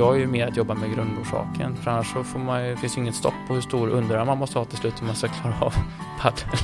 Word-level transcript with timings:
Jag 0.00 0.14
är 0.14 0.18
ju 0.18 0.26
mer 0.26 0.46
att 0.46 0.56
jobba 0.56 0.74
med 0.74 0.94
grundorsaken 0.94 1.76
för 1.76 1.90
annars 1.90 2.12
så 2.12 2.24
får 2.24 2.38
man 2.38 2.66
ju, 2.66 2.76
finns 2.76 2.96
ju 2.96 3.00
inget 3.00 3.14
stopp 3.14 3.34
på 3.48 3.54
hur 3.54 3.60
stor 3.60 3.88
underarm 3.88 4.26
man 4.26 4.38
måste 4.38 4.58
ha 4.58 4.64
till 4.64 4.78
slut 4.78 5.00
om 5.00 5.06
man 5.06 5.16
ska 5.16 5.28
klara 5.28 5.54
av 5.60 5.74
padel 6.20 6.58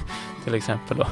till 0.44 0.54
exempel. 0.54 0.96
Då. 0.96 1.06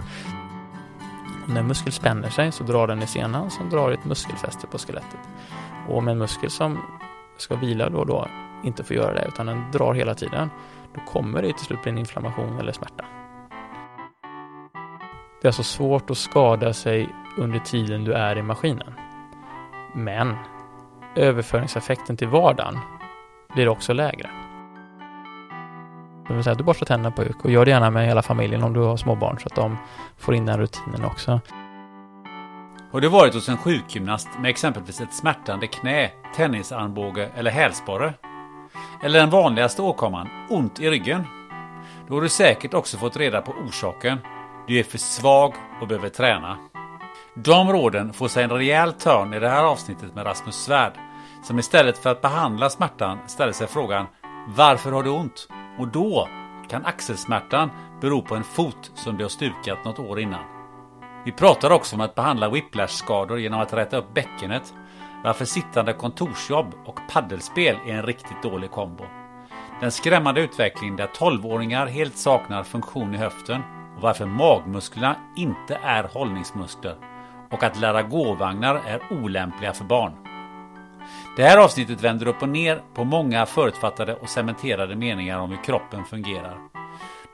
När 1.48 1.60
en 1.60 1.66
muskel 1.66 1.92
spänner 1.92 2.30
sig 2.30 2.52
så 2.52 2.64
drar 2.64 2.86
den 2.86 3.02
i 3.02 3.06
senan 3.06 3.50
som 3.50 3.70
drar 3.70 3.90
ett 3.90 4.04
muskelfäste 4.04 4.66
på 4.66 4.78
skelettet. 4.78 5.20
Och 5.88 5.98
om 5.98 6.08
en 6.08 6.18
muskel 6.18 6.50
som 6.50 6.78
ska 7.36 7.56
vila 7.56 7.88
då 7.88 7.98
och 7.98 8.06
då 8.06 8.28
inte 8.64 8.84
får 8.84 8.96
göra 8.96 9.14
det 9.14 9.24
utan 9.28 9.46
den 9.46 9.70
drar 9.72 9.94
hela 9.94 10.14
tiden 10.14 10.50
då 10.94 11.00
kommer 11.00 11.42
det 11.42 11.52
till 11.52 11.66
slut 11.66 11.82
bli 11.82 11.90
en 11.92 11.98
inflammation 11.98 12.58
eller 12.58 12.72
smärta. 12.72 13.04
Det 15.40 15.46
är 15.46 15.48
alltså 15.48 15.62
svårt 15.62 16.10
att 16.10 16.18
skada 16.18 16.72
sig 16.72 17.08
under 17.38 17.58
tiden 17.58 18.04
du 18.04 18.12
är 18.12 18.38
i 18.38 18.42
maskinen. 18.42 18.94
Men 19.94 20.36
överföringseffekten 21.16 22.16
till 22.16 22.28
vardagen 22.28 22.78
blir 23.54 23.68
också 23.68 23.92
lägre. 23.92 24.30
Det 26.28 26.34
vill 26.34 26.44
säga 26.44 26.52
att 26.52 26.58
du 26.58 26.64
borstar 26.64 26.86
tänderna 26.86 27.16
på 27.16 27.22
huk 27.22 27.44
och 27.44 27.50
gör 27.50 27.64
det 27.64 27.70
gärna 27.70 27.90
med 27.90 28.06
hela 28.06 28.22
familjen 28.22 28.62
om 28.62 28.72
du 28.72 28.80
har 28.80 28.96
småbarn 28.96 29.38
så 29.38 29.46
att 29.46 29.54
de 29.54 29.76
får 30.18 30.34
in 30.34 30.46
den 30.46 30.58
rutinen 30.58 31.04
också. 31.04 31.40
Har 32.92 33.00
du 33.00 33.08
varit 33.08 33.34
hos 33.34 33.48
en 33.48 33.56
sjukgymnast 33.56 34.28
med 34.40 34.50
exempelvis 34.50 35.00
ett 35.00 35.14
smärtande 35.14 35.66
knä, 35.66 36.10
tennisarmbåge 36.36 37.30
eller 37.36 37.50
hälsporre? 37.50 38.14
Eller 39.02 39.20
den 39.20 39.30
vanligaste 39.30 39.82
åkomman, 39.82 40.28
ont 40.50 40.80
i 40.80 40.90
ryggen? 40.90 41.24
Då 42.08 42.14
har 42.14 42.20
du 42.22 42.28
säkert 42.28 42.74
också 42.74 42.96
fått 42.96 43.16
reda 43.16 43.42
på 43.42 43.52
orsaken. 43.52 44.18
Du 44.66 44.78
är 44.78 44.82
för 44.82 44.98
svag 44.98 45.54
och 45.80 45.88
behöver 45.88 46.08
träna. 46.08 46.58
De 47.34 47.72
råden 47.72 48.12
får 48.12 48.28
sig 48.28 48.44
en 48.44 48.50
rejäl 48.50 48.92
törn 48.92 49.34
i 49.34 49.40
det 49.40 49.48
här 49.48 49.64
avsnittet 49.64 50.14
med 50.14 50.26
Rasmus 50.26 50.54
Svärd, 50.54 50.92
som 51.44 51.58
istället 51.58 51.98
för 51.98 52.10
att 52.10 52.22
behandla 52.22 52.70
smärtan 52.70 53.18
ställer 53.26 53.52
sig 53.52 53.66
frågan 53.66 54.06
Varför 54.56 54.92
har 54.92 55.02
du 55.02 55.10
ont? 55.10 55.48
Och 55.78 55.88
då 55.88 56.28
kan 56.68 56.86
axelsmärtan 56.86 57.70
bero 58.00 58.22
på 58.22 58.34
en 58.34 58.44
fot 58.44 58.90
som 58.94 59.16
du 59.16 59.24
har 59.24 59.28
stukat 59.28 59.84
något 59.84 59.98
år 59.98 60.20
innan. 60.20 60.44
Vi 61.24 61.32
pratar 61.32 61.70
också 61.70 61.96
om 61.96 62.00
att 62.00 62.14
behandla 62.14 62.48
whiplash-skador 62.48 63.38
genom 63.38 63.60
att 63.60 63.72
rätta 63.72 63.96
upp 63.96 64.14
bäckenet, 64.14 64.74
varför 65.24 65.44
sittande 65.44 65.92
kontorsjobb 65.92 66.74
och 66.86 67.00
paddelspel 67.12 67.76
är 67.86 67.94
en 67.94 68.06
riktigt 68.06 68.42
dålig 68.42 68.70
kombo. 68.70 69.04
Den 69.80 69.92
skrämmande 69.92 70.40
utvecklingen 70.40 70.96
där 70.96 71.06
12-åringar 71.06 71.86
helt 71.86 72.16
saknar 72.16 72.62
funktion 72.62 73.14
i 73.14 73.18
höften 73.18 73.62
och 73.96 74.02
varför 74.02 74.26
magmusklerna 74.26 75.16
inte 75.36 75.78
är 75.82 76.04
hållningsmuskler 76.04 76.96
och 77.50 77.62
att 77.62 77.80
lära 77.80 78.02
gåvagnar 78.02 78.74
är 78.86 79.00
olämpliga 79.10 79.72
för 79.72 79.84
barn. 79.84 80.33
Det 81.36 81.42
här 81.42 81.58
avsnittet 81.58 82.00
vänder 82.00 82.26
upp 82.26 82.42
och 82.42 82.48
ner 82.48 82.82
på 82.94 83.04
många 83.04 83.46
förutfattade 83.46 84.14
och 84.14 84.28
cementerade 84.28 84.96
meningar 84.96 85.38
om 85.38 85.50
hur 85.50 85.64
kroppen 85.64 86.04
fungerar. 86.04 86.58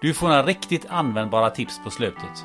Du 0.00 0.14
får 0.14 0.28
några 0.28 0.42
riktigt 0.42 0.86
användbara 0.88 1.50
tips 1.50 1.80
på 1.84 1.90
slutet. 1.90 2.44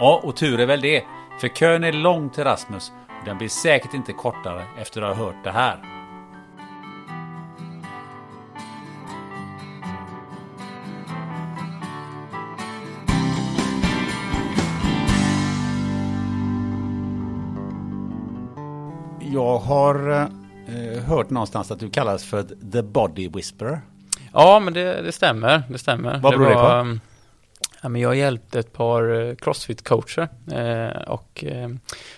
Ja, 0.00 0.20
och 0.24 0.36
tur 0.36 0.60
är 0.60 0.66
väl 0.66 0.80
det, 0.80 1.04
för 1.40 1.48
kön 1.48 1.84
är 1.84 1.92
lång 1.92 2.30
till 2.30 2.44
Rasmus 2.44 2.92
och 3.20 3.24
den 3.24 3.38
blir 3.38 3.48
säkert 3.48 3.94
inte 3.94 4.12
kortare 4.12 4.62
efter 4.78 5.02
att 5.02 5.16
ha 5.16 5.24
hört 5.24 5.44
det 5.44 5.50
här. 5.50 5.78
Jag 19.20 19.58
har 19.58 20.10
eh, 20.10 20.41
hört 21.02 21.30
någonstans 21.30 21.70
att 21.70 21.80
du 21.80 21.90
kallas 21.90 22.24
för 22.24 22.42
The 22.72 22.82
Body 22.82 23.28
Whisperer. 23.28 23.80
Ja, 24.32 24.60
men 24.60 24.74
det, 24.74 25.02
det 25.02 25.12
stämmer. 25.12 25.62
Det 25.68 25.78
stämmer. 25.78 26.18
Vad 26.18 26.32
beror 26.32 26.48
det, 26.48 26.54
var, 26.54 26.82
på? 26.82 26.88
um, 26.88 27.00
Ja, 27.84 27.88
men 27.88 28.00
jag 28.00 28.16
hjälpte 28.16 28.58
ett 28.58 28.72
par 28.72 29.20
eh, 29.20 29.34
crossfit-coacher 29.34 30.28
eh, 30.52 31.02
och 31.02 31.44
eh, 31.44 31.68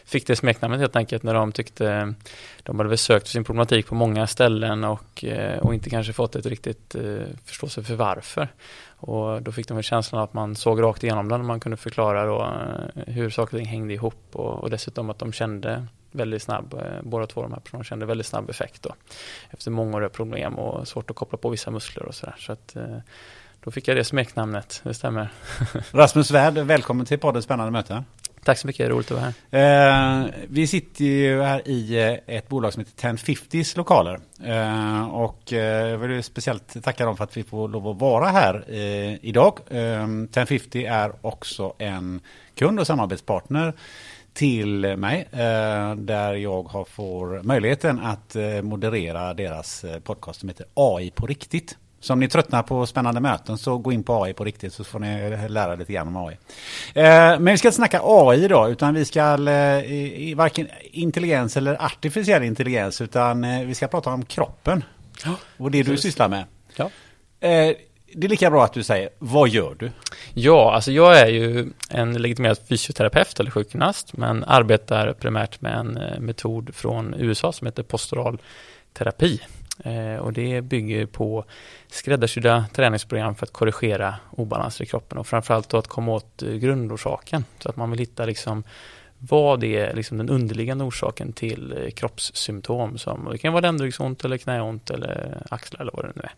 fick 0.05 0.27
det 0.27 0.37
smeknamnet 0.37 0.81
helt 0.81 0.97
enkelt 0.97 1.23
när 1.23 1.35
de 1.35 1.53
tyckte 1.53 2.15
de 2.63 2.79
hade 2.79 2.97
sökt 2.97 3.27
sin 3.27 3.45
problematik 3.45 3.87
på 3.87 3.95
många 3.95 4.27
ställen 4.27 4.85
och, 4.85 5.25
eh, 5.25 5.59
och 5.59 5.75
inte 5.75 5.91
kanske 5.91 6.13
fått 6.13 6.37
ett 6.37 6.47
riktigt 6.47 6.95
eh, 6.95 7.27
förståelse 7.45 7.83
för 7.83 7.95
varför. 7.95 8.49
Och 9.07 9.43
då 9.43 9.53
fick 9.53 9.69
de 9.69 9.75
väl 9.75 9.85
känslan 9.85 10.23
att 10.23 10.35
man 10.35 10.57
såg 10.57 10.83
rakt 10.83 11.05
igenom 11.05 11.29
den 11.29 11.41
och 11.41 11.47
man 11.47 11.61
kunde 11.61 11.77
förklara 11.77 12.27
då, 12.27 12.43
eh, 12.43 13.15
hur 13.15 13.31
saker 13.31 13.55
och 13.55 13.59
ting 13.59 13.69
hängde 13.69 13.95
ihop 13.95 14.29
och, 14.33 14.63
och 14.63 14.71
dessutom 14.71 15.11
att 15.11 15.19
de 15.19 15.33
kände 15.33 15.87
väldigt 16.13 16.43
snabb, 16.43 16.75
eh, 16.75 17.03
båda 17.03 17.27
två 17.27 17.43
de 17.43 17.53
här 17.53 17.61
personerna 17.61 17.85
kände 17.85 18.07
väldigt 18.07 18.27
snabb 18.27 18.51
effekt 18.51 18.83
då. 18.83 18.95
Efter 19.51 19.71
mångåriga 19.71 20.09
problem 20.09 20.55
och 20.55 20.89
svårt 20.89 21.11
att 21.11 21.17
koppla 21.17 21.39
på 21.39 21.49
vissa 21.49 21.71
muskler 21.71 22.07
och 22.07 22.15
sådär. 22.15 22.35
Så 22.39 22.53
att 22.53 22.77
eh, 22.77 22.99
då 23.65 23.71
fick 23.71 23.89
jag 23.89 23.97
det 23.97 24.05
smeknamnet, 24.05 24.81
det 24.85 24.95
stämmer. 24.95 25.29
Rasmus 25.91 26.29
Svärd, 26.29 26.59
välkommen 26.59 27.07
till 27.07 27.19
podden 27.19 27.43
Spännande 27.43 27.73
möte. 27.73 28.05
Tack 28.45 28.59
så 28.59 28.67
mycket, 28.67 28.91
roligt 28.91 29.11
att 29.11 29.21
vara 29.21 29.33
här. 29.51 30.25
Eh, 30.25 30.31
vi 30.49 30.67
sitter 30.67 31.05
ju 31.05 31.43
här 31.43 31.69
i 31.69 31.99
eh, 32.27 32.37
ett 32.37 32.49
bolag 32.49 32.73
som 32.73 32.85
heter 32.85 33.09
1050s 33.09 33.77
lokaler. 33.77 34.21
Eh, 34.45 35.15
och 35.15 35.53
eh, 35.53 35.89
jag 35.89 35.99
vill 35.99 36.23
speciellt 36.23 36.83
tacka 36.83 37.05
dem 37.05 37.17
för 37.17 37.25
att 37.25 37.37
vi 37.37 37.43
får 37.43 37.69
lov 37.69 37.89
att 37.89 38.01
vara 38.01 38.29
här 38.29 38.65
eh, 38.69 39.25
idag. 39.25 39.59
Eh, 39.71 40.05
1050 40.05 40.85
är 40.85 41.13
också 41.21 41.75
en 41.79 42.21
kund 42.55 42.81
och 42.81 42.87
samarbetspartner 42.87 43.73
till 44.33 44.97
mig 44.97 45.29
eh, 45.33 45.95
där 45.95 46.35
jag 46.35 46.63
har, 46.63 46.85
får 46.85 47.43
möjligheten 47.43 48.01
att 48.01 48.37
eh, 48.37 48.63
moderera 48.63 49.35
deras 49.35 49.85
podcast 50.05 50.41
som 50.41 50.49
heter 50.49 50.67
AI 50.75 51.11
på 51.11 51.27
riktigt. 51.27 51.77
Så 52.05 52.13
om 52.13 52.21
ni 52.21 52.29
tröttnar 52.29 52.63
på 52.63 52.87
spännande 52.87 53.21
möten 53.21 53.59
så 53.59 53.79
gå 53.79 53.93
in 53.93 54.03
på 54.03 54.25
AI 54.25 54.33
på 54.33 54.45
riktigt 54.45 54.73
så 54.73 54.85
får 54.85 54.99
ni 54.99 55.49
lära 55.49 55.75
lite 55.75 55.93
grann 55.93 56.09
om 56.09 56.17
AI. 56.17 56.37
Eh, 56.95 57.05
men 57.15 57.45
vi 57.45 57.59
ska 57.59 57.69
inte 57.69 57.77
snacka 57.77 58.01
AI 58.03 58.45
idag 58.45 58.71
utan 58.71 58.95
vi 58.95 59.05
ska 59.05 59.21
eh, 59.21 60.37
varken 60.37 60.69
intelligens 60.83 61.57
eller 61.57 61.85
artificiell 61.85 62.43
intelligens 62.43 63.01
utan 63.01 63.45
eh, 63.45 63.67
vi 63.67 63.75
ska 63.75 63.89
prata 63.89 64.11
om 64.11 64.25
kroppen. 64.25 64.85
Och 65.57 65.71
det 65.71 65.83
du 65.83 65.97
sysslar 65.97 66.29
med. 66.29 66.45
Ja. 66.77 66.91
Det 68.17 68.27
är 68.27 68.29
lika 68.29 68.51
bra 68.51 68.65
att 68.65 68.73
du 68.73 68.83
säger, 68.83 69.09
vad 69.19 69.49
gör 69.49 69.77
du? 69.79 69.91
Ja, 70.35 70.75
alltså 70.75 70.93
jag 70.93 71.21
är 71.21 71.27
ju 71.27 71.71
en 71.91 72.13
legitimerad 72.13 72.59
fysioterapeut 72.69 73.41
eller 73.41 73.51
sjukgymnast, 73.51 74.17
men 74.17 74.45
arbetar 74.45 75.13
primärt 75.13 75.61
med 75.61 75.79
en 75.79 75.99
metod 76.25 76.75
från 76.75 77.15
USA 77.19 77.53
som 77.53 77.67
heter 77.67 77.83
postural 77.83 78.39
terapi. 78.93 79.41
Eh, 79.79 80.17
och 80.17 80.33
det 80.33 80.61
bygger 80.61 81.07
på 81.07 81.45
skräddarsydda 81.89 82.65
träningsprogram 82.73 83.35
för 83.35 83.47
att 83.47 83.53
korrigera 83.53 84.15
obalanser 84.31 84.85
i 84.85 84.87
kroppen 84.87 85.19
och 85.19 85.27
framförallt 85.27 85.69
då 85.69 85.77
att 85.77 85.89
komma 85.89 86.13
åt 86.13 86.43
eh, 86.43 86.49
grundorsaken. 86.49 87.45
Så 87.59 87.69
att 87.69 87.77
man 87.77 87.91
vill 87.91 87.99
hitta 87.99 88.25
liksom 88.25 88.65
vad 89.29 89.65
är 89.65 89.95
liksom 89.95 90.19
den 90.19 90.29
underliggande 90.29 90.85
orsaken 90.85 91.33
till 91.33 91.73
eh, 91.73 91.91
kroppssymptom 91.91 92.99
som 92.99 93.29
det 93.33 93.39
kan 93.39 93.53
vara 93.53 93.61
ländryggsont 93.61 94.25
eller 94.25 94.37
knäont 94.37 94.91
eller 94.91 95.43
axlar 95.51 95.81
eller 95.81 95.93
vad 95.95 96.05
det 96.05 96.13
nu 96.15 96.23
är. 96.23 96.35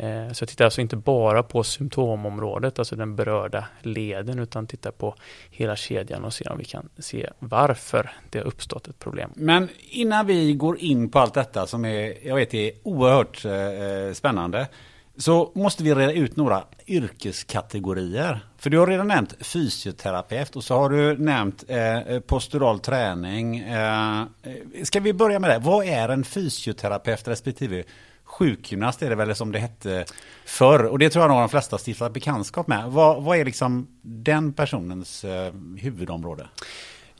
Eh, 0.00 0.32
så 0.32 0.42
jag 0.42 0.48
tittar 0.48 0.64
alltså 0.64 0.80
inte 0.80 0.96
bara 0.96 1.42
på 1.42 1.64
symptomområdet, 1.64 2.78
alltså 2.78 2.96
den 2.96 3.16
berörda 3.16 3.64
leden, 3.82 4.38
utan 4.38 4.66
tittar 4.66 4.90
på 4.90 5.14
hela 5.50 5.76
kedjan 5.76 6.24
och 6.24 6.34
ser 6.34 6.52
om 6.52 6.58
vi 6.58 6.64
kan 6.64 6.88
se 6.98 7.30
varför 7.38 8.10
det 8.30 8.38
har 8.38 8.46
uppstått 8.46 8.88
ett 8.88 8.98
problem. 8.98 9.30
Men 9.34 9.68
innan 9.90 10.26
vi 10.26 10.52
går 10.52 10.78
in 10.78 11.10
på 11.10 11.18
allt 11.18 11.34
detta 11.34 11.66
som 11.66 11.84
är, 11.84 12.26
jag 12.26 12.34
vet 12.34 12.54
är 12.54 12.72
oerhört 12.82 13.44
eh, 13.44 14.14
spännande, 14.14 14.68
så 15.18 15.52
måste 15.54 15.82
vi 15.82 15.94
reda 15.94 16.12
ut 16.12 16.36
några 16.36 16.64
yrkeskategorier. 16.86 18.40
För 18.58 18.70
du 18.70 18.78
har 18.78 18.86
redan 18.86 19.08
nämnt 19.08 19.34
fysioterapeut 19.40 20.56
och 20.56 20.64
så 20.64 20.74
har 20.78 20.90
du 20.90 21.18
nämnt 21.18 21.64
eh, 21.68 22.20
postural 22.20 22.80
träning. 22.80 23.58
Eh, 23.58 24.24
ska 24.82 25.00
vi 25.00 25.12
börja 25.12 25.38
med 25.38 25.50
det? 25.50 25.58
Vad 25.58 25.86
är 25.86 26.08
en 26.08 26.24
fysioterapeut 26.24 27.28
respektive 27.28 27.84
sjukgymnast 28.24 29.02
är 29.02 29.10
det 29.10 29.16
väl 29.16 29.34
som 29.34 29.52
det 29.52 29.58
hette 29.58 30.04
förr. 30.44 30.84
Och 30.84 30.98
det 30.98 31.10
tror 31.10 31.22
jag 31.22 31.30
nog 31.30 31.40
de 31.40 31.48
flesta 31.48 31.78
stiftat 31.78 32.12
bekantskap 32.12 32.66
med. 32.66 32.90
Vad, 32.90 33.22
vad 33.22 33.38
är 33.38 33.44
liksom 33.44 33.86
den 34.02 34.52
personens 34.52 35.24
eh, 35.24 35.52
huvudområde? 35.76 36.48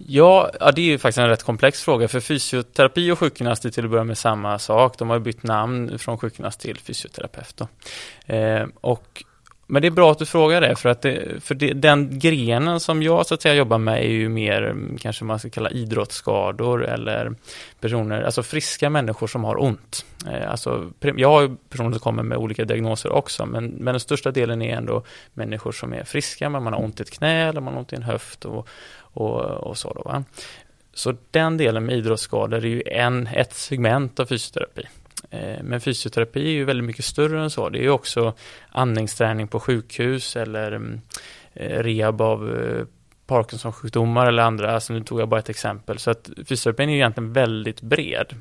Ja, 0.06 0.50
ja, 0.60 0.72
det 0.72 0.80
är 0.80 0.84
ju 0.84 0.98
faktiskt 0.98 1.18
en 1.18 1.28
rätt 1.28 1.42
komplex 1.42 1.82
fråga 1.82 2.08
för 2.08 2.20
fysioterapi 2.20 3.10
och 3.10 3.18
sjukgymnast 3.18 3.64
är 3.64 3.70
till 3.70 3.84
att 3.84 3.90
börja 3.90 4.04
med 4.04 4.18
samma 4.18 4.58
sak. 4.58 4.98
De 4.98 5.10
har 5.10 5.18
bytt 5.18 5.42
namn 5.42 5.98
från 5.98 6.18
sjukgymnast 6.18 6.60
till 6.60 6.78
fysioterapeut. 6.78 7.60
Eh, 8.26 8.66
och 8.80 9.24
men 9.70 9.82
det 9.82 9.88
är 9.88 9.92
bra 9.92 10.12
att 10.12 10.18
du 10.18 10.26
frågar 10.26 10.60
det, 10.60 10.76
för 10.76 10.88
att 10.88 11.02
det, 11.02 11.44
för 11.44 11.54
det, 11.54 11.72
den 11.72 12.18
grenen 12.18 12.80
som 12.80 13.02
jag 13.02 13.26
så 13.26 13.34
att 13.34 13.42
säga 13.42 13.54
jobbar 13.54 13.78
med 13.78 14.04
är 14.04 14.08
ju 14.08 14.28
mer, 14.28 14.62
mm, 14.62 14.98
kanske 15.00 15.24
man 15.24 15.38
ska 15.38 15.50
kalla 15.50 15.70
idrottsskador 15.70 16.84
eller 16.84 17.34
personer, 17.80 18.22
alltså 18.22 18.42
friska 18.42 18.90
människor 18.90 19.26
som 19.26 19.44
har 19.44 19.62
ont. 19.62 20.04
Eh, 20.26 20.50
alltså, 20.50 20.90
jag 21.00 21.28
har 21.28 21.42
ju 21.42 21.56
personer 21.68 21.90
som 21.90 22.00
kommer 22.00 22.22
med 22.22 22.38
olika 22.38 22.64
diagnoser 22.64 23.12
också, 23.12 23.46
men, 23.46 23.66
men 23.66 23.92
den 23.92 24.00
största 24.00 24.30
delen 24.30 24.62
är 24.62 24.76
ändå 24.76 25.02
människor 25.34 25.72
som 25.72 25.92
är 25.92 26.04
friska, 26.04 26.48
men 26.48 26.62
man 26.62 26.72
har 26.72 26.80
ont 26.80 27.00
i 27.00 27.02
ett 27.02 27.10
knä 27.10 27.48
eller 27.48 27.60
man 27.60 27.74
har 27.74 27.80
ont 27.80 27.92
i 27.92 27.96
en 27.96 28.02
höft 28.02 28.44
och, 28.44 28.68
och, 28.98 29.40
och 29.40 29.78
så 29.78 29.92
då. 29.92 30.02
Va? 30.02 30.24
Så 30.94 31.14
den 31.30 31.56
delen 31.56 31.86
med 31.86 31.96
idrottsskador 31.96 32.58
är 32.58 32.68
ju 32.68 32.82
en, 32.86 33.26
ett 33.26 33.54
segment 33.54 34.20
av 34.20 34.26
fysioterapi. 34.26 34.82
Eh, 35.30 35.62
men 35.62 35.80
fysioterapi 35.80 36.40
är 36.40 36.52
ju 36.52 36.64
väldigt 36.64 36.84
mycket 36.84 37.04
större 37.04 37.42
än 37.42 37.50
så. 37.50 37.68
Det 37.68 37.78
är 37.78 37.82
ju 37.82 37.90
också 37.90 38.34
andningsträning 38.68 39.48
på 39.48 39.60
sjukhus 39.60 40.36
eller 40.36 40.72
mm, 40.72 41.00
eh, 41.54 41.82
rehab 41.82 42.20
av 42.20 42.56
eh, 42.56 42.84
Parkinson-sjukdomar 43.26 44.26
eller 44.26 44.42
andra. 44.42 44.74
Alltså 44.74 44.92
nu 44.92 45.04
tog 45.04 45.20
jag 45.20 45.28
bara 45.28 45.40
ett 45.40 45.48
exempel. 45.48 45.98
Så 45.98 46.10
att 46.10 46.30
fysioterapin 46.36 46.90
är 46.90 46.94
egentligen 46.94 47.32
väldigt 47.32 47.80
bred. 47.80 48.34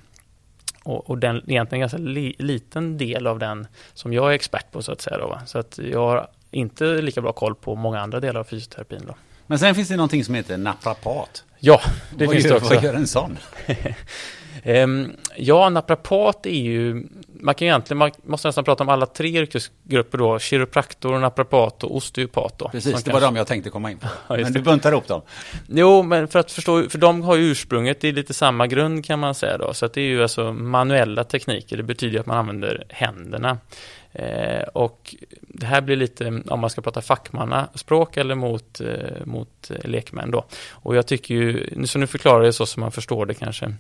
Och, 0.83 1.09
och 1.09 1.17
den 1.17 1.43
egentligen 1.47 1.79
ganska 1.79 1.97
li, 1.97 2.35
liten 2.39 2.97
del 2.97 3.27
av 3.27 3.39
den 3.39 3.67
som 3.93 4.13
jag 4.13 4.29
är 4.29 4.35
expert 4.35 4.71
på 4.71 4.81
så 4.81 4.91
att 4.91 5.01
säga. 5.01 5.17
Då, 5.17 5.39
Så 5.45 5.59
att 5.59 5.79
jag 5.91 5.99
har 5.99 6.27
inte 6.51 7.01
lika 7.01 7.21
bra 7.21 7.31
koll 7.31 7.55
på 7.55 7.75
många 7.75 7.99
andra 7.99 8.19
delar 8.19 8.39
av 8.39 8.43
fysioterapin. 8.43 9.01
Då. 9.07 9.15
Men 9.47 9.59
sen 9.59 9.75
finns 9.75 9.87
det 9.87 9.95
någonting 9.95 10.25
som 10.25 10.35
heter 10.35 10.57
naprapat. 10.57 11.43
Ja, 11.59 11.81
det 12.15 12.25
vad 12.25 12.33
finns 12.33 12.45
gör, 12.45 12.51
det 12.51 12.57
också. 12.57 12.73
Vad 12.73 12.83
gör 12.83 12.93
en 12.93 13.07
sån? 13.07 13.37
Um, 14.67 15.15
ja, 15.35 15.69
naprapat 15.69 16.45
är 16.45 16.49
ju, 16.49 17.07
man 17.27 17.55
kan 17.55 17.67
egentligen, 17.67 17.97
man 17.97 18.11
måste 18.23 18.47
nästan 18.47 18.63
prata 18.63 18.83
om 18.83 18.89
alla 18.89 19.05
tre 19.05 19.27
yrkesgrupper 19.27 20.17
då, 20.17 20.39
kiropraktor, 20.39 21.19
naprapat 21.19 21.83
och 21.83 21.95
osteopat 21.95 22.59
då. 22.59 22.69
Precis, 22.69 22.85
det 22.85 22.91
kanske, 22.91 23.11
var 23.11 23.21
de 23.21 23.35
jag 23.35 23.47
tänkte 23.47 23.69
komma 23.69 23.91
in 23.91 23.97
på. 23.97 24.07
Ja, 24.27 24.37
men 24.37 24.53
du 24.53 24.61
buntar 24.61 24.91
ihop 24.91 25.07
dem. 25.07 25.21
Jo, 25.67 26.03
men 26.03 26.27
för 26.27 26.39
att 26.39 26.51
förstå, 26.51 26.89
för 26.89 26.97
de 26.97 27.21
har 27.21 27.35
ju 27.35 27.43
ursprunget 27.43 28.03
i 28.03 28.11
lite 28.11 28.33
samma 28.33 28.67
grund 28.67 29.05
kan 29.05 29.19
man 29.19 29.35
säga 29.35 29.57
då, 29.57 29.73
så 29.73 29.85
att 29.85 29.93
det 29.93 30.01
är 30.01 30.05
ju 30.05 30.21
alltså 30.21 30.53
manuella 30.53 31.23
tekniker, 31.23 31.77
det 31.77 31.83
betyder 31.83 32.19
att 32.19 32.25
man 32.25 32.37
använder 32.37 32.85
händerna. 32.89 33.57
Eh, 34.11 34.63
och 34.73 35.15
det 35.41 35.65
här 35.65 35.81
blir 35.81 35.95
lite, 35.95 36.41
om 36.47 36.59
man 36.59 36.69
ska 36.69 36.81
prata 36.81 37.01
fackmannaspråk 37.01 38.17
eller 38.17 38.35
mot, 38.35 38.81
eh, 38.81 39.25
mot 39.25 39.71
lekmän 39.83 40.31
då. 40.31 40.45
Och 40.69 40.95
jag 40.95 41.07
tycker 41.07 41.35
ju, 41.35 41.69
så 41.85 41.99
nu 41.99 42.07
förklarar 42.07 42.39
jag 42.39 42.47
det 42.47 42.53
så 42.53 42.65
som 42.65 42.81
man 42.81 42.91
förstår 42.91 43.25
det 43.25 43.33
kanske 43.33 43.73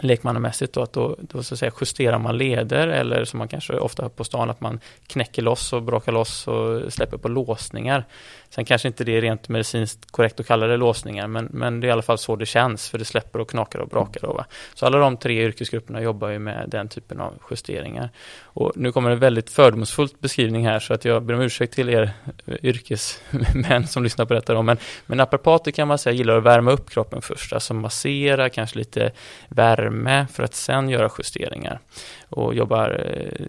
lekmannamässigt 0.00 0.72
då, 0.72 0.82
att 0.82 0.92
då, 0.92 1.16
då 1.20 1.42
så 1.42 1.54
att 1.54 1.58
säga 1.58 1.72
justerar 1.80 2.18
man 2.18 2.38
leder 2.38 2.88
eller 2.88 3.24
som 3.24 3.38
man 3.38 3.48
kanske 3.48 3.78
ofta 3.78 4.02
har 4.02 4.08
på 4.08 4.24
stan 4.24 4.50
att 4.50 4.60
man 4.60 4.80
knäcker 5.06 5.42
loss 5.42 5.72
och 5.72 5.82
brakar 5.82 6.12
loss 6.12 6.48
och 6.48 6.92
släpper 6.92 7.16
på 7.16 7.28
låsningar. 7.28 8.04
Sen 8.50 8.64
kanske 8.64 8.88
inte 8.88 9.04
det 9.04 9.16
är 9.16 9.20
rent 9.20 9.48
medicinskt 9.48 10.10
korrekt 10.10 10.40
att 10.40 10.46
kalla 10.46 10.66
det 10.66 10.76
låsningar 10.76 11.26
men, 11.26 11.48
men 11.50 11.80
det 11.80 11.86
är 11.86 11.88
i 11.88 11.92
alla 11.92 12.02
fall 12.02 12.18
så 12.18 12.36
det 12.36 12.46
känns 12.46 12.88
för 12.88 12.98
det 12.98 13.04
släpper 13.04 13.38
och 13.38 13.50
knakar 13.50 13.78
och 13.78 13.88
brakar. 13.88 14.20
Då, 14.20 14.32
va? 14.32 14.46
Så 14.74 14.86
alla 14.86 14.98
de 14.98 15.16
tre 15.16 15.44
yrkesgrupperna 15.44 16.02
jobbar 16.02 16.28
ju 16.28 16.38
med 16.38 16.68
den 16.68 16.88
typen 16.88 17.20
av 17.20 17.34
justeringar. 17.50 18.10
Och 18.54 18.72
nu 18.74 18.92
kommer 18.92 19.10
en 19.10 19.18
väldigt 19.18 19.50
fördomsfullt 19.50 20.20
beskrivning 20.20 20.66
här 20.66 20.78
så 20.78 20.94
att 20.94 21.04
jag 21.04 21.22
ber 21.22 21.34
om 21.34 21.40
ursäkt 21.40 21.74
till 21.74 21.88
er 21.88 22.12
eh, 22.46 22.54
yrkesmän 22.62 23.86
som 23.86 24.02
lyssnar 24.02 24.24
på 24.24 24.34
detta. 24.34 24.54
Då. 24.54 24.62
Men, 24.62 24.76
men 25.06 25.18
naprapater 25.18 25.70
kan 25.70 25.88
man 25.88 25.98
säga 25.98 26.14
gillar 26.14 26.36
att 26.36 26.44
värma 26.44 26.70
upp 26.70 26.90
kroppen 26.90 27.22
först, 27.22 27.52
alltså 27.52 27.74
massera, 27.74 28.48
kanske 28.48 28.78
lite 28.78 29.12
värme 29.48 30.26
för 30.32 30.42
att 30.42 30.54
sen 30.54 30.88
göra 30.88 31.10
justeringar 31.18 31.80
och 32.28 32.54
jobbar 32.54 32.90
eh, 32.90 33.46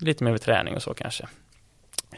lite 0.00 0.24
mer 0.24 0.30
med 0.30 0.42
träning 0.42 0.74
och 0.74 0.82
så 0.82 0.94
kanske. 0.94 1.26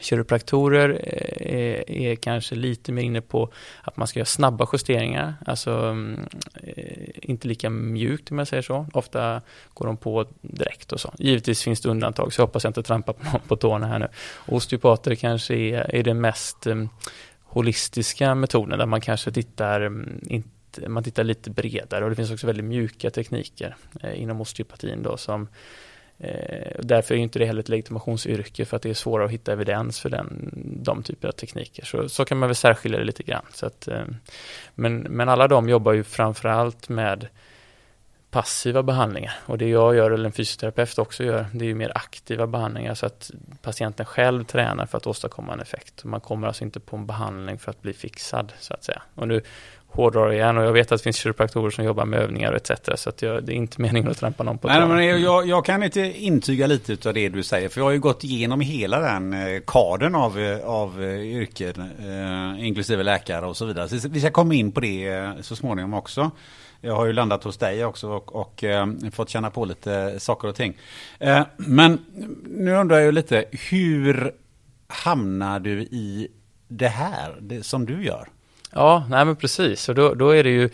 Kiropraktorer 0.00 0.90
eh, 0.90 1.56
är, 1.56 1.90
är, 1.90 2.16
kanske 2.16 2.54
lite 2.54 2.92
mer 2.92 3.02
inne 3.02 3.20
på 3.20 3.52
att 3.82 3.96
man 3.96 4.06
ska 4.06 4.18
göra 4.18 4.26
snabba 4.26 4.68
justeringar, 4.72 5.34
alltså 5.46 5.70
mm, 5.70 6.20
eh, 6.62 7.08
inte 7.22 7.48
lika 7.48 7.70
mjukt 7.70 8.30
om 8.30 8.38
jag 8.38 8.48
säger 8.48 8.62
så. 8.62 8.86
Ofta 8.92 9.40
går 9.74 9.86
de 9.86 9.96
på 9.96 10.26
direkt 10.40 10.92
och 10.92 11.00
så. 11.00 11.14
Givetvis 11.18 11.62
finns 11.62 11.80
det 11.80 11.88
undantag, 11.88 12.32
så 12.32 12.40
jag 12.40 12.46
hoppas 12.46 12.64
jag 12.64 12.70
inte 12.70 12.82
trampar 12.82 13.12
på 13.12 13.24
någon 13.24 13.40
på 13.48 13.56
tårna 13.56 13.86
här 13.86 13.98
nu. 13.98 14.08
Osteopater 14.46 15.14
kanske 15.14 15.54
är, 15.54 15.94
är 15.94 16.02
den 16.02 16.20
mest 16.20 16.66
mm, 16.66 16.88
holistiska 17.42 18.34
metoden 18.34 18.78
där 18.78 18.86
man 18.86 19.00
kanske 19.00 19.30
tittar 19.30 19.80
mm, 19.80 20.20
inte 20.26 20.48
man 20.88 21.04
tittar 21.04 21.24
lite 21.24 21.50
bredare 21.50 22.04
och 22.04 22.10
det 22.10 22.16
finns 22.16 22.30
också 22.30 22.46
väldigt 22.46 22.64
mjuka 22.64 23.10
tekniker 23.10 23.76
eh, 24.02 24.22
inom 24.22 24.40
osteopatin 24.40 25.02
då 25.02 25.16
som 25.16 25.48
Eh, 26.18 26.72
därför 26.78 27.14
är 27.14 27.18
inte 27.18 27.38
det 27.38 27.46
heller 27.46 27.60
ett 27.60 27.68
legitimationsyrke 27.68 28.64
för 28.64 28.76
att 28.76 28.82
det 28.82 28.90
är 28.90 28.94
svårare 28.94 29.26
att 29.26 29.32
hitta 29.32 29.52
evidens 29.52 30.00
för 30.00 30.10
den, 30.10 30.52
de 30.82 31.02
typer 31.02 31.28
av 31.28 31.32
tekniker. 31.32 31.84
Så, 31.84 32.08
så 32.08 32.24
kan 32.24 32.38
man 32.38 32.48
väl 32.48 32.56
särskilja 32.56 32.98
det 32.98 33.04
lite 33.04 33.22
grann. 33.22 33.44
Så 33.52 33.66
att, 33.66 33.88
eh, 33.88 34.04
men, 34.74 34.98
men 34.98 35.28
alla 35.28 35.48
de 35.48 35.68
jobbar 35.68 35.92
ju 35.92 36.04
framförallt 36.04 36.88
med 36.88 37.28
passiva 38.30 38.82
behandlingar 38.82 39.34
och 39.46 39.58
det 39.58 39.68
jag 39.68 39.96
gör, 39.96 40.10
eller 40.10 40.24
en 40.24 40.32
fysioterapeut 40.32 40.98
också 40.98 41.24
gör, 41.24 41.46
det 41.52 41.64
är 41.64 41.68
ju 41.68 41.74
mer 41.74 41.92
aktiva 41.94 42.46
behandlingar 42.46 42.94
så 42.94 43.06
att 43.06 43.30
patienten 43.62 44.06
själv 44.06 44.44
tränar 44.44 44.86
för 44.86 44.98
att 44.98 45.06
åstadkomma 45.06 45.52
en 45.52 45.60
effekt. 45.60 46.04
Man 46.04 46.20
kommer 46.20 46.46
alltså 46.46 46.64
inte 46.64 46.80
på 46.80 46.96
en 46.96 47.06
behandling 47.06 47.58
för 47.58 47.70
att 47.70 47.82
bli 47.82 47.92
fixad 47.92 48.52
så 48.58 48.74
att 48.74 48.84
säga. 48.84 49.02
Och 49.14 49.28
nu 49.28 49.42
hårdrar 49.96 50.32
igen 50.32 50.58
och 50.58 50.64
jag 50.64 50.72
vet 50.72 50.92
att 50.92 50.98
det 51.00 51.04
finns 51.04 51.16
kiropraktorer 51.16 51.70
som 51.70 51.84
jobbar 51.84 52.04
med 52.04 52.20
övningar 52.20 52.52
etc. 52.52 52.70
Så 52.94 53.08
att 53.08 53.22
jag, 53.22 53.44
det 53.44 53.52
är 53.52 53.56
inte 53.56 53.80
meningen 53.80 54.10
att 54.10 54.18
trampa 54.18 54.42
någon 54.42 54.58
på 54.58 54.68
Nej, 54.68 54.86
men 54.86 55.20
jag, 55.20 55.46
jag, 55.46 55.64
kan 55.64 55.82
inte 55.82 56.00
intyga 56.00 56.66
lite 56.66 57.08
av 57.08 57.14
det 57.14 57.28
du 57.28 57.42
säger. 57.42 57.68
För 57.68 57.80
jag 57.80 57.86
har 57.86 57.92
ju 57.92 58.00
gått 58.00 58.24
igenom 58.24 58.60
hela 58.60 59.00
den 59.00 59.32
eh, 59.32 59.60
kadern 59.66 60.14
av, 60.14 60.38
eh, 60.38 60.64
av 60.64 61.02
eh, 61.02 61.20
yrken, 61.20 61.90
eh, 61.98 62.66
inklusive 62.66 63.02
läkare 63.02 63.46
och 63.46 63.56
så 63.56 63.64
vidare. 63.64 63.88
Så 63.88 64.08
vi 64.08 64.20
ska 64.20 64.30
komma 64.30 64.54
in 64.54 64.72
på 64.72 64.80
det 64.80 65.32
så 65.40 65.56
småningom 65.56 65.94
också. 65.94 66.30
Jag 66.80 66.96
har 66.96 67.06
ju 67.06 67.12
landat 67.12 67.44
hos 67.44 67.56
dig 67.56 67.84
också 67.84 68.08
och, 68.08 68.34
och 68.34 68.64
eh, 68.64 68.86
fått 69.12 69.28
känna 69.28 69.50
på 69.50 69.64
lite 69.64 70.20
saker 70.20 70.48
och 70.48 70.54
ting. 70.54 70.76
Eh, 71.18 71.42
men 71.56 71.98
nu 72.44 72.74
undrar 72.74 72.98
jag 72.98 73.14
lite, 73.14 73.44
hur 73.70 74.32
hamnar 74.88 75.60
du 75.60 75.80
i 75.80 76.28
det 76.68 76.88
här 76.88 77.36
det, 77.40 77.62
som 77.62 77.86
du 77.86 78.04
gör? 78.04 78.28
Ja, 78.76 79.04
nej 79.10 79.24
men 79.24 79.36
precis. 79.36 79.88
Och 79.88 79.94
då, 79.94 80.14
då 80.14 80.30
är 80.30 80.44
det 80.44 80.50
ju 80.50 80.70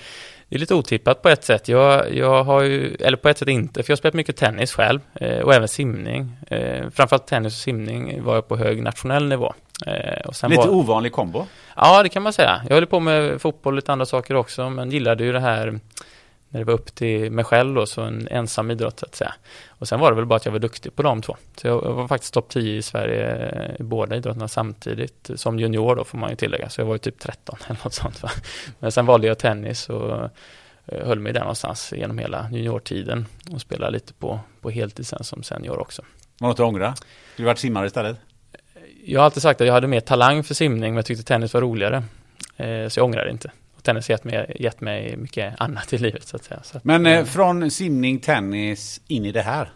det 0.52 0.56
är 0.56 0.60
lite 0.60 0.74
otippat 0.74 1.22
på 1.22 1.28
ett 1.28 1.44
sätt. 1.44 1.68
Jag, 1.68 2.14
jag 2.14 2.44
har 2.44 2.62
ju, 2.62 2.94
eller 3.00 3.16
på 3.16 3.28
ett 3.28 3.38
sätt 3.38 3.48
inte, 3.48 3.82
för 3.82 3.90
jag 3.90 3.94
har 3.94 3.98
spelat 3.98 4.14
mycket 4.14 4.36
tennis 4.36 4.72
själv 4.72 5.00
eh, 5.14 5.38
och 5.38 5.54
även 5.54 5.68
simning. 5.68 6.36
Eh, 6.50 6.90
framförallt 6.90 7.26
tennis 7.26 7.52
och 7.52 7.58
simning 7.58 8.22
var 8.22 8.34
jag 8.34 8.48
på 8.48 8.56
hög 8.56 8.82
nationell 8.82 9.28
nivå. 9.28 9.54
Eh, 9.86 10.26
och 10.26 10.36
sen 10.36 10.50
lite 10.50 10.62
var, 10.62 10.74
ovanlig 10.74 11.12
kombo? 11.12 11.46
Ja, 11.76 12.02
det 12.02 12.08
kan 12.08 12.22
man 12.22 12.32
säga. 12.32 12.62
Jag 12.68 12.74
höll 12.74 12.86
på 12.86 13.00
med 13.00 13.40
fotboll 13.40 13.72
och 13.72 13.76
lite 13.76 13.92
andra 13.92 14.06
saker 14.06 14.34
också, 14.34 14.70
men 14.70 14.90
gillade 14.90 15.24
ju 15.24 15.32
det 15.32 15.40
här 15.40 15.80
när 16.52 16.60
det 16.60 16.64
var 16.64 16.74
upp 16.74 16.94
till 16.94 17.32
mig 17.32 17.44
själv 17.44 17.74
då, 17.74 17.86
så 17.86 18.02
en 18.02 18.28
ensam 18.30 18.70
idrott 18.70 19.00
så 19.00 19.06
att 19.06 19.14
säga. 19.14 19.34
Och 19.68 19.88
sen 19.88 20.00
var 20.00 20.10
det 20.10 20.16
väl 20.16 20.26
bara 20.26 20.36
att 20.36 20.44
jag 20.44 20.52
var 20.52 20.58
duktig 20.58 20.96
på 20.96 21.02
de 21.02 21.22
två. 21.22 21.36
Så 21.56 21.66
jag 21.66 21.80
var 21.80 22.08
faktiskt 22.08 22.34
topp 22.34 22.48
10 22.48 22.76
i 22.76 22.82
Sverige 22.82 23.76
i 23.78 23.82
båda 23.82 24.16
idrotterna 24.16 24.48
samtidigt. 24.48 25.30
Som 25.34 25.58
junior 25.58 25.96
då 25.96 26.04
får 26.04 26.18
man 26.18 26.30
ju 26.30 26.36
tillägga, 26.36 26.68
så 26.68 26.80
jag 26.80 26.86
var 26.86 26.94
ju 26.94 26.98
typ 26.98 27.18
13 27.18 27.58
eller 27.66 27.80
något 27.84 27.94
sånt. 27.94 28.22
Va? 28.22 28.30
Men 28.78 28.92
sen 28.92 29.06
valde 29.06 29.26
jag 29.26 29.38
tennis 29.38 29.88
och 29.88 30.30
eh, 30.86 31.06
höll 31.06 31.18
mig 31.18 31.32
där 31.32 31.40
någonstans 31.40 31.92
genom 31.96 32.18
hela 32.18 32.50
juniortiden 32.52 33.26
och 33.52 33.60
spelade 33.60 33.92
lite 33.92 34.12
på, 34.12 34.40
på 34.60 34.70
heltid 34.70 35.06
sen 35.06 35.24
som 35.24 35.42
senior 35.42 35.78
också. 35.78 36.02
Var 36.38 36.48
något 36.48 36.60
att 36.60 36.66
ångra? 36.66 36.94
Du 37.36 37.44
varit 37.44 37.58
simmare 37.58 37.86
istället? 37.86 38.16
Jag 39.04 39.20
har 39.20 39.24
alltid 39.24 39.42
sagt 39.42 39.60
att 39.60 39.66
jag 39.66 39.74
hade 39.74 39.86
mer 39.86 40.00
talang 40.00 40.44
för 40.44 40.54
simning 40.54 40.90
men 40.92 40.96
jag 40.96 41.06
tyckte 41.06 41.24
tennis 41.24 41.54
var 41.54 41.60
roligare. 41.60 42.02
Eh, 42.56 42.88
så 42.88 43.00
jag 43.00 43.04
ångrar 43.04 43.24
det 43.24 43.30
inte 43.30 43.50
tennis 43.82 44.08
har 44.08 44.12
gett 44.12 44.24
mig, 44.24 44.56
gett 44.60 44.80
mig 44.80 45.16
mycket 45.16 45.54
annat 45.58 45.92
i 45.92 45.98
livet 45.98 46.26
så 46.26 46.36
att 46.36 46.44
säga. 46.44 46.60
Så 46.62 46.76
att, 46.76 46.84
Men 46.84 47.06
eh, 47.06 47.24
från 47.24 47.70
simning, 47.70 48.18
tennis 48.18 49.00
in 49.08 49.24
i 49.24 49.32
det 49.32 49.42
här? 49.42 49.70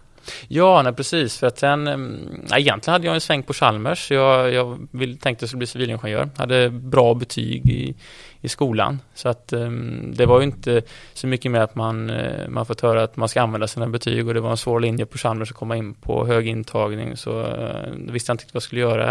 Ja, 0.48 0.82
nej, 0.82 0.92
precis. 0.92 1.38
För 1.38 1.46
att 1.46 1.58
sen, 1.58 1.86
ehm, 1.86 2.18
nej, 2.50 2.60
egentligen 2.60 2.92
hade 2.92 3.06
jag 3.06 3.14
en 3.14 3.20
sväng 3.20 3.42
på 3.42 3.52
Chalmers. 3.52 4.10
Jag, 4.10 4.52
jag 4.52 4.88
vill, 4.90 5.18
tänkte 5.18 5.30
att 5.30 5.42
jag 5.42 5.48
skulle 5.48 5.58
bli 5.58 5.66
civilingenjör. 5.66 6.28
Hade 6.36 6.70
bra 6.70 7.14
betyg 7.14 7.66
i, 7.70 7.94
i 8.40 8.48
skolan. 8.48 9.00
Så 9.14 9.28
att 9.28 9.52
um, 9.52 10.14
det 10.16 10.26
var 10.26 10.40
ju 10.40 10.46
inte 10.46 10.82
så 11.14 11.26
mycket 11.26 11.52
mer 11.52 11.60
att 11.60 11.74
man, 11.74 12.10
uh, 12.10 12.48
man 12.48 12.66
fått 12.66 12.80
höra 12.80 13.02
att 13.02 13.16
man 13.16 13.28
ska 13.28 13.42
använda 13.42 13.68
sina 13.68 13.86
betyg 13.86 14.28
och 14.28 14.34
det 14.34 14.40
var 14.40 14.50
en 14.50 14.56
svår 14.56 14.80
linje 14.80 15.06
på 15.06 15.18
Chalmers 15.18 15.50
att 15.50 15.56
komma 15.56 15.76
in 15.76 15.94
på 15.94 16.26
hög 16.26 16.46
intagning. 16.46 17.16
Så 17.16 17.40
uh, 17.40 18.12
visste 18.12 18.30
jag 18.30 18.34
inte 18.34 18.44
vad 18.44 18.54
jag 18.54 18.62
skulle 18.62 18.80
göra 18.80 19.06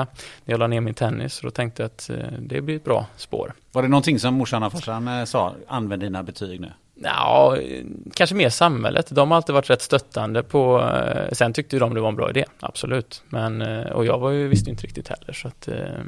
när 0.45 0.53
jag 0.53 0.59
la 0.59 0.67
ner 0.67 0.81
min 0.81 0.93
tennis. 0.93 1.33
Så 1.33 1.45
då 1.45 1.51
tänkte 1.51 1.83
jag 1.83 1.87
att 1.87 2.09
uh, 2.13 2.39
det 2.39 2.61
blir 2.61 2.75
ett 2.75 2.83
bra 2.83 3.05
spår. 3.17 3.53
Var 3.71 3.81
det 3.81 3.87
någonting 3.87 4.19
som 4.19 4.33
morsan 4.33 4.63
och 4.63 4.71
farsan 4.71 5.27
sa, 5.27 5.53
använd 5.67 6.01
dina 6.01 6.23
betyg 6.23 6.61
nu? 6.61 6.71
Ja, 6.97 7.57
kanske 8.13 8.35
mer 8.35 8.49
samhället. 8.49 9.07
De 9.09 9.31
har 9.31 9.35
alltid 9.35 9.55
varit 9.55 9.69
rätt 9.69 9.81
stöttande 9.81 10.43
på, 10.43 10.81
eh, 10.81 11.31
sen 11.31 11.53
tyckte 11.53 11.79
de 11.79 11.93
det 11.93 12.01
var 12.01 12.09
en 12.09 12.15
bra 12.15 12.29
idé, 12.29 12.45
absolut. 12.59 13.23
Men, 13.29 13.61
eh, 13.61 13.91
och 13.91 14.05
jag 14.05 14.19
var 14.19 14.31
ju, 14.31 14.47
visste 14.47 14.69
inte 14.69 14.83
riktigt 14.83 15.07
heller 15.07 15.33
så 15.33 15.47
att, 15.47 15.67
eh, 15.67 16.03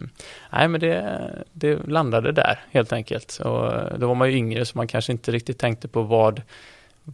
nej 0.51 0.67
men 0.67 0.81
det, 0.81 1.19
det 1.53 1.87
landade 1.87 2.31
där 2.31 2.59
helt 2.71 2.93
enkelt. 2.93 3.39
Och 3.43 3.99
då 3.99 4.07
var 4.07 4.15
man 4.15 4.31
ju 4.31 4.37
yngre 4.37 4.65
så 4.65 4.77
man 4.77 4.87
kanske 4.87 5.11
inte 5.11 5.31
riktigt 5.31 5.59
tänkte 5.59 5.87
på 5.87 6.01
vad 6.01 6.41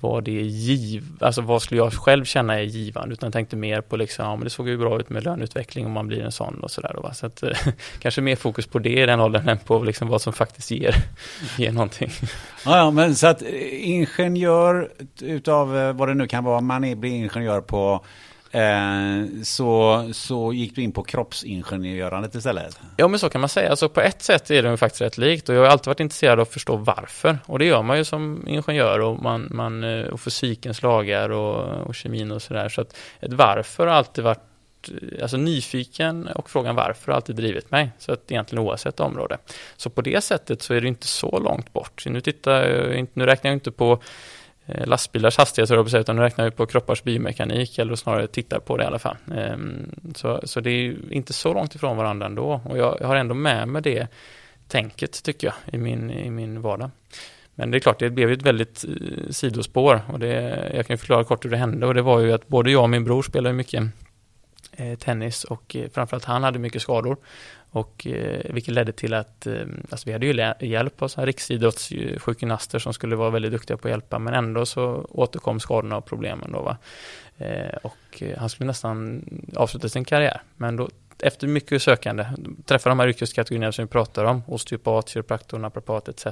vad 0.01 0.23
det 0.23 0.39
är 0.39 0.43
giv, 0.43 1.03
alltså 1.19 1.41
vad 1.41 1.62
skulle 1.62 1.81
jag 1.81 1.93
själv 1.93 2.25
känna 2.25 2.59
är 2.59 2.63
givande, 2.63 3.13
utan 3.13 3.31
tänkte 3.31 3.55
mer 3.55 3.81
på 3.81 3.97
liksom, 3.97 4.25
ja 4.25 4.35
men 4.35 4.43
det 4.43 4.50
såg 4.50 4.69
ju 4.69 4.77
bra 4.77 5.00
ut 5.00 5.09
med 5.09 5.23
löneutveckling 5.23 5.85
om 5.85 5.91
man 5.91 6.07
blir 6.07 6.21
en 6.21 6.31
sån 6.31 6.59
och 6.59 6.71
sådär. 6.71 7.13
Så 7.13 7.25
att 7.25 7.43
kanske 8.00 8.21
mer 8.21 8.35
fokus 8.35 8.67
på 8.67 8.79
det 8.79 9.03
i 9.03 9.05
den 9.05 9.19
åldern 9.19 9.50
än 9.50 9.57
på 9.57 9.83
liksom 9.83 10.07
vad 10.07 10.21
som 10.21 10.33
faktiskt 10.33 10.71
ger, 10.71 10.95
ger 11.57 11.71
någonting. 11.71 12.12
Ja, 12.65 12.77
ja, 12.77 12.91
men 12.91 13.15
så 13.15 13.27
att 13.27 13.41
eh, 13.41 13.89
ingenjör 13.89 14.89
utav 15.21 15.77
eh, 15.77 15.93
vad 15.93 16.07
det 16.07 16.13
nu 16.13 16.27
kan 16.27 16.43
vara, 16.43 16.62
man 16.62 16.83
är, 16.83 16.95
blir 16.95 17.12
ingenjör 17.12 17.62
på 17.62 18.05
Eh, 18.53 19.43
så, 19.43 20.03
så 20.13 20.53
gick 20.53 20.75
du 20.75 20.81
in 20.81 20.91
på 20.91 21.03
kroppsingenjörandet 21.03 22.36
istället? 22.36 22.79
Ja 22.98 23.07
men 23.07 23.19
så 23.19 23.29
kan 23.29 23.41
man 23.41 23.50
säga. 23.50 23.69
Alltså 23.69 23.89
på 23.89 24.01
ett 24.01 24.22
sätt 24.22 24.51
är 24.51 24.63
det 24.63 24.77
faktiskt 24.77 25.01
rätt 25.01 25.17
likt 25.17 25.50
och 25.50 25.55
jag 25.55 25.62
har 25.62 25.67
alltid 25.67 25.88
varit 25.88 26.00
intresserad 26.00 26.39
av 26.39 26.41
att 26.41 26.53
förstå 26.53 26.75
varför. 26.75 27.38
Och 27.45 27.60
det 27.60 27.65
gör 27.65 27.81
man 27.81 27.98
ju 27.98 28.05
som 28.05 28.48
ingenjör 28.48 29.00
och, 29.00 29.24
man, 29.24 29.48
man, 29.51 29.83
eh, 29.83 30.05
och 30.05 30.22
fysikens 30.22 30.81
lagar 30.81 31.29
och, 31.29 31.88
och 31.88 31.95
kemin 31.95 32.31
och 32.31 32.41
sådär. 32.41 32.69
Så 32.69 32.81
att 32.81 32.95
ett 33.19 33.33
varför 33.33 33.88
har 33.88 33.93
alltid 33.93 34.24
varit 34.24 34.39
eh, 34.89 35.22
alltså 35.22 35.38
nyfiken 35.38 36.27
och 36.27 36.50
frågan 36.50 36.75
varför 36.75 37.12
har 37.12 37.15
alltid 37.15 37.36
drivit 37.36 37.72
mig. 37.72 37.91
Så 38.00 38.13
att 38.13 38.31
egentligen 38.31 38.65
oavsett 38.65 39.00
område. 39.00 39.38
Så 39.77 39.89
på 39.89 40.01
det 40.01 40.24
sättet 40.24 40.62
så 40.62 40.74
är 40.74 40.81
det 40.81 40.88
inte 40.88 41.07
så 41.07 41.39
långt 41.39 41.74
bort. 41.74 42.03
Nu, 42.05 42.22
tittar, 42.22 42.63
nu 43.13 43.25
räknar 43.25 43.51
jag 43.51 43.55
inte 43.55 43.72
på 43.72 44.01
Eh, 44.65 44.88
lastbilars 44.88 45.38
hastighet, 45.38 45.93
utan 45.93 46.15
nu 46.15 46.22
räknar 46.22 46.46
vi 46.46 46.51
på 46.51 46.65
kroppars 46.65 47.03
biomekanik, 47.03 47.77
eller 47.79 47.96
snarare 47.96 48.27
tittar 48.27 48.60
på 48.60 48.77
det 48.77 48.84
i 48.84 48.88
alla 48.88 49.00
fall. 49.00 49.17
Ehm, 49.36 49.91
så, 50.15 50.41
så 50.43 50.60
det 50.60 50.70
är 50.70 51.13
inte 51.13 51.34
så 51.34 51.53
långt 51.53 51.75
ifrån 51.75 51.98
varandra 51.98 52.25
ändå, 52.25 52.62
och 52.65 52.77
jag, 52.77 52.98
har 53.01 53.15
ändå 53.15 53.36
med 53.36 53.67
mig 53.67 53.82
det 53.82 54.08
tänket, 54.67 55.24
tycker 55.24 55.48
jag, 55.48 55.74
i 55.74 55.77
min, 55.77 56.12
i 56.12 56.29
min 56.29 56.62
vardag. 56.62 56.91
Men 57.55 57.72
det 57.72 57.77
är 57.77 57.79
klart, 57.79 58.00
det 58.00 58.10
blev 58.10 58.29
ju 58.29 58.34
ett 58.34 58.41
väldigt 58.41 58.86
eh, 58.86 59.29
sidospår. 59.29 60.01
Och 60.13 60.20
det, 60.20 60.72
jag 60.75 60.88
kan 60.88 60.98
förklara 60.98 61.24
kort 61.24 61.46
hur 61.46 61.50
det 61.50 61.58
hände. 61.58 61.88
Och 61.88 61.93
det 61.93 62.01
var 62.01 62.20
ju 62.20 62.34
att 62.34 62.48
både 62.48 62.72
jag 62.72 62.84
och 62.84 62.89
min 62.89 63.03
bror 63.03 63.24
spelade 63.24 63.55
mycket 63.55 63.84
eh, 64.72 64.98
tennis. 64.98 65.43
Och 65.43 65.75
framförallt 65.93 66.25
han 66.25 66.43
hade 66.43 66.60
mycket 66.60 66.82
skador 66.82 67.17
och, 67.74 68.08
eh, 68.08 68.53
vilket 68.53 68.74
ledde 68.74 68.92
till 68.92 69.13
att 69.13 69.48
eh, 69.48 69.62
alltså 69.89 70.06
vi 70.06 70.13
hade 70.13 70.25
ju 70.25 70.68
hjälp 70.68 71.01
av 71.01 71.10
riksidrottssjukgymnaster 71.18 72.80
som 72.80 72.94
skulle 72.94 73.15
vara 73.15 73.30
väldigt 73.30 73.51
duktiga 73.51 73.77
på 73.77 73.88
att 73.88 73.92
hjälpa 73.92 74.20
men 74.20 74.34
ändå 74.34 74.65
så 74.65 75.06
återkom 75.10 75.60
skadorna 75.60 75.98
och 75.98 76.06
problemen 76.06 76.51
då 76.51 76.62
va. 76.62 76.77
Eh, 77.38 77.77
och 77.82 78.22
eh, 78.22 78.38
han 78.38 78.50
skulle 78.50 78.68
nästan 78.68 79.25
avsluta 79.56 79.89
sin 79.89 80.06
karriär 80.06 80.42
men 80.58 80.75
då 80.75 80.89
efter 81.24 81.48
mycket 81.48 81.82
sökande, 81.82 82.25
träffade 82.65 82.92
de 82.92 83.00
här 83.00 83.08
yrkeskategorierna 83.08 83.72
som 83.72 83.86
vi 83.86 83.89
pratar 83.89 84.25
om, 84.25 84.42
osteopat, 84.48 85.10
kiropraktor, 85.10 85.60
naprapat 85.60 86.08
etc. 86.08 86.27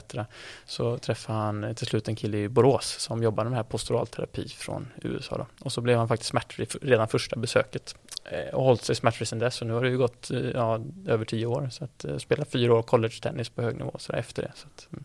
Så 0.65 0.97
träffade 0.97 1.39
han 1.39 1.75
till 1.75 1.87
slut 1.87 2.07
en 2.07 2.15
kille 2.15 2.37
i 2.37 2.49
Borås 2.49 2.95
som 2.99 3.23
jobbade 3.23 3.49
med 3.49 3.57
här 3.57 3.63
posturalterapi 3.63 4.47
från 4.47 4.87
USA. 5.01 5.37
Då. 5.37 5.45
Och 5.59 5.71
så 5.71 5.81
blev 5.81 5.97
han 5.97 6.07
faktiskt 6.07 6.29
smärtfri 6.29 6.65
redan 6.81 7.07
första 7.07 7.35
besöket 7.35 7.95
eh, 8.25 8.53
och 8.53 8.63
hållit 8.63 8.83
sig 8.83 8.95
smärtfri 8.95 9.25
sedan 9.25 9.39
dess. 9.39 9.61
Och 9.61 9.67
nu 9.67 9.73
har 9.73 9.83
det 9.83 9.89
ju 9.89 9.97
gått 9.97 10.31
eh, 10.31 10.39
ja, 10.39 10.79
över 11.07 11.25
tio 11.25 11.45
år. 11.45 11.69
Så 11.71 11.83
att 11.83 12.05
eh, 12.05 12.17
spela 12.17 12.45
fyra 12.45 12.73
år 12.73 12.81
college-tennis 12.81 13.49
på 13.49 13.61
hög 13.61 13.77
nivå 13.77 13.95
så 13.99 14.13
efter 14.13 14.41
det. 14.41 14.51
Så 14.55 14.67
att, 14.67 14.87
mm. 14.91 15.03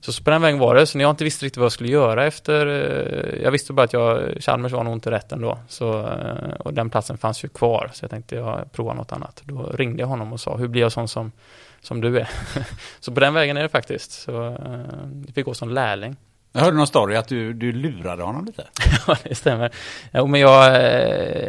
Så 0.00 0.22
på 0.22 0.30
den 0.30 0.42
vägen 0.42 0.58
var 0.58 0.74
det, 0.74 0.86
så 0.86 0.98
när 0.98 1.04
jag 1.04 1.10
inte 1.10 1.24
visste 1.24 1.44
riktigt 1.44 1.56
vad 1.56 1.64
jag 1.64 1.72
skulle 1.72 1.90
göra 1.90 2.26
efter, 2.26 2.66
eh, 2.66 3.42
jag 3.42 3.50
visste 3.50 3.72
bara 3.72 3.82
att 3.82 3.92
jag, 3.92 4.34
Chalmers 4.40 4.72
var 4.72 4.84
nog 4.84 4.92
inte 4.92 5.10
rätt 5.10 5.32
ändå, 5.32 5.58
så, 5.68 6.00
eh, 6.00 6.54
och 6.58 6.74
den 6.74 6.90
platsen 6.90 7.18
fanns 7.18 7.44
ju 7.44 7.48
kvar, 7.48 7.90
så 7.92 8.04
jag 8.04 8.10
tänkte 8.10 8.36
jag 8.36 8.72
prova 8.72 8.94
något 8.94 9.12
annat. 9.12 9.42
Då 9.44 9.62
ringde 9.62 10.02
jag 10.02 10.08
honom 10.08 10.32
och 10.32 10.40
sa, 10.40 10.56
hur 10.56 10.68
blir 10.68 10.82
jag 10.82 10.92
sån 10.92 11.08
som, 11.08 11.32
som 11.80 12.00
du 12.00 12.18
är? 12.18 12.28
så 13.00 13.12
på 13.12 13.20
den 13.20 13.34
vägen 13.34 13.56
är 13.56 13.62
det 13.62 13.68
faktiskt, 13.68 14.12
så 14.12 14.46
eh, 14.46 14.80
jag 15.26 15.34
fick 15.34 15.44
gå 15.44 15.54
som 15.54 15.70
lärling. 15.70 16.16
Jag 16.52 16.60
hörde 16.60 16.76
någon 16.76 16.86
story 16.86 17.16
att 17.16 17.28
du, 17.28 17.52
du 17.52 17.72
lurade 17.72 18.22
honom 18.22 18.44
lite. 18.44 18.64
ja, 19.06 19.16
det 19.22 19.34
stämmer. 19.34 19.70
Jo, 20.14 20.26
men 20.26 20.40
jag, 20.40 20.66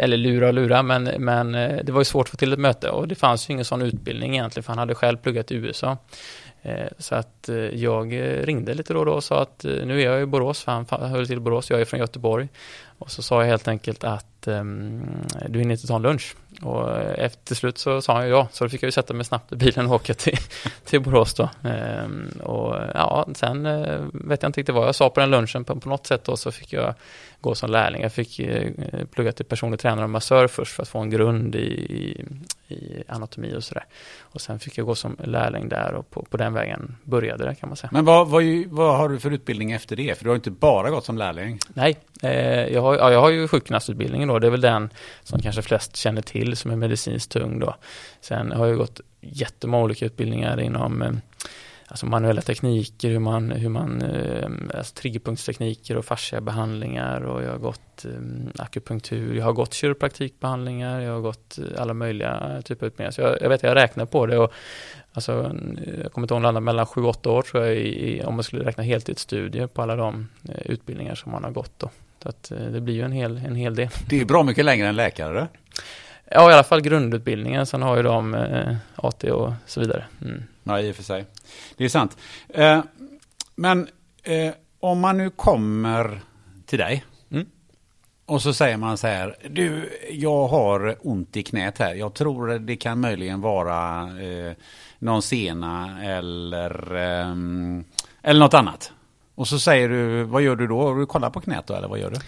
eller 0.04 0.18
lura 0.18 0.48
och 0.48 0.54
lura, 0.54 0.84
men, 0.84 1.04
men 1.04 1.52
det 1.52 1.90
var 1.90 2.02
ju 2.02 2.06
svårt 2.06 2.26
att 2.26 2.30
få 2.30 2.38
till 2.38 2.54
ett 2.54 2.60
möte 2.60 2.90
och 2.90 3.08
det 3.08 3.16
fanns 3.16 3.50
ju 3.50 3.54
ingen 3.54 3.66
sån 3.66 3.82
utbildning 3.82 4.34
egentligen, 4.34 4.64
för 4.64 4.72
han 4.72 4.78
hade 4.78 4.96
själv 4.96 5.18
pluggat 5.18 5.52
i 5.52 5.56
USA. 5.56 5.98
Eh, 6.62 6.88
så 6.98 7.16
att 7.16 7.50
eh, 7.50 7.56
jag 7.56 8.14
eh, 8.14 8.44
ringde 8.44 8.74
lite 8.74 8.94
då 8.94 9.00
och 9.00 9.06
då 9.06 9.14
och 9.14 9.24
sa 9.24 9.42
att 9.42 9.64
nu 9.64 10.02
är 10.02 10.06
jag 10.06 10.22
i 10.22 10.26
Borås, 10.26 10.64
för 10.64 10.72
han 10.72 11.10
höll 11.10 11.28
till 11.28 11.38
i 11.38 11.40
Borås, 11.40 11.70
jag 11.70 11.82
är 11.82 11.86
från 11.86 12.00
Göteborg. 12.00 12.48
Och 13.00 13.12
så 13.12 13.22
sa 13.22 13.42
jag 13.42 13.48
helt 13.50 13.68
enkelt 13.68 14.04
att 14.04 14.37
um, 14.46 15.02
du 15.50 15.60
hinner 15.60 15.72
inte 15.72 15.88
ta 15.88 15.96
en 15.96 16.02
lunch. 16.02 16.36
Och 16.62 17.00
efter 17.00 17.46
till 17.46 17.56
slut 17.56 17.78
så 17.78 18.02
sa 18.02 18.14
han 18.14 18.30
ja, 18.30 18.48
så 18.52 18.64
då 18.64 18.70
fick 18.70 18.84
jag 18.84 18.88
ju 18.88 18.92
sätta 18.92 19.14
mig 19.14 19.26
snabbt 19.26 19.52
i 19.52 19.56
bilen 19.56 19.86
och 19.86 19.96
åka 19.96 20.14
till, 20.14 20.38
till 20.86 21.02
Borås 21.02 21.34
då. 21.34 21.50
Um, 21.64 22.30
och 22.44 22.76
ja, 22.94 23.28
sen 23.36 23.66
uh, 23.66 24.06
vet 24.14 24.44
jag 24.44 24.50
inte 24.50 24.60
riktigt 24.60 24.76
vad 24.76 24.88
jag 24.88 24.96
sa 24.96 25.10
på 25.10 25.20
den 25.20 25.30
lunchen, 25.30 25.64
på, 25.64 25.76
på 25.76 25.90
något 25.90 26.08
sätt 26.08 26.24
då 26.24 26.38
så 26.38 26.52
fick 26.52 26.74
jag 26.74 26.94
gå 27.42 27.56
som 27.56 27.72
lärling. 27.72 28.02
Jag 28.02 28.14
fick 28.14 28.40
uh, 28.40 28.72
plugga 29.12 29.32
till 29.32 29.46
personlig 29.46 29.80
tränare 29.80 30.04
och 30.04 30.10
massör 30.10 30.48
först 30.48 30.76
för 30.76 30.84
att 30.84 30.90
få 30.90 31.00
en 31.00 31.10
grund 31.10 31.56
i, 31.56 31.60
i, 31.60 32.26
i 32.74 33.04
anatomi 33.08 33.56
och 33.56 33.64
sådär. 33.64 33.86
Och 34.20 34.42
sen 34.42 34.60
fick 34.60 34.78
jag 34.78 34.86
gå 34.86 34.96
som 34.96 35.18
lärling 35.24 35.70
där 35.70 35.94
och 35.94 36.10
på, 36.10 36.24
på 36.24 36.38
den 36.38 36.54
vägen 36.54 36.96
började 37.04 37.46
det 37.46 37.56
kan 37.56 37.70
man 37.70 37.76
säga. 37.76 37.90
Men 37.94 38.06
vad, 38.06 38.28
vad, 38.28 38.44
vad, 38.68 38.98
har 38.98 39.10
du 39.10 39.20
för 39.20 39.32
utbildning 39.32 39.72
efter 39.72 39.96
det? 39.96 40.18
För 40.18 40.24
du 40.24 40.30
har 40.30 40.36
inte 40.36 40.52
bara 40.52 40.90
gått 40.90 41.06
som 41.06 41.18
lärling? 41.18 41.60
Nej, 41.74 41.98
eh, 42.24 42.68
jag, 42.74 42.82
har, 42.82 42.96
ja, 42.96 43.12
jag 43.12 43.22
har 43.22 43.30
ju 43.30 43.48
sjukgymnastutbildningen 43.48 44.27
då. 44.28 44.40
Det 44.40 44.48
är 44.48 44.52
väl 44.52 44.62
den 44.62 44.90
som 45.24 45.40
kanske 45.40 45.62
flest 45.62 45.96
känner 45.96 46.22
till 46.22 46.58
som 46.58 46.72
är 46.72 46.76
medicinskt 46.76 47.32
tung 47.32 47.60
då. 47.60 47.76
Sen 48.22 48.52
har 48.52 48.68
jag 48.68 48.78
gått 48.78 49.02
jättemånga 49.22 49.84
olika 49.84 50.06
utbildningar 50.06 50.60
inom 50.60 51.02
eh, 51.02 51.12
alltså 51.88 52.06
manuella 52.06 52.42
tekniker, 52.42 53.10
hur 53.10 53.20
man, 53.20 53.52
hur 53.52 53.70
man 53.70 54.02
eh, 54.02 54.78
alltså 54.78 54.94
triggerpunktstekniker 54.94 55.98
och 55.98 56.06
fasciabehandlingar 56.06 57.22
och 57.22 57.44
jag 57.44 57.52
har 57.52 57.58
gått 57.58 58.06
eh, 58.06 58.64
akupunktur, 58.64 59.36
jag 59.36 59.46
har 59.46 59.54
gått 59.54 59.74
kiropraktikbehandlingar, 59.74 61.02
jag 61.02 61.14
har 61.14 61.22
gått 61.22 61.60
alla 61.78 61.94
möjliga 61.94 62.62
typer 62.66 62.86
av 62.86 62.88
utbildningar. 62.88 63.12
Så 63.12 63.22
jag, 63.22 63.42
jag 63.42 63.50
vet, 63.50 63.64
jag 63.64 63.76
räknar 63.76 64.06
på 64.06 64.26
det 64.26 64.38
och 64.38 64.54
alltså, 65.12 65.56
jag 66.04 66.12
kommer 66.12 66.26
inte 66.26 66.34
ihåg 66.34 66.44
landa 66.44 66.62
mellan 66.62 66.86
7-8 66.86 67.28
år 67.28 67.42
tror 67.42 67.66
jag 67.66 67.76
i, 67.76 68.24
om 68.24 68.36
man 68.36 68.44
skulle 68.44 68.66
räkna 68.66 68.84
heltidsstudier 68.84 69.68
på 69.68 69.82
alla 69.82 69.96
de 69.96 70.28
utbildningar 70.66 71.16
som 71.16 71.32
man 71.32 71.44
har 71.44 71.52
gått 71.52 71.80
då. 71.80 71.90
Så 72.24 72.30
att 72.30 72.52
eh, 72.52 72.58
det 72.58 72.82
blir 72.82 72.96
ju 72.96 73.02
en 73.02 73.12
hel, 73.12 73.38
en 73.38 73.56
hel 73.56 73.76
del. 73.76 73.90
Det 74.10 74.22
är 74.22 74.26
bra 74.26 74.44
mycket 74.44 74.66
längre 74.66 74.88
än 74.88 74.96
läkare. 74.96 75.48
Ja, 76.32 76.52
i 76.52 76.54
alla 76.54 76.64
fall 76.64 76.82
grundutbildningen. 76.82 77.66
Sen 77.66 77.82
har 77.82 77.98
ju 77.98 78.04
de 78.04 78.34
eh, 78.34 78.76
AT 78.96 79.24
och 79.24 79.54
så 79.66 79.80
vidare. 79.80 80.06
Mm. 80.22 80.44
Ja, 80.64 80.80
i 80.80 80.92
och 80.92 80.96
för 80.96 81.04
sig. 81.04 81.26
Det 81.78 81.86
är 81.86 81.90
sant. 81.90 82.18
Eh, 82.50 82.84
men 83.56 83.88
eh, 84.24 84.54
om 84.80 85.00
man 85.00 85.18
nu 85.18 85.30
kommer 85.30 86.22
till 86.66 86.80
dig 86.80 87.06
mm. 87.32 87.46
och 88.26 88.42
så 88.42 88.54
säger 88.54 88.78
man 88.78 88.98
så 88.98 89.08
här. 89.08 89.36
Du, 89.50 90.00
jag 90.12 90.48
har 90.48 90.96
ont 91.02 91.38
i 91.38 91.44
knät 91.44 91.78
här. 91.78 91.96
Jag 91.96 92.14
tror 92.14 92.60
det 92.60 92.76
kan 92.76 93.00
möjligen 93.00 93.42
vara 93.42 94.02
eh, 94.02 94.54
någon 95.00 95.22
sena 95.22 96.04
eller, 96.04 96.96
ehm, 96.96 97.84
eller 98.22 98.40
något 98.40 98.54
annat. 98.54 98.92
Och 99.38 99.48
så 99.48 99.60
säger 99.60 99.90
du, 99.90 100.24
vad 100.24 100.42
gör 100.42 100.56
du 100.56 100.68
då? 100.68 100.94
Du 100.94 101.06
kollar 101.06 101.30
på 101.30 101.42
knät 101.42 101.68
då 101.68 101.74
eller 101.74 101.88
vad 101.88 102.00
gör 102.00 102.10
du? 102.10 102.20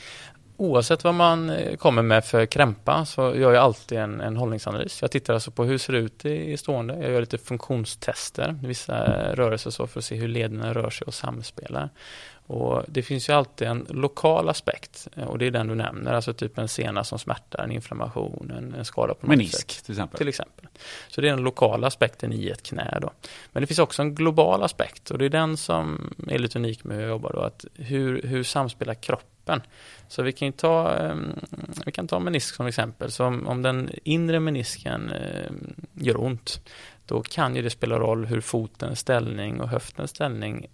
Oavsett 0.57 1.03
vad 1.03 1.13
man 1.13 1.49
eh, 1.49 1.75
kommer 1.75 2.01
med 2.01 2.25
för 2.25 2.45
krämpa 2.45 3.05
så 3.05 3.35
gör 3.35 3.53
jag 3.53 3.63
alltid 3.63 3.97
en, 3.97 4.21
en 4.21 4.37
hållningsanalys. 4.37 5.01
Jag 5.01 5.11
tittar 5.11 5.33
alltså 5.33 5.51
på 5.51 5.63
hur 5.63 5.73
det 5.73 5.79
ser 5.79 5.93
ut 5.93 6.25
i, 6.25 6.51
i 6.51 6.57
stående. 6.57 6.93
Jag 7.01 7.11
gör 7.11 7.19
lite 7.19 7.37
funktionstester, 7.37 8.59
vissa 8.63 8.95
rörelser 9.35 9.71
så 9.71 9.87
för 9.87 9.99
att 9.99 10.05
se 10.05 10.15
hur 10.15 10.27
lederna 10.27 10.73
rör 10.73 10.89
sig 10.89 11.05
och 11.05 11.13
samspelar. 11.13 11.89
Och 12.49 12.83
det 12.87 13.01
finns 13.01 13.29
ju 13.29 13.33
alltid 13.33 13.67
en 13.67 13.87
lokal 13.89 14.49
aspekt 14.49 15.07
och 15.27 15.37
det 15.37 15.45
är 15.45 15.51
den 15.51 15.67
du 15.67 15.75
nämner, 15.75 16.13
alltså 16.13 16.33
typ 16.33 16.57
en 16.57 16.67
sena 16.67 17.03
som 17.03 17.19
smärtar, 17.19 17.63
en 17.63 17.71
inflammation, 17.71 18.51
en, 18.57 18.73
en 18.73 18.85
skada 18.85 19.13
på 19.13 19.27
något 19.27 19.29
Menisk 19.37 19.71
sätt. 19.71 19.85
till 19.85 19.93
exempel. 19.93 20.17
Till 20.17 20.27
exempel. 20.27 20.67
Så 21.07 21.21
det 21.21 21.27
är 21.27 21.31
den 21.31 21.43
lokala 21.43 21.87
aspekten 21.87 22.33
i 22.33 22.47
ett 22.47 22.63
knä 22.63 22.97
då. 23.01 23.11
Men 23.51 23.63
det 23.63 23.67
finns 23.67 23.79
också 23.79 24.01
en 24.01 24.15
global 24.15 24.63
aspekt 24.63 25.11
och 25.11 25.17
det 25.17 25.25
är 25.25 25.29
den 25.29 25.57
som 25.57 26.13
är 26.27 26.39
lite 26.39 26.59
unik 26.59 26.83
med 26.83 26.97
hur 26.97 27.03
jag 27.03 27.09
jobbar 27.09 27.31
då, 27.33 27.39
att 27.39 27.65
hur, 27.75 28.21
hur 28.21 28.43
samspelar 28.43 28.93
kroppen? 28.93 29.61
Så 30.07 30.23
vi 30.23 30.31
kan 30.31 30.51
ta, 30.53 30.95
ehm, 30.95 31.39
vi 31.85 31.91
kan 31.91 32.07
ta 32.07 32.19
menisk 32.19 32.55
som 32.55 32.67
exempel, 32.67 33.11
så 33.11 33.25
om, 33.25 33.47
om 33.47 33.61
den 33.61 33.89
inre 34.03 34.39
menisken 34.39 35.09
ehm, 35.09 35.73
gör 35.93 36.21
ont, 36.21 36.61
då 37.05 37.21
kan 37.21 37.55
ju 37.55 37.61
det 37.61 37.69
spela 37.69 37.99
roll 37.99 38.25
hur 38.25 38.41
fotens 38.41 38.99
ställning 38.99 39.61
och 39.61 39.69
höftens 39.69 40.11
ställning 40.11 40.67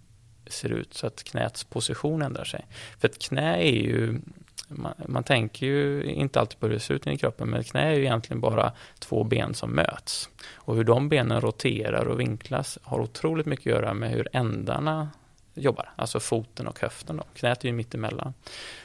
ser 0.48 0.72
ut 0.72 0.94
så 0.94 1.06
att 1.06 1.24
knäts 1.24 1.64
position 1.64 2.22
ändrar 2.22 2.44
sig. 2.44 2.66
För 2.98 3.08
ett 3.08 3.18
knä 3.18 3.56
är 3.56 3.72
ju 3.72 4.20
man, 4.68 4.94
man, 5.08 5.24
tänker 5.24 5.66
ju 5.66 6.04
inte 6.04 6.40
alltid 6.40 6.60
på 6.60 6.66
hur 6.66 6.74
det 6.74 6.80
ser 6.80 6.94
ut 6.94 7.06
i 7.06 7.16
kroppen, 7.16 7.48
men 7.48 7.60
ett 7.60 7.70
knä 7.70 7.80
är 7.80 7.94
ju 7.94 8.02
egentligen 8.02 8.40
bara 8.40 8.72
två 8.98 9.24
ben 9.24 9.54
som 9.54 9.70
möts. 9.70 10.28
Och 10.54 10.76
hur 10.76 10.84
de 10.84 11.08
benen 11.08 11.40
roterar 11.40 12.04
och 12.04 12.20
vinklas 12.20 12.78
har 12.82 13.00
otroligt 13.00 13.46
mycket 13.46 13.66
att 13.66 13.80
göra 13.80 13.94
med 13.94 14.10
hur 14.10 14.28
ändarna 14.32 15.08
jobbar, 15.56 15.90
alltså 15.96 16.20
foten 16.20 16.66
och 16.66 16.80
höften. 16.80 17.16
Då. 17.16 17.22
Knät 17.34 17.64
är 17.64 17.68
ju 17.68 17.74
mittemellan. 17.74 18.34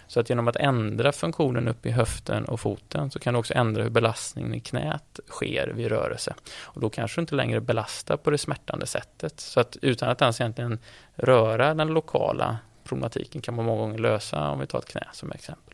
Så 0.08 0.20
att 0.20 0.30
genom 0.30 0.48
att 0.48 0.56
ändra 0.56 1.12
funktionen 1.12 1.68
upp 1.68 1.86
i 1.86 1.92
höften 1.92 2.46
och 2.46 2.60
foten 2.60 3.12
så 3.12 3.20
kan 3.20 3.34
du 3.34 3.40
också 3.40 3.54
ändra 3.54 3.84
hur 3.84 3.90
belastningen 3.90 4.56
i 4.56 4.60
knät 4.60 5.20
sker 5.28 5.68
vid 5.68 5.88
rörelse. 5.88 6.34
Och 6.62 6.82
då 6.82 6.90
kanske 6.90 7.22
du 7.22 7.22
inte 7.22 7.36
längre 7.36 7.62
belastar 7.62 8.18
på 8.18 8.30
det 8.30 8.38
smärtande 8.38 8.86
sättet. 8.86 9.40
Så 9.40 9.60
att 9.60 9.78
utan 9.82 10.10
att 10.10 10.22
ens 10.22 10.42
egentligen 10.42 10.80
röra 11.16 11.74
den 11.74 11.88
lokala 11.88 12.58
problematiken 12.84 13.42
kan 13.42 13.56
man 13.56 13.66
många 13.66 13.82
gånger 13.82 13.98
lösa 13.98 14.50
om 14.50 14.60
vi 14.60 14.68
tar 14.68 14.80
ett 14.80 14.86
knä 14.86 15.08
som 15.14 15.32
exempel. 15.32 15.71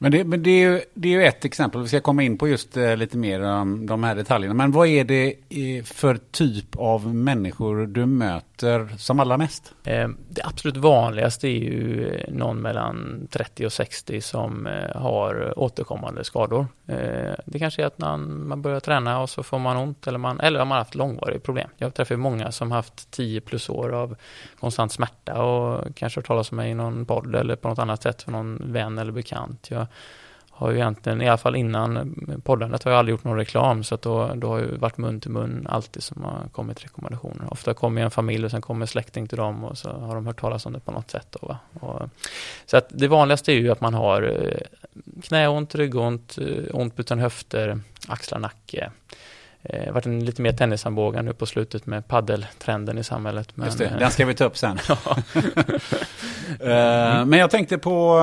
Men, 0.00 0.12
det, 0.12 0.24
men 0.24 0.42
det, 0.42 0.50
är 0.50 0.70
ju, 0.70 0.80
det 0.94 1.08
är 1.08 1.12
ju 1.12 1.24
ett 1.24 1.44
exempel. 1.44 1.82
Vi 1.82 1.88
ska 1.88 2.00
komma 2.00 2.22
in 2.22 2.38
på 2.38 2.48
just 2.48 2.76
eh, 2.76 2.96
lite 2.96 3.16
mer 3.16 3.42
om 3.42 3.86
de 3.86 4.04
här 4.04 4.14
detaljerna. 4.14 4.54
Men 4.54 4.72
vad 4.72 4.88
är 4.88 5.04
det 5.04 5.34
eh, 5.48 5.84
för 5.84 6.18
typ 6.30 6.76
av 6.76 7.14
människor 7.14 7.86
du 7.86 8.06
möter 8.06 8.88
som 8.98 9.20
allra 9.20 9.36
mest? 9.36 9.74
Eh, 9.84 10.08
det 10.28 10.42
absolut 10.44 10.76
vanligaste 10.76 11.48
är 11.48 11.58
ju 11.58 12.10
någon 12.28 12.60
mellan 12.60 13.28
30 13.30 13.66
och 13.66 13.72
60 13.72 14.20
som 14.20 14.68
har 14.94 15.58
återkommande 15.58 16.24
skador. 16.24 16.66
Det 17.44 17.58
kanske 17.58 17.82
är 17.82 17.86
att 17.86 17.98
man, 17.98 18.48
man 18.48 18.62
börjar 18.62 18.80
träna 18.80 19.20
och 19.20 19.30
så 19.30 19.42
får 19.42 19.58
man 19.58 19.76
ont 19.76 20.06
eller 20.06 20.18
man, 20.18 20.40
eller 20.40 20.58
man 20.58 20.70
har 20.70 20.78
haft 20.78 20.94
långvariga 20.94 21.40
problem. 21.40 21.68
Jag 21.76 21.94
träffar 21.94 22.16
många 22.16 22.52
som 22.52 22.72
haft 22.72 23.10
10 23.10 23.40
plus 23.40 23.68
år 23.68 23.94
av 23.94 24.16
konstant 24.60 24.92
smärta 24.92 25.42
och 25.42 25.96
kanske 25.96 26.18
hört 26.20 26.26
talas 26.26 26.50
om 26.50 26.56
mig 26.56 26.70
i 26.70 26.74
någon 26.74 27.06
podd 27.06 27.34
eller 27.34 27.56
på 27.56 27.68
något 27.68 27.78
annat 27.78 28.02
sätt 28.02 28.22
för 28.22 28.32
någon 28.32 28.72
vän 28.72 28.98
eller 28.98 29.12
bekant. 29.12 29.66
Jag 29.70 29.87
har 30.58 30.70
ju 30.70 30.76
egentligen, 30.76 31.22
i 31.22 31.28
alla 31.28 31.38
fall 31.38 31.56
innan 31.56 32.14
poddandet 32.44 32.84
har 32.84 32.90
jag 32.90 32.98
aldrig 32.98 33.12
gjort 33.12 33.24
någon 33.24 33.36
reklam 33.36 33.84
så 33.84 33.94
att 33.94 34.02
då, 34.02 34.32
då 34.34 34.48
har 34.48 34.58
ju 34.58 34.76
varit 34.76 34.98
mun 34.98 35.20
till 35.20 35.30
mun 35.30 35.66
alltid 35.70 36.02
som 36.02 36.24
har 36.24 36.48
kommit 36.52 36.84
rekommendationer. 36.84 37.52
Ofta 37.52 37.74
kommer 37.74 38.02
en 38.02 38.10
familj 38.10 38.44
och 38.44 38.50
sen 38.50 38.60
kommer 38.60 38.86
släkting 38.86 39.26
till 39.26 39.38
dem 39.38 39.64
och 39.64 39.78
så 39.78 39.90
har 39.90 40.14
de 40.14 40.26
hört 40.26 40.40
talas 40.40 40.66
om 40.66 40.72
det 40.72 40.80
på 40.80 40.92
något 40.92 41.10
sätt. 41.10 41.36
Då, 41.40 41.56
och, 41.80 42.02
så 42.66 42.76
att 42.76 42.86
det 42.88 43.08
vanligaste 43.08 43.52
är 43.52 43.56
ju 43.56 43.70
att 43.70 43.80
man 43.80 43.94
har 43.94 44.22
eh, 44.22 44.60
knäont, 45.22 45.74
ryggont, 45.74 46.38
eh, 46.38 46.64
ont 46.72 47.00
utan 47.00 47.18
höfter, 47.18 47.80
axlar, 48.08 48.38
nacke. 48.38 48.90
Det 49.62 49.86
har 49.86 49.92
varit 49.92 50.06
en 50.06 50.24
lite 50.24 50.42
mer 50.42 50.52
tennisarmbågar 50.52 51.22
nu 51.22 51.32
på 51.32 51.46
slutet 51.46 51.86
med 51.86 52.08
paddeltrenden 52.08 52.98
i 52.98 53.04
samhället. 53.04 53.56
Men, 53.56 53.66
Just 53.66 53.78
det, 53.78 53.96
den 53.98 54.10
ska 54.10 54.26
vi 54.26 54.34
ta 54.34 54.44
upp 54.44 54.56
sen. 54.56 54.78
men 57.28 57.32
jag 57.32 57.50
tänkte 57.50 57.78
på 57.78 58.18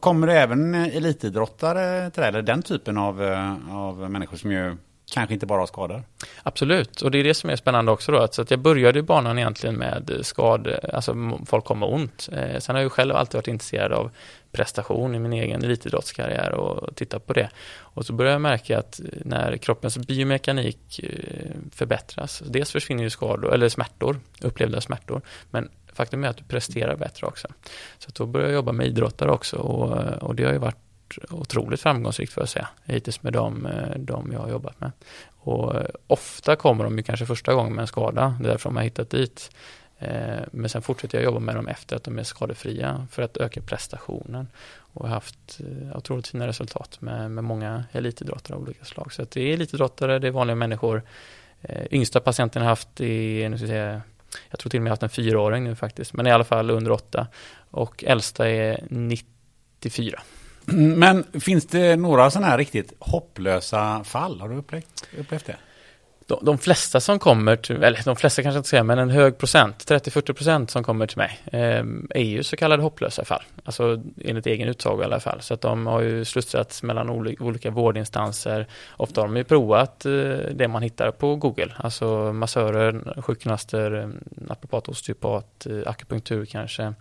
Kommer 0.00 0.26
det 0.26 0.38
även 0.38 0.74
elitidrottare 0.74 2.10
till 2.10 2.20
det, 2.22 2.28
eller 2.28 2.42
den 2.42 2.62
typen 2.62 2.98
av, 2.98 3.22
eh, 3.22 3.76
av 3.76 4.10
människor 4.10 4.36
som 4.36 4.52
ju 4.52 4.76
kanske 5.12 5.34
inte 5.34 5.46
bara 5.46 5.60
har 5.60 5.66
skador? 5.66 6.02
Absolut, 6.42 7.00
och 7.00 7.10
det 7.10 7.18
är 7.18 7.24
det 7.24 7.34
som 7.34 7.50
är 7.50 7.56
spännande 7.56 7.92
också 7.92 8.12
då. 8.12 8.28
Så 8.30 8.42
att 8.42 8.50
jag 8.50 8.60
började 8.60 9.02
banan 9.02 9.38
egentligen 9.38 9.76
med 9.76 10.18
skad, 10.22 10.78
alltså 10.92 11.38
folk 11.46 11.64
kommer 11.64 11.92
ont. 11.92 12.28
Eh, 12.32 12.58
sen 12.58 12.74
har 12.74 12.82
jag 12.82 12.92
själv 12.92 13.16
alltid 13.16 13.34
varit 13.34 13.48
intresserad 13.48 13.92
av 13.92 14.10
prestation 14.52 15.14
i 15.14 15.18
min 15.18 15.32
egen 15.32 15.64
elitidrottskarriär 15.64 16.52
och 16.52 16.96
tittat 16.96 17.26
på 17.26 17.32
det. 17.32 17.50
Och 17.78 18.06
så 18.06 18.12
började 18.12 18.34
jag 18.34 18.40
märka 18.40 18.78
att 18.78 19.00
när 19.24 19.56
kroppens 19.56 19.98
biomekanik 19.98 21.00
eh, 21.02 21.50
förbättras, 21.72 22.42
dels 22.46 22.72
försvinner 22.72 23.02
ju 23.02 23.10
skador, 23.10 23.54
eller 23.54 23.68
smärtor, 23.68 24.20
upplevda 24.42 24.80
smärtor, 24.80 25.20
men 25.50 25.68
faktum 26.00 26.24
är 26.24 26.28
att 26.28 26.36
du 26.36 26.44
presterar 26.44 26.96
bättre 26.96 27.26
också. 27.26 27.48
Så 27.98 28.10
då 28.14 28.26
började 28.26 28.52
jag 28.52 28.56
jobba 28.56 28.72
med 28.72 28.86
idrottare 28.86 29.30
också 29.30 29.56
och, 29.56 30.22
och 30.22 30.34
det 30.34 30.44
har 30.44 30.52
ju 30.52 30.58
varit 30.58 30.76
otroligt 31.30 31.80
framgångsrikt 31.80 32.32
för 32.32 32.42
att 32.42 32.50
säga, 32.50 32.68
hittills 32.84 33.22
med 33.22 33.32
de, 33.32 33.68
de 33.96 34.32
jag 34.32 34.40
har 34.40 34.48
jobbat 34.48 34.80
med. 34.80 34.92
Och 35.42 35.74
ofta 36.06 36.56
kommer 36.56 36.84
de 36.84 36.96
ju 36.98 37.02
kanske 37.02 37.26
första 37.26 37.54
gången 37.54 37.72
med 37.72 37.82
en 37.82 37.86
skada, 37.86 38.36
det 38.40 38.48
är 38.48 38.50
därför 38.50 38.68
de 38.68 38.76
har 38.76 38.82
hittat 38.82 39.10
dit. 39.10 39.50
Eh, 40.02 40.40
men 40.52 40.68
sen 40.68 40.82
fortsätter 40.82 41.18
jag 41.18 41.24
jobba 41.24 41.38
med 41.38 41.54
dem 41.54 41.68
efter 41.68 41.96
att 41.96 42.04
de 42.04 42.18
är 42.18 42.22
skadefria 42.22 43.06
för 43.10 43.22
att 43.22 43.36
öka 43.36 43.60
prestationen 43.60 44.48
och 44.92 45.08
har 45.08 45.14
haft 45.14 45.60
eh, 45.60 45.96
otroligt 45.96 46.28
fina 46.28 46.46
resultat 46.46 47.00
med, 47.00 47.30
med 47.30 47.44
många 47.44 47.84
elitidrottare 47.92 48.56
av 48.56 48.62
olika 48.62 48.84
slag. 48.84 49.12
Så 49.12 49.26
det 49.30 49.40
är 49.40 49.54
elitidrottare, 49.54 50.18
det 50.18 50.26
är 50.26 50.30
vanliga 50.30 50.54
människor. 50.54 51.02
Eh, 51.62 51.86
yngsta 51.90 52.20
patienten 52.20 52.62
har 52.62 52.68
haft 52.68 53.00
i, 53.00 53.48
nu 53.48 53.56
ska 53.56 53.66
jag 53.66 53.70
säga, 53.70 54.02
jag 54.50 54.58
tror 54.58 54.70
till 54.70 54.78
och 54.78 54.82
med 54.82 54.90
haft 54.90 55.02
en 55.02 55.08
fyraåring 55.08 55.64
nu 55.64 55.76
faktiskt, 55.76 56.12
men 56.12 56.26
i 56.26 56.30
alla 56.30 56.44
fall 56.44 56.70
under 56.70 56.90
åtta. 56.90 57.26
Och 57.70 58.04
äldsta 58.04 58.48
är 58.48 58.84
94. 58.90 60.22
Mm, 60.68 60.98
men 60.98 61.40
finns 61.40 61.66
det 61.66 61.96
några 61.96 62.30
sådana 62.30 62.46
här 62.46 62.58
riktigt 62.58 62.92
hopplösa 62.98 64.04
fall? 64.04 64.40
Har 64.40 64.48
du 64.48 64.56
upplevt, 64.56 65.06
upplevt 65.18 65.46
det? 65.46 65.56
De, 66.30 66.44
de 66.44 66.58
flesta 66.58 67.00
som 67.00 67.18
kommer 67.18 67.56
till, 67.56 67.82
eller 67.82 68.04
de 68.04 68.16
flesta 68.16 68.42
kanske 68.42 68.56
inte 68.56 68.68
säger, 68.68 68.82
men 68.82 68.98
en 68.98 69.10
hög 69.10 69.38
procent, 69.38 69.90
30-40 69.90 70.32
procent 70.32 70.70
som 70.70 70.84
kommer 70.84 71.06
till 71.06 71.18
mig, 71.18 71.38
eh, 71.52 71.84
är 72.10 72.22
ju 72.22 72.42
så 72.42 72.56
kallade 72.56 72.82
hopplösa 72.82 73.24
fall. 73.24 73.42
Alltså 73.64 74.02
enligt 74.24 74.46
egen 74.46 74.68
utsago 74.68 75.02
i 75.02 75.04
alla 75.04 75.20
fall. 75.20 75.40
Så 75.40 75.54
att 75.54 75.60
de 75.60 75.86
har 75.86 76.00
ju 76.00 76.24
slussats 76.24 76.82
mellan 76.82 77.10
olika, 77.10 77.44
olika 77.44 77.70
vårdinstanser. 77.70 78.66
Ofta 78.96 79.20
har 79.20 79.28
de 79.28 79.36
ju 79.36 79.44
provat 79.44 80.06
eh, 80.06 80.12
det 80.52 80.68
man 80.68 80.82
hittar 80.82 81.10
på 81.10 81.36
Google. 81.36 81.74
Alltså 81.76 82.32
massörer, 82.32 83.22
sjukgymnaster, 83.22 84.10
naprapat, 84.30 84.88
osteopat, 84.88 85.66
eh, 85.66 85.90
akupunktur 85.90 86.44
kanske. 86.44 86.94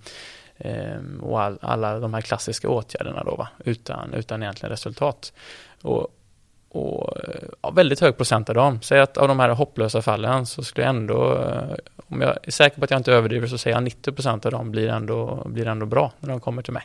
Ehm, 0.58 1.20
och 1.24 1.42
all, 1.42 1.60
alla 1.62 2.00
de 2.00 2.14
här 2.14 2.22
klassiska 2.22 2.70
åtgärderna 2.70 3.24
då, 3.24 3.36
va? 3.36 3.48
Utan, 3.66 4.14
utan 4.14 4.44
egentligen 4.44 4.72
resultat. 4.72 5.34
Och 5.82 6.08
och 6.70 7.18
ja, 7.62 7.72
väldigt 7.72 8.00
hög 8.00 8.18
procent 8.18 8.50
av 8.50 8.56
dem. 8.56 8.82
Säg 8.82 9.00
att 9.00 9.18
av 9.18 9.28
de 9.28 9.40
här 9.40 9.50
hopplösa 9.50 10.02
fallen 10.02 10.46
så 10.46 10.64
skulle 10.64 10.88
jag 10.88 10.96
ändå, 10.96 11.38
eh, 11.38 11.76
om 12.08 12.22
jag 12.22 12.38
är 12.44 12.52
säker 12.52 12.78
på 12.78 12.84
att 12.84 12.92
jag 12.92 13.00
inte 13.00 13.14
överdriver 13.14 13.48
så 13.48 13.58
säger 13.58 13.78
jag 13.78 13.84
90 13.84 14.12
procent 14.12 14.46
av 14.46 14.52
dem 14.52 14.72
blir 14.72 14.88
ändå, 14.88 15.44
blir 15.46 15.68
ändå 15.68 15.86
bra 15.86 16.12
när 16.20 16.30
de 16.30 16.40
kommer 16.40 16.62
till 16.62 16.74
mig. 16.74 16.84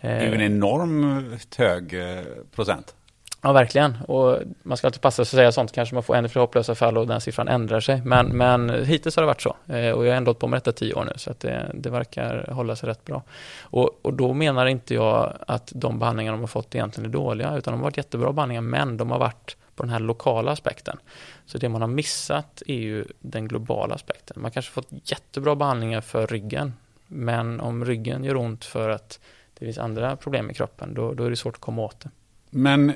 Det 0.00 0.08
är 0.08 0.28
ju 0.28 0.34
en 0.34 0.40
enormt 0.40 1.54
hög 1.56 1.94
eh, 1.94 2.24
procent. 2.54 2.94
Ja, 3.40 3.52
verkligen. 3.52 3.96
Och 4.08 4.38
man 4.62 4.76
ska 4.76 4.86
alltid 4.86 5.00
passa 5.00 5.14
sig 5.16 5.22
att 5.22 5.28
säga 5.28 5.52
sånt, 5.52 5.72
kanske 5.72 5.94
man 5.94 6.02
får 6.02 6.16
ännu 6.16 6.28
fler 6.28 6.40
hopplösa 6.40 6.74
fall 6.74 6.98
och 6.98 7.06
den 7.06 7.20
siffran 7.20 7.48
ändrar 7.48 7.80
sig. 7.80 8.02
Men, 8.04 8.26
men 8.26 8.84
hittills 8.84 9.16
har 9.16 9.22
det 9.22 9.26
varit 9.26 9.42
så. 9.42 9.56
Eh, 9.66 9.90
och 9.90 10.06
jag 10.06 10.10
har 10.10 10.16
ändå 10.16 10.28
hållit 10.28 10.38
på 10.38 10.46
med 10.46 10.56
detta 10.56 10.72
tio 10.72 10.94
år 10.94 11.04
nu, 11.04 11.12
så 11.16 11.30
att 11.30 11.40
det, 11.40 11.70
det 11.74 11.90
verkar 11.90 12.50
hålla 12.52 12.76
sig 12.76 12.88
rätt 12.88 13.04
bra. 13.04 13.22
Och, 13.60 13.98
och 14.02 14.14
då 14.14 14.32
menar 14.32 14.66
inte 14.66 14.94
jag 14.94 15.32
att 15.46 15.72
de 15.74 15.98
behandlingar 15.98 16.32
de 16.32 16.40
har 16.40 16.46
fått 16.46 16.74
egentligen 16.74 17.10
är 17.10 17.12
dåliga, 17.12 17.56
utan 17.56 17.72
de 17.72 17.78
har 17.78 17.84
varit 17.84 17.96
jättebra 17.96 18.32
behandlingar, 18.32 18.62
men 18.62 18.96
de 18.96 19.10
har 19.10 19.18
varit 19.18 19.56
på 19.76 19.82
den 19.82 19.90
här 19.90 20.00
lokala 20.00 20.52
aspekten. 20.52 20.98
Så 21.46 21.58
det 21.58 21.68
man 21.68 21.80
har 21.80 21.88
missat 21.88 22.62
är 22.66 22.78
ju 22.78 23.04
den 23.20 23.48
globala 23.48 23.94
aspekten. 23.94 24.42
Man 24.42 24.50
kanske 24.50 24.72
fått 24.72 24.88
jättebra 24.90 25.54
behandlingar 25.56 26.00
för 26.00 26.26
ryggen, 26.26 26.72
men 27.06 27.60
om 27.60 27.84
ryggen 27.84 28.24
gör 28.24 28.36
ont 28.36 28.64
för 28.64 28.88
att 28.88 29.20
det 29.58 29.64
finns 29.64 29.78
andra 29.78 30.16
problem 30.16 30.50
i 30.50 30.54
kroppen, 30.54 30.94
då, 30.94 31.14
då 31.14 31.24
är 31.24 31.30
det 31.30 31.36
svårt 31.36 31.54
att 31.54 31.60
komma 31.60 31.82
åt 31.82 32.00
det. 32.00 32.10
Men 32.50 32.92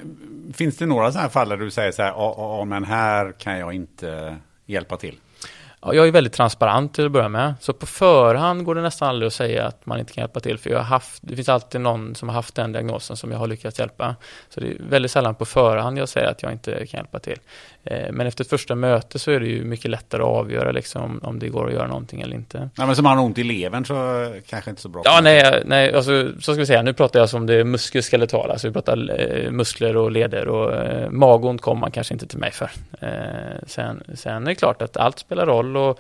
finns 0.55 0.77
det 0.77 0.87
några 0.87 1.13
sådana 1.13 1.23
här 1.23 1.29
fall 1.29 1.49
där 1.49 1.57
du 1.57 1.71
säger 1.71 1.93
så 1.93 2.03
här, 2.03 2.11
ja, 2.11 2.65
men 2.65 2.85
här 2.85 3.33
kan 3.33 3.59
jag 3.59 3.73
inte 3.73 4.37
hjälpa 4.67 4.97
till? 4.97 5.19
Ja, 5.85 5.95
jag 5.95 6.09
är 6.09 6.13
väldigt 6.13 6.33
transparent 6.33 6.95
till 6.95 7.07
att 7.07 7.13
börja 7.13 7.29
med. 7.29 7.55
Så 7.61 7.73
på 7.73 7.87
förhand 7.87 8.65
går 8.65 8.75
det 8.75 8.83
nästan 8.83 9.09
aldrig 9.09 9.27
att 9.27 9.33
säga 9.33 9.67
att 9.67 9.87
man 9.87 9.99
inte 9.99 10.13
kan 10.13 10.23
hjälpa 10.23 10.41
till. 10.41 10.59
För 10.59 10.71
jag 10.71 10.79
har 10.79 10.85
haft, 10.85 11.23
det 11.23 11.37
finns 11.37 11.49
alltid 11.49 11.81
någon 11.81 12.15
som 12.15 12.29
har 12.29 12.35
haft 12.35 12.55
den 12.55 12.73
diagnosen 12.73 13.17
som 13.17 13.31
jag 13.31 13.39
har 13.39 13.47
lyckats 13.47 13.79
hjälpa. 13.79 14.17
Så 14.49 14.61
det 14.61 14.67
är 14.67 14.77
väldigt 14.89 15.11
sällan 15.11 15.35
på 15.35 15.45
förhand 15.45 15.99
jag 15.99 16.09
säger 16.09 16.27
att 16.27 16.43
jag 16.43 16.53
inte 16.53 16.87
kan 16.87 16.99
hjälpa 16.99 17.19
till. 17.19 17.39
Eh, 17.85 18.13
men 18.13 18.27
efter 18.27 18.45
ett 18.45 18.51
första 18.51 18.75
möte 18.75 19.19
så 19.19 19.31
är 19.31 19.41
det 19.41 19.47
ju 19.47 19.65
mycket 19.65 19.91
lättare 19.91 20.23
att 20.23 20.29
avgöra 20.29 20.73
liksom, 20.73 21.21
om 21.23 21.39
det 21.39 21.49
går 21.49 21.67
att 21.67 21.73
göra 21.73 21.87
någonting 21.87 22.21
eller 22.21 22.35
inte. 22.35 22.71
Ja, 22.77 22.87
men 22.87 22.97
som 22.97 23.05
har 23.05 23.19
ont 23.19 23.39
i 23.39 23.45
levern 23.45 23.85
så 23.85 24.29
kanske 24.47 24.71
inte 24.71 24.83
så 24.83 24.89
bra. 24.89 25.03
Ja, 25.05 25.21
nej, 25.23 25.63
nej 25.67 25.95
alltså, 25.95 26.33
så 26.35 26.53
ska 26.53 26.61
vi 26.61 26.67
säga. 26.67 26.83
Nu 26.83 26.93
pratar 26.93 27.21
jag 27.21 27.29
som 27.29 27.47
det 27.47 27.65
muskelskeletala. 27.65 28.53
Alltså 28.53 28.69
vi 28.69 28.73
pratar 28.73 29.21
eh, 29.21 29.51
muskler 29.51 29.97
och 29.97 30.11
leder 30.11 30.49
och 30.49 30.75
eh, 30.75 31.11
magont 31.11 31.61
kommer 31.61 31.81
man 31.81 31.91
kanske 31.91 32.15
inte 32.15 32.27
till 32.27 32.39
mig 32.39 32.51
för. 32.51 32.71
Sen, 33.67 34.03
sen 34.15 34.43
är 34.43 34.47
det 34.47 34.55
klart 34.55 34.83
att 34.83 34.97
allt 34.97 35.19
spelar 35.19 35.47
roll 35.47 35.72
och 35.77 35.99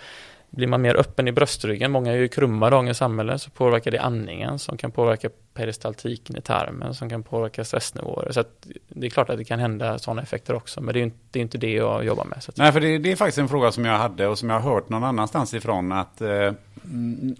blir 0.53 0.67
man 0.67 0.83
mer 0.83 0.97
öppen 0.97 1.29
i 1.29 1.33
bröstryggen, 1.33 1.91
många 1.91 2.13
är 2.13 2.17
ju 2.17 2.29
krumma 2.29 2.67
i 2.67 2.71
dagens 2.71 2.99
samhälle, 2.99 3.39
så 3.39 3.51
påverkar 3.51 3.91
det 3.91 3.99
andningen 3.99 4.59
som 4.59 4.77
kan 4.77 4.91
påverka 4.91 5.31
peristaltiken 5.55 6.37
i 6.37 6.41
tarmen 6.41 6.95
som 6.95 7.11
kan 7.11 7.23
påverka 7.23 7.65
stressnivåer. 7.65 8.33
Så 8.33 8.45
det 8.89 9.07
är 9.07 9.11
klart 9.11 9.31
att 9.31 9.39
det 9.39 9.45
kan 9.45 9.59
hända 9.59 9.99
sådana 9.99 10.23
effekter 10.23 10.55
också, 10.55 10.81
men 10.81 10.95
det 10.95 11.01
är, 11.01 11.03
inte, 11.03 11.17
det 11.31 11.39
är 11.39 11.43
inte 11.43 11.59
det 11.59 11.73
jag 11.73 12.05
jobbar 12.05 12.25
med. 12.25 12.43
Nej, 12.57 12.73
för 12.73 12.81
det, 12.81 12.99
det, 12.99 13.13
är 13.13 13.17
faktiskt 13.17 13.39
en 13.39 13.49
fråga 13.49 13.73
som 13.73 13.85
jag 13.85 13.99
hade 13.99 14.27
och 14.27 14.39
som 14.39 14.51
jag 14.51 14.61
har 14.61 14.75
hört 14.75 14.89
någon 14.89 15.05
annanstans 15.05 15.55
ifrån 15.55 15.93
att 15.93 16.21
eh, 16.21 16.53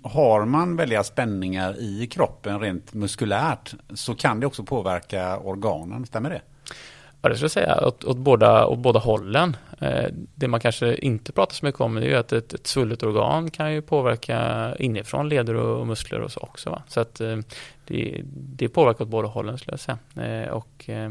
har 0.03 0.45
man 0.45 0.77
väldiga 0.77 1.05
spänningar 1.05 1.77
i 1.79 2.07
kroppen 2.07 2.61
rent 2.61 2.95
muskulärt 2.95 3.75
så 3.95 4.15
kan 4.15 4.41
det 4.41 4.47
också 4.47 4.65
påverka 4.65 5.39
organen, 5.39 6.07
stämmer 6.07 6.31
det? 6.31 6.41
Ja, 7.23 7.29
det 7.29 7.35
skulle 7.35 7.45
jag 7.45 7.51
säga 7.51 7.87
åt, 7.87 8.05
åt, 8.05 8.17
båda, 8.17 8.67
åt 8.67 8.79
båda 8.79 8.99
hållen. 8.99 9.57
Eh, 9.81 10.05
det 10.35 10.49
man 10.49 10.61
kanske 10.61 10.95
inte 10.95 11.33
pratar 11.33 11.55
så 11.55 11.65
mycket 11.67 11.81
om 11.81 11.97
är 11.97 12.01
ju 12.01 12.15
att 12.15 12.33
ett, 12.33 12.55
ett 12.55 12.67
svullet 12.67 13.03
organ 13.03 13.51
kan 13.51 13.73
ju 13.73 13.83
påverka 13.83 14.69
inifrån 14.79 15.29
leder 15.29 15.55
och, 15.55 15.87
muskler 15.87 16.21
och 16.21 16.33
så 16.33 16.41
också. 16.41 16.71
Va? 16.71 16.83
Så 16.89 17.01
att 17.01 17.21
eh, 17.21 17.37
det, 17.87 18.21
det 18.33 18.69
påverkar 18.69 19.05
åt 19.05 19.11
båda 19.11 19.29
hållen 19.29 19.59
skulle 19.59 19.73
jag 19.73 19.81
säga. 19.81 19.99
Eh, 20.27 20.49
och, 20.49 20.89
eh, 20.89 21.11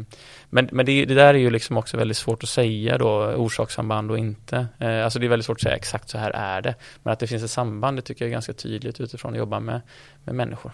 men 0.50 0.70
men 0.72 0.86
det, 0.86 1.06
det, 1.06 1.14
där 1.14 1.34
är 1.34 1.40
ju 1.40 1.50
liksom 1.50 1.78
också 1.78 1.98
väldigt 1.98 2.18
svårt 2.18 2.44
att 2.44 2.50
säga 2.50 2.98
då, 2.98 3.34
orsakssamband 3.34 4.12
och 4.12 4.18
inte. 4.18 4.68
Eh, 4.80 5.04
alltså 5.04 5.20
det 5.20 5.26
är 5.26 5.30
väldigt 5.30 5.46
svårt 5.46 5.58
att 5.58 5.62
säga 5.62 5.76
exakt 5.76 6.10
så 6.10 6.18
här 6.18 6.32
är 6.32 6.62
det. 6.62 6.76
Men 7.04 7.14
att 7.14 7.20
det 7.20 7.28
finns 7.28 7.44
ett 7.44 7.52
samband, 7.52 7.98
det 7.98 8.02
tycker 8.02 8.26
jag 8.26 8.30
är 8.30 8.34
ganska 8.34 8.54
tydligt 8.54 9.00
utifrån 9.00 9.32
att 9.32 9.38
jobba 9.38 9.60
med, 9.60 9.82
med 10.24 10.36
människor. 10.36 10.72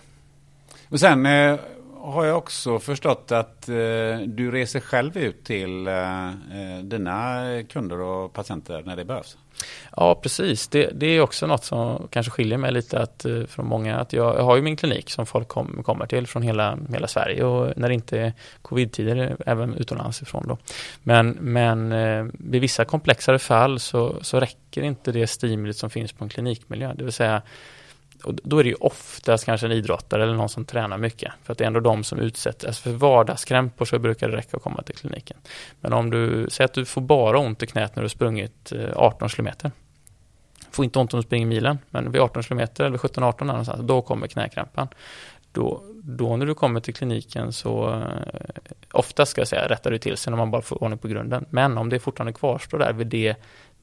Och 0.89 0.99
sen 0.99 1.25
eh, 1.25 1.59
har 2.01 2.25
jag 2.25 2.37
också 2.37 2.79
förstått 2.79 3.31
att 3.31 3.69
eh, 3.69 3.75
du 4.25 4.51
reser 4.51 4.79
själv 4.79 5.17
ut 5.17 5.43
till 5.43 5.87
eh, 5.87 6.27
eh, 6.27 6.83
dina 6.83 7.43
kunder 7.69 8.01
och 8.01 8.33
patienter 8.33 8.83
när 8.85 8.95
det 8.95 9.05
behövs. 9.05 9.37
Ja, 9.95 10.15
precis. 10.15 10.67
Det, 10.67 10.89
det, 10.93 11.05
är 11.05 11.21
också 11.21 11.47
något 11.47 11.63
som 11.63 12.07
kanske 12.11 12.31
skiljer 12.31 12.57
mig 12.57 12.71
lite 12.71 12.99
att, 12.99 13.25
eh, 13.25 13.43
från 13.43 13.67
många. 13.67 13.99
Att 13.99 14.13
jag, 14.13 14.35
jag 14.35 14.43
har 14.43 14.55
ju 14.55 14.61
min 14.61 14.75
klinik 14.75 15.09
som 15.09 15.25
folk 15.25 15.47
kom, 15.47 15.83
kommer 15.83 16.05
till 16.05 16.27
från 16.27 16.41
hela, 16.41 16.77
hela 16.89 17.07
Sverige 17.07 17.43
och 17.43 17.77
när 17.77 17.87
det 17.87 17.93
inte 17.93 18.19
är 18.19 18.33
covid-tider 18.61 19.37
även 19.45 19.73
utomlands 19.73 20.21
ifrån. 20.21 20.45
Då. 20.47 20.57
Men, 21.03 21.29
men 21.29 21.91
eh, 21.91 22.25
vid 22.33 22.61
vissa 22.61 22.85
komplexare 22.85 23.39
fall 23.39 23.79
så, 23.79 24.15
så 24.21 24.39
räcker 24.39 24.81
inte 24.81 25.11
det 25.11 25.27
stimulit 25.27 25.77
som 25.77 25.89
finns 25.89 26.13
på 26.13 26.23
en 26.23 26.29
klinikmiljö. 26.29 26.93
Det 26.93 27.03
vill 27.03 27.13
säga 27.13 27.41
och 28.23 28.33
då 28.43 28.59
är 28.59 28.63
det 28.63 28.69
ju 28.69 28.75
oftast 28.75 29.45
kanske 29.45 29.67
en 29.67 29.71
idrottare 29.71 30.23
eller 30.23 30.33
någon 30.33 30.49
som 30.49 30.65
tränar 30.65 30.97
mycket. 30.97 31.33
För 31.43 31.51
att 31.51 31.57
det 31.57 31.63
är 31.63 31.67
ändå 31.67 31.79
de 31.79 32.03
som 32.03 32.19
utsätts. 32.19 32.65
Alltså 32.65 32.81
för 32.81 32.91
vardagskrämpor 32.91 33.85
så 33.85 33.99
brukar 33.99 34.29
det 34.29 34.37
räcka 34.37 34.57
att 34.57 34.63
komma 34.63 34.81
till 34.81 34.95
kliniken. 34.95 35.37
Men 35.81 35.93
om 35.93 36.09
du 36.09 36.47
säger 36.49 36.65
att 36.65 36.73
du 36.73 36.85
får 36.85 37.01
bara 37.01 37.39
ont 37.39 37.63
i 37.63 37.67
knät 37.67 37.95
när 37.95 38.01
du 38.01 38.05
har 38.05 38.09
sprungit 38.09 38.71
eh, 38.71 38.89
18 38.95 39.29
kilometer. 39.29 39.71
Får 40.71 40.85
inte 40.85 40.99
ont 40.99 41.13
om 41.13 41.19
du 41.19 41.23
springer 41.23 41.47
milen, 41.47 41.77
men 41.89 42.11
vid 42.11 42.21
18 42.21 42.43
kilometer 42.43 42.85
eller 42.85 42.97
17-18 42.97 43.43
någonstans, 43.43 43.81
då 43.83 44.01
kommer 44.01 44.27
knäkrämpan. 44.27 44.87
Då, 45.51 45.83
då 46.03 46.37
när 46.37 46.45
du 46.45 46.53
kommer 46.53 46.79
till 46.79 46.93
kliniken 46.93 47.53
så 47.53 48.03
oftast 48.91 49.09
ofta 49.09 49.25
ska 49.25 49.41
jag 49.41 49.47
säga 49.47 49.67
rättar 49.67 49.91
du 49.91 49.97
till 49.97 50.17
sig 50.17 50.31
när 50.31 50.37
man 50.37 50.51
bara 50.51 50.61
får 50.61 50.83
ordning 50.83 50.99
på 50.99 51.07
grunden. 51.07 51.45
Men 51.49 51.77
om 51.77 51.89
det 51.89 51.99
fortfarande 51.99 52.33
kvarstår 52.33 52.79
där 52.79 52.93
vid 52.93 53.07
det 53.07 53.35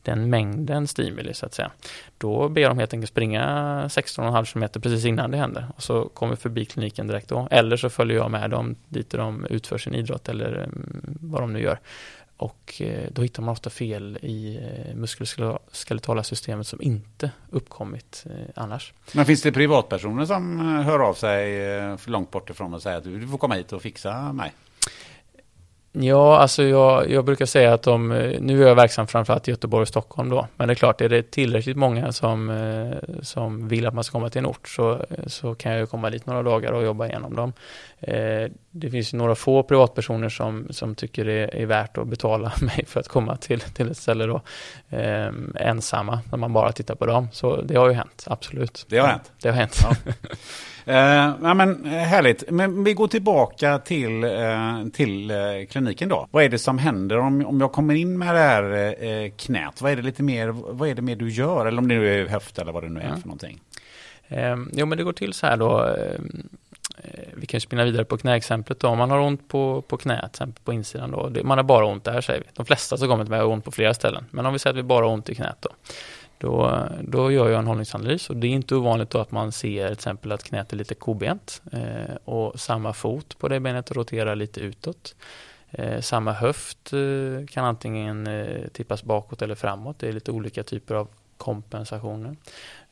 den 0.05 0.31
mängden 0.31 0.87
stimuli 0.87 1.35
så 1.35 1.47
att 1.47 1.55
säga. 1.55 1.71
Då 2.19 2.49
ber 2.49 2.69
de 2.69 2.79
helt 2.79 2.93
enkelt 2.93 3.11
springa 3.11 3.45
16,5 3.89 4.53
km 4.53 4.83
precis 4.83 5.05
innan 5.05 5.31
det 5.31 5.37
händer 5.37 5.67
och 5.77 5.83
så 5.83 6.09
kommer 6.09 6.37
förbi 6.37 6.65
kliniken 6.65 7.07
direkt 7.07 7.29
då. 7.29 7.49
Eller 7.51 7.77
så 7.77 7.91
följer 7.91 8.17
jag 8.17 8.31
med 8.31 8.51
dem 8.51 8.77
dit 8.89 9.11
de 9.11 9.47
utför 9.51 9.79
sin 9.79 9.95
idrott 9.95 10.29
eller 10.29 10.55
mm, 10.55 11.19
vad 11.21 11.43
de 11.43 11.53
nu 11.53 11.61
gör. 11.61 11.79
Och 12.37 12.83
eh, 12.83 13.09
då 13.13 13.23
hittar 13.23 13.43
man 13.43 13.53
ofta 13.53 13.71
fel 13.71 14.19
i 14.23 14.57
eh, 14.57 14.95
muskelskeletala 14.95 16.23
systemet 16.23 16.67
som 16.67 16.83
inte 16.83 17.31
uppkommit 17.51 18.25
eh, 18.27 18.47
annars. 18.55 18.93
Men 19.13 19.25
finns 19.25 19.43
det 19.43 19.53
privatpersoner 19.53 20.25
som 20.25 20.61
hör 20.61 20.99
av 20.99 21.15
sig 21.15 21.59
för 21.99 22.11
långt 22.11 22.31
bort 22.31 22.51
ifrån 22.51 22.75
och 22.75 22.83
säger 22.83 22.99
att 22.99 23.05
du 23.05 23.29
får 23.29 23.39
komma 23.39 23.55
hit 23.55 23.73
och 23.73 23.83
fixa 23.83 24.33
mig? 24.33 24.53
Ja, 25.97 26.39
alltså 26.39 26.63
jag, 26.63 27.11
jag, 27.11 27.25
brukar 27.25 27.47
säga 27.47 27.75
att 27.75 27.83
de, 27.83 28.09
nu 28.41 28.63
är 28.63 28.69
jag 28.69 28.75
verksam 28.75 29.07
framförallt 29.07 29.49
i 29.49 29.51
Göteborg 29.51 29.83
och 29.83 29.89
Stockholm 29.89 30.29
då, 30.29 30.47
men 30.57 30.69
det 30.69 30.73
är 30.73 30.75
klart, 30.75 31.01
är 31.01 31.09
det 31.09 31.31
tillräckligt 31.31 31.77
många 31.77 32.13
som, 32.13 32.51
eh, 32.51 33.15
som 33.23 33.69
vill 33.69 33.87
att 33.87 33.95
man 33.95 34.05
ska 34.05 34.13
komma 34.13 34.31
till 34.31 34.39
en 34.39 34.47
ort 34.47 34.69
så, 34.69 35.05
så 35.27 35.55
kan 35.55 35.73
jag 35.73 35.91
komma 35.91 36.11
dit 36.11 36.27
några 36.27 36.43
dagar 36.43 36.73
och 36.73 36.85
jobba 36.85 37.07
igenom 37.07 37.37
dem. 37.37 37.53
Eh, 38.01 38.51
det 38.71 38.91
finns 38.91 39.13
några 39.13 39.35
få 39.35 39.63
privatpersoner 39.63 40.29
som, 40.29 40.67
som 40.71 40.95
tycker 40.95 41.25
det 41.25 41.63
är 41.63 41.67
värt 41.67 41.99
att 41.99 42.09
betala 42.09 42.53
mig 42.61 42.85
för 42.87 43.01
att 43.01 43.09
komma 43.09 43.37
till, 43.37 43.61
till 43.61 43.91
ett 43.91 43.97
ställe 43.97 44.27
då, 44.27 44.41
eh, 44.91 45.29
ensamma, 45.55 46.21
när 46.31 46.39
man 46.39 46.53
bara 46.53 46.73
tittar 46.73 46.95
på 46.95 47.07
dem. 47.07 47.29
Så 47.33 47.61
det 47.63 47.77
har 47.77 47.89
ju 47.89 47.95
hänt, 47.95 48.25
absolut. 48.27 48.87
Det 48.89 48.99
har 48.99 49.09
hänt? 49.09 49.33
Det 49.43 49.49
har 49.49 49.57
hänt. 49.57 49.79
Ja. 49.83 50.13
Eh, 50.87 51.35
ja, 51.43 51.55
men, 51.55 51.87
eh, 51.87 51.93
härligt. 51.93 52.51
Men 52.51 52.85
vi 52.85 52.95
går 52.95 53.09
tillbaka 53.09 53.79
till, 53.79 54.25
eh, 54.25 54.87
till 54.93 55.31
eh, 55.31 55.37
kliniken 55.71 56.09
då. 56.09 56.29
Vad 56.31 56.45
är 56.45 56.49
det 56.49 56.59
som 56.59 56.79
händer 56.79 57.19
om, 57.19 57.47
om 57.47 57.61
jag 57.61 57.73
kommer 57.73 57.95
in 57.95 58.19
med 58.19 58.35
det 58.35 58.41
här 58.41 58.97
eh, 59.05 59.31
knät? 59.31 59.83
Vad 59.83 59.93
är 59.93 59.97
det 59.97 60.03
lite 60.03 60.23
mer, 60.23 60.49
vad 60.49 60.89
är 60.89 60.95
det 60.95 61.03
mer 61.03 61.17
du 61.17 61.31
gör? 61.31 61.67
Eller 61.67 61.79
om 61.79 61.89
det 61.89 61.95
nu 61.95 62.21
är 62.21 62.27
höft 62.27 62.59
eller 62.59 62.73
vad 62.73 62.83
det 62.83 62.89
nu 62.89 63.01
är 63.01 63.09
ja. 63.09 63.17
för 63.17 63.29
någonting. 63.29 63.61
Eh, 64.29 64.57
jo 64.73 64.87
men 64.87 64.99
det 64.99 65.05
går 65.05 65.13
till 65.13 65.33
så 65.33 65.47
här 65.47 65.57
då. 65.57 65.83
Ehm, 65.83 66.49
eh, 66.99 67.29
vi 67.35 67.47
kan 67.47 67.61
spinna 67.61 67.85
vidare 67.85 68.05
på 68.05 68.17
knäexemplet 68.17 68.81
då. 68.81 68.89
Om 68.89 68.99
man 68.99 69.11
har 69.11 69.19
ont 69.19 69.49
på, 69.49 69.83
på 69.83 69.97
knät, 69.97 70.41
på 70.65 70.73
insidan 70.73 71.11
då. 71.11 71.45
Man 71.45 71.59
har 71.59 71.65
bara 71.65 71.85
ont 71.85 72.05
där 72.05 72.21
säger 72.21 72.41
vi. 72.41 72.47
De 72.55 72.67
flesta 72.67 72.97
som 72.97 73.09
kommer 73.09 73.25
till 73.25 73.31
mig 73.31 73.41
har 73.41 73.47
ont 73.47 73.65
på 73.65 73.71
flera 73.71 73.95
ställen. 73.95 74.25
Men 74.31 74.47
om 74.47 74.53
vi 74.53 74.59
säger 74.59 74.75
att 74.75 74.79
vi 74.79 74.83
bara 74.83 75.05
har 75.05 75.13
ont 75.13 75.29
i 75.29 75.35
knät 75.35 75.57
då. 75.61 75.71
Då, 76.45 76.89
då 77.01 77.33
gör 77.33 77.49
jag 77.49 77.59
en 77.59 77.67
hållningsanalys 77.67 78.31
och 78.31 78.37
det 78.37 78.47
är 78.47 78.51
inte 78.51 78.75
ovanligt 78.75 79.11
då 79.11 79.19
att 79.19 79.31
man 79.31 79.53
ser 79.53 79.87
till 79.87 79.93
exempel 79.93 80.33
att 80.33 80.43
knät 80.43 80.73
är 80.73 80.77
lite 80.77 80.95
kobent 80.95 81.63
eh, 81.73 82.15
och 82.25 82.61
samma 82.61 82.93
fot 82.93 83.39
på 83.39 83.49
det 83.49 83.61
benet 83.61 83.91
roterar 83.91 84.37
lite 84.37 84.61
utåt. 84.61 85.15
Eh, 85.71 86.01
samma 86.01 86.33
höft 86.33 86.93
eh, 86.93 87.47
kan 87.47 87.65
antingen 87.65 88.27
eh, 88.27 88.69
tippas 88.73 89.03
bakåt 89.03 89.43
eller 89.43 89.55
framåt. 89.55 89.99
Det 89.99 90.09
är 90.09 90.13
lite 90.13 90.31
olika 90.31 90.63
typer 90.63 90.95
av 90.95 91.09
kompensationer. 91.37 92.37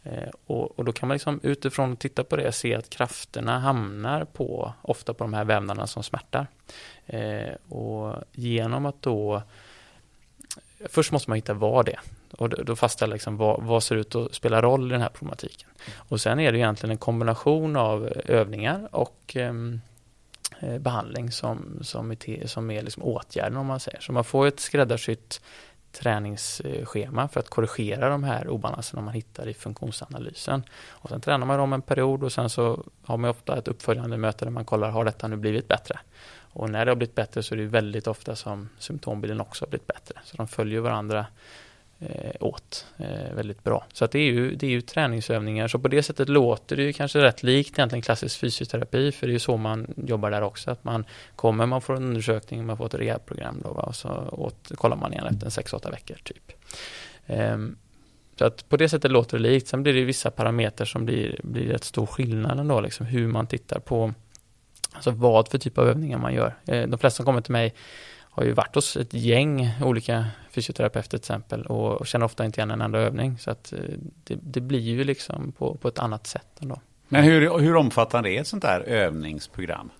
Eh, 0.02 0.28
och, 0.46 0.78
och, 0.78 0.84
då 0.84 0.92
kan 0.92 1.08
man 1.08 1.14
liksom 1.14 1.40
utifrån 1.42 1.96
titta 1.96 2.24
på 2.24 2.36
det 2.36 2.52
se 2.52 2.74
att 2.74 2.90
krafterna 2.90 3.58
hamnar 3.58 4.24
på, 4.24 4.72
ofta 4.82 5.14
på 5.14 5.24
de 5.24 5.34
här 5.34 5.44
vävnaderna 5.44 5.86
som 5.86 6.02
smärtar. 6.02 6.46
Eh, 7.06 7.54
och 7.68 8.14
genom 8.32 8.86
att 8.86 9.02
då 9.02 9.42
Först 10.88 11.12
måste 11.12 11.30
man 11.30 11.36
hitta 11.36 11.54
vad 11.54 11.86
det 11.86 11.92
är. 11.92 12.00
Och 12.42 12.64
då 12.64 12.76
fastställa 12.76 13.12
liksom 13.12 13.37
vad, 13.37 13.62
vad 13.62 13.83
ser 13.83 13.96
ut 13.96 14.14
att 14.14 14.35
spela 14.35 14.62
roll 14.62 14.88
i 14.88 14.92
den 14.92 15.00
här 15.00 15.09
problematiken. 15.09 15.68
Och 15.94 16.20
sen 16.20 16.40
är 16.40 16.52
det 16.52 16.59
egentligen 16.59 16.90
en 16.90 16.98
kombination 16.98 17.76
av 17.76 18.07
eh, 18.07 18.37
övningar 18.37 18.88
och 18.90 19.33
ehm, 19.35 19.81
eh, 20.61 20.78
behandling 20.78 21.31
som, 21.31 21.78
som 21.83 22.11
är, 22.11 22.46
som 22.46 22.70
är 22.70 22.83
liksom 22.83 23.02
åtgärden 23.02 23.57
om 23.57 23.66
man 23.66 23.81
säger. 23.81 24.00
Så 24.00 24.12
man 24.12 24.24
får 24.24 24.46
ett 24.46 24.61
skräddarsytt 24.61 25.40
träningsschema 25.92 27.28
för 27.28 27.40
att 27.40 27.48
korrigera 27.48 28.09
de 28.09 28.24
här 28.24 28.48
obalanserna 28.48 29.02
man 29.02 29.14
hittar 29.14 29.48
i 29.48 29.55
funktionsanalysen. 29.55 30.62
Och 30.88 31.09
sen 31.09 31.20
tränar 31.20 31.46
man 31.46 31.59
dem 31.59 31.72
en 31.72 31.83
period 31.83 32.24
och 32.24 32.33
sen 32.33 32.50
så 32.50 32.85
har 33.05 33.16
man 33.16 33.31
ofta 33.31 33.59
ett 33.59 33.68
uppföljande 33.68 34.16
möte 34.16 34.44
där 34.44 34.52
man 34.52 34.64
kollar, 34.64 34.90
har 34.90 35.05
detta 35.05 35.28
nu 35.28 35.37
blivit 35.37 35.68
bättre? 35.68 35.98
Och 36.55 36.70
när 36.70 36.85
det 36.85 36.90
har 36.90 36.96
blivit 36.96 37.14
bättre 37.14 37.42
så 37.42 37.55
är 37.55 37.59
det 37.59 37.66
väldigt 37.66 38.07
ofta 38.07 38.37
som 38.37 38.68
symptombilden 38.78 39.40
också 39.40 39.64
har 39.64 39.70
blivit 39.70 39.87
bättre. 39.87 40.20
Så 40.24 40.37
de 40.37 40.48
följer 40.48 40.81
varandra 40.81 41.26
Eh, 42.08 42.32
åt 42.40 42.86
eh, 42.96 43.34
väldigt 43.34 43.64
bra. 43.64 43.86
Så 43.92 44.04
att 44.04 44.10
det, 44.10 44.18
är 44.18 44.32
ju, 44.32 44.54
det 44.54 44.66
är 44.66 44.70
ju 44.70 44.80
träningsövningar. 44.80 45.68
Så 45.68 45.78
på 45.78 45.88
det 45.88 46.02
sättet 46.02 46.28
låter 46.28 46.76
det 46.76 46.82
ju 46.82 46.92
kanske 46.92 47.22
rätt 47.22 47.42
likt 47.42 47.78
egentligen 47.78 48.02
klassisk 48.02 48.40
fysioterapi. 48.40 49.12
För 49.12 49.26
det 49.26 49.30
är 49.30 49.32
ju 49.32 49.38
så 49.38 49.56
man 49.56 49.94
jobbar 49.96 50.30
där 50.30 50.42
också. 50.42 50.70
Att 50.70 50.84
man 50.84 51.04
kommer, 51.36 51.66
man 51.66 51.80
får 51.80 51.96
en 51.96 52.04
undersökning, 52.04 52.66
man 52.66 52.76
får 52.76 52.86
ett 52.86 52.94
rehabprogram 52.94 53.60
då, 53.64 53.72
va? 53.72 53.82
och 53.82 53.96
så 53.96 54.08
åt, 54.32 54.72
kollar 54.74 54.96
man 54.96 55.12
igen 55.12 55.26
efter 55.26 55.62
6-8 55.62 55.90
veckor 55.90 56.16
typ. 56.22 56.52
Um, 57.26 57.76
så 58.38 58.44
att 58.44 58.68
på 58.68 58.76
det 58.76 58.88
sättet 58.88 59.10
låter 59.10 59.38
det 59.38 59.42
likt. 59.42 59.68
Sen 59.68 59.82
blir 59.82 59.94
det 59.94 60.04
vissa 60.04 60.30
parametrar 60.30 60.86
som 60.86 61.04
blir, 61.04 61.40
blir 61.42 61.68
rätt 61.68 61.84
stor 61.84 62.06
skillnad 62.06 62.60
ändå, 62.60 62.80
liksom 62.80 63.06
hur 63.06 63.28
man 63.28 63.46
tittar 63.46 63.78
på 63.78 64.14
Alltså 64.94 65.10
vad 65.10 65.48
för 65.48 65.58
typ 65.58 65.78
av 65.78 65.88
övningar 65.88 66.18
man 66.18 66.34
gör. 66.34 66.54
Eh, 66.66 66.88
de 66.88 66.98
flesta 66.98 67.16
som 67.16 67.24
kommer 67.24 67.40
till 67.40 67.52
mig 67.52 67.74
har 68.35 68.45
ju 68.45 68.53
varit 68.53 68.75
hos 68.75 68.97
ett 68.97 69.14
gäng 69.14 69.71
olika 69.83 70.27
fysioterapeuter 70.51 71.09
till 71.09 71.18
exempel 71.18 71.66
och 71.66 72.07
känner 72.07 72.27
ofta 72.27 72.45
inte 72.45 72.61
igen 72.61 72.71
en 72.71 72.81
enda 72.81 72.99
övning. 72.99 73.38
Så 73.38 73.51
att 73.51 73.73
eh, 73.73 73.79
det, 74.25 74.38
det 74.42 74.61
blir 74.61 74.81
ju 74.81 75.05
liksom 75.05 75.53
på, 75.53 75.75
på 75.75 75.88
ett 75.88 75.99
annat 75.99 76.27
sätt 76.27 76.49
ändå. 76.61 76.81
Men 77.09 77.25
hur, 77.25 77.59
hur 77.59 77.77
omfattande 77.77 78.31
är 78.31 78.40
ett 78.40 78.47
sånt 78.47 78.62
där 78.62 78.81
övningsprogram? 78.81 79.90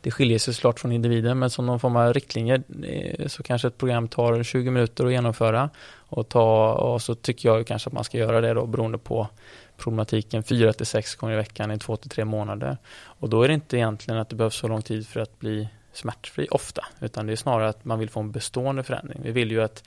Det 0.00 0.10
skiljer 0.10 0.38
sig 0.38 0.54
såklart 0.54 0.80
från 0.80 0.92
individen 0.92 1.38
men 1.38 1.50
som 1.50 1.66
någon 1.66 1.80
form 1.80 1.96
av 1.96 2.14
riktlinjer 2.14 2.62
eh, 2.84 3.26
så 3.26 3.42
kanske 3.42 3.68
ett 3.68 3.78
program 3.78 4.08
tar 4.08 4.42
20 4.42 4.70
minuter 4.70 5.06
att 5.06 5.12
genomföra 5.12 5.70
och, 6.08 6.28
ta, 6.28 6.72
och 6.72 7.02
så 7.02 7.14
tycker 7.14 7.48
jag 7.48 7.66
kanske 7.66 7.88
att 7.88 7.94
man 7.94 8.04
ska 8.04 8.18
göra 8.18 8.40
det 8.40 8.54
då 8.54 8.66
beroende 8.66 8.98
på 8.98 9.28
problematiken 9.76 10.42
4 10.42 10.72
till 10.72 10.86
6 10.86 11.14
gånger 11.14 11.34
i 11.34 11.36
veckan 11.36 11.70
i 11.70 11.78
2 11.78 11.96
till 11.96 12.10
3 12.10 12.24
månader. 12.24 12.76
Och 12.96 13.28
då 13.28 13.42
är 13.42 13.48
det 13.48 13.54
inte 13.54 13.76
egentligen 13.76 14.20
att 14.20 14.28
det 14.28 14.36
behövs 14.36 14.56
så 14.56 14.68
lång 14.68 14.82
tid 14.82 15.08
för 15.08 15.20
att 15.20 15.38
bli 15.38 15.68
smärtfri 15.96 16.48
ofta, 16.50 16.84
utan 17.00 17.26
det 17.26 17.32
är 17.32 17.36
snarare 17.36 17.68
att 17.68 17.84
man 17.84 17.98
vill 17.98 18.10
få 18.10 18.20
en 18.20 18.32
bestående 18.32 18.82
förändring. 18.82 19.20
Vi 19.22 19.30
vill 19.30 19.50
ju 19.50 19.62
att 19.62 19.84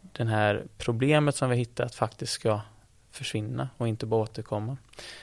det 0.00 0.24
här 0.24 0.62
problemet 0.78 1.36
som 1.36 1.50
vi 1.50 1.56
hittat 1.56 1.94
faktiskt 1.94 2.32
ska 2.32 2.60
försvinna 3.12 3.68
och 3.76 3.88
inte 3.88 4.06
bara 4.06 4.22
återkomma. 4.22 4.76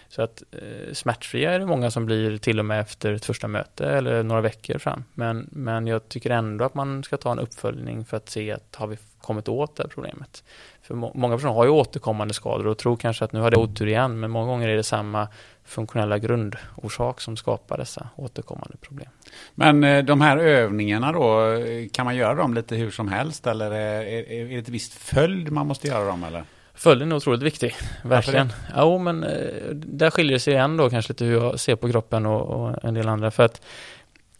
Så 0.09 0.21
att 0.21 0.43
eh, 0.51 0.93
smärtfria 0.93 1.51
är 1.51 1.59
det 1.59 1.65
många 1.65 1.91
som 1.91 2.05
blir 2.05 2.37
till 2.37 2.59
och 2.59 2.65
med 2.65 2.81
efter 2.81 3.13
ett 3.13 3.25
första 3.25 3.47
möte 3.47 3.85
eller 3.85 4.23
några 4.23 4.41
veckor 4.41 4.77
fram. 4.77 5.03
Men, 5.13 5.49
men 5.51 5.87
jag 5.87 6.09
tycker 6.09 6.29
ändå 6.29 6.65
att 6.65 6.75
man 6.75 7.03
ska 7.03 7.17
ta 7.17 7.31
en 7.31 7.39
uppföljning 7.39 8.05
för 8.05 8.17
att 8.17 8.29
se 8.29 8.51
att 8.51 8.75
har 8.75 8.87
vi 8.87 8.97
kommit 9.21 9.47
åt 9.47 9.75
det 9.75 9.83
här 9.83 9.89
problemet. 9.89 10.43
För 10.81 10.95
må 10.95 11.11
många 11.15 11.35
personer 11.35 11.53
har 11.53 11.65
ju 11.65 11.69
återkommande 11.69 12.33
skador 12.33 12.67
och 12.67 12.77
tror 12.77 12.97
kanske 12.97 13.25
att 13.25 13.33
nu 13.33 13.39
har 13.39 13.51
det 13.51 13.57
otur 13.57 13.87
igen, 13.87 14.19
men 14.19 14.31
många 14.31 14.45
gånger 14.45 14.67
är 14.67 14.75
det 14.75 14.83
samma 14.83 15.27
funktionella 15.65 16.17
grundorsak 16.17 17.21
som 17.21 17.37
skapar 17.37 17.77
dessa 17.77 18.09
återkommande 18.15 18.77
problem. 18.77 19.09
Men 19.55 19.83
eh, 19.83 20.03
de 20.03 20.21
här 20.21 20.37
övningarna 20.37 21.11
då, 21.11 21.57
kan 21.91 22.05
man 22.05 22.15
göra 22.15 22.35
dem 22.35 22.53
lite 22.53 22.75
hur 22.75 22.91
som 22.91 23.07
helst 23.07 23.47
eller 23.47 23.71
är, 23.71 24.01
är, 24.01 24.31
är 24.31 24.47
det 24.47 24.55
ett 24.55 24.69
visst 24.69 24.93
följd 24.93 25.51
man 25.51 25.67
måste 25.67 25.87
göra 25.87 26.05
dem 26.05 26.23
eller? 26.23 26.43
Följden 26.79 27.11
är 27.11 27.15
otroligt 27.15 27.41
viktig, 27.41 27.75
verkligen. 28.03 28.53
Jo, 28.77 28.97
men 28.97 29.23
eh, 29.23 29.69
där 29.73 30.09
skiljer 30.09 30.33
det 30.33 30.39
sig 30.39 30.53
igen 30.53 30.77
då 30.77 30.89
kanske 30.89 31.13
lite 31.13 31.25
hur 31.25 31.33
jag 31.33 31.59
ser 31.59 31.75
på 31.75 31.91
kroppen 31.91 32.25
och, 32.25 32.41
och 32.41 32.83
en 32.83 32.93
del 32.93 33.07
andra. 33.07 33.31
För 33.31 33.43
att 33.43 33.61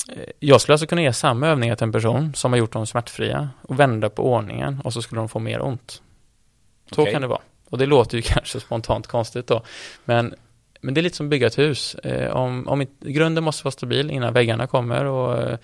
eh, 0.09 0.23
jag 0.39 0.61
skulle 0.61 0.73
alltså 0.73 0.87
kunna 0.87 1.01
ge 1.01 1.13
samma 1.13 1.47
övningar 1.47 1.75
till 1.75 1.83
en 1.83 1.91
person 1.91 2.33
som 2.35 2.53
har 2.53 2.59
gjort 2.59 2.71
dem 2.71 2.87
smärtfria 2.87 3.49
och 3.61 3.79
vända 3.79 4.09
på 4.09 4.33
ordningen 4.33 4.81
och 4.83 4.93
så 4.93 5.01
skulle 5.01 5.21
de 5.21 5.29
få 5.29 5.39
mer 5.39 5.61
ont. 5.61 6.01
Så 6.91 7.01
okay. 7.01 7.13
kan 7.13 7.21
det 7.21 7.27
vara. 7.27 7.41
Och 7.69 7.77
det 7.77 7.85
låter 7.85 8.17
ju 8.17 8.21
kanske 8.25 8.59
spontant 8.59 9.07
konstigt 9.07 9.47
då. 9.47 9.63
Men, 10.05 10.35
men 10.81 10.93
det 10.93 11.01
är 11.01 11.03
lite 11.03 11.15
som 11.15 11.25
att 11.25 11.29
bygga 11.29 11.47
ett 11.47 11.57
hus. 11.57 11.95
Eh, 11.95 12.31
om, 12.31 12.67
om 12.67 12.85
grunden 12.99 13.43
måste 13.43 13.63
vara 13.63 13.71
stabil 13.71 14.11
innan 14.11 14.33
väggarna 14.33 14.67
kommer 14.67 15.05
och 15.05 15.59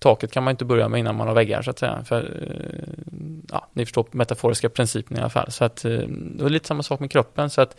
taket 0.00 0.32
kan 0.32 0.44
man 0.44 0.50
inte 0.50 0.64
börja 0.64 0.88
med 0.88 1.00
innan 1.00 1.16
man 1.16 1.28
har 1.28 1.34
väggar 1.34 1.62
så 1.62 1.70
att 1.70 1.78
säga. 1.78 2.04
För, 2.04 2.20
eh, 2.22 3.04
ja, 3.52 3.68
ni 3.72 3.84
förstår 3.84 4.06
metaforiska 4.10 4.68
principen 4.68 5.16
i 5.16 5.20
alla 5.20 5.30
fall. 5.30 5.52
Så 5.52 5.64
att, 5.64 5.84
eh, 5.84 5.90
det 6.08 6.44
är 6.44 6.48
lite 6.48 6.68
samma 6.68 6.82
sak 6.82 7.00
med 7.00 7.10
kroppen. 7.10 7.50
Så 7.50 7.60
att 7.60 7.76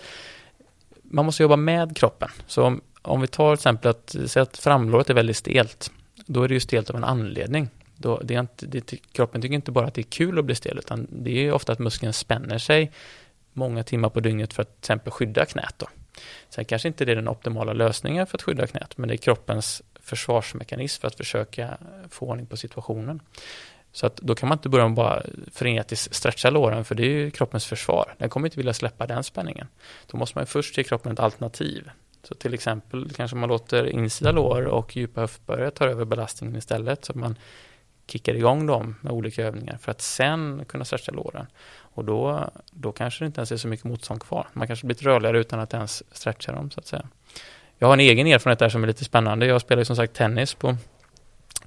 man 1.04 1.26
måste 1.26 1.44
jobba 1.44 1.56
med 1.56 1.98
kroppen. 1.98 2.30
Så 2.48 2.64
om, 2.64 2.82
om 3.02 3.22
vi 3.22 3.28
tar 3.28 3.56
till 3.56 3.60
exempel 3.60 3.92
att, 3.92 4.16
säg 4.26 4.42
att 4.42 4.58
framlåret 4.58 5.10
är 5.10 5.14
väldigt 5.14 5.38
stelt. 5.38 5.92
Då 6.26 6.44
är 6.44 6.48
det 6.48 6.54
ju 6.54 6.60
stelt 6.60 6.90
av 6.90 6.96
en 6.96 7.04
anledning. 7.04 7.70
Då, 7.96 8.22
det 8.24 8.36
är 8.36 8.40
inte, 8.40 8.66
det, 8.66 8.94
kroppen 9.12 9.42
tycker 9.42 9.56
inte 9.56 9.72
bara 9.72 9.88
att 9.88 9.94
det 9.94 10.02
är 10.02 10.12
kul 10.12 10.40
att 10.40 10.46
bli 10.46 10.56
stel, 10.56 10.78
utan 10.78 11.08
det 11.10 11.48
är 11.48 11.52
ofta 11.52 11.74
att 11.74 11.80
muskeln 11.80 12.14
spänner 12.14 12.58
sig 12.58 12.92
många 13.54 13.84
timmar 13.84 14.10
på 14.10 14.20
dygnet 14.20 14.54
för 14.54 14.62
att 14.62 14.68
till 14.68 14.80
exempel 14.80 15.12
skydda 15.12 15.46
knät. 15.46 15.74
Då. 15.78 15.88
Sen 16.50 16.66
kanske 16.66 16.88
inte 16.88 17.06
det 17.06 17.12
är 17.12 17.16
den 17.16 17.28
optimala 17.28 17.74
lösningen 17.74 18.28
för 18.28 18.38
att 18.38 18.42
skydda 18.42 18.68
knät, 18.68 18.98
men 18.98 19.08
det 19.08 19.16
är 19.16 19.18
kroppens 19.18 19.82
försvarsmekanism 20.02 21.02
för 21.02 21.08
att 21.08 21.16
försöka 21.16 21.78
få 22.10 22.26
ordning 22.26 22.46
på 22.46 22.58
situationen. 22.58 23.22
Så 23.92 24.06
att 24.06 24.16
då 24.16 24.36
kan 24.36 24.50
man 24.50 24.58
inte 24.58 24.70
börja 24.70 24.88
med 24.88 24.96
bara 24.96 25.24
frenetiskt 25.52 26.16
stretcha 26.16 26.50
låren, 26.50 26.86
för 26.86 26.96
det 26.96 27.04
är 27.04 27.10
ju 27.10 27.32
kroppens 27.32 27.66
försvar. 27.66 28.16
Den 28.18 28.30
kommer 28.30 28.48
inte 28.48 28.58
vilja 28.58 28.74
släppa 28.74 29.08
den 29.08 29.24
spänningen. 29.24 29.68
Då 30.08 30.18
måste 30.18 30.38
man 30.38 30.46
först 30.46 30.78
ge 30.78 30.84
kroppen 30.84 31.12
ett 31.12 31.20
alternativ. 31.20 31.90
Så 32.24 32.36
till 32.36 32.54
exempel 32.54 33.10
kanske 33.10 33.38
man 33.38 33.50
låter 33.50 33.86
insida 33.86 34.32
lår 34.32 34.66
och 34.66 34.98
djupa 34.98 35.22
höftböjar 35.22 35.72
ta 35.72 35.86
över 35.86 36.06
belastningen 36.06 36.56
istället, 36.56 37.06
så 37.06 37.12
att 37.12 37.16
man 37.16 37.36
kickar 38.08 38.34
igång 38.34 38.66
dem 38.66 38.96
med 39.02 39.14
olika 39.14 39.44
övningar 39.44 39.78
för 39.78 39.92
att 39.92 40.02
sen 40.02 40.66
kunna 40.68 40.86
stretcha 40.86 41.12
låren. 41.12 41.46
Och 41.74 42.06
då, 42.06 42.50
då 42.72 42.92
kanske 42.92 43.24
det 43.24 43.28
inte 43.28 43.40
ens 43.40 43.52
är 43.52 43.58
så 43.58 43.68
mycket 43.68 43.86
motstånd 43.86 44.22
kvar. 44.22 44.48
Man 44.54 44.68
kanske 44.68 44.86
blir 44.86 44.96
lite 44.96 45.06
rörligare 45.06 45.40
utan 45.40 45.60
att 45.60 45.74
ens 45.74 46.04
stretcha 46.12 46.52
dem 46.52 46.72
så 46.72 46.80
att 46.80 46.86
säga. 46.88 47.08
Jag 47.82 47.88
har 47.88 47.94
en 47.94 48.00
egen 48.00 48.28
erfarenhet 48.28 48.60
där 48.60 48.70
som 48.70 48.84
är 48.84 48.88
lite 48.88 49.06
spännande. 49.06 49.46
Jag 49.46 49.62
spelar 49.62 49.82
ju 49.82 49.86
som 49.86 49.96
sagt 49.96 50.14
tennis 50.14 50.54
på, 50.54 50.78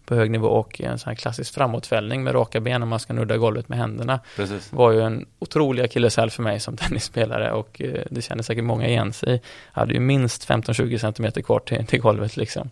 på 0.05 0.15
hög 0.15 0.31
nivå 0.31 0.49
och 0.49 0.81
en 0.81 0.99
sån 0.99 1.09
här 1.11 1.15
klassisk 1.15 1.55
framåtfällning 1.55 2.25
med 2.25 2.35
raka 2.35 2.61
ben 2.61 2.81
när 2.81 2.87
man 2.87 3.01
ska 3.01 3.13
nudda 3.13 3.37
golvet 3.37 3.69
med 3.69 3.79
händerna. 3.79 4.21
Precis. 4.37 4.73
var 4.73 4.93
ju 4.93 5.01
en 5.01 5.27
otrolig 5.39 5.83
akilleshäl 5.83 6.31
för 6.31 6.43
mig 6.43 6.61
som 6.61 6.77
tennisspelare 6.77 7.53
och 7.53 7.83
eh, 7.83 8.03
det 8.11 8.23
känner 8.23 8.43
säkert 8.43 8.65
många 8.65 8.89
igen 8.89 9.13
sig. 9.13 9.43
Jag 9.73 9.81
hade 9.81 9.95
ju 9.95 10.01
minst 10.01 10.49
15-20 10.49 10.99
cm 10.99 11.43
kvar 11.43 11.61
till, 11.61 11.87
till 11.87 12.01
golvet 12.01 12.37
liksom. 12.37 12.71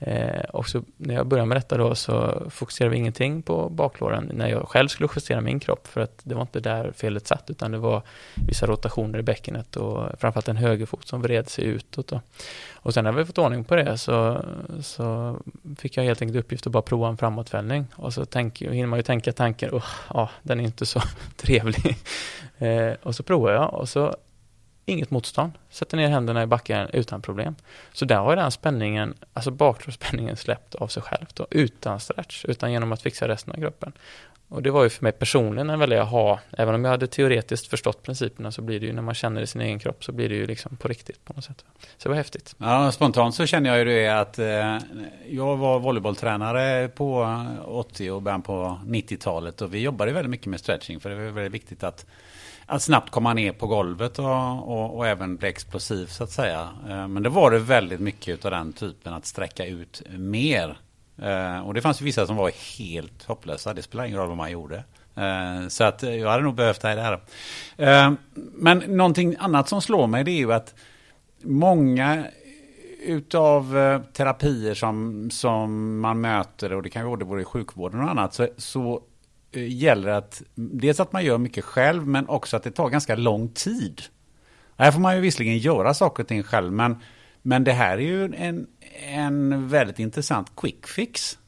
Eh, 0.00 0.40
och 0.40 0.68
så 0.68 0.82
när 0.96 1.14
jag 1.14 1.26
började 1.26 1.48
med 1.48 1.56
detta 1.56 1.76
då 1.76 1.94
så 1.94 2.42
fokuserade 2.50 2.90
vi 2.90 2.96
ingenting 2.96 3.42
på 3.42 3.68
baklåren 3.68 4.30
när 4.34 4.48
jag 4.48 4.68
själv 4.68 4.88
skulle 4.88 5.08
justera 5.16 5.40
min 5.40 5.60
kropp 5.60 5.86
för 5.86 6.00
att 6.00 6.20
det 6.22 6.34
var 6.34 6.42
inte 6.42 6.60
där 6.60 6.92
felet 6.92 7.26
satt 7.26 7.50
utan 7.50 7.72
det 7.72 7.78
var 7.78 8.02
vissa 8.34 8.66
rotationer 8.66 9.18
i 9.18 9.22
bäckenet 9.22 9.76
och 9.76 10.20
framförallt 10.20 10.48
en 10.48 10.56
högerfot 10.56 11.08
som 11.08 11.22
vred 11.22 11.48
sig 11.48 11.64
utåt. 11.64 12.08
Då. 12.08 12.20
Och 12.74 12.94
sen 12.94 13.04
när 13.04 13.12
vi 13.12 13.24
fått 13.24 13.38
ordning 13.38 13.64
på 13.64 13.76
det 13.76 13.98
så, 13.98 14.44
så 14.82 15.36
fick 15.78 15.96
jag 15.96 16.04
helt 16.04 16.22
enkelt 16.22 16.44
uppgift 16.44 16.66
att 16.66 16.72
bara 16.72 16.82
prova 16.82 17.08
en 17.08 17.16
framåtfällning 17.16 17.86
och 17.94 18.14
så 18.14 18.24
tänk, 18.24 18.62
hinner 18.62 18.86
man 18.86 18.98
ju 18.98 19.02
tänka 19.02 19.32
tanken, 19.32 19.70
oh, 19.70 19.84
ja, 20.14 20.30
den 20.42 20.60
är 20.60 20.64
inte 20.64 20.86
så 20.86 21.02
trevlig. 21.36 21.96
Eh, 22.58 22.92
och 23.02 23.14
så 23.14 23.22
provar 23.22 23.52
jag 23.52 23.74
och 23.74 23.88
så 23.88 24.14
inget 24.88 25.10
motstånd. 25.10 25.52
Sätter 25.70 25.96
ner 25.96 26.08
händerna 26.08 26.42
i 26.42 26.46
backen 26.46 26.88
utan 26.92 27.22
problem. 27.22 27.54
Så 27.92 28.04
där 28.04 28.16
har 28.16 28.36
den 28.36 28.50
spänningen, 28.50 29.14
alltså 29.32 29.50
bakrådsspänningen 29.50 30.36
släppt 30.36 30.74
av 30.74 30.88
sig 30.88 31.02
själv 31.02 31.26
då, 31.34 31.46
utan 31.50 32.00
stretch, 32.00 32.44
utan 32.44 32.72
genom 32.72 32.92
att 32.92 33.02
fixa 33.02 33.28
resten 33.28 33.52
av 33.52 33.56
kroppen. 33.56 33.92
Och 34.48 34.62
det 34.62 34.70
var 34.70 34.82
ju 34.82 34.90
för 34.90 35.02
mig 35.02 35.12
personligen 35.12 35.70
en 35.70 35.78
väldig 35.78 35.98
ha. 35.98 36.40
även 36.50 36.74
om 36.74 36.84
jag 36.84 36.90
hade 36.90 37.06
teoretiskt 37.06 37.66
förstått 37.66 38.02
principerna 38.02 38.52
så 38.52 38.62
blir 38.62 38.80
det 38.80 38.86
ju 38.86 38.92
när 38.92 39.02
man 39.02 39.14
känner 39.14 39.42
i 39.42 39.46
sin 39.46 39.60
egen 39.60 39.78
kropp 39.78 40.04
så 40.04 40.12
blir 40.12 40.28
det 40.28 40.34
ju 40.34 40.46
liksom 40.46 40.76
på 40.76 40.88
riktigt 40.88 41.24
på 41.24 41.32
något 41.32 41.44
sätt. 41.44 41.64
Så 41.80 42.02
det 42.02 42.08
var 42.08 42.16
häftigt. 42.16 42.54
Ja, 42.58 42.92
spontant 42.92 43.34
så 43.34 43.46
känner 43.46 43.70
jag 43.70 43.78
ju 43.78 43.84
det 43.84 44.08
att 44.08 44.38
eh, 44.38 44.78
jag 45.28 45.56
var 45.56 45.78
volleybolltränare 45.78 46.88
på 46.88 47.36
80 47.64 48.10
och 48.10 48.22
början 48.22 48.42
på 48.42 48.80
90-talet 48.86 49.62
och 49.62 49.74
vi 49.74 49.78
jobbade 49.78 50.12
väldigt 50.12 50.30
mycket 50.30 50.46
med 50.46 50.60
stretching 50.60 51.00
för 51.00 51.10
det 51.10 51.16
var 51.16 51.22
väldigt 51.22 51.52
viktigt 51.52 51.84
att 51.84 52.06
att 52.70 52.82
snabbt 52.82 53.10
komma 53.10 53.34
ner 53.34 53.52
på 53.52 53.66
golvet 53.66 54.18
och, 54.18 54.68
och, 54.68 54.96
och, 54.96 55.06
även 55.06 55.36
bli 55.36 55.48
explosiv 55.48 56.06
så 56.06 56.24
att 56.24 56.30
säga. 56.30 56.68
Eh, 56.88 57.08
men 57.08 57.22
det 57.22 57.28
var 57.28 57.50
det 57.50 57.58
väldigt 57.58 58.00
mycket 58.00 58.44
av 58.44 58.50
den 58.50 58.72
typen 58.72 59.14
att 59.14 59.26
sträcka 59.26 59.66
ut 59.66 60.02
mer. 60.10 60.78
Eh, 61.22 61.66
och 61.66 61.74
det 61.74 61.80
fanns 61.80 62.00
ju 62.00 62.04
vissa 62.04 62.26
som 62.26 62.36
var 62.36 62.78
helt 62.78 63.24
hopplösa. 63.24 63.74
Det 63.74 63.82
spelar 63.82 64.04
ingen 64.04 64.18
roll 64.18 64.28
vad 64.28 64.36
man 64.36 64.50
gjorde. 64.50 64.84
Eh, 65.14 65.68
så 65.68 65.84
att 65.84 66.02
jag 66.02 66.30
hade 66.30 66.42
nog 66.42 66.54
behövt 66.54 66.80
det 66.80 66.88
här. 66.88 67.20
Men 68.54 68.78
någonting 68.78 69.36
annat 69.38 69.68
som 69.68 69.82
slår 69.82 70.06
mig 70.06 70.24
det 70.24 70.30
är 70.30 70.38
ju 70.38 70.52
att 70.52 70.74
många 71.42 72.24
utav 73.02 73.64
terapier 74.12 74.74
som, 74.74 75.28
som 75.30 76.00
man 76.00 76.20
möter, 76.20 76.72
och 76.72 76.82
det 76.82 76.90
kan 76.90 77.06
vara 77.06 77.24
både 77.24 77.42
i 77.42 77.44
sjukvården 77.44 78.00
och 78.00 78.10
annat, 78.10 78.34
så, 78.34 78.48
så 78.56 79.02
Eh, 79.52 79.72
gäller 79.72 80.08
att 80.08 80.42
dels 80.54 81.00
att 81.00 81.12
man 81.12 81.24
gör 81.24 81.38
mycket 81.38 81.64
själv 81.64 82.06
men 82.06 82.28
också 82.28 82.56
att 82.56 82.62
det 82.62 82.70
tar 82.70 82.88
ganska 82.88 83.14
lång 83.16 83.48
tid. 83.48 84.02
Här 84.76 84.92
får 84.92 85.00
man 85.00 85.14
ju 85.14 85.20
visserligen 85.20 85.58
göra 85.58 85.94
saker 85.94 86.22
och 86.22 86.28
ting 86.28 86.42
själv 86.42 86.72
men, 86.72 86.96
men 87.42 87.64
det 87.64 87.72
här 87.72 87.98
är 87.98 88.02
ju 88.02 88.24
en, 88.24 88.66
en 89.06 89.68
väldigt 89.68 89.98
intressant 89.98 90.52
quick 90.56 90.86
fix. 90.86 91.38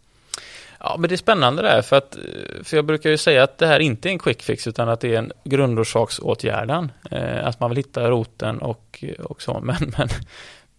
Ja, 0.81 0.97
men 0.99 1.09
det 1.09 1.15
är 1.15 1.17
spännande 1.17 1.63
där 1.63 1.83
för 1.83 1.97
att 1.97 2.17
eh, 2.17 2.63
för 2.65 2.77
jag 2.77 2.85
brukar 2.85 3.11
ju 3.11 3.17
säga 3.17 3.43
att 3.43 3.59
det 3.59 3.67
här 3.67 3.81
inte 3.81 4.09
är 4.09 4.11
en 4.11 4.19
quick 4.19 4.43
fix 4.43 4.67
utan 4.67 4.89
att 4.89 5.01
det 5.01 5.15
är 5.15 5.19
en 5.19 5.33
grundorsaksåtgärdan. 5.45 6.93
Eh, 7.11 7.47
att 7.47 7.61
man 7.61 7.71
vill 7.71 7.77
hitta 7.77 8.11
roten 8.11 8.59
och, 8.59 9.05
och 9.19 9.43
så. 9.43 9.61
Men, 9.61 9.77
men 9.99 10.09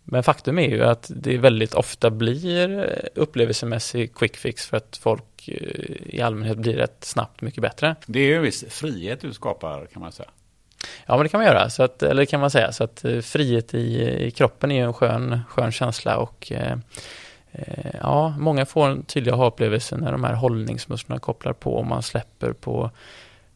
men 0.03 0.23
faktum 0.23 0.59
är 0.59 0.69
ju 0.69 0.83
att 0.83 1.11
det 1.15 1.37
väldigt 1.37 1.73
ofta 1.73 2.09
blir 2.09 2.89
upplevelsemässig 3.15 4.15
quick 4.15 4.37
fix 4.37 4.65
för 4.65 4.77
att 4.77 4.97
folk 4.97 5.47
eh, 5.47 6.15
i 6.15 6.21
allmänhet 6.21 6.57
blir 6.57 6.73
rätt 6.73 7.03
snabbt 7.03 7.41
mycket 7.41 7.61
bättre. 7.61 7.95
Det 8.05 8.19
är 8.19 8.25
ju 8.25 8.35
en 8.35 8.41
viss 8.41 8.65
frihet 8.69 9.21
du 9.21 9.33
skapar 9.33 9.85
kan 9.85 10.01
man 10.01 10.11
säga. 10.11 10.29
Ja, 11.05 11.15
men 11.17 11.23
det 11.23 11.29
kan 11.29 11.39
man 11.39 11.47
göra. 11.47 11.69
Så 11.69 11.83
att, 11.83 12.03
eller 12.03 12.25
kan 12.25 12.39
man 12.39 12.51
säga. 12.51 12.71
Så 12.71 12.83
att 12.83 13.05
eh, 13.05 13.19
frihet 13.19 13.73
i, 13.73 14.01
i 14.25 14.31
kroppen 14.31 14.71
är 14.71 14.75
ju 14.75 14.85
en 14.85 14.93
skön, 14.93 15.41
skön 15.49 15.71
känsla 15.71 16.17
och 16.17 16.51
eh, 16.51 16.77
eh 17.51 17.95
ja, 18.01 18.35
många 18.39 18.65
får 18.65 18.87
en 18.87 19.03
tydlig 19.03 19.31
aha-upplevelse 19.31 19.97
när 19.97 20.11
de 20.11 20.23
här 20.23 20.33
hållningsmusklerna 20.33 21.19
kopplar 21.19 21.53
på 21.53 21.73
och 21.73 21.85
man 21.85 22.03
släpper 22.03 22.53
på 22.53 22.91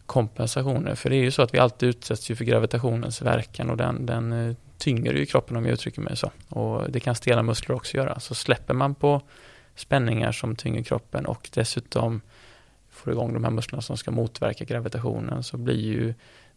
kompensationer. 0.05 0.95
För 0.95 1.10
det 1.10 1.15
är 1.15 1.23
ju 1.23 1.31
så 1.31 1.41
att 1.41 1.53
vi 1.53 1.60
alltid 1.60 1.89
utsätts 1.89 2.31
ju 2.31 2.36
för 2.36 2.45
gravitationens 2.45 3.21
verkan 3.21 3.69
och 3.69 3.77
den, 3.77 4.05
den 4.05 4.55
tynger 4.77 5.13
ju 5.13 5.25
kroppen 5.25 5.57
om 5.57 5.65
jag 5.65 5.73
uttrycker 5.73 6.01
mig 6.01 6.17
så. 6.17 6.31
Och 6.49 6.91
det 6.91 6.99
kan 6.99 7.15
stela 7.15 7.43
muskler 7.43 7.75
också 7.75 7.97
göra. 7.97 8.19
Så 8.19 8.35
släpper 8.35 8.73
man 8.73 8.95
på 8.95 9.21
spänningar 9.75 10.31
som 10.31 10.55
tynger 10.55 10.83
kroppen 10.83 11.25
och 11.25 11.49
dessutom 11.53 12.21
får 12.89 13.13
igång 13.13 13.33
de 13.33 13.43
här 13.43 13.51
musklerna 13.51 13.81
som 13.81 13.97
ska 13.97 14.11
motverka 14.11 14.65
gravitationen 14.65 15.43
så 15.43 15.57
blir 15.57 15.79
ju 15.79 16.13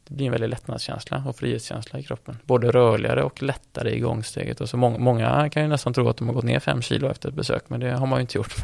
det 0.08 0.14
blir 0.14 0.26
en 0.26 0.32
väldigt 0.32 0.50
lättnadskänsla 0.50 1.22
och 1.26 1.36
frihetskänsla 1.36 1.98
i 1.98 2.02
kroppen. 2.02 2.38
Både 2.44 2.70
rörligare 2.70 3.22
och 3.22 3.42
lättare 3.42 3.90
i 3.90 4.00
gångsteget. 4.00 4.60
Och 4.60 4.68
så 4.68 4.76
många, 4.76 4.98
många 4.98 5.50
kan 5.50 5.62
ju 5.62 5.68
nästan 5.68 5.94
tro 5.94 6.08
att 6.08 6.16
de 6.16 6.28
har 6.28 6.34
gått 6.34 6.44
ner 6.44 6.60
fem 6.60 6.82
kilo 6.82 7.10
efter 7.10 7.28
ett 7.28 7.34
besök, 7.34 7.62
men 7.68 7.80
det 7.80 7.90
har 7.90 8.06
man 8.06 8.18
ju 8.18 8.20
inte 8.20 8.38
gjort. 8.38 8.54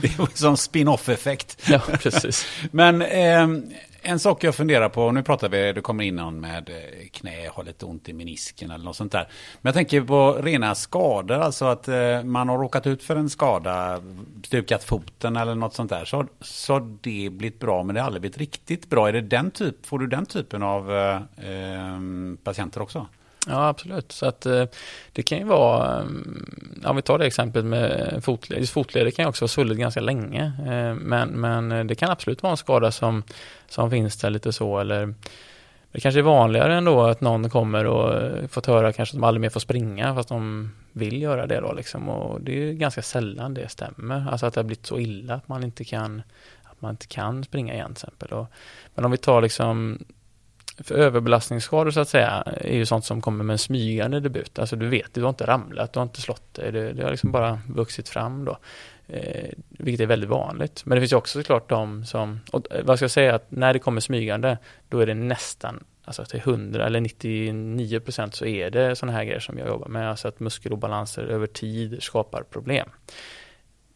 det 0.00 0.08
är 0.08 0.36
som 0.36 0.56
spin-off 0.56 1.08
effekt. 1.08 1.62
Ja, 1.68 1.78
precis. 1.78 2.46
men 2.70 3.02
eh, 3.02 3.48
en 4.02 4.18
sak 4.18 4.44
jag 4.44 4.54
funderar 4.54 4.88
på, 4.88 5.12
nu 5.12 5.22
pratar 5.22 5.48
vi, 5.48 5.72
det 5.72 5.80
kommer 5.80 6.04
in 6.04 6.16
någon 6.16 6.40
med 6.40 6.68
eh, 6.68 7.08
knä, 7.12 7.48
har 7.52 7.64
lite 7.64 7.84
ont 7.84 8.08
i 8.08 8.12
menisken 8.12 8.70
eller 8.70 8.84
något 8.84 8.96
sånt 8.96 9.12
där. 9.12 9.28
Men 9.60 9.68
jag 9.68 9.74
tänker 9.74 10.00
på 10.00 10.32
rena 10.32 10.74
skador, 10.74 11.36
alltså 11.36 11.64
att 11.64 11.88
eh, 11.88 12.22
man 12.22 12.48
har 12.48 12.58
råkat 12.58 12.86
ut 12.86 13.02
för 13.02 13.16
en 13.16 13.30
skada, 13.30 14.02
stukat 14.44 14.84
foten 14.84 15.36
eller 15.36 15.54
något 15.54 15.74
sånt 15.74 15.90
där. 15.90 16.04
Så, 16.04 16.26
så 16.40 16.72
har 16.72 16.80
det 17.00 17.30
blivit 17.30 17.58
bra, 17.58 17.82
men 17.82 17.94
det 17.94 18.00
har 18.00 18.06
aldrig 18.06 18.20
blivit 18.20 18.38
riktigt 18.38 18.90
bra. 18.90 19.08
Är 19.08 19.12
det 19.12 19.20
den 19.20 19.50
typ, 19.50 19.86
får 19.86 19.98
du 19.98 20.06
den 20.06 20.26
typen 20.26 20.62
av 20.62 20.92
eh, 20.92 21.16
eh 21.16 22.00
patienter 22.44 22.82
också? 22.82 23.06
Ja, 23.46 23.68
absolut. 23.68 24.12
Så 24.12 24.26
att 24.26 24.46
eh, 24.46 24.64
det 25.12 25.22
kan 25.22 25.38
ju 25.38 25.44
vara, 25.44 25.98
eh, 25.98 26.90
om 26.90 26.96
vi 26.96 27.02
tar 27.02 27.18
det 27.18 27.26
exemplet 27.26 27.64
med 27.64 28.18
fotled, 28.24 28.68
fotleder 28.68 29.10
kan 29.10 29.24
ju 29.24 29.28
också 29.28 29.44
vara 29.44 29.48
svullet 29.48 29.78
ganska 29.78 30.00
länge. 30.00 30.52
Eh, 30.58 30.94
men, 30.94 31.28
men 31.28 31.86
det 31.86 31.94
kan 31.94 32.10
absolut 32.10 32.42
vara 32.42 32.50
en 32.50 32.56
skada 32.56 32.90
som, 32.90 33.22
som 33.68 33.90
finns 33.90 34.16
där 34.16 34.30
lite 34.30 34.52
så 34.52 34.78
eller 34.78 35.14
det 35.92 36.00
kanske 36.00 36.20
är 36.20 36.22
vanligare 36.22 36.74
ändå 36.74 37.02
att 37.02 37.20
någon 37.20 37.50
kommer 37.50 37.86
och 37.86 38.32
fått 38.50 38.66
höra 38.66 38.92
kanske 38.92 39.12
att 39.12 39.20
de 39.20 39.24
aldrig 39.24 39.40
mer 39.40 39.50
får 39.50 39.60
springa 39.60 40.14
fast 40.14 40.28
de 40.28 40.70
vill 40.92 41.22
göra 41.22 41.46
det 41.46 41.60
då 41.60 41.72
liksom 41.72 42.08
och 42.08 42.40
det 42.40 42.68
är 42.68 42.72
ganska 42.72 43.02
sällan 43.02 43.54
det 43.54 43.68
stämmer. 43.68 44.26
Alltså 44.30 44.46
att 44.46 44.54
det 44.54 44.60
har 44.60 44.64
blivit 44.64 44.86
så 44.86 44.98
illa 44.98 45.34
att 45.34 45.48
man 45.48 45.64
inte 45.64 45.84
kan 45.84 46.22
att 46.62 46.80
man 46.80 46.90
inte 46.90 47.06
kan 47.06 47.44
springa 47.44 47.74
igen 47.74 47.94
till 47.94 48.04
exempel. 48.04 48.28
Och, 48.38 48.46
men 48.94 49.04
om 49.04 49.10
vi 49.10 49.16
tar 49.16 49.42
liksom 49.42 49.98
för 50.84 50.94
överbelastningsskador 50.94 51.90
så 51.90 52.00
att 52.00 52.08
säga 52.08 52.42
är 52.46 52.74
ju 52.74 52.86
sånt 52.86 53.04
som 53.04 53.20
kommer 53.20 53.44
med 53.44 53.54
en 53.54 53.58
smygande 53.58 54.20
debut. 54.20 54.58
Alltså 54.58 54.76
du 54.76 54.88
vet, 54.88 55.14
du 55.14 55.22
har 55.22 55.28
inte 55.28 55.46
ramlat, 55.46 55.92
du 55.92 55.98
har 55.98 56.04
inte 56.04 56.20
slått 56.20 56.54
dig, 56.54 56.72
det, 56.72 56.92
det 56.92 57.02
har 57.02 57.10
liksom 57.10 57.32
bara 57.32 57.60
vuxit 57.68 58.08
fram 58.08 58.44
då. 58.44 58.58
Eh, 59.12 59.50
vilket 59.68 60.00
är 60.00 60.06
väldigt 60.06 60.30
vanligt. 60.30 60.82
Men 60.84 60.96
det 60.96 61.00
finns 61.00 61.12
ju 61.12 61.16
också 61.16 61.38
såklart 61.38 61.68
de 61.68 62.04
som, 62.04 62.40
och 62.52 62.66
eh, 62.72 62.84
vad 62.84 62.98
ska 62.98 63.04
jag 63.04 63.10
säga, 63.10 63.34
att 63.34 63.50
när 63.50 63.72
det 63.72 63.78
kommer 63.78 64.00
smygande, 64.00 64.58
då 64.88 65.00
är 65.00 65.06
det 65.06 65.14
nästan, 65.14 65.84
alltså 66.04 66.24
till 66.24 66.40
100 66.40 66.86
eller 66.86 67.00
99 67.00 68.00
procent 68.00 68.34
så 68.34 68.46
är 68.46 68.70
det 68.70 68.96
sådana 68.96 69.18
här 69.18 69.24
grejer 69.24 69.40
som 69.40 69.58
jag 69.58 69.68
jobbar 69.68 69.88
med, 69.88 70.10
alltså 70.10 70.28
att 70.28 70.40
muskelobalanser 70.40 71.22
över 71.22 71.46
tid 71.46 72.02
skapar 72.02 72.42
problem. 72.42 72.88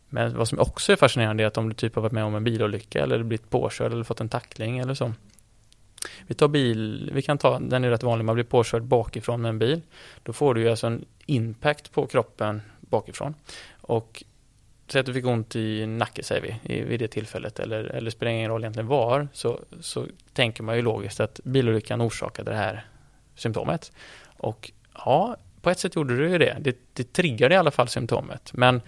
Men 0.08 0.36
vad 0.36 0.48
som 0.48 0.58
också 0.58 0.92
är 0.92 0.96
fascinerande 0.96 1.42
är 1.42 1.46
att 1.46 1.58
om 1.58 1.68
du 1.68 1.74
typ 1.74 1.94
har 1.94 2.02
varit 2.02 2.12
med 2.12 2.24
om 2.24 2.34
en 2.34 2.44
bilolycka 2.44 3.02
eller 3.02 3.22
blivit 3.22 3.50
påkörd 3.50 3.92
eller 3.92 4.04
fått 4.04 4.20
en 4.20 4.28
tackling 4.28 4.78
eller 4.78 4.94
så, 4.94 5.12
vi 6.26 6.34
tar 6.34 6.48
bil, 6.48 7.10
vi 7.14 7.22
kan 7.22 7.38
ta, 7.38 7.58
den 7.58 7.84
är 7.84 7.90
rätt 7.90 8.02
vanlig, 8.02 8.24
man 8.24 8.34
blir 8.34 8.44
påkörd 8.44 8.82
bakifrån 8.82 9.42
med 9.42 9.48
en 9.48 9.58
bil. 9.58 9.80
Då 10.22 10.32
får 10.32 10.54
du 10.54 10.60
ju 10.60 10.70
alltså 10.70 10.86
en 10.86 11.04
impact 11.26 11.92
på 11.92 12.06
kroppen 12.06 12.62
bakifrån. 12.80 13.34
Och 13.80 14.24
säg 14.88 15.00
att 15.00 15.06
du 15.06 15.14
fick 15.14 15.26
ont 15.26 15.56
i 15.56 15.86
nacken 15.86 16.24
säger 16.24 16.58
vi, 16.62 16.82
vid 16.82 17.00
det 17.00 17.08
tillfället 17.08 17.60
eller, 17.60 17.84
eller 17.84 18.10
spelar 18.10 18.32
ingen 18.32 18.50
roll 18.50 18.62
egentligen 18.62 18.86
var, 18.86 19.28
så, 19.32 19.60
så 19.80 20.06
tänker 20.32 20.62
man 20.62 20.76
ju 20.76 20.82
logiskt 20.82 21.20
att 21.20 21.40
bilolyckan 21.44 22.02
orsakade 22.02 22.50
det 22.50 22.56
här 22.56 22.86
symptomet. 23.34 23.92
Och 24.36 24.72
ja, 24.94 25.36
på 25.62 25.70
ett 25.70 25.78
sätt 25.78 25.96
gjorde 25.96 26.16
du 26.16 26.28
ju 26.30 26.38
det. 26.38 26.56
Det, 26.60 26.76
det 26.92 27.12
triggade 27.12 27.54
i 27.54 27.58
alla 27.58 27.70
fall 27.70 27.88
symptomet. 27.88 28.50
Men 28.52 28.82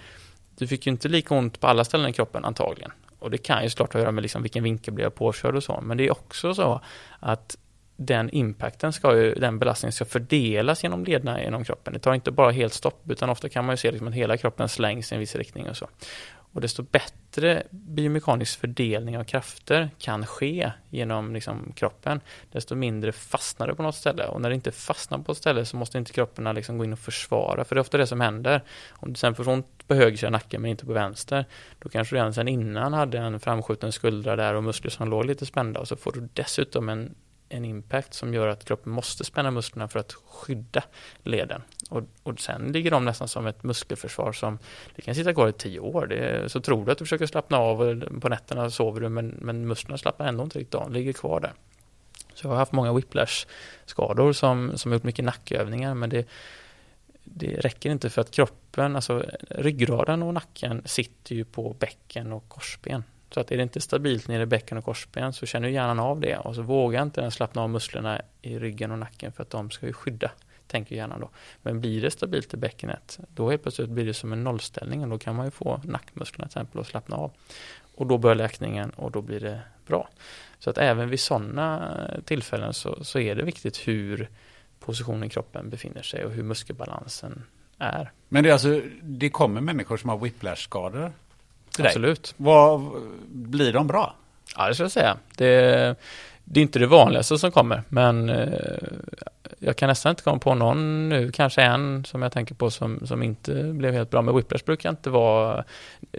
du 0.59 0.67
fick 0.67 0.87
ju 0.87 0.93
inte 0.93 1.09
lika 1.09 1.35
ont 1.35 1.61
på 1.61 1.67
alla 1.67 1.85
ställen 1.85 2.11
i 2.11 2.13
kroppen 2.13 2.45
antagligen. 2.45 2.93
Och 3.27 3.31
det 3.31 3.39
kan 3.39 3.63
ju 3.63 3.71
såklart 3.71 3.93
ha 3.93 3.99
att 3.99 4.03
göra 4.03 4.13
med 4.13 4.23
liksom 4.23 4.43
vilken 4.43 4.65
vinkel 4.65 4.95
blir 4.95 5.05
jag 5.05 5.15
påkörd 5.15 5.57
och 5.57 5.65
så. 5.65 5.81
Men 5.83 5.97
det 5.97 6.07
är 6.07 6.11
också 6.11 6.55
så 6.55 6.81
att 7.21 7.57
den 7.97 8.31
impacten 8.31 8.93
ska 8.93 9.17
ju, 9.17 9.35
den 9.35 9.59
belastningen 9.59 9.93
ska 9.93 10.05
fördelas 10.05 10.83
genom 10.83 11.05
lederna 11.05 11.43
genom 11.43 11.65
kroppen. 11.65 11.93
Det 11.93 11.99
tar 11.99 12.15
inte 12.15 12.31
bara 12.31 12.51
helt 12.51 12.73
stopp, 12.73 13.11
utan 13.11 13.31
ofta 13.31 13.49
kan 13.49 13.65
man 13.65 13.73
ju 13.73 13.77
se 13.77 13.91
liksom 13.91 14.09
att 14.09 14.15
hela 14.15 14.37
kroppen 14.37 14.69
slängs 14.69 15.13
i 15.13 15.15
en 15.15 15.21
viss 15.21 15.37
riktning 15.37 15.69
och 15.69 15.77
så. 15.77 15.89
Och 16.57 16.63
desto 16.63 16.83
bättre 16.83 17.63
biomekanisk 17.71 18.61
fördelning 18.61 19.19
av 19.19 19.25
krafter 19.25 19.91
kan 19.99 20.27
ske 20.27 20.73
genom 20.91 21.35
liksom 21.35 21.73
kroppen, 21.77 22.21
desto 22.53 22.75
mindre 22.75 23.13
fastnar 23.13 23.67
det 23.67 23.75
på 23.75 23.83
något 23.83 23.95
ställe. 23.95 24.27
Och 24.27 24.41
när 24.41 24.49
det 24.49 24.55
inte 24.55 24.73
fastnar 24.73 25.19
på 25.19 25.33
ett 25.33 25.39
ställe 25.39 25.65
så 25.65 25.77
måste 25.77 25.99
inte 25.99 26.13
kroppen 26.13 26.55
liksom 26.55 26.79
gå 26.79 26.85
in 26.85 26.93
och 26.93 26.99
försvara, 26.99 27.65
för 27.65 27.75
det 27.75 27.79
är 27.79 27.81
ofta 27.81 27.99
det 27.99 28.07
som 28.07 28.21
händer. 28.21 28.63
Om 28.91 29.13
du 29.13 29.19
sen 29.19 29.35
får 29.35 29.49
ont 29.49 29.89
på 29.89 29.95
höger 29.95 30.17
sida 30.17 30.31
nacken 30.31 30.63
men 30.63 30.71
inte 30.71 30.87
på 30.87 30.93
vänster, 30.93 31.45
då 31.79 31.89
kanske 31.89 32.15
du 32.15 32.19
redan 32.19 32.35
sen 32.35 32.49
innan 32.49 32.93
hade 32.93 33.19
en 33.19 33.41
framskjuten 33.41 33.93
skuldra 33.93 34.37
där 34.37 34.55
och 34.55 34.65
muskler 34.65 34.91
som 34.91 35.09
låg 35.11 35.25
lite 35.25 35.47
spända 35.47 35.81
och 35.81 35.89
så 35.89 35.97
får 35.97 36.13
du 36.13 36.29
dessutom 36.35 36.89
en 36.89 37.15
en 37.49 37.65
impact 37.65 38.15
som 38.15 38.35
gör 38.35 38.49
att 38.49 38.65
kroppen 38.65 38.93
måste 38.93 39.25
spänna 39.25 39.51
musklerna 39.51 39.89
för 39.89 39.99
att 39.99 40.13
skydda 40.13 40.83
leden. 41.23 41.63
Och, 41.91 42.03
och 42.23 42.41
sen 42.41 42.73
ligger 42.73 42.91
de 42.91 43.05
nästan 43.05 43.29
som 43.29 43.47
ett 43.47 43.63
muskelförsvar 43.63 44.33
som 44.33 44.59
det 44.97 45.03
kan 45.03 45.15
sitta 45.15 45.35
kvar 45.35 45.49
i 45.49 45.53
tio 45.53 45.81
år. 45.81 46.07
Det, 46.07 46.53
så 46.53 46.61
tror 46.61 46.87
du 46.87 46.93
att 46.93 46.99
du 46.99 47.05
försöker 47.05 47.27
slappna 47.27 47.59
av 47.59 48.05
på 48.21 48.29
nätterna 48.29 48.71
sover 48.71 49.01
du 49.01 49.09
men, 49.09 49.29
men 49.29 49.67
musklerna 49.67 49.99
slappnar 49.99 50.27
ändå 50.27 50.45
inte 50.45 50.59
riktigt 50.59 50.75
av, 50.75 50.93
ligger 50.93 51.13
kvar 51.13 51.41
där. 51.41 51.53
Så 52.35 52.47
jag 52.47 52.51
har 52.51 52.57
haft 52.57 52.73
många 52.73 52.93
whiplash-skador 52.93 54.33
som, 54.33 54.79
som 54.79 54.93
gjort 54.93 55.03
mycket 55.03 55.25
nackövningar 55.25 55.95
men 55.95 56.11
det, 56.11 56.29
det 57.25 57.57
räcker 57.61 57.91
inte 57.91 58.11
för 58.11 58.21
att 58.21 58.31
kroppen, 58.31 58.97
alltså 58.97 59.25
ryggraden 59.51 60.23
och 60.23 60.35
nacken 60.35 60.83
sitter 60.85 61.35
ju 61.35 61.45
på 61.45 61.77
bäcken 61.79 62.33
och 62.33 62.49
korsben. 62.49 63.05
Så 63.31 63.41
att 63.41 63.51
är 63.51 63.57
det 63.57 63.63
inte 63.63 63.81
stabilt 63.81 64.29
nere 64.29 64.43
i 64.43 64.47
bäcken 64.47 64.79
och 64.79 64.85
korsben 64.85 65.33
så 65.33 65.47
känner 65.47 65.69
hjärnan 65.69 66.01
av 66.01 66.21
det 66.21 66.37
och 66.37 66.55
så 66.55 66.63
vågar 66.63 67.03
inte 67.03 67.21
den 67.21 67.31
slappna 67.31 67.63
av 67.63 67.71
musklerna 67.71 68.21
i 68.43 68.59
ryggen 68.59 68.93
och 68.93 68.99
nacken 68.99 69.33
för 69.33 69.43
att 69.43 69.51
de 69.51 69.71
ska 69.71 69.87
ju 69.87 69.93
skydda, 69.93 70.31
tänker 70.67 70.97
hjärnan 70.97 71.21
då. 71.21 71.31
Men 71.63 71.81
blir 71.81 72.03
det 72.03 72.11
stabilt 72.11 72.55
i 72.55 72.57
bäckenet, 72.57 73.19
då 73.29 73.51
helt 73.51 73.63
plötsligt 73.63 73.89
blir 73.89 74.07
det 74.07 74.15
som 74.15 74.33
en 74.33 74.45
nollställning 74.45 75.03
och 75.03 75.09
då 75.09 75.19
kan 75.19 75.35
man 75.37 75.45
ju 75.45 75.51
få 75.51 75.81
nackmusklerna 75.85 76.49
till 76.49 76.59
exempel 76.59 76.81
att 76.81 76.87
slappna 76.87 77.17
av. 77.17 77.33
Och 77.95 78.07
då 78.07 78.19
börjar 78.19 78.35
läkningen 78.35 78.91
och 78.91 79.11
då 79.11 79.23
blir 79.23 79.41
det 79.41 79.61
bra. 79.87 80.09
Så 80.59 80.71
att 80.71 80.79
även 80.79 81.09
vid 81.09 81.21
sådana 81.21 81.97
tillfällen 82.25 82.75
så, 82.75 83.05
så 83.05 83.19
är 83.19 83.35
det 83.35 83.43
viktigt 83.43 83.89
hur 83.89 84.29
positionen 84.81 85.25
i 85.25 85.29
kroppen 85.29 85.71
befinner 85.71 86.03
sig 86.03 86.25
och 86.25 86.31
hur 86.31 86.43
muskelbalansen 86.43 87.43
är. 87.79 88.13
Men 88.29 88.43
det 88.45 88.49
är 88.49 88.53
alltså, 88.53 88.81
det 89.03 89.31
kommer 89.31 89.61
människor 89.61 89.97
som 89.97 90.11
har 90.11 90.19
whiplash-skador 90.19 91.13
Absolut. 91.79 92.35
Vad, 92.37 92.81
blir 93.29 93.73
de 93.73 93.87
bra? 93.87 94.15
Ja, 94.57 94.69
det 94.69 94.75
skulle 94.75 94.85
jag 94.85 94.93
säga. 94.93 95.17
Det, 95.37 95.97
det 96.49 96.61
är 96.61 96.63
inte 96.63 96.79
det 96.79 96.87
vanligaste 96.87 97.39
som 97.39 97.51
kommer, 97.51 97.83
men 97.89 98.29
eh, 98.29 98.49
jag 99.59 99.77
kan 99.77 99.89
nästan 99.89 100.11
inte 100.11 100.23
komma 100.23 100.39
på 100.39 100.55
någon 100.55 101.09
nu, 101.09 101.33
kanske 101.33 101.63
en 101.63 102.05
som 102.05 102.23
jag 102.23 102.33
tänker 102.33 102.55
på 102.55 102.71
som, 102.71 103.07
som 103.07 103.23
inte 103.23 103.63
blev 103.63 103.95
helt 103.95 104.11
bra. 104.11 104.23
Men 104.23 104.37
whiplash 104.37 104.65
brukar 104.65 104.91
inte 104.91 105.11
vara, 105.11 105.65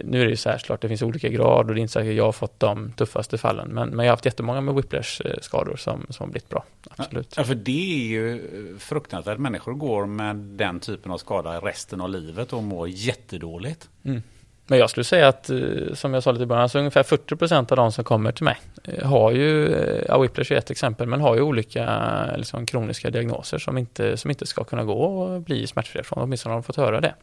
nu 0.04 0.22
är 0.22 0.24
det 0.24 0.30
ju 0.30 0.58
klart, 0.58 0.80
det 0.80 0.88
finns 0.88 1.02
olika 1.02 1.28
grad 1.28 1.68
och 1.68 1.74
det 1.74 1.80
är 1.80 1.82
inte 1.82 1.92
säkert 1.92 2.14
jag 2.14 2.24
har 2.24 2.32
fått 2.32 2.60
de 2.60 2.92
tuffaste 2.92 3.38
fallen. 3.38 3.68
Men, 3.68 3.88
men 3.88 3.98
jag 3.98 4.10
har 4.10 4.16
haft 4.16 4.24
jättemånga 4.24 4.60
med 4.60 4.74
whiplash-skador 4.74 5.76
som, 5.76 6.06
som 6.10 6.24
har 6.24 6.32
blivit 6.32 6.48
bra. 6.48 6.64
Absolut. 6.96 7.34
Ja, 7.36 7.44
för 7.44 7.54
det 7.54 7.94
är 7.94 8.08
ju 8.08 8.46
fruktansvärt. 8.78 9.38
Människor 9.38 9.74
går 9.74 10.06
med 10.06 10.36
den 10.36 10.80
typen 10.80 11.12
av 11.12 11.18
skada 11.18 11.60
resten 11.60 12.00
av 12.00 12.10
livet 12.10 12.52
och 12.52 12.62
mår 12.62 12.88
jättedåligt. 12.88 13.88
Mm. 14.04 14.22
Men 14.70 14.78
jag 14.78 14.90
skulle 14.90 15.04
säga 15.04 15.28
att, 15.28 15.50
eh, 15.50 15.58
som 15.94 16.14
jag 16.14 16.22
sa 16.22 16.32
lite 16.32 16.42
i 16.42 16.46
början, 16.46 16.68
så 16.68 16.78
ungefär 16.78 17.02
40% 17.02 17.72
av 17.72 17.76
de 17.76 17.92
som 17.92 18.04
kommer 18.04 18.32
till 18.32 18.44
mig 18.44 18.56
eh, 18.84 19.06
har 19.06 19.30
ju, 19.32 19.74
eh, 19.74 20.04
ja, 20.08 20.18
whiplash 20.18 20.52
är 20.52 20.56
ett 20.56 20.70
exempel, 20.70 21.06
men 21.06 21.20
har 21.20 21.34
ju 21.34 21.40
olika 21.40 22.36
liksom, 22.36 22.66
kroniska 22.66 23.10
diagnoser 23.10 23.58
som 23.58 23.78
inte, 23.78 24.16
som 24.16 24.30
inte 24.30 24.46
ska 24.46 24.64
kunna 24.64 24.84
gå 24.84 25.02
och 25.02 25.40
bli 25.40 25.66
smärtfria 25.66 26.04
från, 26.04 26.22
åtminstone 26.22 26.52
har 26.52 26.60
de 26.60 26.62
fått 26.62 26.76
höra 26.76 27.00
det. 27.00 27.14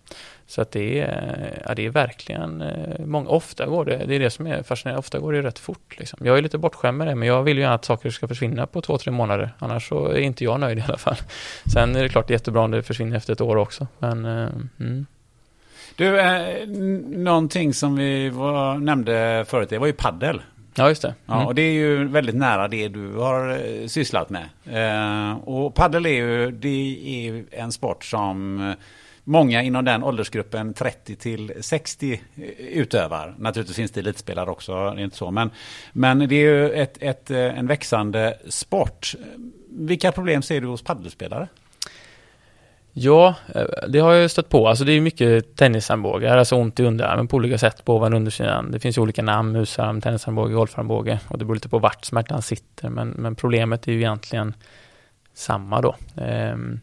Så 0.47 0.61
att 0.61 0.71
det 0.71 0.99
är, 0.99 1.61
ja, 1.65 1.75
det 1.75 1.85
är 1.85 1.89
verkligen, 1.89 2.63
många, 2.99 3.29
ofta 3.29 3.65
går 3.65 3.85
det, 3.85 4.05
det 4.07 4.15
är 4.15 4.19
det 4.19 4.29
som 4.29 4.47
är 4.47 4.63
fascinerande, 4.63 4.99
ofta 4.99 5.19
går 5.19 5.33
det 5.33 5.41
rätt 5.41 5.59
fort. 5.59 5.95
Liksom. 5.99 6.19
Jag 6.23 6.37
är 6.37 6.41
lite 6.41 6.57
bortskämd 6.57 6.97
med 6.97 7.07
det, 7.07 7.15
men 7.15 7.27
jag 7.27 7.43
vill 7.43 7.57
ju 7.57 7.61
gärna 7.63 7.75
att 7.75 7.85
saker 7.85 8.09
ska 8.09 8.27
försvinna 8.27 8.67
på 8.67 8.81
två, 8.81 8.97
tre 8.97 9.11
månader, 9.11 9.49
annars 9.59 9.89
så 9.89 10.07
är 10.07 10.19
inte 10.19 10.43
jag 10.43 10.59
nöjd 10.59 10.77
i 10.77 10.83
alla 10.87 10.97
fall. 10.97 11.17
Sen 11.73 11.95
är 11.95 12.03
det 12.03 12.09
klart 12.09 12.29
jättebra 12.29 12.61
om 12.61 12.71
det 12.71 12.83
försvinner 12.83 13.17
efter 13.17 13.33
ett 13.33 13.41
år 13.41 13.55
också, 13.55 13.87
men 13.99 14.25
mm. 14.25 15.05
Du, 15.95 16.19
eh, 16.19 16.67
någonting 17.07 17.73
som 17.73 17.95
vi 17.95 18.29
var, 18.29 18.77
nämnde 18.77 19.45
förut, 19.47 19.69
det 19.69 19.77
var 19.77 19.87
ju 19.87 19.93
paddel. 19.93 20.41
Ja, 20.75 20.89
just 20.89 21.01
det. 21.01 21.07
Mm. 21.07 21.39
Ja, 21.39 21.45
och 21.45 21.55
det 21.55 21.61
är 21.61 21.73
ju 21.73 22.07
väldigt 22.07 22.35
nära 22.35 22.67
det 22.67 22.87
du 22.87 23.13
har 23.13 23.49
eh, 23.49 23.87
sysslat 23.87 24.29
med. 24.29 24.49
Eh, 24.65 25.37
och 25.37 25.75
paddel 25.75 26.05
är 26.05 26.09
ju, 26.09 26.51
det 26.51 26.97
är 27.27 27.43
en 27.51 27.71
sport 27.71 28.03
som 28.03 28.75
många 29.25 29.63
inom 29.63 29.85
den 29.85 30.03
åldersgruppen 30.03 30.73
30 30.73 31.15
till 31.15 31.53
60 31.59 32.21
eh, 32.35 32.43
utövar. 32.57 33.35
Naturligtvis 33.37 33.75
finns 33.75 33.91
det 33.91 33.99
elitspelare 33.99 34.49
också, 34.49 34.73
det 34.73 35.01
är 35.01 35.03
inte 35.03 35.17
så. 35.17 35.31
Men, 35.31 35.51
men 35.93 36.19
det 36.19 36.35
är 36.35 36.39
ju 36.39 36.71
ett, 36.71 36.97
ett, 37.01 37.31
eh, 37.31 37.59
en 37.59 37.67
växande 37.67 38.37
sport. 38.49 39.15
Vilka 39.69 40.11
problem 40.11 40.41
ser 40.41 40.61
du 40.61 40.67
hos 40.67 40.81
paddelspelare? 40.81 41.47
Ja, 42.97 43.35
eh, 43.55 43.63
det 43.87 43.99
har 43.99 44.13
jag 44.13 44.31
stött 44.31 44.49
på. 44.49 44.67
Alltså 44.67 44.83
det 44.83 44.91
är 44.91 45.01
mycket 45.01 45.55
tennisarmbågar, 45.55 46.37
alltså 46.37 46.55
ont 46.55 46.79
i 46.79 46.83
underarmen 46.83 47.27
på 47.27 47.37
olika 47.37 47.57
sätt 47.57 47.85
på 47.85 47.95
ovan 47.95 48.13
och 48.13 48.17
undersidan. 48.17 48.71
Det 48.71 48.79
finns 48.79 48.97
ju 48.97 49.01
olika 49.01 49.21
namn, 49.21 49.51
musarm, 49.51 50.01
tennisarmbåge, 50.01 50.53
golfarmbåge 50.53 51.19
och 51.27 51.37
det 51.37 51.45
beror 51.45 51.55
lite 51.55 51.69
på 51.69 51.79
vart 51.79 52.05
smärtan 52.05 52.41
sitter. 52.41 52.89
Men, 52.89 53.09
men 53.09 53.35
problemet 53.35 53.87
är 53.87 53.91
ju 53.91 53.97
egentligen 53.97 54.53
samma 55.33 55.81
då. 55.81 55.95
Ehm, 56.17 56.79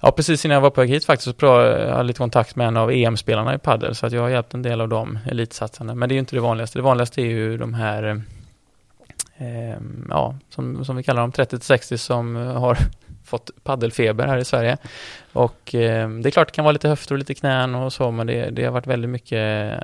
ja, 0.00 0.12
precis 0.12 0.44
innan 0.44 0.54
jag 0.54 0.60
var 0.62 0.70
på 0.70 0.80
väg 0.80 0.90
hit 0.90 1.04
faktiskt 1.04 1.40
så 1.40 1.46
jag 1.46 2.06
lite 2.06 2.18
kontakt 2.18 2.56
med 2.56 2.68
en 2.68 2.76
av 2.76 2.90
EM-spelarna 2.90 3.54
i 3.54 3.58
padel 3.58 3.94
så 3.94 4.06
att 4.06 4.12
jag 4.12 4.22
har 4.22 4.28
hjälpt 4.28 4.54
en 4.54 4.62
del 4.62 4.80
av 4.80 4.88
de 4.88 5.18
elitsatsarna. 5.30 5.94
Men 5.94 6.08
det 6.08 6.12
är 6.12 6.16
ju 6.16 6.20
inte 6.20 6.36
det 6.36 6.40
vanligaste. 6.40 6.78
Det 6.78 6.82
vanligaste 6.82 7.20
är 7.20 7.26
ju 7.26 7.56
de 7.56 7.74
här 7.74 8.22
eh, 9.36 9.76
ja, 10.08 10.34
som, 10.48 10.84
som 10.84 10.96
vi 10.96 11.02
kallar 11.02 11.22
dem, 11.22 11.32
30-60 11.32 11.96
som 11.96 12.36
har 12.36 12.78
fått 13.24 13.50
paddelfeber 13.64 14.26
här 14.26 14.38
i 14.38 14.44
Sverige. 14.44 14.78
Och 15.34 15.74
eh, 15.74 16.08
det 16.08 16.28
är 16.28 16.30
klart 16.30 16.48
det 16.48 16.54
kan 16.54 16.64
vara 16.64 16.72
lite 16.72 16.88
höfter 16.88 17.14
och 17.14 17.18
lite 17.18 17.34
knän 17.34 17.74
och 17.74 17.92
så, 17.92 18.10
men 18.10 18.26
det, 18.26 18.50
det 18.50 18.64
har 18.64 18.72
varit 18.72 18.86
väldigt 18.86 19.10
mycket 19.10 19.38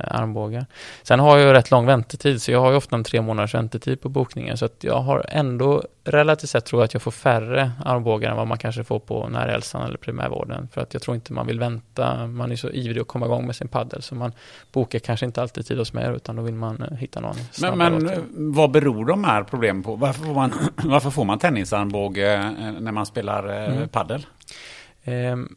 armbågar. 0.04 0.66
Sen 1.02 1.20
har 1.20 1.38
jag 1.38 1.54
rätt 1.54 1.70
lång 1.70 1.86
väntetid, 1.86 2.42
så 2.42 2.52
jag 2.52 2.60
har 2.60 2.70
ju 2.70 2.76
ofta 2.76 2.96
en 2.96 3.04
tre 3.04 3.20
månaders 3.20 3.54
väntetid 3.54 4.00
på 4.00 4.08
bokningen, 4.08 4.56
så 4.56 4.64
att 4.64 4.84
jag 4.84 5.00
har 5.00 5.26
ändå 5.28 5.82
relativt 6.04 6.50
sett 6.50 6.64
tror 6.64 6.82
jag 6.82 6.84
att 6.84 6.92
jag 6.92 7.02
får 7.02 7.10
färre 7.10 7.70
armbågar 7.84 8.30
än 8.30 8.36
vad 8.36 8.46
man 8.46 8.58
kanske 8.58 8.84
får 8.84 8.98
på 8.98 9.28
närhälsan 9.28 9.82
eller 9.82 9.98
primärvården, 9.98 10.68
för 10.72 10.80
att 10.80 10.94
jag 10.94 11.02
tror 11.02 11.14
inte 11.14 11.32
man 11.32 11.46
vill 11.46 11.58
vänta, 11.58 12.26
man 12.26 12.52
är 12.52 12.56
så 12.56 12.70
ivrig 12.70 13.00
att 13.00 13.08
komma 13.08 13.26
igång 13.26 13.46
med 13.46 13.56
sin 13.56 13.68
paddel, 13.68 14.02
så 14.02 14.14
man 14.14 14.32
bokar 14.72 14.98
kanske 14.98 15.26
inte 15.26 15.42
alltid 15.42 15.66
tid 15.66 15.78
hos 15.78 15.92
mig, 15.92 16.16
utan 16.16 16.36
då 16.36 16.42
vill 16.42 16.54
man 16.54 16.82
eh, 16.82 16.96
hitta 16.96 17.20
någon 17.20 17.36
Men, 17.60 17.78
men 17.78 18.26
vad 18.54 18.70
beror 18.70 19.04
de 19.04 19.24
här 19.24 19.42
problemen 19.42 19.82
på? 19.82 19.96
Varför 19.96 20.24
får 20.24 20.34
man, 20.34 20.52
varför 20.76 21.10
får 21.10 21.24
man 21.24 21.38
tennisarmbåge 21.38 22.34
eh, 22.34 22.72
när 22.80 22.92
man 22.92 23.06
spelar 23.06 23.48
eh, 23.48 23.76
mm. 23.76 23.88
paddel? 23.88 24.26
Ehm, 25.10 25.56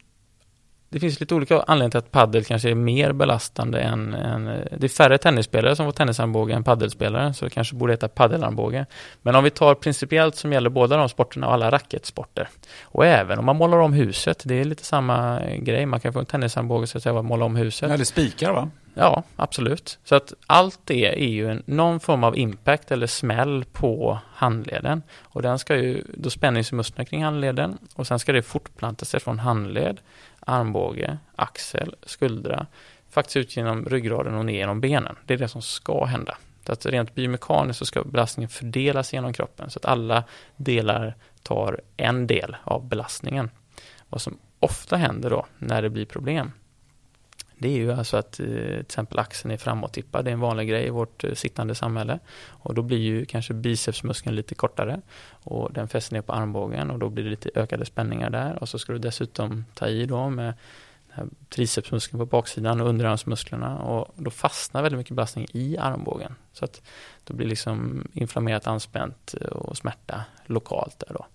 det 0.94 1.00
finns 1.00 1.20
lite 1.20 1.36
olika 1.36 1.62
anledningar 1.62 1.90
till 1.90 1.98
att 1.98 2.12
paddel 2.12 2.46
kanske 2.46 2.70
är 2.70 2.76
mer 2.76 3.12
belastande 3.12 3.80
än, 3.80 4.14
än 4.14 4.48
eh, 4.48 4.64
det 4.78 4.86
är 4.86 4.90
färre 4.90 5.18
tennisspelare 5.18 5.76
som 5.76 5.86
får 5.86 5.92
tennisarmbåge 5.92 6.54
än 6.54 6.64
paddelspelare, 6.64 7.34
så 7.34 7.46
det 7.46 7.52
kanske 7.52 7.76
borde 7.76 7.94
heta 7.94 8.08
paddelarmbåge. 8.08 8.86
Men 9.22 9.36
om 9.36 9.44
vi 9.44 9.50
tar 9.50 9.76
principiellt 9.76 10.36
som 10.36 10.54
gäller 10.54 10.70
båda 10.70 10.98
de 10.98 11.10
sporterna 11.10 11.48
och 11.48 11.54
alla 11.54 11.72
racketsporter, 11.72 12.50
och 12.84 13.06
även 13.06 13.40
om 13.40 13.46
man 13.46 13.56
målar 13.56 13.78
om 13.78 13.94
huset, 13.94 14.44
det 14.46 14.56
är 14.56 14.66
lite 14.66 14.84
samma 14.84 15.40
eh, 15.40 15.58
grej, 15.58 15.86
man 15.86 16.00
kan 16.00 16.14
få 16.14 16.20
en 16.20 16.26
tennisarmbåge 16.26 16.88
så 16.88 16.98
att 16.98 17.04
säga, 17.04 17.22
måla 17.22 17.46
om 17.46 17.56
huset. 17.56 17.90
Ja, 17.90 17.98
det 17.98 18.06
spikar 18.06 18.52
va? 18.52 18.70
Ja, 18.94 19.24
absolut. 19.36 20.00
Så 20.04 20.16
att 20.16 20.34
allt 20.48 20.80
det 20.84 21.06
är 21.06 21.30
ju 21.30 21.52
en, 21.52 21.64
någon 21.66 22.00
form 22.00 22.24
av 22.24 22.38
impact 22.38 22.92
eller 22.92 23.08
smäll 23.08 23.66
på 23.72 24.20
handleden. 24.34 25.04
Och 25.22 25.42
den 25.42 25.60
ska 25.60 25.76
ju, 25.76 26.04
då 26.14 26.30
spänner 26.30 26.64
sig 26.64 26.76
musklerna 26.76 27.06
kring 27.06 27.24
handleden 27.24 27.78
och 27.96 28.08
sen 28.08 28.20
ska 28.20 28.32
det 28.32 28.42
fortplanta 28.42 29.06
sig 29.06 29.20
från 29.20 29.40
handled, 29.40 30.00
armbåge, 30.40 31.18
axel, 31.36 31.96
skuldra, 32.04 32.66
faktiskt 33.10 33.38
ut 33.38 33.58
genom 33.58 33.86
ryggraden 33.86 34.34
och 34.34 34.46
ner 34.46 34.54
genom 34.54 34.82
benen. 34.82 35.16
Det 35.26 35.34
är 35.34 35.38
det 35.38 35.48
som 35.48 35.62
ska 35.62 36.06
hända. 36.06 36.38
Så 36.66 36.72
att 36.72 36.86
rent 36.86 37.16
biomekaniskt 37.16 37.80
så 37.80 37.86
ska 37.86 38.04
belastningen 38.04 38.50
fördelas 38.50 39.14
genom 39.14 39.34
kroppen 39.34 39.70
så 39.70 39.80
att 39.80 39.86
alla 39.86 40.24
delar 40.56 41.16
tar 41.44 41.82
en 41.98 42.28
del 42.28 42.56
av 42.64 42.88
belastningen. 42.88 43.50
Vad 44.10 44.22
som 44.22 44.38
ofta 44.60 44.98
händer 44.98 45.30
då 45.30 45.46
när 45.58 45.82
det 45.82 45.90
blir 45.90 46.06
problem 46.06 46.52
det 47.64 47.70
är 47.70 47.78
ju 47.78 47.92
alltså 47.92 48.18
att 48.18 48.40
eh, 48.40 48.46
till 48.46 48.80
exempel 48.80 49.20
axeln 49.20 49.52
är 49.52 49.58
framåttippad. 49.58 50.26
Det 50.26 50.32
är 50.32 50.34
en 50.34 50.40
vanlig 50.40 50.70
grej 50.70 50.88
i 50.88 50.90
vårt 50.90 51.24
eh, 51.24 51.34
sittande 51.34 51.76
samhälle. 51.76 52.20
Och 52.48 52.74
då 52.74 52.82
blir 52.82 52.98
ju 52.98 53.26
kanske 53.26 53.54
bicepsmuskeln 53.54 54.36
lite 54.36 54.56
kortare 54.56 55.02
och 55.44 55.74
den 55.74 55.88
fäster 55.88 56.14
ner 56.14 56.22
på 56.22 56.34
armbågen 56.34 56.92
och 56.92 57.00
då 57.00 57.10
blir 57.10 57.24
det 57.24 57.30
lite 57.30 57.50
ökade 57.56 57.86
spänningar 57.86 58.30
där. 58.30 58.58
Och 58.62 58.70
så 58.70 58.80
ska 58.80 58.94
du 58.94 59.00
dessutom 59.00 59.66
ta 59.74 59.88
i 59.88 60.06
då 60.06 60.30
med 60.30 60.54
tricepsmuskeln 61.50 62.20
på 62.20 62.26
baksidan 62.26 62.82
och 62.82 62.90
underarmsmusklerna 62.90 63.80
och 63.80 64.14
då 64.16 64.32
fastnar 64.32 64.82
väldigt 64.82 64.98
mycket 64.98 65.16
belastning 65.16 65.48
i 65.52 65.78
armbågen. 65.78 66.36
Så 66.54 66.66
att 66.66 66.82
då 67.24 67.34
blir 67.34 67.48
liksom 67.48 68.08
inflammerat 68.14 68.68
anspänt 68.68 69.34
och 69.34 69.78
smärta 69.78 70.24
lokalt 70.46 71.00
där 71.00 71.14
då. 71.14 71.26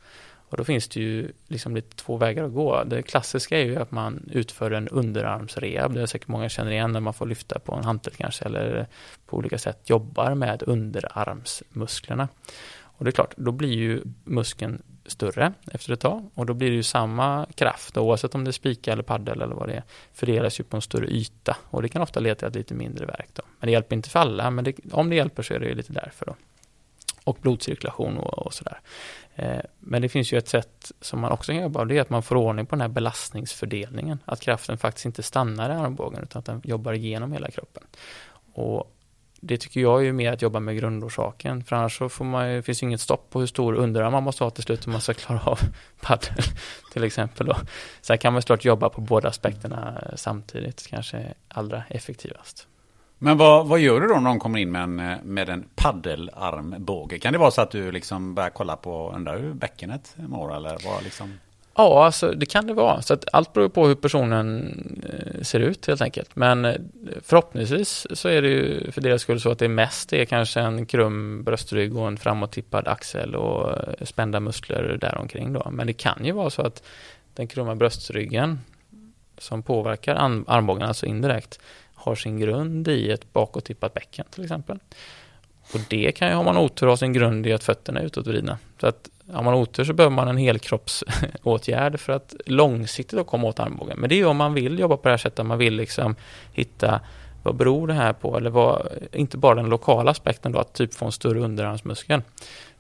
Och 0.49 0.57
då 0.57 0.65
finns 0.65 0.89
det 0.89 1.01
ju 1.01 1.33
liksom 1.47 1.75
lite 1.75 1.97
två 1.97 2.17
vägar 2.17 2.45
att 2.45 2.53
gå. 2.53 2.85
Det 2.85 3.03
klassiska 3.03 3.59
är 3.59 3.65
ju 3.65 3.77
att 3.77 3.91
man 3.91 4.31
utför 4.33 4.71
en 4.71 4.89
underarmsrehab. 4.89 5.95
Det 5.95 6.03
är 6.03 6.07
säkert 6.07 6.29
många 6.29 6.49
känner 6.49 6.71
igen 6.71 6.93
när 6.93 7.01
man 7.01 7.15
får 7.15 7.27
lyfta 7.27 7.59
på 7.59 7.75
en 7.75 7.85
hantel 7.85 8.13
kanske 8.17 8.45
eller 8.45 8.87
på 9.27 9.37
olika 9.37 9.59
sätt 9.59 9.91
jobbar 9.91 10.35
med 10.35 10.63
underarmsmusklerna. 10.67 12.29
Och 12.99 13.05
det 13.05 13.11
är 13.11 13.13
klart, 13.13 13.35
då 13.37 13.53
blir 13.53 13.73
ju 13.73 14.03
muskeln 14.25 14.83
större 15.07 15.53
efter 15.73 15.93
ett 15.93 16.01
tag 16.01 16.31
och 16.35 16.47
då 16.47 16.55
blir 16.55 16.71
det 16.71 16.77
ju 16.77 16.83
samma 16.83 17.47
kraft 17.55 17.97
oavsett 17.97 18.35
om 18.35 18.45
det 18.45 18.51
är 18.51 18.53
spika 18.53 18.93
eller 18.93 19.03
paddel 19.03 19.43
eller 19.43 19.55
vad 19.55 19.69
det 19.69 19.75
är 19.75 19.83
fördelas 20.13 20.61
ju 20.61 20.65
på 20.65 20.77
en 20.77 20.83
större 20.83 21.07
yta 21.07 21.57
och 21.65 21.83
det 21.83 21.89
kan 21.89 22.03
ofta 22.03 22.21
leda 22.21 22.51
till 22.51 22.61
lite 22.61 22.75
mindre 22.75 23.07
verk 23.07 23.29
då. 23.33 23.43
Men 23.59 23.67
det 23.67 23.73
hjälper 23.73 23.97
inte 23.97 24.11
för 24.11 24.19
alla 24.19 24.51
men 24.51 24.65
det, 24.65 24.77
om 24.93 25.11
det 25.11 25.17
hjälper 25.17 25.43
så 25.43 25.55
är 25.55 25.61
det 25.61 25.75
lite 25.75 25.93
därför 25.93 26.27
då. 26.27 26.37
Och 27.25 27.39
blodcirkulation 27.41 28.17
och, 28.19 28.39
och 28.47 28.55
sådär. 28.55 28.81
Eh, 29.39 29.61
men 29.79 30.03
det 30.03 30.09
finns 30.09 30.33
ju 30.33 30.39
ett 30.39 30.49
sätt 30.49 30.93
som 31.01 31.21
man 31.21 31.33
också 31.33 31.53
kan 31.53 31.63
jobba 31.63 31.81
och 31.81 31.87
det 31.87 31.97
är 31.97 32.01
att 32.01 32.11
man 32.11 32.23
får 32.23 32.37
ordning 32.37 32.67
på 32.67 32.75
den 32.75 32.81
här 32.81 32.89
belastningsfördelningen. 32.89 34.19
Att 34.25 34.41
kraften 34.41 34.79
faktiskt 34.79 35.07
inte 35.07 35.23
stannar 35.23 35.71
i 35.71 35.73
armbågen 35.73 36.23
utan 36.23 36.41
att 36.41 36.47
den 36.47 36.61
jobbar 36.65 36.93
igenom 36.93 37.33
hela 37.33 37.51
kroppen. 37.51 37.83
Och 38.55 38.95
det 39.41 39.57
tycker 39.59 39.81
jag 39.81 40.07
är 40.07 40.13
mer 40.13 40.33
att 40.33 40.43
jobba 40.43 40.61
med 40.61 40.77
grundorsaken. 40.77 41.65
För 41.65 41.77
annars 41.77 41.99
så 41.99 42.09
får 42.09 42.25
man 42.25 42.53
ju, 42.53 42.63
finns 42.63 42.83
ju 42.83 42.87
inget 42.87 43.01
stopp 43.01 43.31
på 43.31 43.41
hur 43.41 43.47
stor 43.47 43.75
underarm 43.75 44.13
man 44.13 44.23
måste 44.23 44.45
ha 44.45 44.51
till 44.51 44.63
slut 44.63 44.87
om 44.87 44.93
man 44.93 45.01
ska 45.01 45.15
klara 45.15 45.41
av 45.41 45.61
padel 46.01 46.45
till 46.93 47.05
exempel. 47.05 47.47
Då. 47.47 47.57
Sen 48.01 48.19
kan 48.19 48.33
man 48.33 48.43
såklart 48.43 48.65
jobba 48.65 48.89
på 48.89 49.01
båda 49.01 49.29
aspekterna 49.29 50.05
samtidigt, 50.17 50.87
kanske 50.87 51.35
allra 51.49 51.83
effektivast. 51.89 52.67
Men 53.19 53.39
vad, 53.39 53.67
vad 53.67 53.81
gör 53.81 54.01
du 54.01 54.07
då 54.07 54.15
när 54.15 54.29
de 54.29 54.39
kommer 54.39 54.59
in 54.59 54.73
med 54.73 54.83
en, 54.83 54.97
med 55.23 55.49
en 55.49 55.65
paddelarmbåge? 55.75 57.19
Kan 57.19 57.33
det 57.33 57.39
vara 57.39 57.51
så 57.51 57.61
att 57.61 57.71
du 57.71 57.93
liksom 57.93 58.35
börjar 58.35 58.51
kolla 58.51 58.77
på, 58.77 59.13
undrar 59.15 59.39
hur 59.39 59.55
bäckenet 59.55 60.15
mår 60.17 60.57
eller 60.57 60.79
vad 60.85 61.05
liksom? 61.05 61.33
Ja, 61.79 62.05
alltså 62.05 62.33
det 62.33 62.47
kan 62.47 62.67
det 62.67 62.75
vara. 62.75 63.03
Så 63.03 63.15
att 63.15 63.25
allt 63.33 63.53
beror 63.53 63.69
på 63.69 63.87
hur 63.87 63.95
personen 63.95 64.75
eh, 65.09 65.43
ser 65.43 65.61
ut 65.61 65.87
helt 65.87 66.01
enkelt. 66.01 66.37
Men 66.37 66.65
eh, 66.65 66.75
förhoppningsvis 67.23 68.07
så 68.11 68.29
är 68.29 68.43
det 68.43 68.49
ju 68.49 68.91
för 68.91 69.01
deras 69.01 69.23
skull 69.23 69.41
så 69.41 69.51
att 69.51 69.59
det 69.59 69.69
mest 69.69 70.13
är 70.13 70.25
kanske 70.25 70.61
en 70.61 70.87
krum 70.87 71.45
bröstrygg 71.45 71.97
och 71.97 72.09
en 72.09 72.17
framåttippad 72.17 72.89
axel 72.89 73.35
och 73.35 73.71
eh, 73.71 74.05
spända 74.05 74.41
muskler 74.41 74.99
däromkring 75.01 75.53
då. 75.53 75.71
Men 75.71 75.87
det 75.87 75.93
kan 75.93 76.25
ju 76.25 76.33
vara 76.33 76.51
så 76.51 76.63
att 76.63 76.83
den 77.35 77.47
krumma 77.47 77.75
bröstryggen 77.75 78.61
som 79.39 79.63
påverkar 79.63 80.15
armbågen, 80.47 80.89
alltså 80.89 81.07
indirekt, 81.07 81.61
har 81.99 82.15
sin 82.15 82.39
grund 82.39 82.89
i 82.89 83.11
ett 83.11 83.33
bakåttippat 83.33 83.95
bäcken 83.95 84.25
till 84.31 84.45
exempel. 84.45 84.79
Och 85.75 85.81
det 85.91 86.13
kan 86.13 86.29
ju, 86.29 86.35
om 86.35 86.45
man 86.45 86.57
otur, 86.57 86.87
ha 86.87 86.97
sin 86.97 87.13
grund 87.13 87.47
i 87.47 87.53
att 87.53 87.65
fötterna 87.65 88.01
är 88.01 88.05
utåtvridna. 88.05 88.59
Så 88.81 88.87
att 88.87 89.11
har 89.33 89.43
man 89.43 89.55
otur 89.55 89.85
så 89.85 89.93
behöver 89.93 90.17
man 90.17 90.29
en 90.29 90.37
helkroppsåtgärd 90.37 92.01
för 92.01 92.13
att 92.13 92.35
långsiktigt 92.47 93.27
komma 93.27 93.49
åt 93.49 93.61
armbågen. 93.61 93.99
Men 93.99 94.09
det 94.09 94.15
är 94.15 94.17
ju 94.17 94.27
om 94.27 94.37
man 94.37 94.55
vill 94.55 94.79
jobba 94.79 94.97
på 94.97 95.03
det 95.03 95.11
här 95.11 95.17
sättet, 95.17 95.47
man 95.47 95.59
vill 95.59 95.75
liksom 95.75 96.15
hitta 96.53 97.01
vad 97.43 97.57
beror 97.57 97.87
det 97.87 97.95
här 97.95 98.13
på? 98.13 98.37
Eller 98.37 98.51
vad, 98.51 98.89
inte 99.13 99.37
bara 99.37 99.55
den 99.55 99.69
lokala 99.69 100.11
aspekten 100.11 100.53
då, 100.53 100.59
att 100.59 100.73
typ 100.73 100.95
få 100.95 101.07
en 101.07 101.13
större 101.13 101.41
underarmsmuskel. 101.41 102.23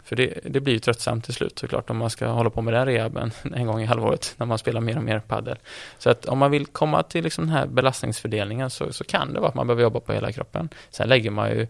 För 0.09 0.17
det, 0.17 0.39
det 0.45 0.61
blir 0.61 0.75
ju 0.75 0.79
tröttsamt 0.79 1.25
till 1.25 1.35
slut 1.35 1.59
såklart 1.59 1.91
om 1.91 1.97
man 1.97 2.11
ska 2.11 2.27
hålla 2.27 2.51
på 2.51 2.63
med 2.63 2.75
den 2.75 2.87
rehaben 2.87 3.31
en 3.55 3.67
gång 3.67 3.83
i 3.83 3.85
halvåret 3.85 4.35
när 4.37 4.47
man 4.47 4.59
spelar 4.59 4.81
mer 4.81 4.97
och 4.97 5.03
mer 5.03 5.21
padel. 5.21 5.57
Så 5.99 6.11
att 6.11 6.27
om 6.27 6.39
man 6.39 6.51
vill 6.51 6.67
komma 6.67 7.03
till 7.03 7.25
liksom 7.25 7.45
den 7.47 7.55
här 7.55 7.67
belastningsfördelningen 7.67 8.71
så, 8.71 8.93
så 8.93 9.05
kan 9.05 9.33
det 9.33 9.41
vara 9.41 9.49
att 9.49 9.55
man 9.55 9.67
behöver 9.67 9.83
jobba 9.83 10.01
på 10.01 10.13
hela 10.13 10.33
kroppen. 10.33 10.69
Sen 10.91 11.09
lägger 11.09 11.31
man 11.31 11.51
ju, 11.51 11.67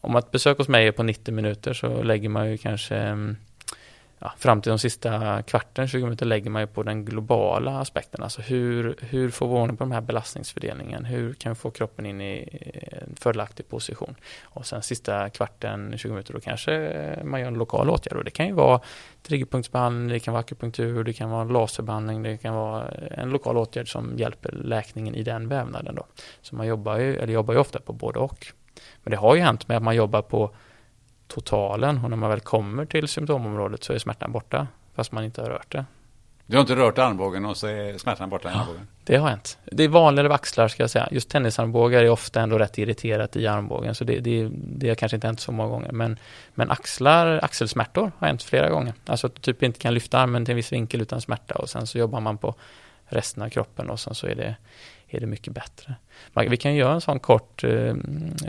om 0.00 0.16
ett 0.16 0.30
besök 0.30 0.58
hos 0.58 0.68
mig 0.68 0.86
är 0.86 0.92
på 0.92 1.02
90 1.02 1.34
minuter 1.34 1.72
så 1.72 2.02
lägger 2.02 2.28
man 2.28 2.50
ju 2.50 2.58
kanske 2.58 2.96
mm, 2.96 3.36
ja, 4.22 4.32
fram 4.38 4.62
till 4.62 4.70
de 4.70 4.78
sista 4.78 5.42
kvarten, 5.42 5.88
20 5.88 6.04
minuter 6.04 6.26
lägger 6.26 6.50
man 6.50 6.62
ju 6.62 6.66
på 6.66 6.82
den 6.82 7.04
globala 7.04 7.78
aspekten. 7.78 8.22
Alltså 8.22 8.42
hur, 8.42 8.96
hur 9.00 9.30
får 9.30 9.48
vi 9.48 9.54
ordning 9.54 9.76
på 9.76 9.84
den 9.84 9.92
här 9.92 10.00
belastningsfördelningen? 10.00 11.04
Hur 11.04 11.34
kan 11.34 11.52
vi 11.52 11.56
få 11.56 11.70
kroppen 11.70 12.06
in 12.06 12.20
i 12.20 12.58
en 12.92 13.16
fördelaktig 13.16 13.68
position? 13.68 14.14
Och 14.44 14.66
sen 14.66 14.82
sista 14.82 15.30
kvarten, 15.30 15.98
20 15.98 16.08
minuter, 16.08 16.34
då 16.34 16.40
kanske 16.40 17.18
man 17.24 17.40
gör 17.40 17.48
en 17.48 17.54
lokal 17.54 17.90
åtgärd. 17.90 18.16
Och 18.16 18.24
det 18.24 18.30
kan 18.30 18.46
ju 18.46 18.52
vara 18.52 18.80
triggerpunktsbehandling, 19.22 20.08
det 20.08 20.20
kan 20.20 20.32
vara 20.32 20.40
akupunktur, 20.40 21.04
det 21.04 21.12
kan 21.12 21.30
vara 21.30 21.44
laserbehandling, 21.44 22.22
det 22.22 22.36
kan 22.36 22.54
vara 22.54 22.88
en 22.90 23.30
lokal 23.30 23.56
åtgärd 23.56 23.92
som 23.92 24.18
hjälper 24.18 24.52
läkningen 24.52 25.14
i 25.14 25.22
den 25.22 25.48
vävnaden. 25.48 25.94
Då. 25.94 26.06
Så 26.42 26.56
man 26.56 26.66
jobbar 26.66 26.98
ju, 26.98 27.16
eller 27.16 27.32
jobbar 27.32 27.54
ju 27.54 27.60
ofta 27.60 27.80
på 27.80 27.92
både 27.92 28.18
och. 28.18 28.46
Men 29.02 29.10
det 29.10 29.16
har 29.16 29.34
ju 29.34 29.40
hänt 29.40 29.68
med 29.68 29.76
att 29.76 29.82
man 29.82 29.96
jobbar 29.96 30.22
på 30.22 30.50
totalen 31.34 32.04
och 32.04 32.10
när 32.10 32.16
man 32.16 32.30
väl 32.30 32.40
kommer 32.40 32.84
till 32.84 33.08
symptomområdet 33.08 33.84
så 33.84 33.92
är 33.92 33.98
smärtan 33.98 34.32
borta 34.32 34.66
fast 34.94 35.12
man 35.12 35.24
inte 35.24 35.42
har 35.42 35.48
rört 35.48 35.72
det. 35.72 35.84
Du 36.46 36.56
har 36.56 36.60
inte 36.60 36.76
rört 36.76 36.98
armbågen 36.98 37.44
och 37.44 37.56
så 37.56 37.66
är 37.66 37.98
smärtan 37.98 38.30
borta 38.30 38.50
i 38.50 38.52
armbågen? 38.52 38.86
Ja, 38.90 39.02
det 39.04 39.16
har 39.16 39.28
hänt. 39.28 39.58
Det 39.64 39.84
är 39.84 39.88
vanligare 39.88 40.28
vid 40.28 40.34
axlar 40.34 40.68
ska 40.68 40.82
jag 40.82 40.90
säga. 40.90 41.08
Just 41.10 41.28
tennisarmbågar 41.28 42.04
är 42.04 42.08
ofta 42.10 42.40
ändå 42.40 42.58
rätt 42.58 42.78
irriterat 42.78 43.36
i 43.36 43.46
armbågen 43.46 43.94
så 43.94 44.04
det, 44.04 44.20
det, 44.20 44.48
det 44.52 44.88
har 44.88 44.94
kanske 44.94 45.16
inte 45.16 45.26
hänt 45.26 45.40
så 45.40 45.52
många 45.52 45.68
gånger. 45.68 45.92
Men, 45.92 46.18
men 46.54 46.70
axlar, 46.70 47.40
axelsmärtor 47.42 48.12
har 48.18 48.26
hänt 48.26 48.42
flera 48.42 48.70
gånger. 48.70 48.94
Alltså 49.06 49.26
att 49.26 49.34
du 49.34 49.40
typ 49.40 49.62
inte 49.62 49.78
kan 49.78 49.94
lyfta 49.94 50.18
armen 50.18 50.44
till 50.44 50.52
en 50.52 50.56
viss 50.56 50.72
vinkel 50.72 51.00
utan 51.02 51.20
smärta 51.20 51.54
och 51.54 51.70
sen 51.70 51.86
så 51.86 51.98
jobbar 51.98 52.20
man 52.20 52.38
på 52.38 52.54
resten 53.04 53.42
av 53.42 53.48
kroppen 53.48 53.90
och 53.90 54.00
sen 54.00 54.14
så 54.14 54.26
är 54.26 54.34
det 54.34 54.56
är 55.14 55.20
det 55.20 55.26
mycket 55.26 55.52
bättre. 55.52 55.94
Vi 56.34 56.56
kan 56.56 56.74
göra 56.74 56.94
en 56.94 57.00
sån 57.00 57.20
kort, 57.20 57.64
eh, 57.64 57.94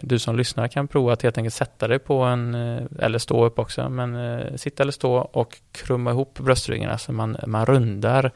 du 0.02 0.20
som 0.20 0.36
lyssnar 0.36 0.68
kan 0.68 0.88
prova 0.88 1.14
att 1.14 1.22
helt 1.22 1.38
enkelt 1.38 1.54
sätta 1.54 1.88
dig 1.88 2.00
på 2.00 2.24
en, 2.24 2.56
eh, 2.56 2.84
eller 3.00 3.20
stå 3.20 3.46
upp 3.46 3.60
också, 3.60 3.90
men 3.90 4.16
eh, 4.16 4.56
sitta 4.56 4.84
eller 4.84 4.92
stå 4.92 5.16
och 5.16 5.58
krumma 5.72 6.12
ihop 6.12 6.40
bröstryggen, 6.40 6.90
alltså 6.90 7.12
man, 7.12 7.38
man 7.48 7.66
rundar 7.66 8.32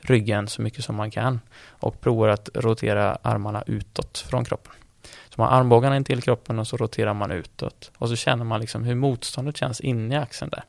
ryggen 0.00 0.48
så 0.48 0.62
mycket 0.62 0.84
som 0.84 0.96
man 0.96 1.10
kan 1.10 1.40
och 1.68 2.00
provar 2.00 2.28
att 2.28 2.48
rotera 2.54 3.18
armarna 3.22 3.62
utåt 3.66 4.18
från 4.18 4.44
kroppen. 4.44 4.72
Så 5.28 5.40
man 5.40 5.48
har 5.48 5.58
armbågarna 5.58 5.96
in 5.96 6.04
till 6.04 6.22
kroppen 6.22 6.58
och 6.58 6.66
så 6.66 6.76
roterar 6.76 7.14
man 7.14 7.30
utåt. 7.30 7.90
Och 7.98 8.08
så 8.08 8.16
känner 8.16 8.44
man 8.44 8.60
liksom 8.60 8.84
hur 8.84 8.94
motståndet 8.94 9.56
känns 9.56 9.80
inne 9.80 10.14
i 10.14 10.18
axeln 10.18 10.50
där. 10.50 10.64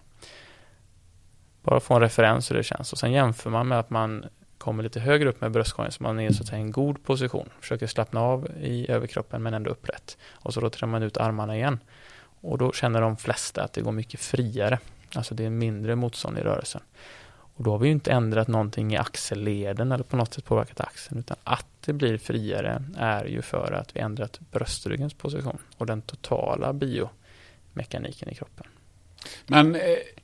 Bara 1.63 1.79
få 1.79 1.93
en 1.93 2.01
referens 2.01 2.51
hur 2.51 2.55
det 2.55 2.63
känns. 2.63 2.93
Och 2.93 2.99
sen 2.99 3.11
jämför 3.11 3.49
man 3.49 3.67
med 3.67 3.79
att 3.79 3.89
man 3.89 4.25
kommer 4.63 4.83
lite 4.83 4.99
högre 4.99 5.29
upp 5.29 5.41
med 5.41 5.51
bröstkorgen 5.51 5.91
så 5.91 6.03
man 6.03 6.19
är 6.19 6.31
så 6.31 6.41
att 6.41 6.47
säga 6.47 6.59
i 6.59 6.61
en 6.61 6.71
god 6.71 7.03
position. 7.03 7.49
Försöker 7.59 7.87
slappna 7.87 8.21
av 8.21 8.47
i 8.61 8.91
överkroppen 8.91 9.43
men 9.43 9.53
ändå 9.53 9.69
upprätt. 9.69 10.17
Och 10.31 10.53
så 10.53 10.61
roterar 10.61 10.87
man 10.87 11.03
ut 11.03 11.17
armarna 11.17 11.55
igen. 11.55 11.79
Och 12.41 12.57
då 12.57 12.71
känner 12.71 13.01
de 13.01 13.17
flesta 13.17 13.63
att 13.63 13.73
det 13.73 13.81
går 13.81 13.91
mycket 13.91 14.19
friare. 14.19 14.79
Alltså 15.15 15.35
det 15.35 15.45
är 15.45 15.49
mindre 15.49 15.95
motstånd 15.95 16.37
i 16.37 16.41
rörelsen. 16.41 16.81
Och 17.55 17.63
då 17.63 17.71
har 17.71 17.77
vi 17.77 17.87
ju 17.87 17.91
inte 17.91 18.11
ändrat 18.11 18.47
någonting 18.47 18.93
i 18.93 18.97
axelleden 18.97 19.91
eller 19.91 20.03
på 20.03 20.17
något 20.17 20.33
sätt 20.33 20.45
påverkat 20.45 20.81
axeln 20.81 21.19
utan 21.19 21.37
att 21.43 21.67
det 21.85 21.93
blir 21.93 22.17
friare 22.17 22.83
är 22.97 23.25
ju 23.25 23.41
för 23.41 23.71
att 23.71 23.95
vi 23.95 23.99
ändrat 23.99 24.39
bröstryggens 24.51 25.13
position 25.13 25.57
och 25.77 25.85
den 25.85 26.01
totala 26.01 26.73
biomekaniken 26.73 28.29
i 28.29 28.35
kroppen. 28.35 28.67
Men 29.47 29.75
eh, 29.75 29.81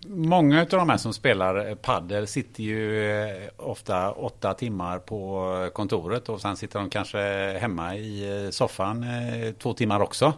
många 0.07 0.61
av 0.61 0.67
de 0.67 0.89
här 0.89 0.97
som 0.97 1.13
spelar 1.13 1.69
eh, 1.69 1.75
paddel 1.75 2.27
sitter 2.27 2.63
ju 2.63 3.11
eh, 3.11 3.49
ofta 3.57 4.11
åtta 4.11 4.53
timmar 4.53 4.99
på 4.99 5.69
kontoret 5.73 6.29
och 6.29 6.41
sen 6.41 6.57
sitter 6.57 6.79
de 6.79 6.89
kanske 6.89 7.19
hemma 7.61 7.95
i 7.95 8.43
eh, 8.45 8.49
soffan 8.49 9.03
eh, 9.03 9.53
två 9.53 9.73
timmar 9.73 9.99
också. 9.99 10.33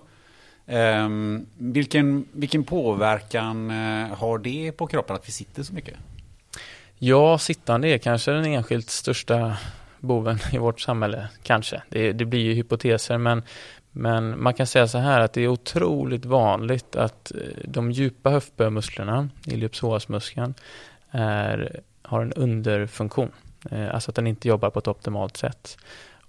Ehm, 0.67 1.45
vilken, 1.57 2.27
vilken 2.31 2.63
påverkan 2.63 3.71
eh, 3.71 4.17
har 4.17 4.37
det 4.37 4.71
på 4.71 4.87
kroppen 4.87 5.15
att 5.15 5.27
vi 5.27 5.31
sitter 5.31 5.63
så 5.63 5.73
mycket? 5.73 5.97
Ja, 6.97 7.37
sittande 7.37 7.87
är 7.87 7.97
kanske 7.97 8.31
den 8.31 8.45
enskilt 8.45 8.89
största 8.89 9.57
boven 9.99 10.39
i 10.53 10.57
vårt 10.57 10.81
samhälle, 10.81 11.27
kanske. 11.43 11.81
Det, 11.89 12.11
det, 12.11 12.25
blir 12.25 12.39
ju 12.39 12.53
hypoteser, 12.53 13.17
men, 13.17 13.43
men 13.91 14.43
man 14.43 14.53
kan 14.53 14.67
säga 14.67 14.87
så 14.87 14.97
här 14.97 15.19
att 15.19 15.33
det 15.33 15.41
är 15.41 15.47
otroligt 15.47 16.25
vanligt 16.25 16.95
att 16.95 17.31
eh, 17.31 17.41
de 17.63 17.91
djupa 17.91 18.29
höftböjmusklerna, 18.29 19.29
iliopsoasmuskeln, 19.45 20.53
är, 21.11 21.81
har 22.01 22.21
en 22.21 22.33
underfunktion. 22.33 23.31
Eh, 23.71 23.93
alltså 23.93 24.11
att 24.11 24.15
den 24.15 24.27
inte 24.27 24.47
jobbar 24.47 24.69
på 24.69 24.79
ett 24.79 24.87
optimalt 24.87 25.37
sätt. 25.37 25.77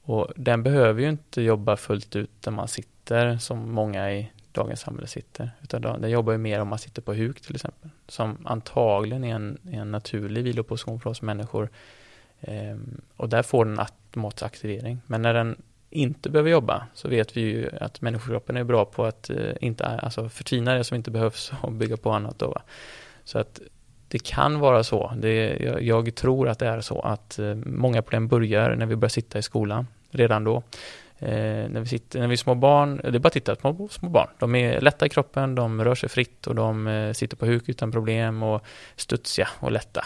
Och 0.05 0.33
den 0.37 0.63
behöver 0.63 1.03
ju 1.03 1.09
inte 1.09 1.43
jobba 1.43 1.77
fullt 1.77 2.17
ut 2.17 2.31
när 2.47 2.53
man 2.53 2.69
sitter, 2.69 3.37
som 3.37 3.73
många 3.73 4.13
i 4.13 4.31
dagens 4.53 4.81
samhälle 4.81 5.07
sitter. 5.07 5.51
Utan 5.63 5.83
den 5.83 6.11
jobbar 6.11 6.33
ju 6.33 6.39
mer 6.39 6.61
om 6.61 6.69
man 6.69 6.79
sitter 6.79 7.03
på 7.03 7.15
huk 7.15 7.41
till 7.41 7.55
exempel. 7.55 7.91
Som 8.09 8.39
antagligen 8.45 9.25
är 9.25 9.35
en, 9.35 9.59
är 9.71 9.81
en 9.81 9.91
naturlig 9.91 10.45
viloposition 10.45 11.01
för 11.01 11.11
oss 11.11 11.23
människor. 11.23 11.69
Ehm, 12.41 13.01
och 13.17 13.29
där 13.29 13.43
får 13.43 13.65
den 13.65 13.79
automatisk 13.79 14.43
aktivering. 14.43 14.99
Men 15.07 15.23
när 15.23 15.35
den 15.35 15.57
inte 15.93 16.31
behöver 16.31 16.51
jobba 16.51 16.87
så 16.95 17.09
vet 17.09 17.37
vi 17.37 17.41
ju 17.41 17.71
att 17.81 18.01
människokroppen 18.01 18.57
är 18.57 18.65
bra 18.65 18.85
på 18.85 19.05
att 19.05 19.31
eh, 19.31 19.53
inte, 19.61 19.87
alltså 19.87 20.29
förtina 20.29 20.75
det 20.75 20.85
som 20.85 20.95
inte 20.95 21.11
behövs 21.11 21.53
och 21.61 21.73
bygga 21.73 21.97
på 21.97 22.11
annat. 22.11 22.39
Då. 22.39 22.57
Så 23.25 23.39
att 23.39 23.61
det 24.09 24.19
kan 24.19 24.59
vara 24.59 24.85
så, 24.85 25.13
det, 25.17 25.57
jag, 25.61 25.83
jag, 25.83 26.15
tror 26.15 26.49
att 26.49 26.59
det 26.59 26.67
är 26.67 26.81
så 26.81 27.01
att 27.01 27.39
eh, 27.39 27.55
många 27.55 28.03
problem 28.03 28.29
börjar 28.29 28.75
när 28.75 28.87
vi 28.87 28.97
börjar 28.97 29.09
sitta 29.09 29.39
i 29.39 29.43
skolan 29.43 29.87
redan 30.11 30.45
då. 30.45 30.63
Eh, 31.19 31.69
när, 31.69 31.81
vi 31.81 31.87
sitter, 31.87 32.21
när 32.21 32.27
vi 32.27 32.33
är 32.33 32.37
små 32.37 32.55
barn, 32.55 32.97
det 32.97 33.09
är 33.09 33.19
bara 33.19 33.27
att 33.27 33.33
titta 33.33 33.55
på 33.55 33.89
små 33.91 34.09
barn. 34.09 34.29
De 34.39 34.55
är 34.55 34.81
lätta 34.81 35.07
i 35.07 35.09
kroppen, 35.09 35.55
de 35.55 35.85
rör 35.85 35.95
sig 35.95 36.09
fritt 36.09 36.47
och 36.47 36.55
de 36.55 36.87
eh, 36.87 37.13
sitter 37.13 37.37
på 37.37 37.47
huk 37.47 37.69
utan 37.69 37.93
problem 37.93 38.43
och 38.43 38.63
studsiga 38.97 39.49
och 39.61 39.73
lätta. 39.73 40.05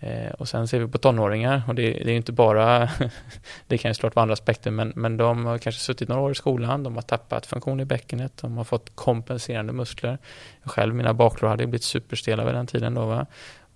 Eh, 0.00 0.30
och 0.30 0.48
sen 0.48 0.68
ser 0.68 0.80
vi 0.80 0.86
på 0.86 0.98
tonåringar 0.98 1.62
och 1.68 1.74
det, 1.74 1.90
det 1.90 2.10
är 2.10 2.16
inte 2.16 2.32
bara, 2.32 2.90
det 3.66 3.78
kan 3.78 3.90
ju 3.90 3.94
såklart 3.94 4.14
vara 4.14 4.22
andra 4.22 4.32
aspekter, 4.32 4.70
men, 4.70 4.92
men 4.96 5.16
de 5.16 5.46
har 5.46 5.58
kanske 5.58 5.80
suttit 5.80 6.08
några 6.08 6.22
år 6.22 6.32
i 6.32 6.34
skolan, 6.34 6.82
de 6.82 6.94
har 6.94 7.02
tappat 7.02 7.46
funktion 7.46 7.80
i 7.80 7.84
bäckenet, 7.84 8.36
de 8.36 8.56
har 8.56 8.64
fått 8.64 8.96
kompenserande 8.96 9.72
muskler. 9.72 10.18
Själv, 10.62 10.94
mina 10.94 11.14
baklår 11.14 11.48
hade 11.48 11.66
blivit 11.66 11.84
superstela 11.84 12.44
vid 12.44 12.54
den 12.54 12.66
tiden 12.66 12.94
då. 12.94 13.06
Va? 13.06 13.26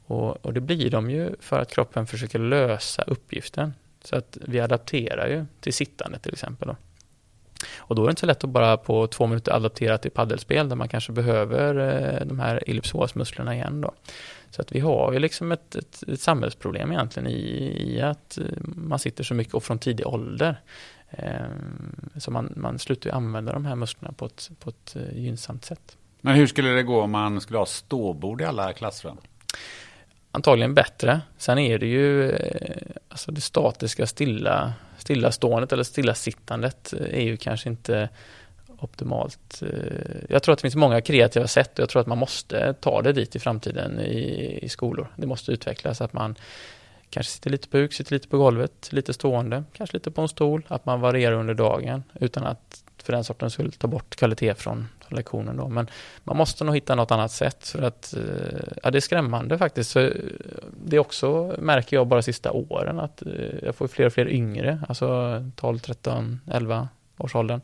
Och, 0.07 0.47
och 0.47 0.53
det 0.53 0.61
blir 0.61 0.91
de 0.91 1.11
ju 1.11 1.31
för 1.41 1.61
att 1.61 1.71
kroppen 1.71 2.07
försöker 2.07 2.39
lösa 2.39 3.03
uppgiften. 3.03 3.75
Så 4.05 4.17
att 4.17 4.39
vi 4.41 4.61
adapterar 4.61 5.29
ju 5.29 5.45
till 5.61 5.73
sittande 5.73 6.19
till 6.19 6.33
exempel. 6.33 6.69
Då. 6.69 6.77
Och 7.77 7.95
då 7.95 8.03
är 8.03 8.07
det 8.07 8.11
inte 8.11 8.21
så 8.21 8.27
lätt 8.27 8.45
att 8.45 8.51
bara 8.51 8.77
på 8.77 9.07
två 9.07 9.27
minuter 9.27 9.53
adaptera 9.53 9.99
till 9.99 10.11
paddelspel 10.11 10.69
där 10.69 10.77
man 10.77 10.89
kanske 10.89 11.13
behöver 11.13 11.75
eh, 11.77 12.27
de 12.27 12.41
här 12.41 12.63
ellipsosmusklerna 12.67 13.55
igen 13.55 13.81
då. 13.81 13.93
Så 14.53 14.63
att 14.63 14.73
vi 14.73 14.81
har 14.81 15.13
ju 15.13 15.19
liksom 15.19 15.53
ett, 15.53 15.75
ett, 15.75 16.03
ett 16.09 16.21
samhällsproblem 16.21 16.93
egentligen 16.93 17.29
i, 17.29 17.97
i, 17.97 18.01
att 18.01 18.39
eh, 18.39 18.45
man 18.63 18.99
sitter 18.99 19.25
så 19.25 19.35
mycket 19.35 19.55
och 19.55 19.65
från 19.65 19.79
tidig 19.79 20.07
ålder. 20.07 20.61
Ehm, 21.11 22.11
så 22.17 22.31
man, 22.31 22.53
man 22.57 22.79
slutar 22.79 23.11
ju 23.11 23.17
använda 23.17 23.53
de 23.53 23.65
här 23.65 23.77
musklerna 23.77 24.13
på 24.13 24.27
ett, 24.27 24.51
på 24.59 24.71
ett 24.71 24.97
eh, 24.97 25.19
gynnsamt 25.19 25.65
sätt. 25.65 25.97
Men 26.21 26.35
hur 26.35 26.47
skulle 26.47 26.69
det 26.69 26.83
gå 26.83 27.03
om 27.03 27.11
man 27.11 27.41
skulle 27.41 27.59
ha 27.59 27.67
ståbord 27.67 28.41
i 28.41 28.45
alla 28.45 28.73
klassrum? 28.73 29.17
antagligen 30.33 30.75
bättre. 30.75 31.21
Sen 31.39 31.59
är 31.59 31.79
det 31.79 31.87
ju 31.87 32.31
eh, 32.31 32.97
alltså 33.09 33.33
det 33.33 33.41
statiska 33.41 34.07
stilla, 34.07 34.73
stillaståendet 34.99 35.73
eller 35.73 35.85
stillasittandet 35.85 36.93
är 36.93 37.23
ju 37.23 37.37
kanske 37.37 37.69
inte 37.69 38.09
optimalt. 38.83 39.63
Eh, 39.63 39.69
jag 40.29 40.43
tror 40.43 40.53
att 40.53 40.59
det 40.59 40.63
finns 40.63 40.77
många 40.77 41.01
kreativa 41.01 41.47
sätt 41.47 41.79
och 41.79 41.83
jag 41.83 41.89
tror 41.89 42.01
att 42.01 42.07
man 42.07 42.19
måste 42.19 42.75
ta 42.81 43.03
det 43.03 43.13
dit 43.13 43.37
i 43.37 43.39
framtiden 43.39 44.01
i, 44.01 44.59
i 44.63 44.69
skolor. 44.69 45.09
Det 45.17 45.27
måste 45.27 45.53
utvecklas 45.53 46.01
att 46.01 46.13
man 46.13 46.35
kanske 47.11 47.33
sitter 47.33 47.51
lite 47.51 47.69
på 47.69 47.79
huk, 47.79 47.93
sitter 47.93 48.13
lite 48.13 48.29
på 48.29 48.39
golvet, 48.39 48.89
lite 48.93 49.13
stående, 49.13 49.65
kanske 49.73 49.97
lite 49.97 50.11
på 50.11 50.23
en 50.23 50.29
stol, 50.29 50.67
att 50.69 50.87
man 50.87 51.01
varierar 51.01 51.37
under 51.37 51.55
dagen 51.55 52.03
utan 52.21 52.45
att 52.45 52.85
för 53.03 53.13
den 53.13 53.25
sortens 53.25 53.53
skull 53.53 53.73
ta 53.73 53.87
bort 53.87 54.17
kvalitet 54.17 54.55
från 54.55 54.89
lektionen 55.09 55.57
då. 55.57 55.69
Men 55.69 55.89
man 56.25 56.37
måste 56.37 56.65
nog 56.65 56.75
hitta 56.75 56.95
något 56.95 57.11
annat 57.11 57.33
sätt 57.33 57.69
för 57.69 57.83
att 57.83 58.15
eh, 58.15 58.73
ja, 58.83 58.91
det 58.91 58.99
är 58.99 59.01
skrämmande 59.01 59.59
faktiskt. 59.59 59.93
För 59.93 60.05
eh, 60.05 60.69
det 60.85 60.97
är 60.97 61.01
också, 61.01 61.55
märker 61.59 61.97
jag 61.97 62.07
bara 62.07 62.23
sista 62.23 62.53
åren, 62.53 63.01
att 63.01 63.23
jag 63.63 63.75
får 63.75 63.89
fler 63.89 64.07
och 64.07 64.13
fler 64.13 64.29
yngre, 64.29 64.81
alltså 64.89 65.51
12, 65.57 65.79
13, 65.79 66.41
11 66.51 66.89
års 67.19 67.35
åldern. 67.35 67.61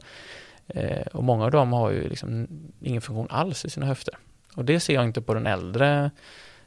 Eh, 0.68 1.06
och 1.12 1.24
många 1.24 1.44
av 1.44 1.50
dem 1.50 1.72
har 1.72 1.90
ju 1.90 2.08
liksom 2.08 2.48
ingen 2.80 3.00
funktion 3.00 3.26
alls 3.30 3.64
i 3.64 3.70
sina 3.70 3.86
höfter. 3.86 4.14
Och 4.54 4.64
det 4.64 4.80
ser 4.80 4.94
jag 4.94 5.04
inte 5.04 5.20
på 5.20 5.34
den 5.34 5.46
äldre 5.46 6.10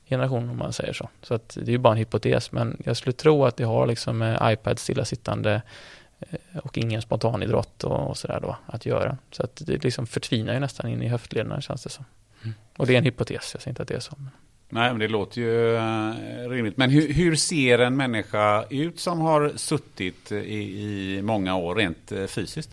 generationen 0.06 0.50
om 0.50 0.58
man 0.58 0.74
säger 0.74 0.94
så. 0.94 1.10
Så 1.22 1.34
att 1.34 1.58
det 1.62 1.72
är 1.72 1.74
ju 1.74 1.78
bara 1.78 1.94
en 1.94 2.00
hypotes, 2.00 2.52
men 2.52 2.82
jag 2.86 2.98
skulle 2.98 3.14
tro 3.14 3.46
att 3.46 3.58
det 3.58 3.64
har 3.64 3.88
liksom 3.88 4.18
med 4.18 4.54
iPad 4.54 4.80
stillasittande 4.80 5.62
Eh, 6.30 6.58
och 6.58 6.78
ingen 6.78 7.02
spontanidrott 7.02 7.84
och, 7.84 8.10
och 8.10 8.18
sådär 8.18 8.40
då 8.42 8.58
att 8.66 8.86
göra. 8.86 9.18
Så 9.32 9.44
att 9.44 9.62
det 9.66 9.84
liksom 9.84 10.08
förtvinar 10.08 10.54
ju 10.54 10.60
nästan 10.60 10.90
in 10.90 11.02
i 11.02 11.08
höftlederna 11.08 11.62
känns 11.62 11.84
det 11.84 11.90
som. 11.90 12.06
Mm. 12.44 12.54
Och 12.78 12.88
det 12.88 12.94
är 12.94 12.98
en 12.98 13.04
hypotes, 13.04 13.54
jag 13.54 13.62
säger 13.62 13.70
inte 13.72 13.82
att 13.82 13.88
det 13.88 13.96
är 13.96 14.00
så. 14.00 14.16
Nej, 14.70 14.90
men 14.90 15.00
det 15.00 15.08
låter 15.08 15.42
ju 15.42 15.78
uh, 15.78 16.50
rimligt. 16.50 16.78
Men 16.78 16.90
hur, 16.90 17.14
hur, 17.14 17.36
ser 17.36 17.80
en 17.80 17.98
människa 17.98 18.66
ut 18.70 19.00
som 19.00 19.20
har 19.20 19.52
suttit 19.56 20.32
i, 20.32 20.36
i 20.38 21.22
många 21.22 21.56
år 21.56 21.76
rent 21.76 22.12
fysiskt? 22.28 22.70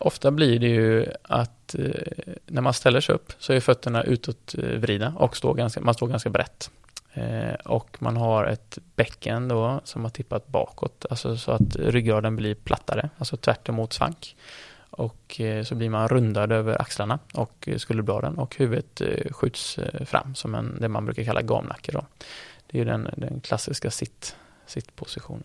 Ofta 0.00 0.30
blir 0.30 0.58
det 0.58 0.68
ju 0.68 1.06
att 1.22 1.74
eh, 1.74 1.90
när 2.46 2.62
man 2.62 2.74
ställer 2.74 3.00
sig 3.00 3.14
upp 3.14 3.32
så 3.38 3.52
är 3.52 3.60
fötterna 3.60 4.02
utåtvridna 4.02 5.14
och 5.16 5.36
står 5.36 5.54
ganska, 5.54 5.80
man 5.80 5.94
står 5.94 6.08
ganska 6.08 6.30
brett. 6.30 6.70
Eh, 7.12 7.54
och 7.64 7.96
man 8.02 8.16
har 8.16 8.44
ett 8.46 8.78
bäcken 8.96 9.48
då 9.48 9.80
som 9.84 10.02
har 10.02 10.10
tippat 10.10 10.48
bakåt, 10.48 11.06
alltså 11.10 11.36
så 11.36 11.52
att 11.52 11.76
ryggraden 11.76 12.36
blir 12.36 12.54
plattare, 12.54 13.10
alltså 13.18 13.36
tvärt 13.36 13.68
emot 13.68 13.92
svank. 13.92 14.36
Och 14.90 15.40
eh, 15.40 15.64
så 15.64 15.74
blir 15.74 15.90
man 15.90 16.08
rundad 16.08 16.52
över 16.52 16.80
axlarna 16.82 17.18
och 17.34 17.68
skulderbladen 17.76 18.38
och 18.38 18.56
huvudet 18.56 19.00
eh, 19.00 19.32
skjuts 19.32 19.78
eh, 19.78 20.04
fram 20.04 20.34
som 20.34 20.54
en, 20.54 20.78
det 20.80 20.88
man 20.88 21.04
brukar 21.04 21.24
kalla 21.24 21.42
gamnacke 21.42 21.92
då. 21.92 22.06
Det 22.66 22.80
är 22.80 22.84
den, 22.84 23.10
den 23.16 23.40
klassiska 23.40 23.90
sitt, 23.90 24.36
sittpositionen. 24.66 25.44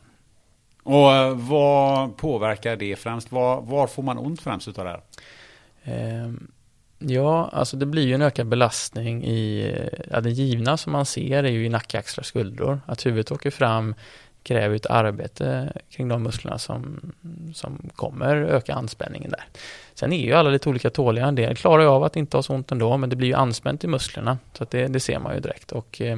Och 0.85 1.13
eh, 1.13 1.35
vad 1.35 2.17
påverkar 2.17 2.75
det 2.75 2.95
främst? 2.95 3.31
Var, 3.31 3.61
var 3.61 3.87
får 3.87 4.03
man 4.03 4.17
ont 4.17 4.41
främst 4.41 4.67
utav 4.67 4.85
det 4.85 4.91
här? 4.91 5.01
Ehm, 5.83 6.51
ja, 6.99 7.49
alltså 7.53 7.77
det 7.77 7.85
blir 7.85 8.07
ju 8.07 8.13
en 8.13 8.21
ökad 8.21 8.47
belastning 8.47 9.23
i, 9.23 9.71
eh, 9.75 9.99
ja, 10.11 10.21
den 10.21 10.33
givna 10.33 10.77
som 10.77 10.91
man 10.91 11.05
ser 11.05 11.43
är 11.43 11.51
ju 11.51 11.65
i 11.65 11.69
nacke, 11.69 11.99
axlar, 11.99 12.23
skuldror. 12.23 12.81
Att 12.85 13.05
huvudet 13.05 13.31
åker 13.31 13.51
fram 13.51 13.95
kräver 14.45 14.75
ett 14.75 14.85
arbete 14.85 15.73
kring 15.89 16.07
de 16.07 16.23
musklerna 16.23 16.57
som, 16.57 17.11
som 17.53 17.89
kommer 17.95 18.35
öka 18.35 18.73
anspänningen 18.73 19.31
där. 19.31 19.43
Sen 19.93 20.13
är 20.13 20.25
ju 20.25 20.33
alla 20.33 20.49
lite 20.49 20.69
olika 20.69 20.89
tåliga. 20.89 21.25
En 21.25 21.35
del 21.35 21.55
klarar 21.55 21.83
ju 21.83 21.89
av 21.89 22.03
att 22.03 22.15
inte 22.15 22.37
ha 22.37 22.43
så 22.43 22.53
ont 22.53 22.71
ändå, 22.71 22.97
men 22.97 23.09
det 23.09 23.15
blir 23.15 23.27
ju 23.27 23.33
anspänt 23.33 23.83
i 23.83 23.87
musklerna. 23.87 24.37
Så 24.53 24.63
att 24.63 24.71
det, 24.71 24.87
det 24.87 24.99
ser 24.99 25.19
man 25.19 25.33
ju 25.35 25.39
direkt. 25.39 25.71
Och 25.71 26.01
eh, 26.01 26.17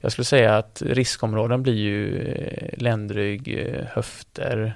jag 0.00 0.12
skulle 0.12 0.24
säga 0.24 0.56
att 0.56 0.82
riskområden 0.86 1.62
blir 1.62 1.74
ju 1.74 2.26
eh, 2.28 2.78
ländrygg, 2.78 3.58
eh, 3.58 3.84
höfter, 3.86 4.74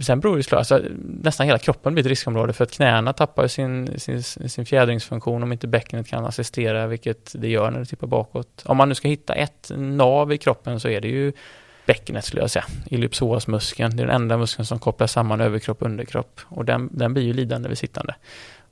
Sen 0.00 0.20
beror 0.20 0.36
det 0.36 0.42
såklart, 0.42 0.58
alltså, 0.58 0.82
nästan 1.02 1.46
hela 1.46 1.58
kroppen 1.58 1.94
blir 1.94 2.04
ett 2.04 2.08
riskområde 2.08 2.52
för 2.52 2.64
att 2.64 2.72
knäna 2.72 3.12
tappar 3.12 3.46
sin, 3.46 4.00
sin, 4.00 4.22
sin 4.22 4.66
fjädringsfunktion 4.66 5.42
om 5.42 5.52
inte 5.52 5.68
bäckenet 5.68 6.06
kan 6.06 6.26
assistera, 6.26 6.86
vilket 6.86 7.32
det 7.34 7.48
gör 7.48 7.70
när 7.70 7.78
det 7.78 7.86
tippar 7.86 8.06
bakåt. 8.06 8.62
Om 8.64 8.76
man 8.76 8.88
nu 8.88 8.94
ska 8.94 9.08
hitta 9.08 9.34
ett 9.34 9.70
nav 9.76 10.32
i 10.32 10.38
kroppen 10.38 10.80
så 10.80 10.88
är 10.88 11.00
det 11.00 11.08
ju 11.08 11.32
bäckenet 11.86 12.24
skulle 12.24 12.42
jag 12.42 12.50
säga. 12.50 12.64
ellipsoasmuskeln. 12.90 13.96
det 13.96 14.02
är 14.02 14.06
den 14.06 14.16
enda 14.16 14.36
muskeln 14.36 14.66
som 14.66 14.78
kopplar 14.78 15.06
samman 15.06 15.40
överkropp 15.40 15.82
och 15.82 15.88
underkropp. 15.88 16.40
Och 16.48 16.64
den, 16.64 16.88
den 16.92 17.14
blir 17.14 17.22
ju 17.22 17.32
lidande 17.32 17.68
vid 17.68 17.78
sittande. 17.78 18.14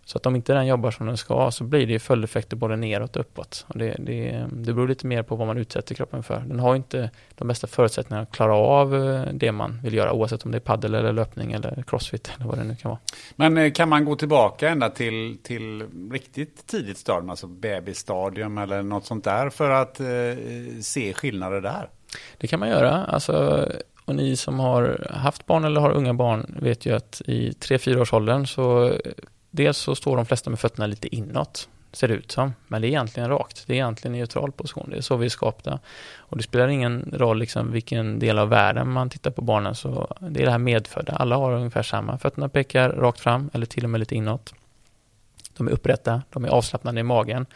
Så 0.09 0.19
att 0.19 0.27
om 0.27 0.37
inte 0.37 0.53
den 0.53 0.67
jobbar 0.67 0.91
som 0.91 1.07
den 1.07 1.17
ska 1.17 1.51
så 1.51 1.65
blir 1.65 1.87
det 1.87 1.99
följdeffekter 1.99 2.57
både 2.57 2.77
neråt 2.77 3.17
och 3.17 3.21
uppåt. 3.21 3.67
Och 3.69 3.79
det, 3.79 3.97
det, 3.99 4.47
det 4.53 4.73
beror 4.73 4.89
lite 4.89 5.07
mer 5.07 5.23
på 5.23 5.37
vad 5.37 5.47
man 5.47 5.59
utsätter 5.59 5.95
kroppen 5.95 6.23
för. 6.23 6.41
Den 6.41 6.61
har 6.61 6.77
inte 6.77 7.11
de 7.35 7.49
bästa 7.49 7.67
förutsättningarna 7.67 8.23
att 8.23 8.33
klara 8.33 8.55
av 8.55 8.95
eh, 8.95 9.23
det 9.33 9.53
man 9.53 9.81
vill 9.83 9.95
göra 9.95 10.13
oavsett 10.13 10.45
om 10.45 10.51
det 10.51 10.59
är 10.59 10.61
paddel 10.61 10.95
eller 10.95 11.13
löpning 11.13 11.53
eller 11.53 11.85
crossfit 11.87 12.31
eller 12.37 12.47
vad 12.47 12.59
det 12.59 12.65
nu 12.65 12.77
kan 12.77 12.89
vara. 12.89 13.01
Men 13.37 13.59
eh, 13.59 13.73
kan 13.73 13.89
man 13.89 14.05
gå 14.05 14.17
tillbaka 14.17 14.69
ända 14.69 14.91
till, 14.91 15.39
till 15.43 15.85
riktigt 16.13 16.67
tidigt 16.67 16.99
stadium, 16.99 17.31
alltså 17.31 17.47
bebisstadium 17.47 18.59
eller 18.59 18.83
något 18.83 19.05
sånt 19.05 19.25
där 19.25 19.51
för 19.51 19.71
att 19.71 20.01
eh, 20.01 20.07
se 20.83 21.15
skillnader 21.15 21.61
där? 21.61 21.89
Det 22.39 22.47
kan 22.47 22.61
man 22.61 22.69
göra. 22.69 23.05
Alltså, 23.05 23.67
och 24.05 24.15
ni 24.15 24.37
som 24.37 24.59
har 24.59 25.11
haft 25.11 25.47
barn 25.47 25.65
eller 25.65 25.81
har 25.81 25.91
unga 25.91 26.15
barn 26.15 26.59
vet 26.63 26.87
ju 26.87 26.97
att 26.97 27.23
i 27.25 27.51
3-4 27.51 28.01
års 28.01 28.13
åldern 28.13 28.47
så 28.47 28.93
dels 29.51 29.79
så 29.79 29.95
står 29.95 30.17
de 30.17 30.27
flesta 30.27 30.51
med 30.51 30.59
fötterna 30.59 30.87
lite 30.87 31.17
inåt, 31.17 31.69
ser 31.93 32.09
det 32.09 32.15
ut 32.15 32.33
som. 32.33 32.55
Men 32.67 32.83
det 32.83 32.87
är 32.87 32.89
egentligen 32.89 33.29
rakt. 33.29 33.65
Det 33.67 33.73
är 33.73 33.75
egentligen 33.75 34.13
neutral 34.13 34.53
position. 34.53 34.91
Det 34.91 34.97
är 34.97 35.01
så 35.01 35.17
vi 35.17 35.27
är 35.27 35.31
skapta. 35.31 35.79
Och 36.17 36.37
det 36.37 36.43
spelar 36.43 36.69
ingen 36.69 37.13
roll 37.17 37.39
liksom 37.39 37.73
vilken 37.73 38.19
del 38.19 38.39
av 38.39 38.49
världen 38.49 38.89
man 38.91 39.11
tittar 39.11 39.31
på 39.31 39.43
barnen. 39.43 39.75
Så 39.75 40.17
det 40.21 40.41
är 40.41 40.45
det 40.45 40.51
här 40.51 40.59
medfödda. 40.59 41.13
Alla 41.13 41.37
har 41.37 41.53
ungefär 41.53 41.83
samma. 41.83 42.19
Fötterna 42.19 42.49
pekar 42.49 42.91
rakt 42.91 43.21
fram 43.21 43.51
eller 43.53 43.67
till 43.67 43.85
och 43.85 43.91
med 43.91 43.99
lite 43.99 44.15
inåt. 44.15 44.55
De 45.57 45.69
är 45.69 45.73
upprätta. 45.73 46.23
De 46.31 46.45
är 46.45 46.49
avslappnade 46.49 47.01
i 47.01 47.03
magen. 47.03 47.47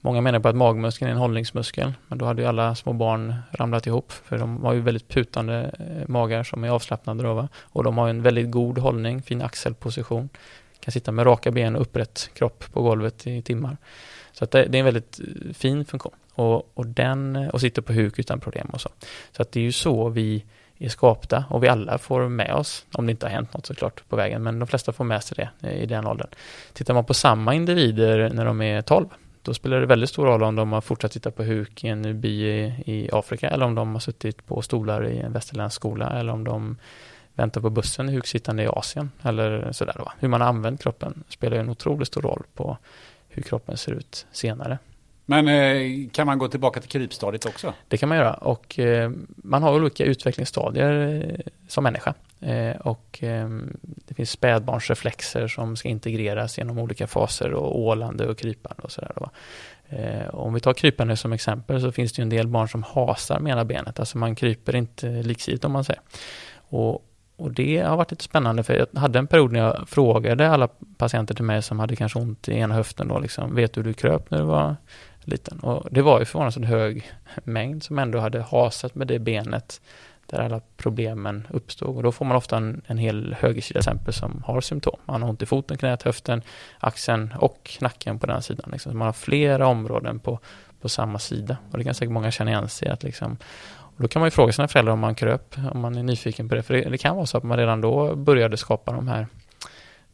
Många 0.00 0.20
menar 0.20 0.40
på 0.40 0.48
att 0.48 0.56
magmuskeln 0.56 1.08
är 1.08 1.12
en 1.12 1.20
hållningsmuskel, 1.20 1.92
men 2.08 2.18
då 2.18 2.24
hade 2.24 2.42
ju 2.42 2.48
alla 2.48 2.74
små 2.74 2.92
barn 2.92 3.34
ramlat 3.50 3.86
ihop, 3.86 4.12
för 4.12 4.38
de 4.38 4.64
har 4.64 4.72
ju 4.72 4.80
väldigt 4.80 5.08
putande 5.08 5.70
eh, 5.78 6.08
magar 6.08 6.42
som 6.42 6.64
är 6.64 6.68
avslappnade 6.68 7.22
då, 7.22 7.34
va? 7.34 7.48
och 7.62 7.84
de 7.84 7.98
har 7.98 8.08
en 8.08 8.22
väldigt 8.22 8.50
god 8.50 8.78
hållning, 8.78 9.22
fin 9.22 9.42
axelposition 9.42 10.28
kan 10.86 10.92
sitta 10.92 11.12
med 11.12 11.26
raka 11.26 11.50
ben 11.50 11.76
och 11.76 11.82
upprätt 11.82 12.30
kropp 12.34 12.64
på 12.72 12.82
golvet 12.82 13.26
i 13.26 13.42
timmar. 13.42 13.76
Så 14.32 14.44
att 14.44 14.50
det, 14.50 14.64
det 14.64 14.78
är 14.78 14.80
en 14.80 14.84
väldigt 14.84 15.20
eh, 15.20 15.52
fin 15.52 15.84
funktion. 15.84 16.12
Och, 16.34 16.78
och, 16.78 16.86
den, 16.86 17.36
eh, 17.36 17.48
och 17.48 17.60
sitter 17.60 17.82
på 17.82 17.92
huk 17.92 18.18
utan 18.18 18.40
problem 18.40 18.68
och 18.72 18.80
så. 18.80 18.88
Så 19.32 19.42
att 19.42 19.52
det 19.52 19.60
är 19.60 19.64
ju 19.64 19.72
så 19.72 20.08
vi 20.08 20.44
är 20.78 20.88
skapta 20.88 21.44
och 21.50 21.64
vi 21.64 21.68
alla 21.68 21.98
får 21.98 22.28
med 22.28 22.54
oss, 22.54 22.86
om 22.92 23.06
det 23.06 23.10
inte 23.10 23.26
har 23.26 23.30
hänt 23.30 23.54
något 23.54 23.66
såklart 23.66 24.08
på 24.08 24.16
vägen, 24.16 24.42
men 24.42 24.58
de 24.58 24.68
flesta 24.68 24.92
får 24.92 25.04
med 25.04 25.24
sig 25.24 25.36
det 25.36 25.68
eh, 25.68 25.82
i 25.82 25.86
den 25.86 26.06
åldern. 26.06 26.28
Tittar 26.72 26.94
man 26.94 27.04
på 27.04 27.14
samma 27.14 27.54
individer 27.54 28.30
när 28.30 28.44
de 28.44 28.62
är 28.62 28.82
12, 28.82 29.06
då 29.42 29.54
spelar 29.54 29.80
det 29.80 29.86
väldigt 29.86 30.10
stor 30.10 30.26
roll 30.26 30.42
om 30.42 30.56
de 30.56 30.72
har 30.72 30.80
fortsatt 30.80 31.12
sitta 31.12 31.30
på 31.30 31.44
huk 31.44 31.84
i 31.84 31.88
en 31.88 32.20
by 32.20 32.46
i 32.86 33.08
Afrika 33.12 33.48
eller 33.48 33.66
om 33.66 33.74
de 33.74 33.92
har 33.92 34.00
suttit 34.00 34.46
på 34.46 34.62
stolar 34.62 35.06
i 35.06 35.18
en 35.18 35.32
västerländsk 35.32 35.76
skola 35.76 36.10
eller 36.10 36.32
om 36.32 36.44
de 36.44 36.76
väntar 37.36 37.60
på 37.60 37.70
bussen 37.70 38.08
huksittande 38.08 38.62
i 38.62 38.66
Asien 38.66 39.10
eller 39.22 39.72
sådär. 39.72 39.94
Då. 39.98 40.12
Hur 40.18 40.28
man 40.28 40.40
har 40.40 40.48
använt 40.48 40.82
kroppen 40.82 41.24
spelar 41.28 41.56
en 41.56 41.70
otroligt 41.70 42.08
stor 42.08 42.22
roll 42.22 42.42
på 42.54 42.78
hur 43.28 43.42
kroppen 43.42 43.76
ser 43.76 43.92
ut 43.92 44.26
senare. 44.32 44.78
Men 45.28 45.48
eh, 45.48 46.08
kan 46.12 46.26
man 46.26 46.38
gå 46.38 46.48
tillbaka 46.48 46.80
till 46.80 46.90
krypstadiet 46.90 47.46
också? 47.46 47.74
Det 47.88 47.96
kan 47.96 48.08
man 48.08 48.18
göra 48.18 48.34
och 48.34 48.78
eh, 48.78 49.10
man 49.36 49.62
har 49.62 49.74
olika 49.74 50.04
utvecklingsstadier 50.04 51.24
eh, 51.24 51.52
som 51.68 51.84
människa. 51.84 52.14
Och 52.80 53.18
det 54.06 54.14
finns 54.14 54.30
spädbarnsreflexer 54.30 55.48
som 55.48 55.76
ska 55.76 55.88
integreras 55.88 56.58
genom 56.58 56.78
olika 56.78 57.06
faser 57.06 57.52
och 57.52 57.80
ålande 57.80 58.26
och 58.26 58.38
krypande 58.38 58.82
och 58.82 58.92
sådär. 58.92 59.12
Om 60.30 60.54
vi 60.54 60.60
tar 60.60 60.72
krypande 60.72 61.16
som 61.16 61.32
exempel 61.32 61.80
så 61.80 61.92
finns 61.92 62.12
det 62.12 62.22
en 62.22 62.28
del 62.28 62.48
barn 62.48 62.68
som 62.68 62.82
hasar 62.82 63.40
med 63.40 63.52
ena 63.52 63.64
benet, 63.64 64.00
alltså 64.00 64.18
man 64.18 64.34
kryper 64.34 64.76
inte 64.76 65.08
liksidigt 65.08 65.64
om 65.64 65.72
man 65.72 65.84
säger. 65.84 66.02
Och 66.68 67.05
och 67.36 67.52
det 67.52 67.78
har 67.78 67.96
varit 67.96 68.10
lite 68.10 68.24
spännande 68.24 68.62
för 68.62 68.74
jag 68.74 69.00
hade 69.00 69.18
en 69.18 69.26
period 69.26 69.52
när 69.52 69.60
jag 69.60 69.88
frågade 69.88 70.50
alla 70.50 70.68
patienter 70.96 71.34
till 71.34 71.44
mig 71.44 71.62
som 71.62 71.80
hade 71.80 71.96
kanske 71.96 72.18
ont 72.18 72.48
i 72.48 72.52
ena 72.52 72.74
höften 72.74 73.08
då 73.08 73.18
liksom, 73.18 73.54
vet 73.54 73.72
du 73.72 73.80
hur 73.80 73.88
du 73.88 73.94
kröp 73.94 74.30
när 74.30 74.38
du 74.38 74.44
var 74.44 74.76
liten? 75.24 75.58
Och 75.58 75.86
det 75.90 76.02
var 76.02 76.18
ju 76.18 76.24
förvånansvärt 76.24 76.68
hög 76.68 77.12
mängd 77.44 77.82
som 77.82 77.98
ändå 77.98 78.18
hade 78.18 78.42
hasat 78.42 78.94
med 78.94 79.06
det 79.06 79.18
benet 79.18 79.80
där 80.26 80.40
alla 80.40 80.60
problemen 80.76 81.46
uppstod. 81.50 81.96
Och 81.96 82.02
då 82.02 82.12
får 82.12 82.24
man 82.24 82.36
ofta 82.36 82.56
en, 82.56 82.82
en 82.86 82.98
hel 82.98 83.36
högersida 83.40 83.78
exempel 83.78 84.14
som 84.14 84.42
har 84.46 84.60
symptom. 84.60 84.98
Man 85.04 85.22
har 85.22 85.28
ont 85.28 85.42
i 85.42 85.46
foten, 85.46 85.76
knät, 85.76 86.02
höften, 86.02 86.42
axeln 86.78 87.34
och 87.38 87.78
nacken 87.80 88.18
på 88.18 88.26
den 88.26 88.42
sidan. 88.42 88.70
Liksom. 88.72 88.98
man 88.98 89.06
har 89.06 89.12
flera 89.12 89.66
områden 89.66 90.18
på, 90.18 90.38
på 90.80 90.88
samma 90.88 91.18
sida. 91.18 91.56
Och 91.70 91.78
det 91.78 91.84
kan 91.84 91.94
säkert 91.94 92.12
många 92.12 92.30
känna 92.30 92.50
igen 92.50 92.68
sig 92.68 92.88
att 92.88 93.02
liksom, 93.02 93.36
då 93.96 94.08
kan 94.08 94.20
man 94.20 94.26
ju 94.26 94.30
fråga 94.30 94.52
sina 94.52 94.68
föräldrar 94.68 94.92
om 94.92 95.00
man 95.00 95.14
kröp, 95.14 95.56
om 95.72 95.80
man 95.80 95.96
är 95.98 96.02
nyfiken 96.02 96.48
på 96.48 96.54
det. 96.54 96.62
För 96.62 96.74
det, 96.74 96.90
det 96.90 96.98
kan 96.98 97.16
vara 97.16 97.26
så 97.26 97.38
att 97.38 97.44
man 97.44 97.58
redan 97.58 97.80
då 97.80 98.16
började 98.16 98.56
skapa 98.56 98.92
de 98.92 99.08
här 99.08 99.26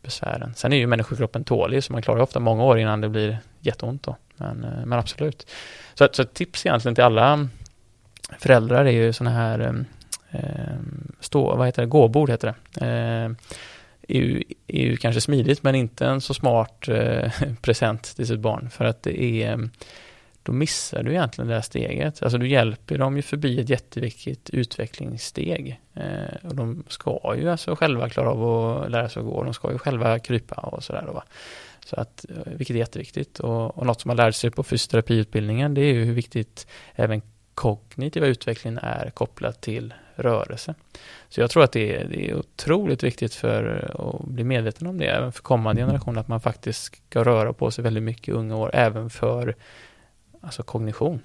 besvären. 0.02 0.54
Sen 0.56 0.72
är 0.72 0.76
ju 0.76 0.86
människokroppen 0.86 1.44
tålig, 1.44 1.84
så 1.84 1.92
man 1.92 2.02
klarar 2.02 2.20
ofta 2.20 2.40
många 2.40 2.64
år 2.64 2.78
innan 2.78 3.00
det 3.00 3.08
blir 3.08 3.38
jätteont 3.60 4.02
då. 4.02 4.16
Men, 4.36 4.64
eh, 4.64 4.86
men 4.86 4.98
absolut. 4.98 5.50
Så, 5.94 6.08
så 6.12 6.22
ett 6.22 6.34
tips 6.34 6.66
egentligen 6.66 6.94
till 6.94 7.04
alla 7.04 7.48
föräldrar 8.38 8.84
är 8.84 8.90
ju 8.90 9.12
sådana 9.12 9.36
här 9.36 9.60
eh, 9.60 10.40
eh, 10.40 10.76
stå, 11.20 11.56
vad 11.56 11.66
heter 11.66 11.82
det, 11.82 11.88
gåbord 11.88 12.30
heter 12.30 12.54
det. 12.74 12.86
Eh, 12.86 13.30
är 14.08 14.20
ju, 14.20 14.42
är 14.66 14.82
ju 14.82 14.96
kanske 14.96 15.20
smidigt 15.20 15.62
men 15.62 15.74
inte 15.74 16.06
en 16.06 16.20
så 16.20 16.34
smart 16.34 16.88
eh, 16.88 17.32
present 17.62 18.16
till 18.16 18.26
sitt 18.26 18.40
barn 18.40 18.70
för 18.70 18.84
att 18.84 19.02
det 19.02 19.22
är 19.22 19.68
då 20.42 20.52
missar 20.52 21.02
du 21.02 21.10
egentligen 21.10 21.48
det 21.48 21.54
här 21.54 21.62
steget. 21.62 22.22
Alltså 22.22 22.38
du 22.38 22.48
hjälper 22.48 22.98
dem 22.98 23.16
ju 23.16 23.22
förbi 23.22 23.60
ett 23.60 23.68
jätteviktigt 23.68 24.50
utvecklingssteg. 24.50 25.80
Eh, 25.94 26.48
och 26.48 26.54
de 26.54 26.84
ska 26.88 27.34
ju 27.38 27.50
alltså 27.50 27.76
själva 27.76 28.08
klara 28.08 28.30
av 28.30 28.44
att 28.44 28.90
lära 28.90 29.08
sig 29.08 29.20
att 29.20 29.26
gå. 29.26 29.44
De 29.44 29.54
ska 29.54 29.72
ju 29.72 29.78
själva 29.78 30.18
krypa 30.18 30.54
och 30.54 30.84
sådär. 30.84 31.04
Då, 31.06 31.12
va? 31.12 31.24
Så 31.86 31.96
att, 31.96 32.24
eh, 32.28 32.52
vilket 32.56 32.74
är 32.74 32.78
jätteviktigt. 32.78 33.40
Och, 33.40 33.78
och 33.78 33.86
något 33.86 34.00
som 34.00 34.08
man 34.08 34.16
lär 34.16 34.30
sig 34.30 34.50
på 34.50 34.62
fysioterapiutbildningen 34.62 35.74
det 35.74 35.80
är 35.80 35.92
ju 35.92 36.04
hur 36.04 36.14
viktigt 36.14 36.66
även 36.94 37.22
kognitiva 37.54 38.26
utvecklingen 38.26 38.78
är 38.78 39.10
kopplat 39.10 39.60
till 39.60 39.94
rörelse. 40.14 40.74
Så 41.28 41.40
jag 41.40 41.50
tror 41.50 41.64
att 41.64 41.72
det 41.72 41.96
är, 41.96 42.04
det 42.04 42.30
är 42.30 42.34
otroligt 42.34 43.02
viktigt 43.02 43.34
för 43.34 43.90
att 43.98 44.28
bli 44.28 44.44
medveten 44.44 44.86
om 44.86 44.98
det, 44.98 45.06
även 45.06 45.32
för 45.32 45.42
kommande 45.42 45.82
generationer, 45.82 46.20
att 46.20 46.28
man 46.28 46.40
faktiskt 46.40 46.84
ska 46.84 47.24
röra 47.24 47.52
på 47.52 47.70
sig 47.70 47.84
väldigt 47.84 48.02
mycket 48.02 48.28
i 48.28 48.32
unga 48.32 48.56
år, 48.56 48.70
även 48.74 49.10
för 49.10 49.56
alltså 50.42 50.62
kognition. 50.62 51.20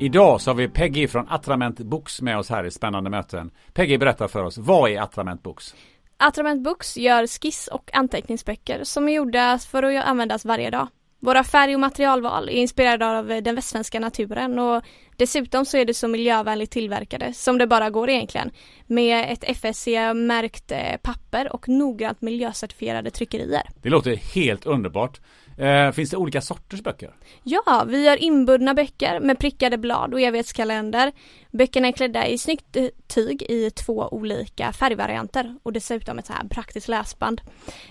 Idag 0.00 0.40
så 0.40 0.50
har 0.50 0.54
vi 0.54 0.68
Peggy 0.68 1.08
från 1.08 1.28
Attrament 1.28 1.78
Books 1.78 2.22
med 2.22 2.38
oss 2.38 2.50
här 2.50 2.64
i 2.64 2.70
Spännande 2.70 3.10
möten. 3.10 3.50
Peggy 3.72 3.98
berättar 3.98 4.28
för 4.28 4.44
oss, 4.44 4.58
vad 4.58 4.90
är 4.90 5.00
Attrament 5.00 5.42
Books? 5.42 5.74
Attrament 6.16 6.62
Books 6.62 6.96
gör 6.96 7.26
skiss 7.26 7.66
och 7.66 7.90
anteckningsböcker 7.92 8.84
som 8.84 9.08
är 9.08 9.12
gjorda 9.12 9.58
för 9.58 9.82
att 9.82 10.04
användas 10.04 10.44
varje 10.44 10.70
dag. 10.70 10.88
Våra 11.20 11.44
färg 11.44 11.74
och 11.74 11.80
materialval 11.80 12.48
är 12.48 12.52
inspirerade 12.52 13.06
av 13.06 13.30
eh, 13.30 13.42
den 13.42 13.54
västsvenska 13.54 14.00
naturen 14.00 14.58
och 14.58 14.82
dessutom 15.16 15.64
så 15.64 15.76
är 15.76 15.84
det 15.84 15.94
så 15.94 16.08
miljövänligt 16.08 16.70
tillverkade 16.70 17.32
som 17.32 17.58
det 17.58 17.66
bara 17.66 17.90
går 17.90 18.10
egentligen 18.10 18.50
med 18.86 19.32
ett 19.32 19.44
FSC-märkt 19.44 20.72
eh, 20.72 20.96
papper 21.02 21.52
och 21.52 21.68
noggrant 21.68 22.20
miljöcertifierade 22.20 23.10
tryckerier. 23.10 23.62
Det 23.82 23.88
låter 23.88 24.16
helt 24.16 24.66
underbart. 24.66 25.20
Eh, 25.58 25.92
finns 25.92 26.10
det 26.10 26.16
olika 26.16 26.40
sorters 26.40 26.82
böcker? 26.82 27.14
Ja, 27.42 27.84
vi 27.88 28.08
har 28.08 28.16
inbundna 28.16 28.74
böcker 28.74 29.20
med 29.20 29.38
prickade 29.38 29.78
blad 29.78 30.14
och 30.14 30.20
evighetskalender. 30.20 31.12
Böckerna 31.50 31.88
är 31.88 31.92
klädda 31.92 32.26
i 32.26 32.38
snyggt 32.38 32.76
eh, 32.76 32.88
tyg 33.06 33.42
i 33.42 33.70
två 33.70 34.08
olika 34.10 34.72
färgvarianter 34.72 35.58
och 35.62 35.72
dessutom 35.72 36.18
ett 36.18 36.26
så 36.26 36.32
här 36.32 36.48
praktiskt 36.48 36.88
läsband. 36.88 37.40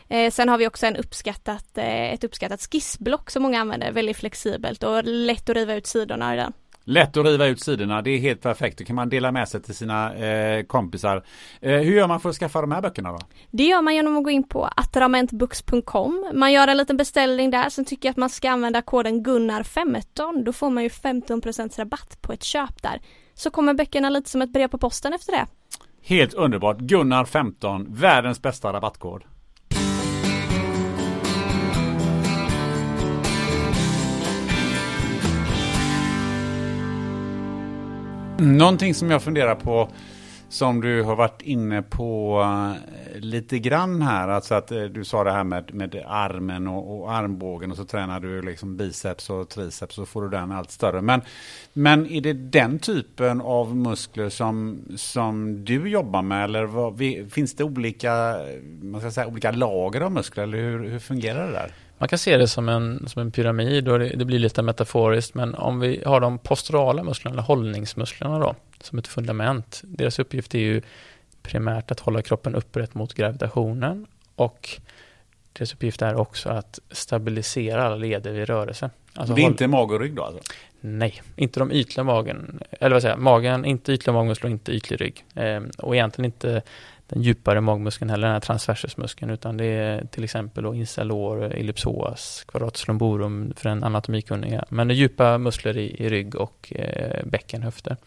Eh, 0.09 0.31
sen 0.31 0.49
har 0.49 0.57
vi 0.57 0.67
också 0.67 0.85
en 0.85 0.95
uppskattat, 0.95 1.77
eh, 1.77 2.13
ett 2.13 2.23
uppskattat 2.23 2.61
skissblock 2.71 3.29
som 3.29 3.43
många 3.43 3.61
använder, 3.61 3.91
väldigt 3.91 4.17
flexibelt 4.17 4.83
och 4.83 5.03
lätt 5.03 5.49
att 5.49 5.55
riva 5.55 5.75
ut 5.75 5.87
sidorna 5.87 6.33
i 6.33 6.37
den. 6.37 6.53
Lätt 6.89 7.17
att 7.17 7.25
riva 7.25 7.45
ut 7.45 7.61
sidorna, 7.61 8.01
det 8.01 8.09
är 8.09 8.19
helt 8.19 8.41
perfekt. 8.41 8.77
Då 8.77 8.83
kan 8.83 8.95
man 8.95 9.09
dela 9.09 9.31
med 9.31 9.49
sig 9.49 9.61
till 9.61 9.75
sina 9.75 10.15
eh, 10.15 10.63
kompisar. 10.63 11.23
Eh, 11.61 11.71
hur 11.71 11.95
gör 11.95 12.07
man 12.07 12.19
för 12.19 12.29
att 12.29 12.35
skaffa 12.35 12.61
de 12.61 12.71
här 12.71 12.81
böckerna 12.81 13.11
då? 13.11 13.19
Det 13.51 13.63
gör 13.63 13.81
man 13.81 13.95
genom 13.95 14.17
att 14.17 14.23
gå 14.23 14.29
in 14.29 14.43
på 14.43 14.69
attramentbooks.com. 14.75 16.31
Man 16.33 16.53
gör 16.53 16.67
en 16.67 16.77
liten 16.77 16.97
beställning 16.97 17.51
där, 17.51 17.69
sen 17.69 17.85
tycker 17.85 18.09
jag 18.09 18.11
att 18.11 18.17
man 18.17 18.29
ska 18.29 18.49
använda 18.49 18.81
koden 18.81 19.25
Gunnar15. 19.25 20.43
Då 20.43 20.53
får 20.53 20.69
man 20.69 20.83
ju 20.83 20.89
15% 20.89 21.79
rabatt 21.79 22.21
på 22.21 22.33
ett 22.33 22.43
köp 22.43 22.81
där. 22.81 23.01
Så 23.33 23.51
kommer 23.51 23.73
böckerna 23.73 24.09
lite 24.09 24.29
som 24.29 24.41
ett 24.41 24.53
brev 24.53 24.67
på 24.67 24.77
posten 24.77 25.13
efter 25.13 25.31
det. 25.31 25.45
Helt 26.01 26.33
underbart. 26.33 26.77
Gunnar15, 26.77 27.85
världens 27.89 28.41
bästa 28.41 28.73
rabattkod. 28.73 29.23
Någonting 38.39 38.93
som 38.93 39.11
jag 39.11 39.23
funderar 39.23 39.55
på 39.55 39.89
som 40.49 40.81
du 40.81 41.03
har 41.03 41.15
varit 41.15 41.41
inne 41.41 41.81
på 41.81 42.41
eh, 42.41 43.19
lite 43.19 43.59
grann 43.59 44.01
här. 44.01 44.27
Alltså 44.27 44.55
att 44.55 44.71
eh, 44.71 44.83
du 44.83 45.05
sa 45.05 45.23
det 45.23 45.31
här 45.31 45.43
med, 45.43 45.73
med 45.73 46.03
armen 46.07 46.67
och, 46.67 46.99
och 46.99 47.11
armbågen 47.11 47.71
och 47.71 47.77
så 47.77 47.85
tränar 47.85 48.19
du 48.19 48.41
liksom 48.41 48.77
biceps 48.77 49.29
och 49.29 49.49
triceps 49.49 49.95
så 49.95 50.05
får 50.05 50.21
du 50.21 50.29
den 50.29 50.51
allt 50.51 50.71
större. 50.71 51.01
Men, 51.01 51.21
men 51.73 52.07
är 52.11 52.21
det 52.21 52.33
den 52.33 52.79
typen 52.79 53.41
av 53.41 53.75
muskler 53.75 54.29
som, 54.29 54.81
som 54.95 55.65
du 55.65 55.89
jobbar 55.89 56.21
med 56.21 56.43
eller 56.43 56.63
vad, 56.65 57.01
finns 57.31 57.55
det 57.55 57.63
olika, 57.63 58.35
man 58.81 59.01
ska 59.01 59.11
säga, 59.11 59.27
olika 59.27 59.51
lager 59.51 60.01
av 60.01 60.11
muskler 60.11 60.43
eller 60.43 60.57
hur, 60.57 60.89
hur 60.89 60.99
fungerar 60.99 61.47
det 61.47 61.53
där? 61.53 61.73
Man 61.97 62.09
kan 62.09 62.19
se 62.19 62.37
det 62.37 62.47
som 62.47 62.69
en, 62.69 63.07
som 63.07 63.21
en 63.21 63.31
pyramid 63.31 63.87
och 63.87 63.99
det, 63.99 64.09
det, 64.09 64.25
blir 64.25 64.39
lite 64.39 64.61
metaforiskt 64.61 65.33
men 65.33 65.55
om 65.55 65.79
vi 65.79 66.03
har 66.05 66.19
de 66.19 66.37
posturala 66.37 67.03
musklerna, 67.03 67.33
eller 67.33 67.43
hållningsmusklerna 67.43 68.39
då, 68.39 68.55
som 68.81 68.99
ett 68.99 69.07
fundament. 69.07 69.81
Deras 69.83 70.19
uppgift 70.19 70.55
är 70.55 70.59
ju 70.59 70.81
primärt 71.41 71.91
att 71.91 71.99
hålla 71.99 72.21
kroppen 72.21 72.55
upprätt 72.55 72.93
mot 72.93 73.13
gravitationen 73.13 74.05
och 74.35 74.69
deras 75.53 75.73
uppgift 75.73 76.01
är 76.01 76.15
också 76.15 76.49
att 76.49 76.79
stabilisera 76.91 77.83
alla 77.83 77.95
leder 77.95 78.31
vid 78.31 78.47
rörelse. 78.47 78.89
Alltså 79.13 79.33
det 79.33 79.41
är 79.41 79.43
håll... 79.43 79.51
inte 79.51 79.67
mag 79.67 79.91
och 79.91 79.99
rygg 79.99 80.13
då 80.13 80.23
alltså? 80.23 80.41
Nej, 80.81 81.21
inte 81.35 81.59
de 81.59 81.71
ytliga 81.71 82.03
magen, 82.03 82.59
eller 82.71 82.95
vad 82.95 83.01
säger 83.01 83.15
jag, 83.15 83.21
magen, 83.21 83.65
inte 83.65 83.93
ytliga 83.93 84.13
magmuskler 84.13 84.49
och 84.49 84.51
inte 84.51 84.71
ytlig 84.71 85.01
rygg. 85.01 85.25
Eh, 85.35 85.61
och 85.77 85.95
egentligen 85.95 86.25
inte 86.25 86.61
den 87.07 87.21
djupare 87.21 87.61
magmuskeln 87.61 88.09
heller, 88.09 88.27
den 88.27 88.33
här 88.33 88.39
transversusmuskeln, 88.39 89.31
utan 89.31 89.57
det 89.57 89.65
är 89.65 90.05
till 90.05 90.23
exempel 90.23 90.63
då 90.63 90.75
insalor, 90.75 91.43
ellipsoas, 91.43 92.45
quadratus 92.47 92.87
lumborum 92.87 93.53
för 93.55 93.69
den 93.69 93.83
anatomikunniga. 93.83 94.65
Men 94.69 94.87
det 94.87 94.93
är 94.93 94.95
djupa 94.95 95.37
muskler 95.37 95.77
i, 95.77 96.03
i 96.03 96.09
rygg 96.09 96.35
och 96.35 96.73
eh, 96.75 97.25
bäcken, 97.25 97.63
höfter. 97.63 97.97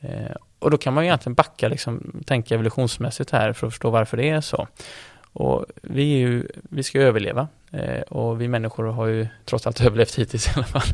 Eh, 0.00 0.36
och 0.58 0.70
då 0.70 0.78
kan 0.78 0.94
man 0.94 1.04
ju 1.04 1.08
egentligen 1.08 1.34
backa, 1.34 1.68
liksom, 1.68 2.22
tänka 2.26 2.54
evolutionsmässigt 2.54 3.30
här 3.30 3.52
för 3.52 3.66
att 3.66 3.72
förstå 3.72 3.90
varför 3.90 4.16
det 4.16 4.28
är 4.28 4.40
så. 4.40 4.68
Och 5.32 5.66
vi, 5.82 6.14
är 6.14 6.18
ju, 6.18 6.48
vi 6.70 6.82
ska 6.82 7.00
överleva 7.00 7.48
Eh, 7.76 8.00
och 8.00 8.40
vi 8.40 8.48
människor 8.48 8.84
har 8.84 9.06
ju 9.06 9.26
trots 9.44 9.66
allt 9.66 9.80
överlevt 9.86 10.14
hittills 10.14 10.46
i 10.48 10.50
alla 10.56 10.64
fall. 10.64 10.88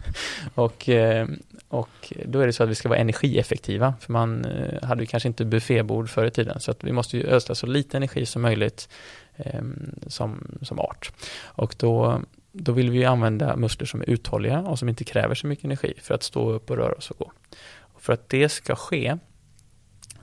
Och, 0.54 0.88
eh, 0.88 1.28
och 1.68 2.12
då 2.24 2.40
är 2.40 2.46
det 2.46 2.52
så 2.52 2.62
att 2.62 2.68
vi 2.68 2.74
ska 2.74 2.88
vara 2.88 2.98
energieffektiva, 2.98 3.94
för 4.00 4.12
man 4.12 4.44
eh, 4.44 4.82
hade 4.82 5.02
ju 5.02 5.06
kanske 5.06 5.28
inte 5.28 5.44
buffébord 5.44 6.10
förr 6.10 6.24
i 6.24 6.30
tiden, 6.30 6.60
så 6.60 6.70
att 6.70 6.84
vi 6.84 6.92
måste 6.92 7.16
ju 7.16 7.26
ösla 7.26 7.54
så 7.54 7.66
lite 7.66 7.96
energi 7.96 8.26
som 8.26 8.42
möjligt 8.42 8.88
eh, 9.36 9.62
som, 10.06 10.58
som 10.62 10.78
art. 10.78 11.12
Och 11.42 11.74
då, 11.78 12.20
då 12.52 12.72
vill 12.72 12.90
vi 12.90 13.04
använda 13.04 13.56
muskler 13.56 13.86
som 13.86 14.00
är 14.00 14.10
uthålliga 14.10 14.60
och 14.60 14.78
som 14.78 14.88
inte 14.88 15.04
kräver 15.04 15.34
så 15.34 15.46
mycket 15.46 15.64
energi 15.64 15.94
för 16.02 16.14
att 16.14 16.22
stå 16.22 16.50
upp 16.50 16.70
och 16.70 16.76
röra 16.76 16.94
oss 16.94 17.10
och 17.10 17.18
gå. 17.18 17.32
Och 17.78 18.02
för 18.02 18.12
att 18.12 18.28
det 18.28 18.48
ska 18.48 18.74
ske, 18.74 19.18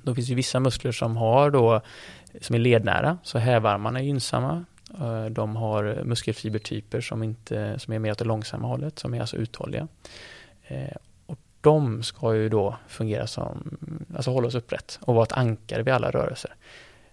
då 0.01 0.16
finns 0.16 0.30
ju 0.30 0.36
vissa 0.36 0.60
muskler 0.60 0.91
som 0.91 1.18
har 1.18 1.51
då 1.51 1.82
som 2.41 2.55
är 2.55 2.60
lednära, 2.60 3.18
så 3.24 3.38
hävarmarna 3.38 3.99
är 3.99 4.03
gynnsamma. 4.03 4.66
Eh, 5.00 5.26
de 5.26 5.56
har 5.56 6.04
muskelfibertyper 6.04 7.02
som, 7.02 7.24
inte, 7.24 7.80
som 7.80 7.94
är 7.94 8.00
mer 8.00 8.12
åt 8.12 8.18
det 8.18 8.26
långsamma 8.26 8.68
hållet, 8.68 9.00
som 9.00 9.14
är 9.14 9.22
alltså 9.22 9.38
uthålliga. 9.38 9.88
Eh, 10.68 10.96
och 11.26 11.38
de 11.62 12.04
ska 12.04 12.36
ju 12.36 12.50
då 12.50 12.78
fungera 12.88 13.28
som, 13.28 13.78
alltså 14.16 14.32
hålla 14.32 14.48
oss 14.48 14.56
upprätt 14.56 15.00
och 15.02 15.16
vara 15.16 15.24
ett 15.24 15.32
ankare 15.32 15.84
vid 15.84 15.94
alla 15.94 16.12
rörelser. 16.12 16.56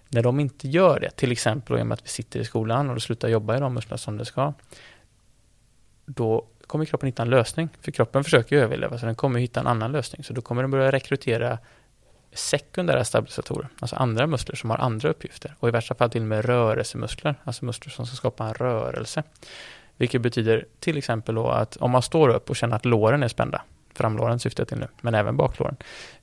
När 0.09 0.23
de 0.23 0.41
inte 0.41 0.69
gör 0.69 1.01
det, 1.01 1.11
till 1.11 1.33
exempel 1.33 1.79
i 1.79 1.83
och 1.83 1.87
med 1.87 1.95
att 1.95 2.05
vi 2.05 2.09
sitter 2.09 2.41
i 2.41 2.45
skolan 2.45 2.89
och 2.89 2.95
då 2.95 3.01
slutar 3.01 3.29
jobba 3.29 3.57
i 3.57 3.61
de 3.61 3.75
musklerna 3.75 3.99
som 3.99 4.19
det 4.19 4.25
ska, 4.25 4.53
då 6.07 6.47
kommer 6.67 6.85
kroppen 6.85 7.07
hitta 7.07 7.23
en 7.23 7.31
lösning. 7.31 7.69
För 7.81 7.93
kroppen 7.93 8.25
försöker 8.25 8.57
överleva, 8.57 8.99
så 8.99 9.07
den 9.07 9.15
kommer 9.15 9.41
hitta 9.41 9.61
en 9.61 9.67
annan 9.67 9.93
lösning. 9.93 10.25
Så 10.25 10.33
då 10.33 10.41
kommer 10.41 10.63
den 10.63 10.71
börja 10.71 10.93
rekrytera 10.93 11.59
sekundära 12.37 13.05
stabilisatorer, 13.05 13.69
alltså 13.81 13.97
andra 13.97 14.27
muskler 14.27 14.57
som 14.57 14.71
har 14.71 14.79
andra 14.79 15.09
uppgifter 15.09 15.55
och 15.61 15.69
i 15.69 15.71
värsta 15.71 15.95
fall 15.95 16.11
till 16.11 16.21
och 16.21 16.29
med 16.29 16.45
rörelsemuskler, 16.45 17.35
alltså 17.45 17.65
muskler 17.65 17.93
som 17.93 18.07
ska 18.07 18.17
skapa 18.17 18.45
en 18.45 18.55
rörelse. 18.55 19.23
Vilket 19.97 20.23
betyder 20.23 20.67
till 20.81 20.99
exempel 20.99 21.35
då 21.35 21.49
att 21.49 21.77
om 21.77 21.91
man 21.91 22.03
står 22.03 22.29
upp 22.29 22.51
och 22.51 22.57
känner 22.57 22.77
att 22.77 22.85
låren 22.85 23.23
är 23.23 23.29
spända, 23.29 23.63
framlåren 23.95 24.39
syftar 24.39 24.61
jag 24.61 24.69
till 24.69 24.79
nu, 24.79 24.89
men 25.01 25.15
även 25.15 25.37
baklåren, 25.37 25.77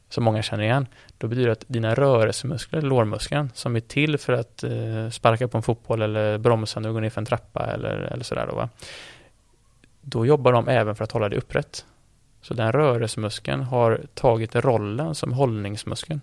som 0.10 0.24
många 0.24 0.42
känner 0.42 0.64
igen, 0.64 0.88
då 1.18 1.28
betyder 1.28 1.46
det 1.46 1.52
att 1.52 1.66
dina 1.68 1.96
rörelsemuskler, 1.96 2.82
lårmuskeln, 2.82 3.50
som 3.54 3.76
är 3.76 3.80
till 3.80 4.18
för 4.18 4.34
att 4.34 4.64
eh, 4.64 5.10
sparka 5.12 5.48
på 5.48 5.58
en 5.58 5.64
fotboll 5.64 6.02
eller 6.02 6.38
bromsa 6.38 6.80
när 6.80 6.90
du 6.90 6.94
går 6.94 7.02
ner 7.02 7.10
för 7.10 7.22
en 7.22 7.26
trappa 7.26 7.66
eller, 7.66 7.96
eller 7.96 8.24
sådär 8.24 8.48
då, 8.50 8.56
va? 8.56 8.70
då 10.02 10.26
jobbar 10.26 10.52
de 10.52 10.68
även 10.68 10.96
för 10.96 11.04
att 11.04 11.12
hålla 11.12 11.30
dig 11.30 11.38
upprätt. 11.38 11.86
Så 12.44 12.54
den 12.54 12.72
rörelsemuskeln 12.72 13.62
har 13.62 14.02
tagit 14.14 14.56
rollen 14.56 15.16
som 15.16 15.34
hållningsmuskeln. 15.34 16.22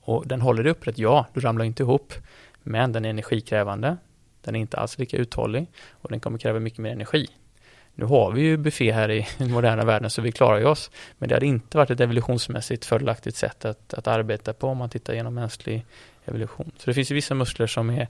Och 0.00 0.26
den 0.26 0.40
håller 0.40 0.62
dig 0.62 0.72
upprätt, 0.72 0.98
ja, 0.98 1.26
du 1.34 1.40
ramlar 1.40 1.64
inte 1.64 1.82
ihop, 1.82 2.14
men 2.62 2.92
den 2.92 3.04
är 3.04 3.10
energikrävande. 3.10 3.96
Den 4.42 4.56
är 4.56 4.60
inte 4.60 4.76
alls 4.76 4.98
lika 4.98 5.16
uthållig 5.16 5.66
och 5.90 6.10
den 6.10 6.20
kommer 6.20 6.38
kräva 6.38 6.60
mycket 6.60 6.78
mer 6.78 6.90
energi. 6.90 7.28
Nu 7.94 8.04
har 8.04 8.32
vi 8.32 8.42
ju 8.42 8.56
buffé 8.56 8.92
här 8.92 9.10
i 9.10 9.28
den 9.38 9.50
moderna 9.50 9.84
världen 9.84 10.10
så 10.10 10.22
vi 10.22 10.32
klarar 10.32 10.58
ju 10.58 10.64
oss. 10.64 10.90
Men 11.18 11.28
det 11.28 11.34
hade 11.34 11.46
inte 11.46 11.76
varit 11.76 11.90
ett 11.90 12.00
evolutionsmässigt 12.00 12.84
fördelaktigt 12.84 13.36
sätt 13.36 13.64
att, 13.64 13.94
att 13.94 14.06
arbeta 14.06 14.52
på 14.52 14.68
om 14.68 14.78
man 14.78 14.90
tittar 14.90 15.14
genom 15.14 15.34
mänsklig 15.34 15.86
evolution. 16.24 16.72
Så 16.76 16.90
det 16.90 16.94
finns 16.94 17.10
ju 17.10 17.14
vissa 17.14 17.34
muskler 17.34 17.66
som 17.66 17.90
är 17.90 18.08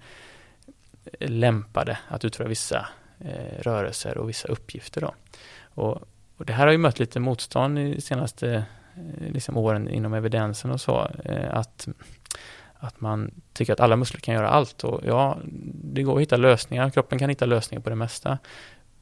lämpade 1.21 1.99
att 2.09 2.25
utföra 2.25 2.49
vissa 2.49 2.89
eh, 3.19 3.63
rörelser 3.63 4.19
och 4.19 4.29
vissa 4.29 4.49
uppgifter. 4.49 5.01
Då. 5.01 5.15
Och 5.83 6.03
och 6.41 6.47
det 6.47 6.53
här 6.53 6.67
har 6.67 6.73
ju 6.73 6.79
mött 6.79 6.99
lite 6.99 7.21
motstånd 7.21 7.79
i 7.79 8.01
senaste 8.01 8.65
eh, 8.97 9.33
liksom, 9.33 9.57
åren 9.57 9.89
inom 9.89 10.15
evidensen 10.15 10.71
och 10.71 10.81
så, 10.81 11.11
eh, 11.25 11.55
att, 11.55 11.89
att 12.75 13.01
man 13.01 13.31
tycker 13.53 13.73
att 13.73 13.81
alla 13.81 13.97
muskler 13.97 14.21
kan 14.21 14.35
göra 14.35 14.49
allt. 14.49 14.85
Och 14.85 15.01
ja, 15.05 15.39
det 15.85 16.03
går 16.03 16.15
att 16.17 16.23
hitta 16.23 16.37
lösningar, 16.37 16.91
kroppen 16.91 17.19
kan 17.19 17.29
hitta 17.29 17.47
lösningar 17.47 17.83
på 17.83 17.91
det 17.91 17.97
mesta. 17.97 18.39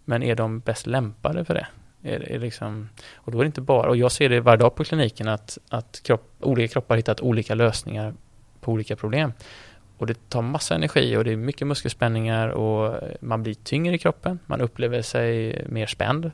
Men 0.04 0.22
är 0.22 0.34
de 0.34 0.60
bäst 0.60 0.86
lämpade 0.86 1.44
för 1.44 1.54
det? 1.54 1.66
Är, 2.02 2.32
är 2.32 2.38
liksom, 2.38 2.88
och 3.14 3.32
då 3.32 3.38
är 3.38 3.42
det 3.42 3.46
inte 3.46 3.60
bara, 3.60 3.88
och 3.88 3.96
jag 3.96 4.12
ser 4.12 4.28
det 4.28 4.40
varje 4.40 4.56
dag 4.56 4.74
på 4.74 4.84
kliniken, 4.84 5.28
att, 5.28 5.58
att 5.68 6.00
kropp, 6.04 6.32
olika 6.40 6.72
kroppar 6.72 6.94
har 6.94 6.96
hittat 6.96 7.20
olika 7.20 7.54
lösningar 7.54 8.14
på 8.60 8.72
olika 8.72 8.96
problem. 8.96 9.32
Och 9.98 10.06
det 10.06 10.28
tar 10.28 10.42
massa 10.42 10.74
energi 10.74 11.16
och 11.16 11.24
det 11.24 11.32
är 11.32 11.36
mycket 11.36 11.66
muskelspänningar 11.66 12.48
och 12.48 13.00
man 13.20 13.42
blir 13.42 13.54
tyngre 13.54 13.94
i 13.94 13.98
kroppen, 13.98 14.38
man 14.46 14.60
upplever 14.60 15.02
sig 15.02 15.62
mer 15.68 15.86
spänd. 15.86 16.30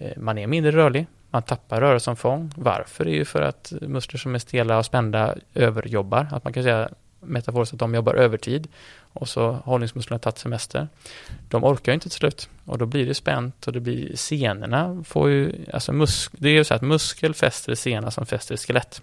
Eh, 0.00 0.12
man 0.16 0.38
är 0.38 0.46
mindre 0.46 0.72
rörlig, 0.72 1.06
man 1.30 1.42
tappar 1.42 1.80
rörelseomfång. 1.80 2.52
Varför? 2.56 3.04
Det 3.04 3.10
är 3.10 3.14
ju 3.14 3.24
för 3.24 3.42
att 3.42 3.72
muskler 3.80 4.18
som 4.18 4.34
är 4.34 4.38
stela 4.38 4.78
och 4.78 4.86
spända 4.86 5.34
överjobbar. 5.54 6.28
Att 6.32 6.44
man 6.44 6.52
kan 6.52 6.62
säga 6.62 6.88
metaforiskt 7.20 7.72
att 7.72 7.78
de 7.78 7.94
jobbar 7.94 8.14
övertid 8.14 8.68
och 9.12 9.28
så 9.28 9.52
hållningsmusklerna 9.52 10.14
har 10.14 10.20
tagit 10.20 10.38
semester. 10.38 10.88
De 11.48 11.64
orkar 11.64 11.92
ju 11.92 11.94
inte 11.94 12.08
till 12.08 12.18
slut 12.18 12.48
och 12.64 12.78
då 12.78 12.86
blir 12.86 13.06
det 13.06 13.14
spänt 13.14 13.66
och 13.66 13.72
det 13.72 13.80
blir 13.80 14.16
senorna 14.16 15.04
får 15.06 15.30
ju, 15.30 15.52
alltså 15.72 15.92
musk, 15.92 16.32
det 16.38 16.48
är 16.48 16.52
ju 16.52 16.64
så 16.64 16.74
att 16.74 16.82
muskel 16.82 17.34
fäster 17.34 17.72
i 17.72 17.76
sena 17.76 18.10
som 18.10 18.26
fäster 18.26 18.54
i 18.54 18.58
skelett. 18.58 19.02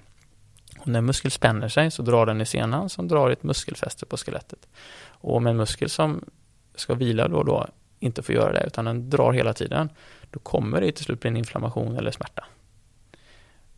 Och 0.80 0.88
när 0.88 1.02
muskel 1.02 1.32
spänner 1.32 1.68
sig 1.68 1.92
så 1.92 2.02
drar 2.02 2.26
den 2.26 2.42
i 2.42 2.46
senan 2.46 2.90
som 2.90 3.08
drar 3.08 3.30
ett 3.30 3.44
muskelfäste 3.44 4.06
på 4.06 4.18
skelettet. 4.18 4.68
Och 5.08 5.36
om 5.36 5.48
en 5.48 5.58
muskel 5.58 5.90
som 5.90 6.26
ska 6.76 6.94
vila 6.94 7.28
då 7.28 7.38
och 7.38 7.46
då 7.46 7.68
inte 8.00 8.24
får 8.24 8.36
göra 8.36 8.54
det 8.54 8.64
utan 8.68 8.86
den 8.86 9.10
drar 9.10 9.32
hela 9.34 9.54
tiden 9.54 9.90
då 10.32 10.40
kommer 10.40 10.82
det 10.82 10.92
till 10.92 11.06
slut 11.06 11.20
bli 11.20 11.28
en 11.28 11.38
inflammation 11.38 11.98
eller 11.98 12.12
smärta. 12.12 12.46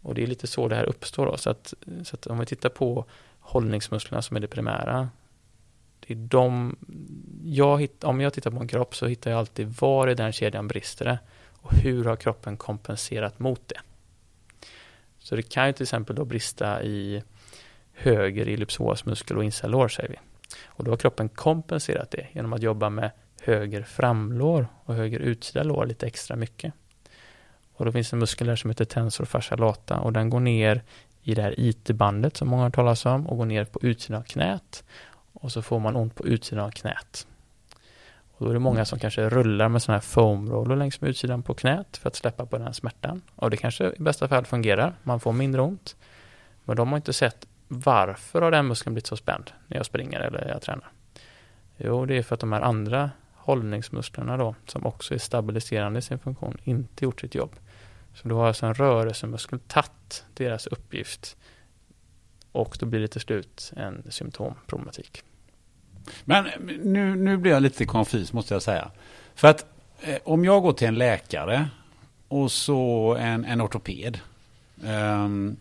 Och 0.01 0.15
det 0.15 0.23
är 0.23 0.27
lite 0.27 0.47
så 0.47 0.67
det 0.67 0.75
här 0.75 0.83
uppstår 0.83 1.25
då. 1.25 1.37
Så 1.37 1.49
att, 1.49 1.73
så 2.03 2.15
att 2.15 2.27
om 2.27 2.39
vi 2.39 2.45
tittar 2.45 2.69
på 2.69 3.05
hållningsmusklerna 3.39 4.21
som 4.21 4.37
är 4.37 4.39
det 4.39 4.47
primära. 4.47 5.09
Det 5.99 6.13
är 6.13 6.17
de, 6.17 6.75
jag 7.43 7.81
hitt, 7.81 8.03
om 8.03 8.21
jag 8.21 8.33
tittar 8.33 8.51
på 8.51 8.59
en 8.59 8.67
kropp 8.67 8.95
så 8.95 9.07
hittar 9.07 9.31
jag 9.31 9.39
alltid 9.39 9.67
var 9.67 10.07
i 10.07 10.15
den 10.15 10.31
kedjan 10.31 10.67
brister 10.67 11.05
det 11.05 11.19
och 11.61 11.73
hur 11.73 12.05
har 12.05 12.15
kroppen 12.15 12.57
kompenserat 12.57 13.39
mot 13.39 13.67
det. 13.67 13.79
Så 15.19 15.35
det 15.35 15.41
kan 15.41 15.67
ju 15.67 15.73
till 15.73 15.83
exempel 15.83 16.15
då 16.15 16.25
brista 16.25 16.83
i 16.83 17.23
höger 17.93 18.47
ellipsoasmuskel 18.47 19.37
och 19.37 19.43
insellår 19.43 19.87
säger 19.87 20.09
vi. 20.09 20.15
Och 20.65 20.83
då 20.83 20.91
har 20.91 20.97
kroppen 20.97 21.29
kompenserat 21.29 22.11
det 22.11 22.27
genom 22.33 22.53
att 22.53 22.61
jobba 22.61 22.89
med 22.89 23.11
höger 23.49 23.83
framlår 23.83 24.67
och 24.85 24.95
höger 24.95 25.19
utsida 25.19 25.63
lår 25.63 25.85
lite 25.85 26.07
extra 26.07 26.35
mycket. 26.35 26.73
Och 27.73 27.85
då 27.85 27.91
finns 27.91 28.13
en 28.13 28.19
muskel 28.19 28.47
där 28.47 28.55
som 28.55 28.69
heter 28.69 28.85
tensor 28.85 29.25
fascia 29.25 29.57
lata 29.57 29.99
och 29.99 30.13
den 30.13 30.29
går 30.29 30.39
ner 30.39 30.83
i 31.23 31.35
det 31.35 31.41
här 31.41 31.55
IT-bandet 31.57 32.37
som 32.37 32.47
många 32.47 32.63
har 32.63 32.69
talat 32.69 33.05
om 33.05 33.27
och 33.27 33.37
går 33.37 33.45
ner 33.45 33.65
på 33.65 33.79
utsidan 33.81 34.19
av 34.19 34.23
knät 34.23 34.83
och 35.33 35.51
så 35.51 35.61
får 35.61 35.79
man 35.79 35.95
ont 35.95 36.15
på 36.15 36.25
utsidan 36.25 36.65
av 36.65 36.71
knät. 36.71 37.27
Och 38.37 38.45
då 38.45 38.49
är 38.49 38.53
det 38.53 38.59
många 38.59 38.85
som 38.85 38.99
kanske 38.99 39.29
rullar 39.29 39.69
med 39.69 39.81
sådana 39.81 39.97
här 39.97 40.01
foam 40.01 40.51
roller 40.51 40.75
längs 40.75 41.01
med 41.01 41.09
utsidan 41.09 41.43
på 41.43 41.53
knät 41.53 41.97
för 41.97 42.07
att 42.07 42.15
släppa 42.15 42.45
på 42.45 42.57
den 42.57 42.73
smärtan. 42.73 43.21
Och 43.35 43.49
det 43.49 43.57
kanske 43.57 43.93
i 43.97 44.01
bästa 44.01 44.27
fall 44.27 44.45
fungerar, 44.45 44.93
man 45.03 45.19
får 45.19 45.33
mindre 45.33 45.61
ont. 45.61 45.95
Men 46.63 46.75
de 46.75 46.89
har 46.89 46.95
inte 46.95 47.13
sett 47.13 47.47
varför 47.67 48.41
har 48.41 48.51
den 48.51 48.67
muskeln 48.67 48.93
blivit 48.93 49.07
så 49.07 49.17
spänd 49.17 49.51
när 49.67 49.77
jag 49.77 49.85
springer 49.85 50.19
eller 50.19 50.47
jag 50.47 50.61
tränar. 50.61 50.91
Jo, 51.77 52.05
det 52.05 52.17
är 52.17 52.23
för 52.23 52.33
att 52.33 52.39
de 52.39 52.51
här 52.51 52.61
andra 52.61 53.11
hållningsmusklerna 53.49 54.37
då, 54.37 54.55
som 54.65 54.85
också 54.85 55.13
är 55.13 55.17
stabiliserande 55.17 55.99
i 55.99 56.01
sin 56.01 56.19
funktion, 56.19 56.57
inte 56.63 57.05
gjort 57.05 57.21
sitt 57.21 57.35
jobb. 57.35 57.55
Så 58.13 58.27
då 58.27 58.37
har 58.37 58.47
alltså 58.47 58.65
en 58.65 58.73
rörelsemuskel 58.73 59.59
tagit 59.59 60.25
deras 60.33 60.67
uppgift 60.67 61.37
och 62.51 62.77
då 62.79 62.85
blir 62.85 62.99
det 62.99 63.07
till 63.07 63.21
slut 63.21 63.73
en 63.75 64.03
symptomproblematik. 64.09 65.23
Men 66.25 66.45
eh, 66.45 66.51
nu, 66.83 67.15
nu 67.15 67.37
blir 67.37 67.51
jag 67.51 67.63
lite 67.63 67.85
konfys 67.85 68.33
måste 68.33 68.53
jag 68.53 68.61
säga. 68.61 68.91
För 69.35 69.47
att 69.47 69.65
eh, 70.01 70.17
om 70.23 70.45
jag 70.45 70.61
går 70.61 70.73
till 70.73 70.87
en 70.87 70.95
läkare 70.95 71.69
och 72.27 72.51
så 72.51 73.15
en, 73.19 73.45
en 73.45 73.61
ortoped. 73.61 74.19
Um, 74.83 75.57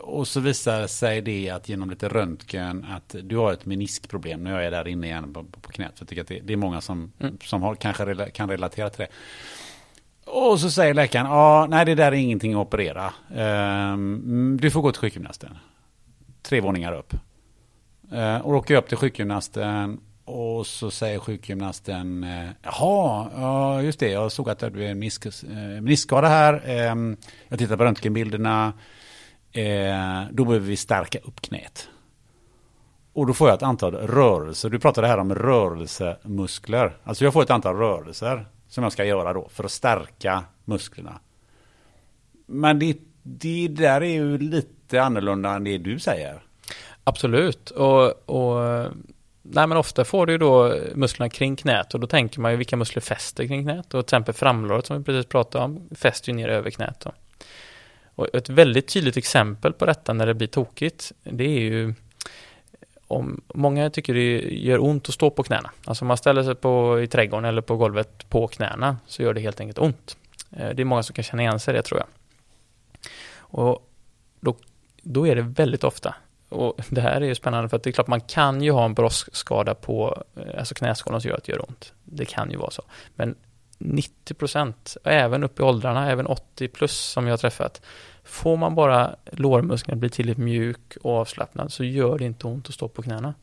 och 0.00 0.28
så 0.28 0.40
visar 0.40 0.86
sig 0.86 1.20
det 1.20 1.50
att 1.50 1.68
genom 1.68 1.90
lite 1.90 2.08
röntgen 2.08 2.86
att 2.90 3.14
du 3.22 3.36
har 3.36 3.52
ett 3.52 3.66
meniskproblem 3.66 4.46
jag 4.46 4.64
är 4.64 4.70
där 4.70 4.88
inne 4.88 5.06
igen 5.06 5.32
på, 5.32 5.44
på 5.44 5.72
knät. 5.72 5.92
För 5.98 6.02
jag 6.02 6.08
tycker 6.08 6.22
att 6.22 6.28
det, 6.28 6.40
det 6.40 6.52
är 6.52 6.56
många 6.56 6.80
som, 6.80 7.12
mm. 7.20 7.38
som 7.44 7.62
har, 7.62 7.74
kanske 7.74 8.30
kan 8.30 8.48
relatera 8.48 8.90
till 8.90 8.98
det. 8.98 9.08
Och 10.24 10.60
så 10.60 10.70
säger 10.70 10.94
läkaren, 10.94 11.26
ja, 11.26 11.66
nej 11.70 11.84
det 11.84 11.94
där 11.94 12.12
är 12.12 12.16
ingenting 12.16 12.54
att 12.54 12.66
operera. 12.66 13.12
Um, 13.92 14.58
du 14.60 14.70
får 14.70 14.82
gå 14.82 14.92
till 14.92 15.00
sjukgymnasten. 15.00 15.58
Tre 16.42 16.60
våningar 16.60 16.92
upp. 16.92 17.14
Uh, 18.12 18.36
och 18.36 18.54
åker 18.54 18.76
upp 18.76 18.88
till 18.88 18.96
sjukgymnasten 18.96 20.00
och 20.24 20.66
så 20.66 20.90
säger 20.90 21.18
sjukgymnasten, 21.18 22.24
uh, 22.24 22.50
jaha, 22.62 23.78
uh, 23.78 23.84
just 23.84 24.00
det, 24.00 24.10
jag 24.10 24.32
såg 24.32 24.50
att 24.50 24.58
du 24.58 24.66
hade 24.66 24.86
en 24.86 24.98
meniskskada 24.98 26.28
här. 26.28 26.90
Um, 26.90 27.16
jag 27.48 27.58
tittar 27.58 27.76
på 27.76 27.84
röntgenbilderna. 27.84 28.72
Eh, 29.52 30.22
då 30.30 30.44
behöver 30.44 30.66
vi 30.66 30.76
stärka 30.76 31.18
upp 31.18 31.40
knät. 31.40 31.88
Och 33.12 33.26
då 33.26 33.34
får 33.34 33.48
jag 33.48 33.56
ett 33.56 33.62
antal 33.62 33.94
rörelser. 33.94 34.70
Du 34.70 34.78
pratade 34.78 35.06
här 35.06 35.18
om 35.18 35.34
rörelsemuskler. 35.34 36.96
Alltså 37.04 37.24
jag 37.24 37.32
får 37.32 37.42
ett 37.42 37.50
antal 37.50 37.76
rörelser 37.76 38.46
som 38.68 38.82
jag 38.82 38.92
ska 38.92 39.04
göra 39.04 39.32
då 39.32 39.48
för 39.48 39.64
att 39.64 39.70
stärka 39.70 40.44
musklerna. 40.64 41.20
Men 42.46 42.78
det, 42.78 42.96
det 43.22 43.68
där 43.68 44.00
är 44.00 44.12
ju 44.12 44.38
lite 44.38 45.02
annorlunda 45.02 45.50
än 45.50 45.64
det 45.64 45.78
du 45.78 45.98
säger. 45.98 46.42
Absolut. 47.04 47.70
Och, 47.70 48.30
och 48.30 48.88
nej, 49.42 49.66
men 49.66 49.72
ofta 49.72 50.04
får 50.04 50.26
du 50.26 50.38
då 50.38 50.74
musklerna 50.94 51.30
kring 51.30 51.56
knät 51.56 51.94
och 51.94 52.00
då 52.00 52.06
tänker 52.06 52.40
man 52.40 52.50
ju 52.50 52.56
vilka 52.56 52.76
muskler 52.76 53.00
fäster 53.00 53.46
kring 53.46 53.62
knät. 53.62 53.94
Och 53.94 54.06
till 54.06 54.16
exempel 54.16 54.34
framlåret 54.34 54.86
som 54.86 54.98
vi 54.98 55.04
precis 55.04 55.26
pratade 55.26 55.64
om 55.64 55.88
fäster 55.94 56.32
ju 56.32 56.36
ner 56.36 56.48
över 56.48 56.70
knät. 56.70 57.00
Då. 57.00 57.12
Och 58.14 58.34
ett 58.34 58.48
väldigt 58.48 58.88
tydligt 58.88 59.16
exempel 59.16 59.72
på 59.72 59.86
detta 59.86 60.12
när 60.12 60.26
det 60.26 60.34
blir 60.34 60.48
tokigt, 60.48 61.12
det 61.22 61.44
är 61.44 61.60
ju 61.60 61.94
om 63.06 63.40
många 63.54 63.90
tycker 63.90 64.14
det 64.14 64.38
gör 64.54 64.84
ont 64.84 65.08
att 65.08 65.14
stå 65.14 65.30
på 65.30 65.42
knäna. 65.42 65.70
Alltså 65.84 66.04
om 66.04 66.08
man 66.08 66.16
ställer 66.16 66.42
sig 66.42 66.54
på, 66.54 67.00
i 67.00 67.06
trädgården 67.06 67.44
eller 67.44 67.62
på 67.62 67.76
golvet 67.76 68.28
på 68.28 68.48
knäna 68.48 68.96
så 69.06 69.22
gör 69.22 69.34
det 69.34 69.40
helt 69.40 69.60
enkelt 69.60 69.78
ont. 69.78 70.16
Eh, 70.50 70.70
det 70.70 70.82
är 70.82 70.84
många 70.84 71.02
som 71.02 71.14
kan 71.14 71.24
känna 71.24 71.42
igen 71.42 71.60
sig 71.60 71.74
det 71.74 71.82
tror 71.82 72.00
jag. 72.00 72.08
Och 73.36 73.88
då, 74.40 74.56
då 75.02 75.26
är 75.26 75.36
det 75.36 75.42
väldigt 75.42 75.84
ofta, 75.84 76.14
och 76.48 76.80
det 76.88 77.00
här 77.00 77.20
är 77.20 77.26
ju 77.26 77.34
spännande 77.34 77.68
för 77.68 77.76
att 77.76 77.82
det 77.82 77.90
är 77.90 77.92
klart 77.92 78.06
man 78.06 78.20
kan 78.20 78.62
ju 78.62 78.70
ha 78.70 78.84
en 78.84 78.94
broskskada 78.94 79.74
på 79.74 80.22
eh, 80.36 80.58
alltså 80.58 80.74
knäskålen 80.74 81.20
som 81.20 81.28
gör 81.28 81.36
att 81.36 81.44
det 81.44 81.52
gör 81.52 81.68
ont. 81.68 81.92
Det 82.04 82.24
kan 82.24 82.50
ju 82.50 82.56
vara 82.56 82.70
så. 82.70 82.82
Men 83.14 83.34
90 83.84 84.34
procent, 84.34 84.96
även 85.04 85.44
upp 85.44 85.60
i 85.60 85.62
åldrarna, 85.62 86.10
även 86.10 86.26
80 86.26 86.68
plus 86.68 86.92
som 86.92 87.26
jag 87.26 87.32
har 87.32 87.38
träffat, 87.38 87.80
Får 88.24 88.56
man 88.56 88.74
bara 88.74 89.16
lårmuskeln 89.32 89.94
att 89.94 90.00
bli 90.00 90.10
tillräckligt 90.10 90.44
mjuk 90.44 90.96
och 91.02 91.16
avslappnad 91.16 91.72
så 91.72 91.84
gör 91.84 92.18
det 92.18 92.24
inte 92.24 92.46
ont 92.46 92.68
att 92.68 92.74
stå 92.74 92.88
på 92.88 93.02
knäna. 93.02 93.34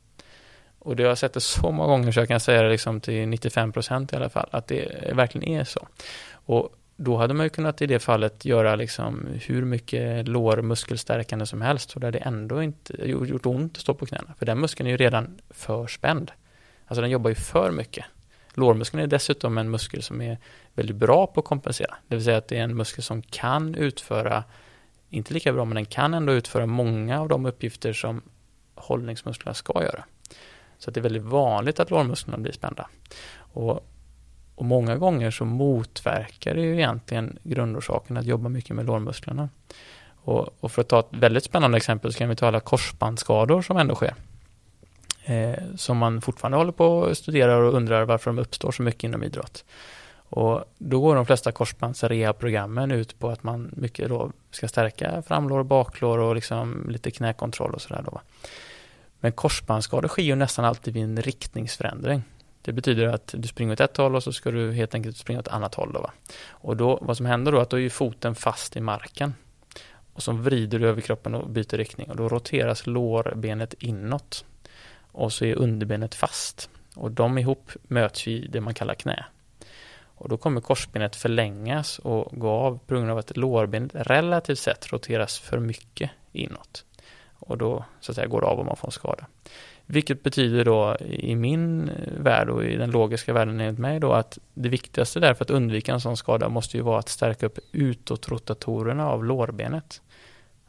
Och 0.79 0.95
det 0.95 1.03
har 1.03 1.09
jag 1.09 1.17
sett 1.17 1.33
det 1.33 1.41
så 1.41 1.71
många 1.71 1.87
gånger 1.87 2.11
så 2.11 2.19
jag 2.19 2.27
kan 2.27 2.39
säga 2.39 2.61
det 2.61 2.69
liksom 2.69 3.01
till 3.01 3.27
95 3.27 3.71
procent 3.71 4.13
i 4.13 4.15
alla 4.15 4.29
fall, 4.29 4.49
att 4.51 4.67
det 4.67 5.13
verkligen 5.13 5.47
är 5.47 5.63
så. 5.63 5.87
Och 6.31 6.75
då 6.95 7.17
hade 7.17 7.33
man 7.33 7.45
ju 7.45 7.49
kunnat 7.49 7.81
i 7.81 7.85
det 7.85 7.99
fallet 7.99 8.45
göra 8.45 8.75
liksom 8.75 9.27
hur 9.45 9.65
mycket 9.65 10.27
lårmuskelstärkande 10.27 11.45
som 11.45 11.61
helst 11.61 11.93
och 11.93 12.01
där 12.01 12.11
det 12.11 12.19
ändå 12.19 12.63
inte 12.63 13.09
gjort 13.09 13.45
ont 13.45 13.75
att 13.75 13.81
stå 13.81 13.93
på 13.93 14.05
knäna. 14.05 14.33
För 14.39 14.45
den 14.45 14.59
muskeln 14.59 14.87
är 14.87 14.91
ju 14.91 14.97
redan 14.97 15.37
för 15.49 15.87
spänd. 15.87 16.31
Alltså 16.87 17.01
den 17.01 17.09
jobbar 17.09 17.29
ju 17.29 17.35
för 17.35 17.71
mycket. 17.71 18.05
Lårmuskeln 18.59 19.03
är 19.03 19.07
dessutom 19.07 19.57
en 19.57 19.69
muskel 19.69 20.03
som 20.03 20.21
är 20.21 20.37
väldigt 20.73 20.95
bra 20.95 21.27
på 21.27 21.39
att 21.39 21.45
kompensera. 21.45 21.95
Det 22.07 22.15
vill 22.15 22.25
säga 22.25 22.37
att 22.37 22.47
det 22.47 22.57
är 22.57 22.63
en 22.63 22.75
muskel 22.75 23.03
som 23.03 23.21
kan 23.21 23.75
utföra 23.75 24.43
inte 25.09 25.33
lika 25.33 25.53
bra, 25.53 25.65
men 25.65 25.75
den 25.75 25.85
kan 25.85 26.13
ändå 26.13 26.33
utföra 26.33 26.65
många 26.65 27.21
av 27.21 27.27
de 27.27 27.45
uppgifter 27.45 27.93
som 27.93 28.21
hållningsmusklerna 28.75 29.53
ska 29.53 29.83
göra. 29.83 30.03
Så 30.77 30.91
det 30.91 30.99
är 30.99 31.01
väldigt 31.01 31.23
vanligt 31.23 31.79
att 31.79 31.91
lårmusklerna 31.91 32.37
blir 32.37 32.51
spända. 32.51 32.89
Och, 33.37 33.89
och 34.55 34.65
många 34.65 34.95
gånger 34.95 35.31
så 35.31 35.45
motverkar 35.45 36.55
det 36.55 36.61
ju 36.61 36.73
egentligen 36.75 37.39
grundorsaken 37.43 38.17
att 38.17 38.25
jobba 38.25 38.49
mycket 38.49 38.75
med 38.75 38.85
lårmusklerna. 38.85 39.49
Och, 40.15 40.49
och, 40.59 40.71
för 40.71 40.81
att 40.81 40.87
ta 40.87 40.99
ett 40.99 41.07
väldigt 41.09 41.43
spännande 41.43 41.77
exempel 41.77 42.13
så 42.13 42.19
kan 42.19 42.29
vi 42.29 42.35
ta 42.35 42.47
alla 42.47 42.59
korsbandsskador 42.59 43.61
som 43.61 43.77
ändå 43.77 43.95
sker. 43.95 44.13
Eh, 45.25 45.63
som 45.75 45.97
man 45.97 46.21
fortfarande 46.21 46.57
håller 46.57 46.71
på 46.71 47.05
att 47.05 47.17
studera 47.17 47.57
och 47.57 47.73
undrar 47.73 48.05
varför 48.05 48.31
de 48.31 48.39
uppstår 48.39 48.71
så 48.71 48.83
mycket 48.83 49.03
inom 49.03 49.23
idrott. 49.23 49.65
Och 50.29 50.63
då 50.77 50.99
går 50.99 51.15
de 51.15 51.25
flesta 51.25 51.51
korsbandsrea-programmen 51.51 52.91
ut 52.91 53.19
på 53.19 53.29
att 53.29 53.43
man 53.43 53.71
mycket 53.73 54.09
då 54.09 54.31
ska 54.51 54.67
stärka 54.67 55.23
framlår 55.27 55.59
och 55.59 55.65
baklår 55.65 56.17
och 56.17 56.35
liksom 56.35 56.89
lite 56.89 57.11
knäkontroll 57.11 57.73
och 57.73 57.81
sådär 57.81 58.03
då. 58.05 58.21
Men 59.19 59.31
korsbandsskador 59.31 60.07
sker 60.07 60.23
ju 60.23 60.35
nästan 60.35 60.65
alltid 60.65 60.93
vid 60.93 61.03
en 61.03 61.21
riktningsförändring. 61.21 62.23
Det 62.61 62.71
betyder 62.73 63.07
att 63.07 63.33
du 63.37 63.47
springer 63.47 63.73
åt 63.73 63.79
ett 63.79 63.97
håll 63.97 64.15
och 64.15 64.23
så 64.23 64.33
ska 64.33 64.51
du 64.51 64.71
helt 64.73 64.95
enkelt 64.95 65.17
springa 65.17 65.39
åt 65.39 65.47
ett 65.47 65.53
annat 65.53 65.75
håll. 65.75 65.93
Då, 65.93 66.01
va? 66.01 66.11
Och 66.49 66.77
då, 66.77 66.99
vad 67.01 67.17
som 67.17 67.25
händer 67.25 67.51
då 67.51 67.57
är 67.57 67.61
att 67.61 67.69
då 67.69 67.79
är 67.79 67.89
foten 67.89 68.35
fast 68.35 68.75
i 68.75 68.81
marken. 68.81 69.33
Och 70.13 70.23
så 70.23 70.31
vrider 70.31 70.79
du 70.79 70.87
över 70.87 71.01
kroppen 71.01 71.35
och 71.35 71.49
byter 71.49 71.77
riktning 71.77 72.09
och 72.09 72.15
då 72.15 72.29
roteras 72.29 72.87
lårbenet 72.87 73.73
inåt. 73.79 74.45
Och 75.19 75.33
så 75.33 75.45
är 75.45 75.55
underbenet 75.55 76.15
fast. 76.15 76.69
Och 76.95 77.11
de 77.11 77.37
ihop 77.37 77.71
möts 77.83 78.27
i 78.27 78.47
det 78.47 78.61
man 78.61 78.73
kallar 78.73 78.93
knä. 78.93 79.25
Och 80.01 80.29
då 80.29 80.37
kommer 80.37 80.61
korsbenet 80.61 81.15
förlängas 81.15 81.99
och 81.99 82.39
gå 82.39 82.49
av 82.49 82.79
på 82.87 82.95
grund 82.95 83.11
av 83.11 83.17
att 83.17 83.37
lårbenet 83.37 83.91
relativt 83.93 84.59
sett 84.59 84.91
roteras 84.91 85.39
för 85.39 85.59
mycket 85.59 86.11
inåt. 86.31 86.85
Och 87.39 87.57
då 87.57 87.85
så 87.99 88.11
att 88.11 88.15
säga 88.15 88.27
går 88.27 88.41
det 88.41 88.47
av 88.47 88.59
om 88.59 88.65
man 88.65 88.75
får 88.75 88.87
en 88.87 88.91
skada. 88.91 89.25
Vilket 89.85 90.23
betyder 90.23 90.65
då 90.65 90.97
i 90.99 91.35
min 91.35 91.91
värld 92.17 92.49
och 92.49 92.63
i 92.63 92.75
den 92.75 92.91
logiska 92.91 93.33
världen 93.33 93.59
enligt 93.59 93.79
mig 93.79 93.99
då 93.99 94.13
att 94.13 94.37
det 94.53 94.69
viktigaste 94.69 95.19
där 95.19 95.33
för 95.33 95.45
att 95.45 95.51
undvika 95.51 95.93
en 95.93 96.01
sån 96.01 96.17
skada 96.17 96.49
måste 96.49 96.77
ju 96.77 96.83
vara 96.83 96.99
att 96.99 97.09
stärka 97.09 97.45
upp 97.45 97.59
utåtrotatorerna 97.71 99.07
av 99.07 99.25
lårbenet. 99.25 100.01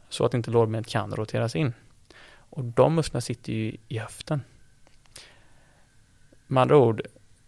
Så 0.09 0.25
att 0.25 0.33
inte 0.33 0.51
lårbenet 0.51 0.87
kan 0.87 1.15
roteras 1.15 1.55
in. 1.55 1.73
Och 2.51 2.63
de 2.63 2.95
musklerna 2.95 3.21
sitter 3.21 3.53
ju 3.53 3.77
i 3.87 3.97
höften. 3.97 4.41
Med 6.47 6.61
andra 6.61 6.77
ord, 6.77 7.01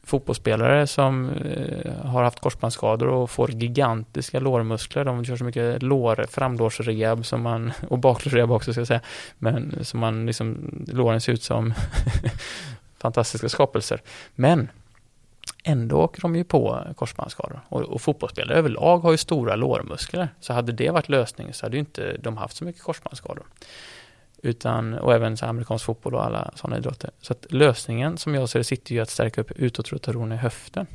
fotbollsspelare 0.03 0.87
som 0.87 1.29
eh, 1.29 2.05
har 2.05 2.23
haft 2.23 2.39
korsbandsskador 2.39 3.07
och 3.07 3.29
får 3.29 3.51
gigantiska 3.51 4.39
lårmuskler. 4.39 5.05
De 5.05 5.25
kör 5.25 5.37
så 5.37 5.43
mycket 5.43 5.83
lår, 5.83 6.25
framlårsrehab 6.29 7.25
som 7.25 7.41
man, 7.41 7.71
och 7.89 7.99
baklårsrehab 7.99 8.51
också 8.51 8.73
ska 8.73 8.81
jag 8.81 8.87
säga, 8.87 9.01
men 9.37 9.85
som 9.85 9.99
man 9.99 10.25
liksom, 10.25 10.71
låren 10.87 11.21
ser 11.21 11.33
ut 11.33 11.43
som 11.43 11.73
fantastiska 12.97 13.49
skapelser. 13.49 14.01
Men 14.35 14.69
ändå 15.63 15.97
åker 15.97 16.21
de 16.21 16.35
ju 16.35 16.43
på 16.43 16.87
korsbandsskador. 16.95 17.59
Och, 17.69 17.81
och 17.81 18.01
fotbollsspelare 18.01 18.57
överlag 18.57 18.99
har 18.99 19.11
ju 19.11 19.17
stora 19.17 19.55
lårmuskler. 19.55 20.27
Så 20.39 20.53
hade 20.53 20.71
det 20.71 20.89
varit 20.89 21.09
lösningen 21.09 21.53
så 21.53 21.65
hade 21.65 21.75
ju 21.75 21.79
inte 21.79 22.17
de 22.17 22.37
haft 22.37 22.57
så 22.57 22.65
mycket 22.65 22.83
korsbandsskador. 22.83 23.43
Utan, 24.45 24.93
och 24.93 25.13
även 25.13 25.37
så 25.37 25.45
amerikansk 25.45 25.85
fotboll 25.85 26.15
och 26.15 26.25
alla 26.25 26.51
sådana 26.55 26.77
idrotter. 26.77 27.11
Så 27.21 27.33
att 27.33 27.45
lösningen 27.49 28.17
som 28.17 28.35
jag 28.35 28.49
ser 28.49 28.59
det 28.59 28.63
sitter 28.63 28.95
ju 28.95 29.01
att 29.01 29.09
stärka 29.09 29.41
upp 29.41 29.51
utåtrotatorerna 29.51 30.35
i 30.35 30.37
höften. 30.37 30.87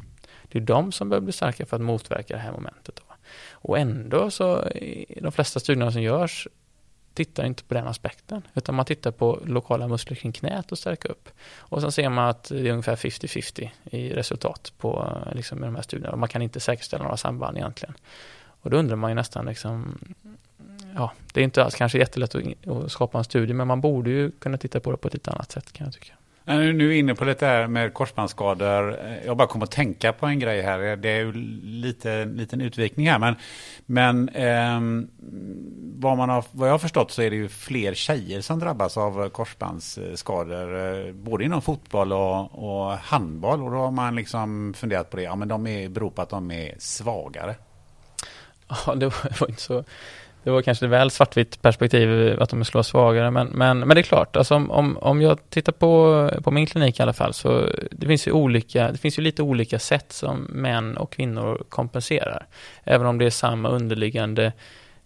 Det 0.48 0.58
är 0.58 0.62
de 0.62 0.92
som 0.92 1.08
behöver 1.08 1.24
bli 1.24 1.32
starka 1.32 1.66
för 1.66 1.76
att 1.76 1.82
motverka 1.82 2.34
det 2.34 2.40
här 2.40 2.52
momentet. 2.52 2.96
Då. 2.96 3.02
Och 3.50 3.78
ändå 3.78 4.30
så, 4.30 4.64
de 5.20 5.32
flesta 5.32 5.60
studierna 5.60 5.92
som 5.92 6.02
görs, 6.02 6.48
tittar 7.14 7.46
inte 7.46 7.64
på 7.64 7.74
den 7.74 7.86
aspekten, 7.86 8.42
utan 8.54 8.74
man 8.74 8.84
tittar 8.84 9.10
på 9.10 9.40
lokala 9.44 9.88
muskler 9.88 10.16
kring 10.16 10.32
knät 10.32 10.72
och 10.72 10.78
stärka 10.78 11.08
upp. 11.08 11.28
Och 11.56 11.80
sen 11.80 11.92
ser 11.92 12.08
man 12.08 12.28
att 12.28 12.44
det 12.44 12.68
är 12.68 12.72
ungefär 12.72 12.96
50-50 12.96 13.70
i 13.84 14.10
resultat 14.10 14.72
på 14.78 15.18
liksom, 15.32 15.60
de 15.60 15.74
här 15.74 15.82
studierna. 15.82 16.12
Och 16.12 16.18
man 16.18 16.28
kan 16.28 16.42
inte 16.42 16.60
säkerställa 16.60 17.04
några 17.04 17.16
samband 17.16 17.56
egentligen. 17.56 17.94
Och 18.60 18.70
då 18.70 18.76
undrar 18.76 18.96
man 18.96 19.10
ju 19.10 19.14
nästan 19.14 19.46
liksom, 19.46 19.98
ja, 20.98 21.12
det 21.32 21.40
är 21.40 21.44
inte 21.44 21.64
alls 21.64 21.74
kanske 21.74 21.98
jättelätt 21.98 22.34
att, 22.34 22.92
skapa 22.92 23.18
en 23.18 23.24
studie, 23.24 23.52
men 23.52 23.66
man 23.66 23.80
borde 23.80 24.10
ju 24.10 24.30
kunna 24.30 24.58
titta 24.58 24.80
på 24.80 24.90
det 24.90 24.96
på 24.96 25.08
ett 25.08 25.14
lite 25.14 25.30
annat 25.30 25.52
sätt 25.52 25.72
kan 25.72 25.84
jag 25.84 25.94
tycka. 25.94 26.12
Nu 26.56 26.94
är 26.94 26.98
inne 26.98 27.14
på 27.14 27.24
lite 27.24 27.46
här 27.46 27.66
med 27.66 27.94
korsbandsskador. 27.94 28.98
Jag 29.26 29.36
bara 29.36 29.48
kommer 29.48 29.64
att 29.64 29.70
tänka 29.70 30.12
på 30.12 30.26
en 30.26 30.38
grej 30.38 30.62
här. 30.62 30.96
Det 30.96 31.08
är 31.08 31.18
ju 31.18 31.32
lite 31.62 32.24
liten 32.24 32.60
utvikning 32.60 33.08
här. 33.08 33.18
Men, 33.18 33.34
men 33.86 34.28
eh, 34.28 34.80
vad, 36.00 36.16
man 36.16 36.28
har, 36.28 36.44
vad 36.50 36.68
jag 36.68 36.72
har 36.72 36.78
förstått 36.78 37.10
så 37.10 37.22
är 37.22 37.30
det 37.30 37.36
ju 37.36 37.48
fler 37.48 37.94
tjejer 37.94 38.40
som 38.40 38.58
drabbas 38.58 38.96
av 38.96 39.28
korsbandsskador. 39.28 40.96
Eh, 41.06 41.12
både 41.12 41.44
inom 41.44 41.62
fotboll 41.62 42.12
och, 42.12 42.64
och 42.64 42.92
handboll. 42.92 43.62
Och 43.62 43.70
då 43.70 43.76
har 43.76 43.90
man 43.90 44.16
liksom 44.16 44.74
funderat 44.76 45.10
på 45.10 45.16
det. 45.16 45.22
Ja, 45.22 45.36
men 45.36 45.48
de 45.48 45.66
är, 45.66 45.88
beror 45.88 46.10
på 46.10 46.22
att 46.22 46.30
de 46.30 46.50
är 46.50 46.74
svagare. 46.78 47.54
Ja, 48.68 48.94
det 48.94 49.06
var, 49.06 49.28
det 49.28 49.40
var 49.40 49.48
inte 49.48 49.62
så 49.62 49.84
det 50.48 50.52
var 50.52 50.62
kanske 50.62 50.86
väl 50.86 51.10
svartvitt 51.10 51.62
perspektiv 51.62 52.36
att 52.42 52.50
de 52.50 52.64
skulle 52.64 52.78
vara 52.78 52.84
svagare, 52.84 53.30
men, 53.30 53.46
men, 53.46 53.78
men 53.78 53.88
det 53.88 54.00
är 54.00 54.02
klart, 54.02 54.36
alltså 54.36 54.54
om, 54.54 54.70
om, 54.70 54.98
om 54.98 55.22
jag 55.22 55.50
tittar 55.50 55.72
på, 55.72 56.30
på 56.44 56.50
min 56.50 56.66
klinik 56.66 56.98
i 56.98 57.02
alla 57.02 57.12
fall, 57.12 57.34
så 57.34 57.68
det 57.90 58.06
finns 58.06 58.28
ju 58.28 58.32
olika, 58.32 58.92
det 58.92 58.98
finns 58.98 59.18
ju 59.18 59.22
lite 59.22 59.42
olika 59.42 59.78
sätt 59.78 60.12
som 60.12 60.46
män 60.50 60.96
och 60.96 61.12
kvinnor 61.12 61.62
kompenserar. 61.68 62.46
Även 62.84 63.06
om 63.06 63.18
det 63.18 63.24
är 63.24 63.30
samma 63.30 63.68
underliggande 63.68 64.52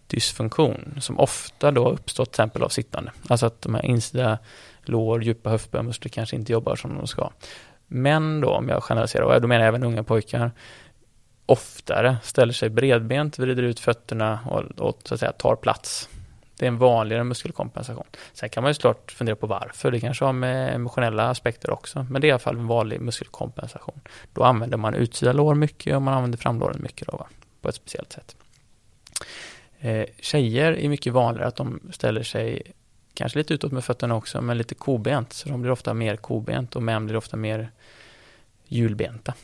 dysfunktion 0.07 0.99
som 1.01 1.19
ofta 1.19 1.71
då 1.71 1.91
uppstått 1.91 2.33
till 2.33 2.43
exempel 2.43 2.63
av 2.63 2.69
sittande. 2.69 3.13
Alltså 3.29 3.47
att 3.47 3.63
de 3.63 3.75
här 3.75 3.85
insida 3.87 4.39
lår, 4.83 5.23
djupa 5.23 5.51
höftböjmuskler 5.51 6.11
kanske 6.11 6.37
inte 6.37 6.53
jobbar 6.53 6.77
som 6.77 6.97
de 6.97 7.07
ska. 7.07 7.31
Men 7.87 8.41
då, 8.41 8.49
om 8.49 8.69
jag 8.69 8.83
generaliserar, 8.83 9.25
och 9.25 9.41
då 9.41 9.49
menar 9.49 9.65
jag 9.65 9.69
även 9.69 9.85
unga 9.85 10.03
pojkar, 10.03 10.51
oftare 11.47 12.17
ställer 12.23 12.53
sig 12.53 12.69
bredbent, 12.69 13.39
vrider 13.39 13.63
ut 13.63 13.81
fötterna 13.81 14.41
och, 14.47 14.81
och 14.81 15.01
så 15.05 15.15
att 15.15 15.21
säga 15.21 15.33
tar 15.33 15.57
plats. 15.57 16.09
Det 16.57 16.67
är 16.67 16.69
en 16.69 16.79
vanligare 16.79 17.25
muskelkompensation. 17.25 18.07
Sen 18.33 18.49
kan 18.49 18.63
man 18.63 18.71
ju 18.71 18.75
såklart 18.75 19.13
fundera 19.13 19.37
på 19.37 19.47
varför. 19.47 19.91
Det 19.91 20.01
kanske 20.01 20.25
har 20.25 20.33
med 20.33 20.75
emotionella 20.75 21.31
aspekter 21.31 21.71
också. 21.71 22.07
Men 22.11 22.21
det 22.21 22.27
är 22.27 22.29
i 22.29 22.33
alla 22.33 22.39
fall 22.39 22.57
en 22.57 22.67
vanlig 22.67 23.01
muskelkompensation. 23.01 24.01
Då 24.33 24.45
använder 24.45 24.77
man 24.77 24.95
utsida 24.95 25.33
lår 25.33 25.55
mycket 25.55 25.97
och 25.97 26.03
man 26.03 26.15
använder 26.15 26.39
framlåren 26.39 26.83
mycket 26.83 27.09
då, 27.09 27.17
va? 27.17 27.27
på 27.61 27.69
ett 27.69 27.75
speciellt 27.75 28.13
sätt. 28.13 28.37
Eh, 29.81 30.07
tjejer 30.21 30.73
är 30.73 30.89
mycket 30.89 31.13
vanligare 31.13 31.49
att 31.49 31.57
de 31.57 31.81
ställer 31.93 32.23
sig 32.23 32.63
kanske 33.15 33.39
lite 33.39 33.55
utåt 33.55 33.73
med 33.73 33.85
fötterna 33.85 34.15
också, 34.15 34.41
men 34.41 34.59
lite 34.59 34.75
kobent. 34.75 35.33
Så 35.33 35.49
de 35.49 35.63
blir 35.63 35.73
ofta 35.73 35.95
mer 35.95 36.17
kobent 36.17 36.77
och 36.77 36.83
män 36.83 37.07
blir 37.07 37.17
ofta 37.17 37.37
mer 37.37 37.71
hjulbenta. 38.67 39.35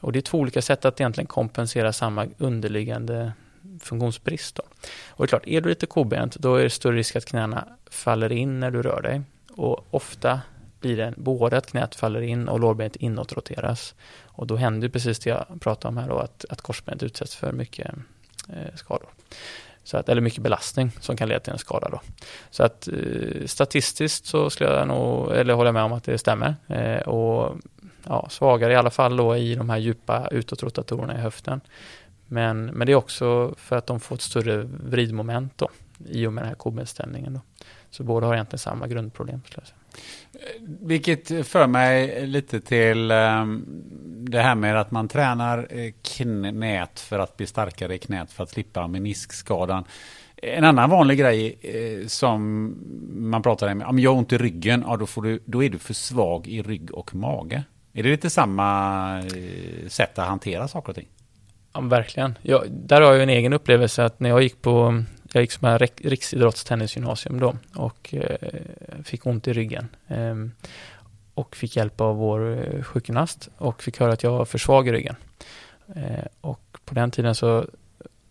Och 0.00 0.12
det 0.12 0.18
är 0.18 0.20
två 0.20 0.38
olika 0.38 0.62
sätt 0.62 0.84
att 0.84 1.00
egentligen 1.00 1.26
kompensera 1.26 1.92
samma 1.92 2.26
underliggande 2.38 3.32
funktionsbrist. 3.80 4.54
Då. 4.54 4.62
Och 5.08 5.26
det 5.26 5.26
är 5.26 5.28
klart, 5.28 5.46
är 5.46 5.60
du 5.60 5.68
lite 5.68 5.86
kobent, 5.86 6.36
då 6.36 6.56
är 6.56 6.62
det 6.62 6.70
större 6.70 6.96
risk 6.96 7.16
att 7.16 7.24
knäna 7.24 7.68
faller 7.90 8.32
in 8.32 8.60
när 8.60 8.70
du 8.70 8.82
rör 8.82 9.02
dig. 9.02 9.22
Och 9.50 9.86
ofta 9.90 10.40
blir 10.80 10.96
det 10.96 11.14
både 11.16 11.56
att 11.56 11.66
knät 11.66 11.94
faller 11.94 12.20
in 12.20 12.48
och 12.48 12.60
lårbenet 12.60 12.96
inåtroteras. 12.96 13.94
Och 14.22 14.46
då 14.46 14.56
händer 14.56 14.88
precis 14.88 15.18
det 15.18 15.30
jag 15.30 15.60
pratade 15.60 15.88
om 15.88 15.96
här 15.96 16.08
då, 16.08 16.18
att, 16.18 16.44
att 16.48 16.60
korsbenet 16.60 17.02
utsätts 17.02 17.36
för 17.36 17.52
mycket 17.52 17.90
eh, 18.48 18.74
skador. 18.74 19.08
Så 19.84 19.96
att, 19.96 20.08
eller 20.08 20.20
mycket 20.20 20.42
belastning 20.42 20.90
som 21.00 21.16
kan 21.16 21.28
leda 21.28 21.40
till 21.40 21.52
en 21.52 21.58
skada 21.58 21.88
då. 21.88 22.00
Så 22.50 22.62
att 22.62 22.88
eh, 22.88 23.46
statistiskt 23.46 24.26
så 24.26 24.50
skulle 24.50 24.70
jag 24.70 24.88
nog, 24.88 25.32
eller 25.32 25.54
hålla 25.54 25.72
med 25.72 25.82
om 25.82 25.92
att 25.92 26.04
det 26.04 26.18
stämmer. 26.18 26.56
Eh, 26.66 27.08
och 27.08 27.56
ja, 28.08 28.28
svagare 28.30 28.72
i 28.72 28.76
alla 28.76 28.90
fall 28.90 29.16
då 29.16 29.36
i 29.36 29.54
de 29.54 29.70
här 29.70 29.78
djupa 29.78 30.28
utåtrotatorerna 30.30 31.14
i 31.18 31.20
höften. 31.20 31.60
Men, 32.26 32.66
men 32.66 32.86
det 32.86 32.92
är 32.92 32.96
också 32.96 33.54
för 33.56 33.76
att 33.76 33.86
de 33.86 34.00
får 34.00 34.14
ett 34.14 34.22
större 34.22 34.56
vridmoment 34.84 35.52
då, 35.56 35.68
i 36.06 36.26
och 36.26 36.32
med 36.32 36.42
den 36.42 36.48
här 36.48 36.56
kobbenställningen. 36.56 37.34
Då. 37.34 37.40
Så 37.90 38.02
båda 38.04 38.26
har 38.26 38.34
egentligen 38.34 38.58
samma 38.58 38.86
grundproblem. 38.86 39.40
Vilket 40.80 41.46
för 41.46 41.66
mig 41.66 42.26
lite 42.26 42.60
till 42.60 43.10
um, 43.10 43.64
det 44.30 44.42
här 44.42 44.54
med 44.54 44.80
att 44.80 44.90
man 44.90 45.08
tränar 45.08 45.66
eh, 45.70 45.92
knät 46.02 47.00
för 47.00 47.18
att 47.18 47.36
bli 47.36 47.46
starkare 47.46 47.94
i 47.94 47.98
knät 47.98 48.32
för 48.32 48.42
att 48.42 48.50
slippa 48.50 48.86
meniskskadan. 48.86 49.84
En 50.36 50.64
annan 50.64 50.90
vanlig 50.90 51.18
grej 51.18 51.58
eh, 51.62 52.06
som 52.06 52.74
man 53.30 53.42
pratar 53.42 53.72
om, 53.72 53.82
om 53.82 53.98
jag 53.98 54.10
har 54.10 54.18
ont 54.18 54.32
i 54.32 54.38
ryggen, 54.38 54.84
ja, 54.86 54.96
då, 54.96 55.06
får 55.06 55.22
du, 55.22 55.40
då 55.44 55.64
är 55.64 55.70
du 55.70 55.78
för 55.78 55.94
svag 55.94 56.46
i 56.46 56.62
rygg 56.62 56.94
och 56.94 57.14
mage. 57.14 57.64
Är 57.92 58.02
det 58.02 58.08
lite 58.08 58.30
samma 58.30 59.18
eh, 59.18 59.88
sätt 59.88 60.18
att 60.18 60.28
hantera 60.28 60.68
saker 60.68 60.88
och 60.88 60.96
ting? 60.96 61.08
Ja, 61.72 61.80
verkligen. 61.80 62.38
Jag, 62.42 62.70
där 62.70 63.00
har 63.00 63.12
jag 63.12 63.22
en 63.22 63.28
egen 63.28 63.52
upplevelse 63.52 64.04
att 64.04 64.20
när 64.20 64.28
jag 64.28 64.42
gick 64.42 64.62
på 64.62 65.04
jag 65.32 65.40
gick 65.40 65.52
som 65.52 65.68
här 65.68 65.88
riksidrottstennisgymnasium 65.96 67.40
då 67.40 67.56
och 67.74 68.14
eh, 68.14 68.48
fick 69.04 69.26
ont 69.26 69.48
i 69.48 69.52
ryggen. 69.52 69.88
Eh, 70.08 70.34
och 71.34 71.56
fick 71.56 71.76
hjälp 71.76 72.00
av 72.00 72.16
vår 72.16 72.58
eh, 72.58 72.82
sjukgymnast 72.82 73.48
och 73.56 73.82
fick 73.82 74.00
höra 74.00 74.12
att 74.12 74.22
jag 74.22 74.30
var 74.30 74.44
för 74.44 74.58
svag 74.58 74.88
i 74.88 74.92
ryggen. 74.92 75.16
Eh, 75.96 76.26
och 76.40 76.78
på 76.84 76.94
den 76.94 77.10
tiden 77.10 77.34
så 77.34 77.66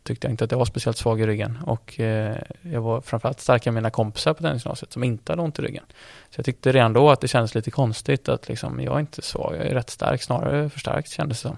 tyckte 0.07 0.27
jag 0.27 0.33
inte 0.33 0.43
att 0.43 0.51
jag 0.51 0.57
var 0.57 0.65
speciellt 0.65 0.97
svag 0.97 1.21
i 1.21 1.27
ryggen 1.27 1.57
och 1.65 1.99
eh, 1.99 2.37
jag 2.61 2.81
var 2.81 3.01
framförallt 3.01 3.39
starkare 3.39 3.69
än 3.69 3.75
mina 3.75 3.89
kompisar 3.89 4.33
på 4.33 4.43
tennisgymnasiet 4.43 4.93
som 4.93 5.03
inte 5.03 5.31
hade 5.31 5.41
ont 5.41 5.59
i 5.59 5.61
ryggen. 5.61 5.83
Så 6.29 6.39
jag 6.39 6.45
tyckte 6.45 6.71
redan 6.71 6.93
då 6.93 7.09
att 7.09 7.21
det 7.21 7.27
kändes 7.27 7.55
lite 7.55 7.71
konstigt 7.71 8.29
att 8.29 8.47
liksom, 8.47 8.79
jag 8.79 8.95
är 8.95 8.99
inte 8.99 9.21
svag, 9.21 9.55
jag 9.55 9.65
är 9.65 9.73
rätt 9.73 9.89
stark, 9.89 10.23
snarare 10.23 10.69
för 10.69 10.79
stark 10.79 11.07
kändes 11.07 11.41
det 11.41 11.49
som. 11.49 11.57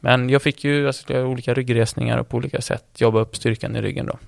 Men 0.00 0.30
jag 0.30 0.42
fick 0.42 0.64
ju 0.64 0.86
alltså, 0.86 1.14
olika 1.14 1.54
ryggresningar 1.54 2.18
och 2.18 2.28
på 2.28 2.36
olika 2.36 2.60
sätt 2.60 2.84
jobba 2.96 3.20
upp 3.20 3.36
styrkan 3.36 3.76
i 3.76 3.82
ryggen 3.82 4.06
då. 4.06 4.18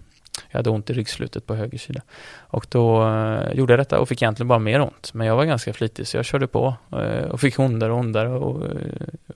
Jag 0.50 0.58
hade 0.58 0.70
ont 0.70 0.90
i 0.90 0.92
ryggslutet 0.92 1.46
på 1.46 1.54
höger 1.54 1.78
sida. 1.78 2.02
Och 2.36 2.66
då 2.70 3.08
eh, 3.08 3.52
gjorde 3.52 3.72
jag 3.72 3.80
detta 3.80 3.98
och 3.98 4.08
fick 4.08 4.22
egentligen 4.22 4.48
bara 4.48 4.58
mer 4.58 4.80
ont. 4.80 5.14
Men 5.14 5.26
jag 5.26 5.36
var 5.36 5.44
ganska 5.44 5.72
flitig 5.72 6.06
så 6.06 6.16
jag 6.16 6.24
körde 6.24 6.46
på 6.46 6.74
eh, 6.92 7.24
och 7.30 7.40
fick 7.40 7.58
ondare 7.58 7.92
och 7.92 7.98
ondare 7.98 8.28
och 8.28 8.64
eh, 8.64 8.70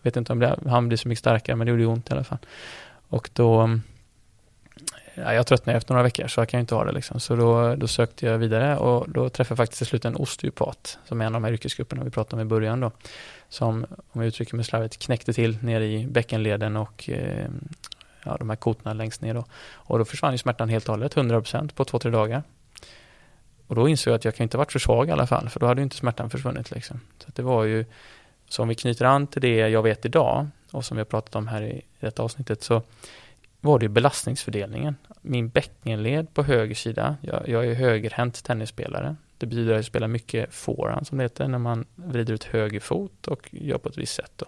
vet 0.02 0.16
inte 0.16 0.32
om 0.32 0.56
han 0.66 0.88
blev 0.88 0.96
så 0.96 1.08
mycket 1.08 1.18
starkare 1.18 1.56
men 1.56 1.66
det 1.66 1.70
gjorde 1.70 1.86
ont 1.86 2.10
i 2.10 2.12
alla 2.12 2.24
fall. 2.24 2.38
Och 3.08 3.30
då 3.32 3.60
mm, 3.60 3.82
ja, 5.14 5.34
jag 5.34 5.46
tröttnade 5.46 5.76
efter 5.76 5.94
några 5.94 6.02
veckor 6.02 6.28
så 6.28 6.40
jag 6.40 6.48
kan 6.48 6.58
ju 6.58 6.60
inte 6.60 6.74
ha 6.74 6.84
det 6.84 6.92
liksom. 6.92 7.20
Så 7.20 7.36
då, 7.36 7.74
då 7.74 7.88
sökte 7.88 8.26
jag 8.26 8.38
vidare 8.38 8.76
och 8.76 9.10
då 9.10 9.28
träffade 9.28 9.52
jag 9.52 9.56
faktiskt 9.56 9.78
till 9.78 9.86
slut 9.86 10.04
en 10.04 10.16
osteopat 10.16 10.98
som 11.04 11.20
är 11.20 11.26
en 11.26 11.34
av 11.34 11.40
de 11.40 11.44
här 11.44 11.52
yrkesgrupperna 11.52 12.04
vi 12.04 12.10
pratade 12.10 12.42
om 12.42 12.46
i 12.46 12.50
början 12.50 12.80
då. 12.80 12.90
Som, 13.48 13.86
om 14.12 14.20
jag 14.20 14.26
uttrycker 14.26 14.56
mig 14.56 14.64
slarvigt, 14.64 14.98
knäckte 14.98 15.32
till 15.32 15.58
nere 15.62 15.86
i 15.86 16.06
bäckenleden 16.06 16.76
och 16.76 17.10
eh, 17.10 17.48
ja, 18.24 18.36
de 18.36 18.50
här 18.50 18.56
kotorna 18.56 18.92
längst 18.92 19.22
ner 19.22 19.34
då. 19.34 19.44
Och 19.72 19.98
då 19.98 20.04
försvann 20.04 20.32
ju 20.32 20.38
smärtan 20.38 20.68
helt 20.68 20.88
och 20.88 20.94
hållet, 20.94 21.14
100% 21.14 21.74
på 21.74 21.84
två, 21.84 21.98
tre 21.98 22.10
dagar. 22.10 22.42
Och 23.66 23.76
då 23.76 23.88
insåg 23.88 24.12
jag 24.12 24.16
att 24.16 24.24
jag 24.24 24.34
kan 24.34 24.44
inte 24.44 24.56
varit 24.56 24.72
för 24.72 24.78
svag 24.78 25.08
i 25.08 25.12
alla 25.12 25.26
fall, 25.26 25.48
för 25.48 25.60
då 25.60 25.66
hade 25.66 25.80
ju 25.80 25.82
inte 25.82 25.96
smärtan 25.96 26.30
försvunnit 26.30 26.70
liksom. 26.70 27.00
Så 27.18 27.30
det 27.34 27.42
var 27.42 27.64
ju, 27.64 27.84
så 28.48 28.62
om 28.62 28.68
vi 28.68 28.74
knyter 28.74 29.04
an 29.04 29.26
till 29.26 29.42
det 29.42 29.56
jag 29.56 29.82
vet 29.82 30.04
idag, 30.04 30.46
och 30.70 30.84
som 30.84 30.96
vi 30.96 31.00
har 31.00 31.04
pratat 31.04 31.34
om 31.34 31.48
här 31.48 31.62
i 31.62 31.82
detta 32.00 32.22
avsnittet, 32.22 32.62
så 32.62 32.82
var 33.60 33.78
det 33.78 33.88
belastningsfördelningen. 33.88 34.96
Min 35.22 35.48
bäckenled 35.48 36.34
på 36.34 36.42
höger 36.42 36.74
sida, 36.74 37.16
jag, 37.22 37.48
jag 37.48 37.66
är 37.66 37.74
högerhänt 37.74 38.44
tennisspelare. 38.44 39.16
Det 39.38 39.46
betyder 39.46 39.72
att 39.72 39.78
jag 39.78 39.84
spelar 39.84 40.08
mycket 40.08 40.54
forehand 40.54 41.06
som 41.06 41.18
det 41.18 41.24
heter, 41.24 41.48
när 41.48 41.58
man 41.58 41.84
vrider 41.94 42.34
ut 42.34 42.44
höger 42.44 42.80
fot 42.80 43.28
och 43.28 43.48
gör 43.52 43.78
på 43.78 43.88
ett 43.88 43.98
visst 43.98 44.14
sätt. 44.14 44.32
Då 44.36 44.46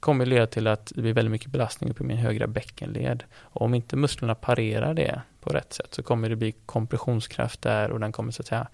kommer 0.00 0.26
leda 0.26 0.46
till 0.46 0.66
att 0.66 0.92
det 0.94 1.02
blir 1.02 1.12
väldigt 1.12 1.32
mycket 1.32 1.50
belastning 1.50 1.90
uppe 1.90 2.02
i 2.02 2.06
min 2.06 2.16
högra 2.16 2.46
bäckenled. 2.46 3.24
Och 3.34 3.62
om 3.62 3.74
inte 3.74 3.96
musklerna 3.96 4.34
parerar 4.34 4.94
det 4.94 5.22
på 5.40 5.50
rätt 5.50 5.72
sätt 5.72 5.94
så 5.94 6.02
kommer 6.02 6.28
det 6.28 6.36
bli 6.36 6.52
kompressionskraft 6.52 7.62
där 7.62 7.90
och 7.90 8.00
den 8.00 8.12
kommer 8.12 8.32
så 8.32 8.42
att 8.42 8.46
säga 8.46 8.68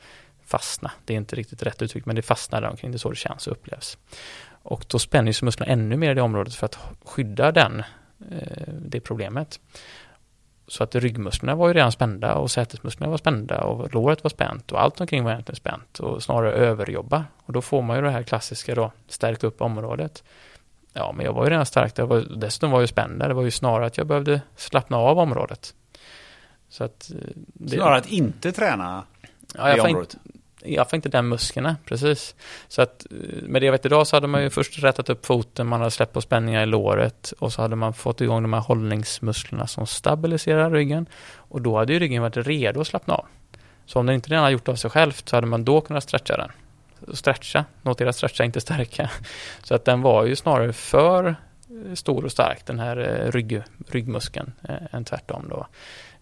fastna. 0.45 0.93
Det 1.05 1.12
är 1.12 1.16
inte 1.16 1.37
riktigt 1.37 1.62
rätt 1.62 1.83
uttryck 1.83 2.07
men 2.07 2.16
det 2.16 2.23
fastnar 2.23 2.61
där 2.61 2.68
omkring, 2.68 2.91
det 2.91 2.97
är 2.97 2.99
så 2.99 3.11
det 3.11 3.16
känns 3.16 3.47
och 3.47 3.53
upplevs. 3.53 3.99
Och 4.62 4.85
då 4.89 4.99
spänner 4.99 5.33
sig 5.33 5.45
musklerna 5.47 5.73
ännu 5.73 5.97
mer 5.97 6.11
i 6.11 6.14
det 6.14 6.23
området 6.23 6.55
för 6.55 6.66
att 6.66 6.79
skydda 7.05 7.53
den, 7.53 7.83
det 8.68 9.01
problemet. 9.01 9.61
Så 10.66 10.85
att 10.85 10.95
ryggmusklerna 10.95 11.55
var 11.55 11.68
ju 11.68 11.75
redan 11.75 11.93
spända 11.93 12.35
och 12.35 12.51
sätesmusklerna 12.51 13.11
var 13.11 13.18
spända 13.18 13.61
och 13.61 13.95
låret 13.95 14.25
var 14.25 14.29
spänt 14.31 14.73
och 14.73 14.83
allt 14.83 15.01
omkring 15.01 15.25
var 15.25 15.31
egentligen 15.31 15.57
spänt 15.57 16.01
och 16.01 16.23
snarare 16.23 16.53
överjobba. 16.53 17.25
Och 17.37 17.53
då 17.53 17.62
får 17.62 17.83
man 17.83 17.97
ju 17.97 18.03
det 18.03 18.11
här 18.11 18.23
klassiska 18.23 18.75
då, 18.75 18.93
stärka 19.09 19.47
upp 19.47 19.61
området. 19.61 20.25
Ja, 20.93 21.12
men 21.12 21.27
jag 21.27 21.33
var 21.33 21.45
ju 21.45 21.51
redan 21.51 21.66
stark. 21.66 21.95
Det 21.95 22.05
var, 22.05 22.20
dessutom 22.37 22.70
var 22.70 22.81
jag 22.81 22.89
spänd 22.89 23.20
Det 23.20 23.35
var 23.35 23.43
ju 23.43 23.51
snarare 23.51 23.87
att 23.87 23.97
jag 23.99 24.07
behövde 24.07 24.41
slappna 24.57 24.97
av 24.97 25.18
området. 25.18 25.75
Så 26.68 26.85
att, 26.85 27.11
eh, 27.11 27.16
det, 27.37 27.77
snarare 27.77 27.97
att 27.97 28.07
inte 28.07 28.53
träna 28.53 29.05
ja, 29.55 29.75
det 29.75 29.81
området? 29.81 30.14
Inte, 30.14 30.39
jag 30.65 30.91
får 30.91 30.97
inte 30.97 31.09
den 31.09 31.29
muskeln, 31.29 31.75
precis. 31.85 32.35
Så 32.69 32.83
att 32.83 33.07
eh, 33.11 33.43
med 33.43 33.63
det 33.63 33.67
jag 33.67 33.73
vet 33.73 33.87
idag 33.87 34.07
så 34.07 34.17
hade 34.17 34.27
man 34.27 34.43
ju 34.43 34.51
först 34.51 34.83
rättat 34.83 35.11
upp 35.11 35.27
foten, 35.27 35.67
man 35.67 35.81
hade 35.81 35.91
släppt 35.91 36.13
på 36.13 36.21
spänningar 36.21 36.63
i 36.63 36.67
låret 36.67 37.33
och 37.39 37.53
så 37.53 37.63
hade 37.63 37.77
man 37.77 37.95
fått 37.95 38.21
igång 38.21 38.43
de 38.43 38.53
här 38.53 38.61
hållningsmusklerna 38.61 39.67
som 39.67 39.87
stabiliserar 39.87 40.71
ryggen. 40.71 41.07
Och 41.35 41.63
då 41.63 41.79
hade 41.79 41.93
ju 41.93 41.99
ryggen 41.99 42.23
varit 42.23 42.37
redo 42.37 42.81
att 42.81 42.87
slappna 42.87 43.15
av. 43.15 43.27
Så 43.87 43.99
om 43.99 44.07
den 44.07 44.15
inte 44.15 44.31
redan 44.31 44.45
har 44.45 44.51
gjort 44.51 44.69
av 44.69 44.75
sig 44.75 44.91
självt 44.91 45.29
så 45.29 45.37
hade 45.37 45.47
man 45.47 45.65
då 45.65 45.81
kunnat 45.81 46.03
stretcha 46.03 46.37
den 46.37 46.51
stretcha. 47.13 47.65
Notera 47.83 48.13
stretcha, 48.13 48.45
inte 48.45 48.61
stärka. 48.61 49.11
Så 49.63 49.75
att 49.75 49.85
den 49.85 50.03
var 50.03 50.25
ju 50.25 50.37
snarare 50.37 50.73
för 50.73 51.37
stor 51.95 52.25
och 52.25 52.33
stark, 52.33 52.67
den 52.67 52.79
här 52.79 52.97
eh, 52.97 53.31
rygg, 53.33 53.63
ryggmuskeln, 53.89 54.53
eh, 54.69 54.77
än 54.91 55.05
tvärtom 55.05 55.47
då. 55.49 55.67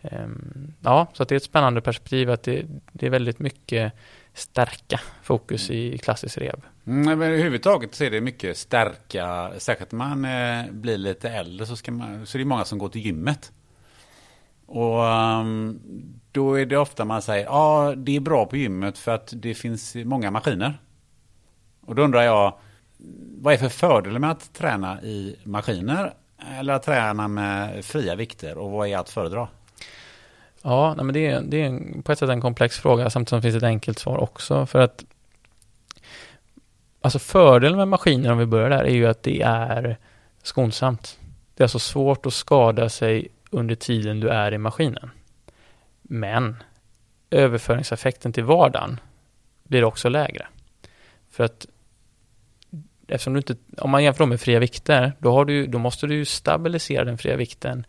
Ehm, 0.02 0.72
ja, 0.80 1.06
så 1.12 1.24
det 1.24 1.34
är 1.34 1.36
ett 1.36 1.42
spännande 1.42 1.80
perspektiv 1.80 2.30
att 2.30 2.42
det, 2.42 2.64
det 2.92 3.06
är 3.06 3.10
väldigt 3.10 3.38
mycket 3.38 3.92
stärka 4.40 5.00
fokus 5.22 5.70
i 5.70 5.98
klassisk 5.98 6.38
rev. 6.38 6.60
Mm, 6.86 7.18
men 7.18 7.28
överhuvudtaget 7.28 7.94
så 7.94 8.04
är 8.04 8.10
det 8.10 8.20
mycket 8.20 8.56
stärka, 8.56 9.52
särskilt 9.58 9.92
när 9.92 9.98
man 9.98 10.24
eh, 10.24 10.72
blir 10.72 10.98
lite 10.98 11.30
äldre 11.30 11.66
så, 11.66 11.76
ska 11.76 11.92
man, 11.92 12.26
så 12.26 12.36
är 12.36 12.38
det 12.38 12.44
många 12.44 12.64
som 12.64 12.78
går 12.78 12.88
till 12.88 13.00
gymmet. 13.06 13.52
Och 14.66 15.02
um, 15.04 15.80
då 16.32 16.54
är 16.54 16.66
det 16.66 16.76
ofta 16.76 17.04
man 17.04 17.22
säger, 17.22 17.44
ja 17.44 17.50
ah, 17.52 17.94
det 17.94 18.16
är 18.16 18.20
bra 18.20 18.46
på 18.46 18.56
gymmet 18.56 18.98
för 18.98 19.14
att 19.14 19.32
det 19.36 19.54
finns 19.54 19.94
många 19.94 20.30
maskiner. 20.30 20.80
Och 21.86 21.94
då 21.94 22.02
undrar 22.02 22.22
jag, 22.22 22.58
vad 23.38 23.54
är 23.54 23.58
för 23.58 23.68
fördel 23.68 24.18
med 24.18 24.30
att 24.30 24.52
träna 24.52 25.02
i 25.02 25.36
maskiner 25.44 26.14
eller 26.58 26.72
att 26.72 26.82
träna 26.82 27.28
med 27.28 27.84
fria 27.84 28.14
vikter 28.14 28.58
och 28.58 28.70
vad 28.70 28.88
är 28.88 28.98
att 28.98 29.10
föredra? 29.10 29.48
Ja, 30.62 30.94
nej, 30.96 31.04
men 31.04 31.14
det 31.14 31.26
är, 31.26 31.40
det 31.42 31.62
är 31.62 31.66
en, 31.66 32.02
på 32.02 32.12
ett 32.12 32.18
sätt 32.18 32.30
en 32.30 32.40
komplex 32.40 32.78
fråga 32.78 33.10
samtidigt 33.10 33.28
som 33.28 33.38
det 33.38 33.42
finns 33.42 33.56
ett 33.56 33.62
enkelt 33.62 33.98
svar 33.98 34.18
också. 34.18 34.66
För 34.66 34.78
att 34.78 35.04
Alltså 37.02 37.18
fördelen 37.18 37.78
med 37.78 37.88
maskiner 37.88 38.32
om 38.32 38.38
vi 38.38 38.46
börjar 38.46 38.70
där 38.70 38.84
är 38.84 38.94
ju 38.94 39.06
att 39.06 39.22
det 39.22 39.42
är 39.42 39.96
skonsamt. 40.42 41.18
Det 41.54 41.62
är 41.62 41.64
alltså 41.64 41.78
svårt 41.78 42.26
att 42.26 42.34
skada 42.34 42.88
sig 42.88 43.28
under 43.50 43.74
tiden 43.74 44.20
du 44.20 44.28
är 44.28 44.54
i 44.54 44.58
maskinen. 44.58 45.10
Men 46.02 46.56
överföringseffekten 47.30 48.32
till 48.32 48.44
vardagen 48.44 49.00
blir 49.62 49.84
också 49.84 50.08
lägre. 50.08 50.46
För 51.30 51.44
att 51.44 51.66
eftersom 53.06 53.32
du 53.32 53.38
inte, 53.38 53.56
om 53.78 53.90
man 53.90 54.04
jämför 54.04 54.26
med 54.26 54.40
fria 54.40 54.58
vikter, 54.58 55.12
då, 55.18 55.32
har 55.32 55.44
du, 55.44 55.66
då 55.66 55.78
måste 55.78 56.06
du 56.06 56.24
stabilisera 56.24 57.04
den 57.04 57.18
fria 57.18 57.36
vikten 57.36 57.86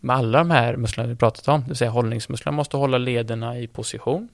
med 0.00 0.16
alla 0.16 0.38
de 0.38 0.50
här 0.50 0.76
musklerna 0.76 1.08
vi 1.08 1.16
pratat 1.16 1.48
om, 1.48 1.60
det 1.60 1.66
vill 1.66 1.76
säga 1.76 1.90
hållningsmusklerna 1.90 2.56
måste 2.56 2.76
hålla 2.76 2.98
lederna 2.98 3.58
i 3.58 3.66
position. 3.66 4.28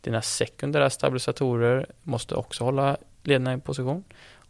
Dina 0.00 0.22
sekundära 0.22 0.90
stabilisatorer 0.90 1.86
måste 2.02 2.34
också 2.34 2.64
hålla 2.64 2.96
lederna 3.22 3.54
i 3.54 3.58
position. 3.58 4.04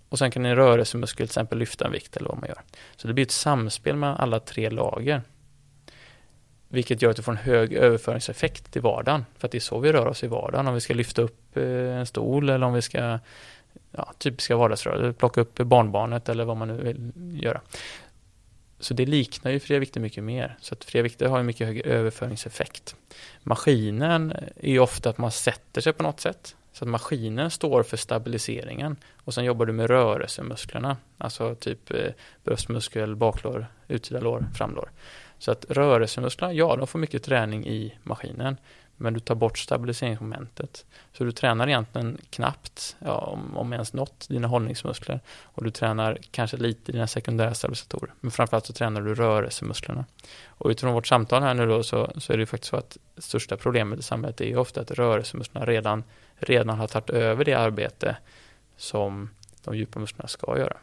Och 0.08 0.18
sen 0.18 0.30
kan 0.30 0.46
en 0.46 0.56
rörelsemuskel 0.56 1.16
till 1.16 1.32
exempel 1.32 1.58
lyfta 1.58 1.84
en 1.84 1.92
vikt 1.92 2.16
eller 2.16 2.28
vad 2.28 2.38
man 2.38 2.48
gör. 2.48 2.60
Så 2.96 3.08
det 3.08 3.14
blir 3.14 3.24
ett 3.24 3.30
samspel 3.30 3.96
mellan 3.96 4.16
alla 4.16 4.40
tre 4.40 4.70
lager. 4.70 5.22
Vilket 6.68 7.02
gör 7.02 7.10
att 7.10 7.16
du 7.16 7.22
får 7.22 7.32
en 7.32 7.38
hög 7.38 7.72
överföringseffekt 7.72 8.72
till 8.72 8.82
vardagen. 8.82 9.24
För 9.38 9.48
att 9.48 9.52
det 9.52 9.58
är 9.58 9.60
så 9.60 9.78
vi 9.78 9.92
rör 9.92 10.06
oss 10.06 10.24
i 10.24 10.26
vardagen. 10.26 10.68
Om 10.68 10.74
vi 10.74 10.80
ska 10.80 10.94
lyfta 10.94 11.22
upp 11.22 11.56
eh, 11.56 11.64
en 11.98 12.06
stol 12.06 12.50
eller 12.50 12.66
om 12.66 12.72
vi 12.72 12.82
ska 12.82 13.18
ja, 13.90 14.12
typiska 14.18 14.56
vardagsrörelser, 14.56 15.12
plocka 15.12 15.40
upp 15.40 15.54
barnbarnet 15.54 16.28
eller 16.28 16.44
vad 16.44 16.56
man 16.56 16.68
nu 16.68 16.74
vill 16.74 17.12
göra. 17.44 17.60
Så 18.82 18.94
det 18.94 19.06
liknar 19.06 19.52
ju 19.52 19.60
fria 19.60 19.78
vikter 19.78 20.00
mycket 20.00 20.24
mer. 20.24 20.56
Så 20.60 20.74
att 20.74 20.84
fria 20.84 21.02
vikter 21.02 21.26
har 21.26 21.38
en 21.38 21.46
mycket 21.46 21.66
högre 21.66 21.90
överföringseffekt. 21.90 22.96
Maskinen 23.42 24.32
är 24.56 24.70
ju 24.70 24.78
ofta 24.78 25.10
att 25.10 25.18
man 25.18 25.30
sätter 25.30 25.80
sig 25.80 25.92
på 25.92 26.02
något 26.02 26.20
sätt. 26.20 26.56
Så 26.72 26.84
att 26.84 26.88
maskinen 26.88 27.50
står 27.50 27.82
för 27.82 27.96
stabiliseringen 27.96 28.96
och 29.24 29.34
sen 29.34 29.44
jobbar 29.44 29.66
du 29.66 29.72
med 29.72 29.90
rörelsemusklerna, 29.90 30.96
alltså 31.18 31.54
typ 31.54 31.90
eh, 31.90 32.10
bröstmuskel, 32.44 33.16
baklår, 33.16 33.66
utsida 33.88 34.20
lår, 34.20 34.46
framlår. 34.54 34.90
Så 35.38 35.50
att 35.50 35.64
rörelsemusklerna, 35.68 36.52
ja, 36.52 36.76
de 36.76 36.86
får 36.86 36.98
mycket 36.98 37.22
träning 37.22 37.66
i 37.66 37.94
maskinen, 38.02 38.56
men 39.02 39.14
du 39.14 39.20
tar 39.20 39.34
bort 39.34 39.58
stabiliseringsmomentet. 39.58 40.86
Så 41.12 41.24
du 41.24 41.32
tränar 41.32 41.68
egentligen 41.68 42.18
knappt, 42.30 42.96
ja, 42.98 43.16
om, 43.16 43.56
om 43.56 43.72
ens 43.72 43.92
något, 43.92 44.28
dina 44.28 44.48
hållningsmuskler 44.48 45.20
och 45.42 45.64
du 45.64 45.70
tränar 45.70 46.18
kanske 46.30 46.56
lite 46.56 46.92
dina 46.92 47.06
sekundära 47.06 47.54
stabilisatorer. 47.54 48.14
Men 48.20 48.30
framförallt 48.30 48.66
så 48.66 48.72
tränar 48.72 49.00
du 49.00 49.14
rörelsemusklerna. 49.14 50.04
Och 50.46 50.70
utifrån 50.70 50.94
vårt 50.94 51.06
samtal 51.06 51.42
här 51.42 51.54
nu 51.54 51.66
då 51.66 51.82
så, 51.82 52.12
så 52.18 52.32
är 52.32 52.36
det 52.36 52.42
ju 52.42 52.46
faktiskt 52.46 52.70
så 52.70 52.76
att 52.76 52.98
största 53.16 53.56
problemet 53.56 53.98
i 53.98 54.02
samhället 54.02 54.40
är 54.40 54.44
ju 54.44 54.56
ofta 54.56 54.80
att 54.80 54.90
rörelsemusklerna 54.90 55.66
redan, 55.66 56.04
redan 56.36 56.78
har 56.78 56.86
tagit 56.86 57.10
över 57.10 57.44
det 57.44 57.54
arbete 57.54 58.16
som 58.76 59.30
de 59.64 59.76
djupa 59.76 59.98
musklerna 59.98 60.28
ska 60.28 60.58
göra. 60.58 60.76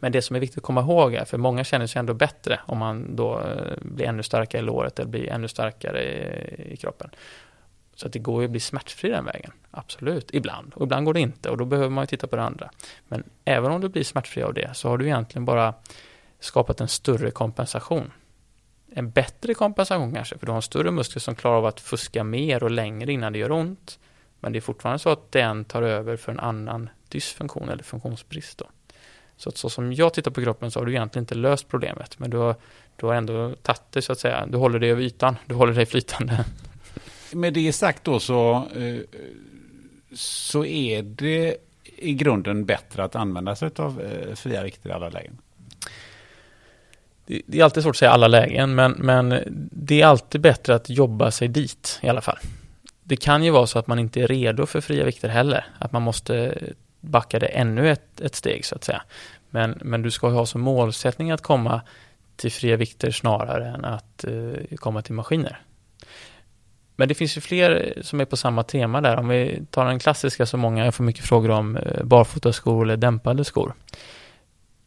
Men 0.00 0.12
det 0.12 0.22
som 0.22 0.36
är 0.36 0.40
viktigt 0.40 0.58
att 0.58 0.64
komma 0.64 0.80
ihåg 0.80 1.14
är, 1.14 1.24
för 1.24 1.38
många 1.38 1.64
känner 1.64 1.86
sig 1.86 2.00
ändå 2.00 2.14
bättre 2.14 2.60
om 2.66 2.78
man 2.78 3.16
då 3.16 3.40
eh, 3.40 3.72
blir 3.80 4.06
ännu 4.06 4.22
starkare 4.22 4.62
i 4.62 4.64
låret 4.64 4.98
eller 4.98 5.10
blir 5.10 5.28
ännu 5.28 5.48
starkare 5.48 6.02
i, 6.02 6.72
i 6.72 6.76
kroppen. 6.76 7.10
Så 7.94 8.06
att 8.06 8.12
det 8.12 8.18
går 8.18 8.42
ju 8.42 8.44
att 8.44 8.50
bli 8.50 8.60
smärtfri 8.60 9.10
den 9.10 9.24
vägen, 9.24 9.52
absolut, 9.70 10.34
ibland. 10.34 10.72
Och 10.74 10.82
ibland 10.82 11.06
går 11.06 11.14
det 11.14 11.20
inte 11.20 11.50
och 11.50 11.56
då 11.56 11.64
behöver 11.64 11.90
man 11.90 12.02
ju 12.02 12.06
titta 12.06 12.26
på 12.26 12.36
det 12.36 12.42
andra. 12.42 12.70
Men 13.08 13.24
även 13.44 13.72
om 13.72 13.80
du 13.80 13.88
blir 13.88 14.04
smärtfri 14.04 14.42
av 14.42 14.54
det 14.54 14.76
så 14.76 14.88
har 14.88 14.98
du 14.98 15.06
egentligen 15.06 15.44
bara 15.44 15.74
skapat 16.40 16.80
en 16.80 16.88
större 16.88 17.30
kompensation. 17.30 18.12
En 18.90 19.10
bättre 19.10 19.54
kompensation 19.54 20.14
kanske, 20.14 20.38
för 20.38 20.46
du 20.46 20.52
har 20.52 20.56
en 20.56 20.62
större 20.62 20.90
muskel 20.90 21.20
som 21.20 21.34
klarar 21.34 21.56
av 21.56 21.66
att 21.66 21.80
fuska 21.80 22.24
mer 22.24 22.62
och 22.62 22.70
längre 22.70 23.12
innan 23.12 23.32
det 23.32 23.38
gör 23.38 23.52
ont. 23.52 23.98
Men 24.40 24.52
det 24.52 24.58
är 24.58 24.60
fortfarande 24.60 24.98
så 24.98 25.10
att 25.10 25.32
den 25.32 25.64
tar 25.64 25.82
över 25.82 26.16
för 26.16 26.32
en 26.32 26.40
annan 26.40 26.90
dysfunktion 27.08 27.68
eller 27.68 27.82
funktionsbrist. 27.82 28.58
Då. 28.58 28.66
Så 29.38 29.48
att 29.48 29.56
så 29.56 29.70
som 29.70 29.92
jag 29.92 30.14
tittar 30.14 30.30
på 30.30 30.42
kroppen 30.42 30.70
så 30.70 30.80
har 30.80 30.86
du 30.86 30.92
egentligen 30.92 31.22
inte 31.22 31.34
löst 31.34 31.68
problemet, 31.68 32.18
men 32.18 32.30
du 32.30 32.36
har, 32.36 32.54
du 32.96 33.06
har 33.06 33.14
ändå 33.14 33.54
tagit 33.62 33.82
det 33.90 34.02
så 34.02 34.12
att 34.12 34.18
säga. 34.18 34.46
Du 34.46 34.58
håller 34.58 34.78
dig 34.78 34.90
över 34.90 35.02
ytan, 35.02 35.36
du 35.46 35.54
håller 35.54 35.72
dig 35.72 35.86
flytande. 35.86 36.44
Med 37.32 37.54
det 37.54 37.72
sagt 37.72 38.04
då 38.04 38.20
så, 38.20 38.68
eh, 38.76 39.00
så 40.14 40.64
är 40.64 41.02
det 41.02 41.56
i 41.96 42.14
grunden 42.14 42.64
bättre 42.64 43.04
att 43.04 43.16
använda 43.16 43.56
sig 43.56 43.70
av 43.76 44.00
eh, 44.00 44.34
fria 44.34 44.62
vikter 44.62 44.90
i 44.90 44.92
alla 44.92 45.08
lägen. 45.08 45.38
Det 47.26 47.60
är 47.60 47.64
alltid 47.64 47.82
svårt 47.82 47.94
att 47.94 47.98
säga 47.98 48.10
alla 48.10 48.28
lägen, 48.28 48.74
men, 48.74 48.92
men 48.92 49.42
det 49.72 50.00
är 50.00 50.06
alltid 50.06 50.40
bättre 50.40 50.74
att 50.74 50.90
jobba 50.90 51.30
sig 51.30 51.48
dit 51.48 51.98
i 52.02 52.08
alla 52.08 52.20
fall. 52.20 52.38
Det 53.02 53.16
kan 53.16 53.44
ju 53.44 53.50
vara 53.50 53.66
så 53.66 53.78
att 53.78 53.86
man 53.86 53.98
inte 53.98 54.20
är 54.20 54.28
redo 54.28 54.66
för 54.66 54.80
fria 54.80 55.04
vikter 55.04 55.28
heller, 55.28 55.66
att 55.78 55.92
man 55.92 56.02
måste 56.02 56.58
backade 57.00 57.46
ännu 57.46 57.90
ett, 57.90 58.20
ett 58.20 58.34
steg 58.34 58.64
så 58.64 58.74
att 58.74 58.84
säga. 58.84 59.02
Men, 59.50 59.78
men 59.82 60.02
du 60.02 60.10
ska 60.10 60.28
ha 60.28 60.46
som 60.46 60.60
målsättning 60.60 61.30
att 61.30 61.42
komma 61.42 61.80
till 62.36 62.52
fria 62.52 62.76
vikter 62.76 63.10
snarare 63.10 63.68
än 63.68 63.84
att 63.84 64.24
eh, 64.24 64.76
komma 64.76 65.02
till 65.02 65.14
maskiner. 65.14 65.60
Men 66.96 67.08
det 67.08 67.14
finns 67.14 67.36
ju 67.36 67.40
fler 67.40 67.98
som 68.02 68.20
är 68.20 68.24
på 68.24 68.36
samma 68.36 68.62
tema 68.62 69.00
där. 69.00 69.16
Om 69.16 69.28
vi 69.28 69.62
tar 69.70 69.86
den 69.86 69.98
klassiska 69.98 70.46
som 70.46 70.60
många 70.60 70.92
får 70.92 71.04
mycket 71.04 71.24
frågor 71.24 71.50
om, 71.50 71.76
eh, 71.76 72.04
barfotaskor 72.04 72.84
eller 72.84 72.96
dämpade 72.96 73.44
skor. 73.44 73.74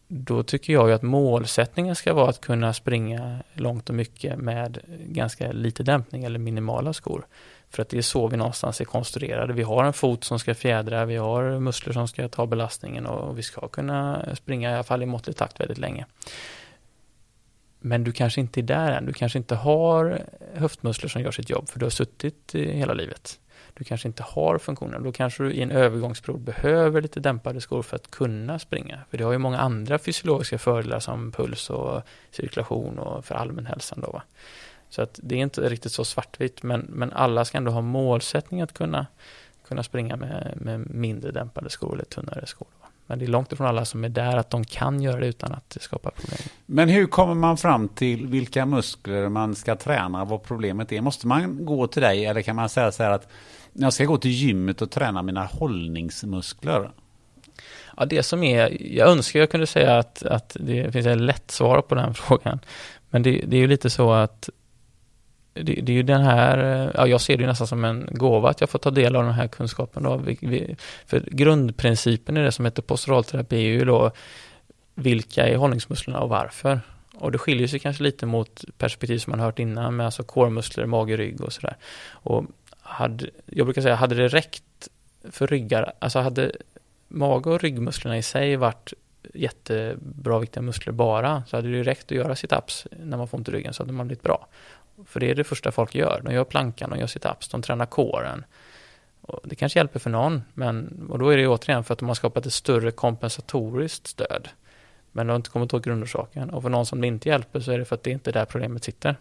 Då 0.08 0.44
tycker 0.44 0.74
jag 0.74 0.88
ju 0.88 0.94
att 0.94 1.02
målsättningen 1.02 1.96
ska 1.96 2.14
vara 2.14 2.30
att 2.30 2.42
kunna 2.42 2.74
springa 2.74 3.44
långt 3.54 3.90
och 3.90 3.96
mycket 3.96 4.38
med 4.38 4.80
ganska 5.08 5.52
lite 5.52 5.84
dämpning 5.84 6.24
eller 6.24 6.40
minimala 6.40 6.94
skor. 6.94 7.26
För 7.72 7.82
att 7.82 7.90
det 7.90 7.98
är 7.98 8.02
så 8.02 8.28
vi 8.28 8.38
någonstans 8.38 8.82
är 8.82 8.86
konstruerade. 8.86 9.54
Vi 9.54 9.64
har 9.64 9.84
en 9.84 9.94
fot 9.94 10.24
som 10.24 10.40
ska 10.40 10.56
fjädra, 10.56 11.06
vi 11.06 11.18
har 11.18 11.60
muskler 11.60 11.94
som 11.94 12.08
ska 12.08 12.28
ta 12.28 12.46
belastningen 12.46 13.06
och 13.06 13.38
vi 13.38 13.44
ska 13.44 13.68
kunna 13.68 14.26
springa 14.36 14.72
i 14.72 14.74
alla 14.74 14.84
fall 14.84 15.04
i 15.04 15.06
måttlig 15.06 15.36
takt 15.36 15.60
väldigt 15.60 15.78
länge. 15.78 16.06
Men 17.80 18.04
du 18.04 18.12
kanske 18.12 18.42
inte 18.42 18.60
är 18.60 18.64
där 18.64 18.92
än. 18.92 19.06
Du 19.06 19.14
kanske 19.14 19.38
inte 19.38 19.56
har 19.56 20.22
höftmuskler 20.54 21.10
som 21.10 21.22
gör 21.22 21.32
sitt 21.32 21.50
jobb 21.50 21.70
för 21.70 21.80
du 21.80 21.86
har 21.86 21.90
suttit 21.90 22.52
hela 22.54 22.94
livet. 22.94 23.40
Du 23.74 23.84
kanske 23.84 24.08
inte 24.08 24.24
har 24.24 24.58
funktionen. 24.58 25.04
Då 25.04 25.12
kanske 25.12 25.44
du 25.44 25.54
i 25.54 25.62
en 25.62 25.72
övergångsperiod 25.72 26.42
behöver 26.42 27.02
lite 27.02 27.20
dämpade 27.20 27.62
skor 27.62 27.82
för 27.82 27.96
att 27.96 28.12
kunna 28.12 28.60
springa. 28.60 29.00
För 29.10 29.18
det 29.18 29.24
har 29.24 29.32
ju 29.32 29.38
många 29.38 29.60
andra 29.60 30.00
fysiologiska 30.00 30.58
fördelar 30.58 31.00
som 31.00 31.32
puls 31.32 31.70
och 31.70 32.02
cirkulation 32.32 33.00
och 33.00 33.26
för 33.26 33.36
allmänhälsan. 33.36 34.02
Då, 34.02 34.12
va? 34.12 34.24
Så 34.92 35.02
att 35.02 35.20
det 35.24 35.36
är 35.36 35.40
inte 35.40 35.70
riktigt 35.70 35.92
så 35.92 36.06
svartvitt, 36.06 36.64
men, 36.64 36.80
men 36.90 37.14
alla 37.14 37.46
ska 37.46 37.58
ändå 37.58 37.72
ha 37.72 37.82
målsättning 37.82 38.62
att 38.62 38.74
kunna, 38.74 39.08
kunna 39.68 39.84
springa 39.84 40.16
med, 40.16 40.54
med 40.56 40.90
mindre 40.90 41.32
dämpade 41.32 41.70
skor 41.70 41.94
eller 41.94 42.06
tunnare 42.06 42.46
skor. 42.46 42.68
Men 43.08 43.20
det 43.20 43.26
är 43.26 43.28
långt 43.28 43.52
ifrån 43.52 43.68
alla 43.68 43.86
som 43.86 44.04
är 44.04 44.10
där 44.10 44.38
att 44.38 44.50
de 44.50 44.66
kan 44.66 45.02
göra 45.02 45.20
det 45.20 45.28
utan 45.28 45.52
att 45.52 45.70
det 45.70 45.80
skapar 45.80 46.12
problem. 46.12 46.40
Men 46.66 46.90
hur 46.90 47.08
kommer 47.08 47.34
man 47.34 47.58
fram 47.58 47.90
till 47.90 48.28
vilka 48.28 48.66
muskler 48.66 49.30
man 49.30 49.56
ska 49.56 49.76
träna, 49.76 50.26
vad 50.26 50.44
problemet 50.44 50.92
är? 50.92 51.02
Måste 51.02 51.28
man 51.28 51.66
gå 51.66 51.88
till 51.88 52.02
dig 52.02 52.26
eller 52.26 52.42
kan 52.42 52.56
man 52.56 52.70
säga 52.70 52.92
så 52.92 53.04
här 53.04 53.12
att 53.12 53.28
jag 53.74 53.94
ska 53.94 54.06
gå 54.06 54.18
till 54.18 54.32
gymmet 54.32 54.82
och 54.82 54.92
träna 54.92 55.22
mina 55.22 55.46
hållningsmuskler? 55.46 56.92
Ja, 57.98 58.06
det 58.06 58.24
som 58.24 58.44
är, 58.44 58.78
jag 58.96 59.10
önskar 59.10 59.40
jag 59.40 59.52
kunde 59.52 59.68
säga 59.68 59.98
att, 59.98 60.24
att 60.24 60.58
det 60.60 60.92
finns 60.92 61.08
ett 61.08 61.22
lätt 61.22 61.52
svar 61.52 61.82
på 61.82 61.96
den 61.96 62.14
frågan. 62.14 62.60
Men 63.10 63.24
det, 63.24 63.44
det 63.48 63.56
är 63.56 63.62
ju 63.62 63.68
lite 63.68 63.90
så 63.90 64.12
att 64.12 64.50
det, 65.54 65.64
det, 65.64 65.92
är 65.92 65.96
ju 65.96 66.04
den 66.04 66.22
här, 66.22 66.58
eh, 66.58 66.92
ja 66.96 67.08
jag 67.08 67.22
ser 67.22 67.38
det 67.38 67.48
nästan 67.48 67.68
som 67.68 67.86
en 67.86 68.10
gåva 68.12 68.50
att 68.50 68.62
jag 68.62 68.70
får 68.70 68.80
ta 68.80 68.92
del 68.92 69.16
av 69.16 69.24
den 69.24 69.34
här 69.34 69.48
kunskapen 69.48 70.04
då. 70.04 70.18
Vi, 70.18 70.38
vi, 70.42 70.76
för 71.06 71.20
grundprincipen 71.20 72.38
i 72.38 72.44
det 72.44 72.52
som 72.52 72.66
heter 72.66 72.82
posturalterapi 72.82 73.56
är 73.56 73.70
ju 73.70 73.86
då 73.86 74.12
vilka 74.96 75.48
är 75.48 75.56
hållningsmusklerna 75.56 76.20
och 76.20 76.30
varför. 76.30 76.82
Och 77.16 77.32
det 77.32 77.38
skiljer 77.38 77.68
sig 77.68 77.80
kanske 77.80 78.04
lite 78.04 78.26
mot 78.26 78.64
perspektiv 78.78 79.18
som 79.18 79.32
man 79.32 79.40
hört 79.40 79.60
innan 79.60 79.96
med 79.96 80.06
alltså 80.06 80.24
kårmuskler, 80.24 80.86
mage, 80.86 81.18
rygg 81.18 81.42
och 81.42 81.54
sådär. 81.54 81.78
Och 82.12 82.46
hade, 82.82 83.30
jag 83.46 83.66
brukar 83.66 83.82
säga, 83.82 83.96
hade 83.96 84.16
det 84.16 84.28
räckt 84.28 84.90
för 85.24 85.48
ryggar, 85.48 85.94
alltså 86.00 86.20
hade 86.20 86.52
mage 87.08 87.50
och 87.50 87.62
ryggmusklerna 87.62 88.18
i 88.18 88.22
sig 88.22 88.56
varit 88.56 88.94
jättebra 89.34 90.40
viktiga 90.40 90.64
muskler 90.64 90.94
bara, 90.94 91.44
så 91.48 91.56
hade 91.56 91.72
det 91.72 91.84
räckt 91.84 92.06
att 92.06 92.18
göra 92.18 92.34
sit-ups 92.34 92.88
när 93.04 93.18
man 93.18 93.28
får 93.28 93.38
ont 93.38 93.50
i 93.50 93.52
ryggen 93.52 93.74
så 93.74 93.84
hade 93.84 93.94
man 93.94 94.08
blivit 94.08 94.24
bra. 94.24 94.48
För 95.06 95.20
det 95.20 95.30
är 95.30 95.36
det 95.36 95.44
första 95.44 95.72
folk 95.72 95.96
gör. 95.96 96.22
De 96.24 96.34
gör 96.34 96.44
plankan, 96.44 96.90
de 96.90 97.00
gör 97.00 97.08
sit-ups, 97.08 97.52
de 97.52 97.62
tränar 97.62 97.86
kåren. 97.86 98.46
Och 99.22 99.40
det 99.44 99.56
kanske 99.56 99.80
hjälper 99.80 100.00
för 100.00 100.10
någon, 100.10 100.42
men 100.54 101.08
och 101.10 101.20
då 101.20 101.30
är 101.30 101.38
det 101.38 101.48
återigen 101.48 101.84
för 101.84 101.94
att 101.94 102.00
de 102.00 102.08
har 102.08 102.16
skapat 102.16 102.46
ett 102.46 102.54
större 102.54 102.92
kompensatoriskt 102.92 104.08
stöd. 104.08 104.50
Men 105.12 105.28
de 105.28 105.32
har 105.32 105.36
inte 105.36 105.50
kommit 105.50 105.74
åt 105.74 105.84
grundorsaken. 105.84 106.50
Och 106.50 106.62
för 106.62 106.70
någon 106.70 106.86
som 106.86 107.02
det 107.02 107.08
inte 107.08 107.30
hjälper 107.30 107.60
så 107.60 107.72
är 107.72 107.80
det 107.80 107.86
för 107.86 107.96
att 107.96 108.04
det 108.04 108.12
inte 108.12 108.30
är 108.30 108.34
där 108.34 108.46
problemet 108.46 108.84
sitter. 108.84 109.16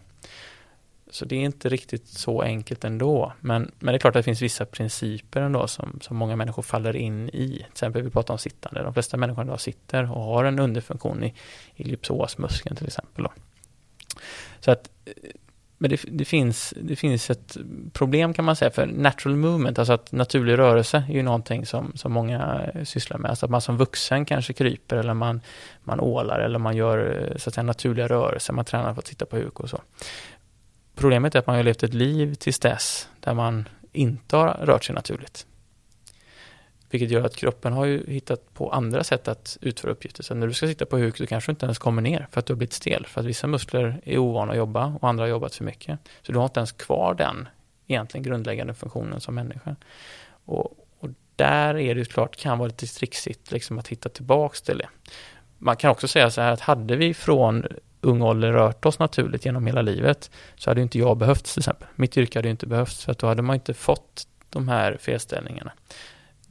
Så 1.09 1.25
det 1.25 1.35
är 1.35 1.39
inte 1.39 1.69
riktigt 1.69 2.07
så 2.07 2.41
enkelt 2.41 2.83
ändå. 2.83 3.33
Men, 3.39 3.71
men 3.79 3.91
det 3.91 3.97
är 3.97 3.99
klart 3.99 4.15
att 4.15 4.19
det 4.19 4.23
finns 4.23 4.41
vissa 4.41 4.65
principer 4.65 5.41
ändå 5.41 5.67
som, 5.67 5.99
som 6.01 6.17
många 6.17 6.35
människor 6.35 6.63
faller 6.63 6.95
in 6.95 7.29
i. 7.29 7.47
Till 7.57 7.65
exempel 7.71 8.01
vi 8.01 8.09
pratar 8.09 8.33
om 8.33 8.37
sittande. 8.37 8.83
De 8.83 8.93
flesta 8.93 9.17
människor 9.17 9.45
idag 9.45 9.61
sitter 9.61 10.11
och 10.11 10.23
har 10.23 10.43
en 10.43 10.59
underfunktion 10.59 11.23
i, 11.23 11.33
i 11.75 11.83
ellipsosmuskeln 11.83 12.75
till 12.75 12.87
exempel. 12.87 13.23
Då. 13.23 13.31
Så 14.59 14.71
att 14.71 14.89
men 15.81 15.89
det, 15.89 15.99
det, 16.07 16.25
finns, 16.25 16.73
det 16.81 16.95
finns 16.95 17.29
ett 17.29 17.57
problem 17.93 18.33
kan 18.33 18.45
man 18.45 18.55
säga 18.55 18.71
för 18.71 18.85
natural 18.85 19.37
movement, 19.37 19.79
alltså 19.79 19.93
att 19.93 20.11
naturlig 20.11 20.57
rörelse 20.57 21.03
är 21.09 21.13
ju 21.13 21.23
någonting 21.23 21.65
som, 21.65 21.91
som 21.95 22.11
många 22.11 22.71
sysslar 22.83 23.17
med. 23.17 23.29
Alltså 23.29 23.45
att 23.45 23.49
man 23.49 23.61
som 23.61 23.77
vuxen 23.77 24.25
kanske 24.25 24.53
kryper 24.53 24.95
eller 24.95 25.13
man, 25.13 25.41
man 25.83 25.99
ålar 25.99 26.39
eller 26.39 26.59
man 26.59 26.75
gör 26.75 27.33
så 27.35 27.49
att 27.49 27.53
säga 27.53 27.63
naturliga 27.63 28.07
rörelser, 28.07 28.53
man 28.53 28.65
tränar 28.65 28.93
för 28.93 29.01
att 29.01 29.07
sitta 29.07 29.25
på 29.25 29.35
huk 29.35 29.59
och 29.59 29.69
så. 29.69 29.81
Problemet 30.95 31.35
är 31.35 31.39
att 31.39 31.47
man 31.47 31.55
har 31.55 31.63
levt 31.63 31.83
ett 31.83 31.93
liv 31.93 32.35
tills 32.35 32.59
dess 32.59 33.09
där 33.19 33.33
man 33.33 33.69
inte 33.91 34.35
har 34.35 34.47
rört 34.47 34.83
sig 34.83 34.95
naturligt. 34.95 35.45
Vilket 36.91 37.11
gör 37.11 37.25
att 37.25 37.35
kroppen 37.35 37.73
har 37.73 37.85
ju 37.85 38.11
hittat 38.11 38.53
på 38.53 38.71
andra 38.71 39.03
sätt 39.03 39.27
att 39.27 39.57
utföra 39.61 39.91
uppgifter. 39.91 40.23
Så 40.23 40.33
när 40.33 40.47
du 40.47 40.53
ska 40.53 40.67
sitta 40.67 40.85
på 40.85 40.97
huk, 40.97 41.17
så 41.17 41.27
kanske 41.27 41.51
du 41.51 41.53
inte 41.53 41.65
ens 41.65 41.77
kommer 41.77 42.01
ner 42.01 42.27
för 42.31 42.39
att 42.39 42.45
du 42.45 42.53
har 42.53 42.57
blivit 42.57 42.73
stel. 42.73 43.05
För 43.05 43.21
att 43.21 43.27
vissa 43.27 43.47
muskler 43.47 44.01
är 44.03 44.17
ovana 44.17 44.51
att 44.51 44.57
jobba 44.57 44.97
och 45.01 45.09
andra 45.09 45.23
har 45.23 45.29
jobbat 45.29 45.55
för 45.55 45.63
mycket. 45.63 45.99
Så 46.21 46.31
du 46.31 46.37
har 46.37 46.45
inte 46.45 46.59
ens 46.59 46.71
kvar 46.71 47.13
den 47.13 47.47
egentligen 47.87 48.23
grundläggande 48.23 48.73
funktionen 48.73 49.21
som 49.21 49.35
människa. 49.35 49.75
Och, 50.45 50.87
och 50.99 51.09
där 51.35 51.77
är 51.77 51.95
det 51.95 51.99
ju 51.99 52.05
klart, 52.05 52.35
kan 52.35 52.57
vara 52.57 52.67
lite 52.67 52.85
trixigt 52.85 53.51
liksom 53.51 53.79
att 53.79 53.87
hitta 53.87 54.09
tillbaks 54.09 54.61
till 54.61 54.77
det. 54.77 54.89
Man 55.57 55.75
kan 55.75 55.91
också 55.91 56.07
säga 56.07 56.29
så 56.29 56.41
här 56.41 56.51
att 56.51 56.61
hade 56.61 56.95
vi 56.95 57.13
från 57.13 57.65
ung 58.01 58.21
ålder 58.21 58.51
rört 58.51 58.85
oss 58.85 58.99
naturligt 58.99 59.45
genom 59.45 59.67
hela 59.67 59.81
livet 59.81 60.31
så 60.55 60.69
hade 60.69 60.81
inte 60.81 60.99
jag 60.99 61.17
behövts 61.17 61.53
till 61.53 61.61
exempel. 61.61 61.87
Mitt 61.95 62.17
yrke 62.17 62.39
hade 62.39 62.49
inte 62.49 62.67
behövts 62.67 63.05
för 63.05 63.11
att 63.11 63.17
då 63.17 63.27
hade 63.27 63.41
man 63.41 63.53
inte 63.53 63.73
fått 63.73 64.27
de 64.49 64.67
här 64.67 64.97
felställningarna 65.01 65.71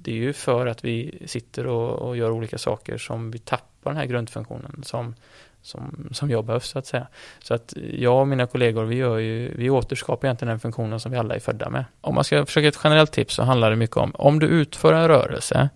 det 0.03 0.11
är 0.11 0.17
ju 0.17 0.33
för 0.33 0.67
att 0.67 0.85
vi 0.85 1.19
sitter 1.27 1.67
och, 1.67 2.09
och, 2.09 2.17
gör 2.17 2.31
olika 2.31 2.59
saker 2.59 2.99
som 2.99 3.31
vi 3.31 3.39
tappar 3.39 3.91
den 3.91 3.97
här 3.97 4.07
grundfunktionen 4.07 4.83
som, 4.85 5.15
som, 5.63 6.09
som 6.13 6.31
jag 6.31 6.45
behövs 6.45 6.69
så 6.69 6.79
att 6.79 6.87
säga. 6.87 7.07
Så 7.43 7.55
att 7.55 7.75
jag 7.93 8.21
och 8.21 8.29
mina 8.29 8.47
kollegor, 8.47 8.85
vi, 8.85 8.97
gör 8.97 9.19
ju, 9.19 9.55
vi 9.57 9.71
återskapar 9.71 10.29
egentligen 10.29 10.51
den 10.51 10.61
funktionen 10.61 11.01
som 11.01 11.13
vi 11.13 11.19
alla 11.19 11.35
är 11.35 11.41
födda 11.41 11.71
med. 11.71 11.85
Om 12.01 12.15
man 12.15 12.25
ska 12.25 12.47
försöka 12.47 12.69
ett 12.69 12.81
generellt 12.85 13.13
tips 13.13 13.35
så 13.35 13.43
handlar 13.43 13.71
det 13.71 13.77
mycket 13.77 13.97
om, 13.97 14.11
om 14.15 14.39
du 14.39 14.47
utför 14.47 14.93
en 14.93 15.09
rörelse 15.09 15.69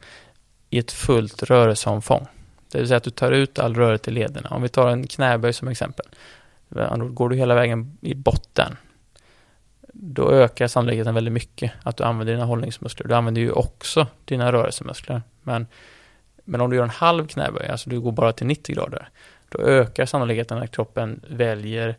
i 0.71 0.79
ett 0.79 0.93
fullt 0.93 1.43
rörelseomfång, 1.43 2.27
det 2.73 2.79
vill 2.79 2.89
säga 2.89 2.97
att 2.97 3.05
du 3.05 3.11
tar 3.11 3.33
ut 3.33 3.59
all 3.59 3.75
rörelse 3.75 4.11
i 4.11 4.15
lederna. 4.15 4.49
Om 4.51 4.63
vi 4.63 4.69
tar 4.69 4.89
en 4.89 5.07
knäböj 5.07 5.53
som 5.53 5.69
exempel, 5.69 6.07
går 7.11 7.29
du 7.29 7.37
hela 7.37 7.55
vägen 7.55 7.99
i 8.01 8.15
botten 8.15 8.77
då 9.97 10.31
ökar 10.31 10.67
sannolikheten 10.67 11.15
väldigt 11.15 11.35
mycket 11.35 11.73
att 11.83 11.97
du 11.97 12.05
använder 12.05 12.33
dina 12.33 12.45
hållningsmuskler. 12.45 13.09
Du 13.09 13.15
använder 13.15 13.41
ju 13.41 13.53
också 13.53 14.07
dina 14.25 14.53
rörelsemuskler. 14.53 15.23
Men, 15.43 15.67
men 16.45 16.61
om 16.61 16.71
du 16.71 16.77
gör 16.77 16.83
en 16.83 16.91
halv 16.91 17.27
knäböj, 17.27 17.69
alltså 17.69 17.91
du 17.91 18.01
går 18.01 18.13
bara 18.13 18.33
till 18.33 18.47
90 18.47 18.75
grader, 18.75 19.09
då 19.49 19.59
ökar 19.59 20.07
sannolikheten 20.07 20.59
att 20.59 20.71
kroppen 20.71 21.21
väljer 21.29 21.97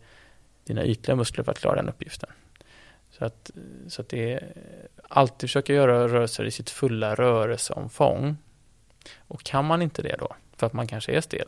dina 0.63 0.85
ytliga 0.85 1.15
muskler 1.15 1.43
för 1.43 1.51
att 1.51 1.59
klara 1.59 1.75
den 1.75 1.89
uppgiften. 1.89 2.29
Så 3.11 3.25
att, 3.25 3.51
så 3.87 4.01
att 4.01 4.09
det 4.09 4.33
är 4.33 4.53
alltid 5.09 5.49
försöka 5.49 5.73
göra 5.73 6.07
rörelser 6.07 6.45
i 6.45 6.51
sitt 6.51 6.69
fulla 6.69 7.15
rörelseomfång. 7.15 8.37
Och 9.17 9.43
kan 9.43 9.65
man 9.65 9.81
inte 9.81 10.01
det 10.01 10.15
då, 10.19 10.35
för 10.57 10.67
att 10.67 10.73
man 10.73 10.87
kanske 10.87 11.11
är 11.11 11.21
stel, 11.21 11.47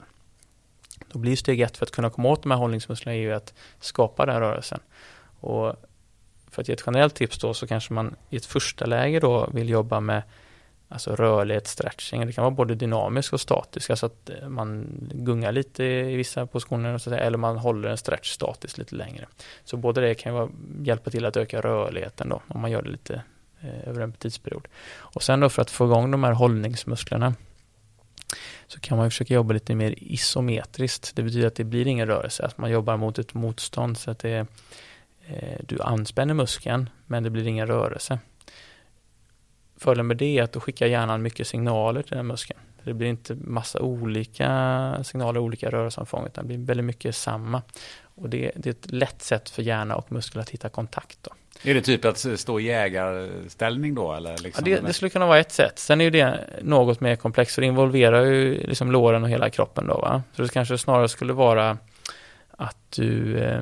då 1.12 1.20
blir 1.20 1.36
steg 1.36 1.62
ett 1.62 1.78
för 1.78 1.86
att 1.86 1.92
kunna 1.92 2.10
komma 2.10 2.30
åt 2.30 2.44
de 2.44 2.52
här 2.52 2.58
hållningsmusklerna 2.58 3.16
är 3.16 3.20
ju 3.20 3.34
att 3.34 3.54
skapa 3.80 4.26
den 4.26 4.40
rörelsen. 4.40 4.80
Och 5.40 5.76
för 6.58 6.62
att 6.62 6.68
ge 6.68 6.74
ett 6.74 6.84
generellt 6.86 7.16
tips 7.16 7.40
då 7.40 7.54
så 7.54 7.68
kanske 7.68 7.94
man 7.94 8.16
i 8.30 8.36
ett 8.36 8.46
första 8.46 8.86
läge 8.86 9.20
då 9.20 9.50
vill 9.54 9.70
jobba 9.70 10.00
med 10.00 10.22
alltså 10.90 11.16
rörlighet, 11.16 11.68
stretching. 11.68 12.26
Det 12.26 12.34
kan 12.34 12.44
vara 12.44 12.52
både 12.52 12.76
dynamisk 12.76 13.34
och 13.34 13.42
statisk, 13.42 13.90
alltså 13.90 14.06
att 14.06 14.30
eh, 14.30 14.50
man 14.50 14.88
gungar 15.12 15.52
lite 15.52 15.84
i 15.84 16.16
vissa 16.16 16.46
positioner 16.46 17.14
eller 17.14 17.38
man 17.38 17.58
håller 17.58 17.90
en 17.90 17.98
stretch 17.98 18.32
statiskt 18.32 18.78
lite 18.78 18.96
längre. 18.96 19.28
Så 19.64 19.78
både 19.78 20.02
det 20.02 20.16
kan 20.16 20.52
hjälpa 20.84 21.10
till 21.10 21.26
att 21.26 21.38
öka 21.38 21.62
rörligheten 21.62 22.30
då, 22.30 22.42
om 22.48 22.62
man 22.62 22.72
gör 22.72 22.82
det 22.82 22.90
lite 22.90 23.22
eh, 23.62 23.90
över 23.90 24.02
en 24.02 24.14
tidsperiod. 24.14 24.68
Och 24.88 25.24
sen 25.24 25.40
då 25.40 25.50
för 25.50 25.62
att 25.62 25.72
få 25.72 25.86
igång 25.86 26.12
de 26.12 26.24
här 26.24 26.32
hållningsmusklerna 26.32 27.34
så 28.68 28.80
kan 28.80 28.98
man 28.98 29.10
försöka 29.10 29.34
jobba 29.34 29.54
lite 29.54 29.76
mer 29.76 29.96
isometriskt. 29.98 31.16
Det 31.16 31.24
betyder 31.24 31.48
att 31.48 31.56
det 31.56 31.64
blir 31.64 31.88
ingen 31.88 32.08
rörelse, 32.08 32.46
att 32.46 32.58
man 32.58 32.72
jobbar 32.72 32.98
mot 32.98 33.20
ett 33.20 33.34
motstånd 33.34 33.98
så 33.98 34.12
att 34.12 34.20
det 34.20 34.30
är 34.30 34.48
du 35.62 35.82
anspänner 35.82 36.34
muskeln 36.34 36.90
men 37.06 37.24
det 37.24 37.30
blir 37.30 37.48
ingen 37.48 37.68
rörelse. 37.68 38.20
Fördelen 39.78 40.08
med 40.08 40.18
det 40.18 40.38
är 40.38 40.44
att 40.44 40.52
då 40.52 40.60
skickar 40.60 40.86
hjärnan 40.86 41.22
mycket 41.22 41.48
signaler 41.48 42.02
till 42.02 42.18
den 42.18 42.28
muskeln. 42.28 42.60
Det 42.84 42.94
blir 42.94 43.08
inte 43.08 43.36
massa 43.36 43.80
olika 43.80 45.00
signaler, 45.04 45.40
olika 45.40 45.70
rörelseomfång, 45.70 46.26
utan 46.26 46.44
det 46.44 46.48
blir 46.48 46.66
väldigt 46.66 46.86
mycket 46.86 47.16
samma. 47.16 47.62
Och 48.04 48.30
det, 48.30 48.52
det, 48.56 48.70
är 48.70 48.72
ett 48.72 48.92
lätt 48.92 49.22
sätt 49.22 49.50
för 49.50 49.62
hjärna 49.62 49.96
och 49.96 50.12
muskel 50.12 50.42
att 50.42 50.50
hitta 50.50 50.70
kontakt. 50.70 51.18
Då. 51.22 51.32
Är 51.64 51.74
det 51.74 51.82
typ 51.82 52.06
att 52.06 52.26
stå 52.40 52.60
i 52.60 52.64
jägarställning 52.64 53.96
då? 53.96 54.14
Eller 54.14 54.38
liksom 54.38 54.68
ja, 54.68 54.76
det, 54.76 54.88
det, 54.88 54.94
skulle 54.94 55.10
kunna 55.10 55.26
vara 55.26 55.40
ett 55.40 55.52
sätt. 55.52 55.80
Sen 55.80 56.02
är 56.02 56.12
det 56.12 56.40
något 56.62 57.00
mer 57.00 57.16
komplext, 57.16 57.56
för 57.56 57.62
det 57.62 57.68
involverar 57.68 58.26
ju 58.26 58.68
liksom 58.68 58.92
låren 58.92 59.24
och 59.24 59.30
hela 59.30 59.50
kroppen. 59.50 59.88
Då, 59.88 59.98
va? 59.98 60.24
Så 60.34 60.42
det 60.42 60.50
kanske 60.50 60.78
snarare 60.78 61.10
skulle 61.10 61.34
vara 61.34 61.78
att 62.52 62.92
du 62.96 63.38
eh, 63.38 63.62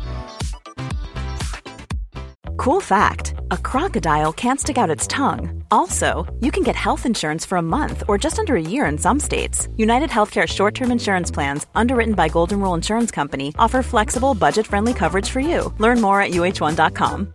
Cool 2.61 2.81
fact 2.81 3.33
a 3.49 3.57
crocodile 3.57 4.31
can't 4.33 4.59
stick 4.59 4.77
out 4.77 4.95
its 4.95 5.07
tongue. 5.07 5.63
Also, 5.71 6.31
you 6.41 6.51
can 6.51 6.63
get 6.63 6.75
health 6.75 7.07
insurance 7.07 7.47
for 7.47 7.57
a 7.57 7.61
month 7.61 8.03
or 8.07 8.19
just 8.19 8.37
under 8.37 8.55
a 8.55 8.61
year 8.61 8.85
in 8.91 8.99
some 8.99 9.19
states. 9.19 9.67
United 9.77 10.09
Healthcare 10.09 10.47
short 10.47 10.75
term 10.75 10.91
insurance 10.91 11.33
plans, 11.33 11.65
underwritten 11.73 12.13
by 12.13 12.29
Golden 12.29 12.59
Rule 12.59 12.75
Insurance 12.75 13.15
Company, 13.15 13.51
offer 13.57 13.81
flexible, 13.81 14.35
budget 14.35 14.67
friendly 14.67 14.93
coverage 14.93 15.27
for 15.29 15.39
you. 15.39 15.73
Learn 15.79 16.01
more 16.01 16.21
at 16.21 16.31
uh1.com. 16.31 17.33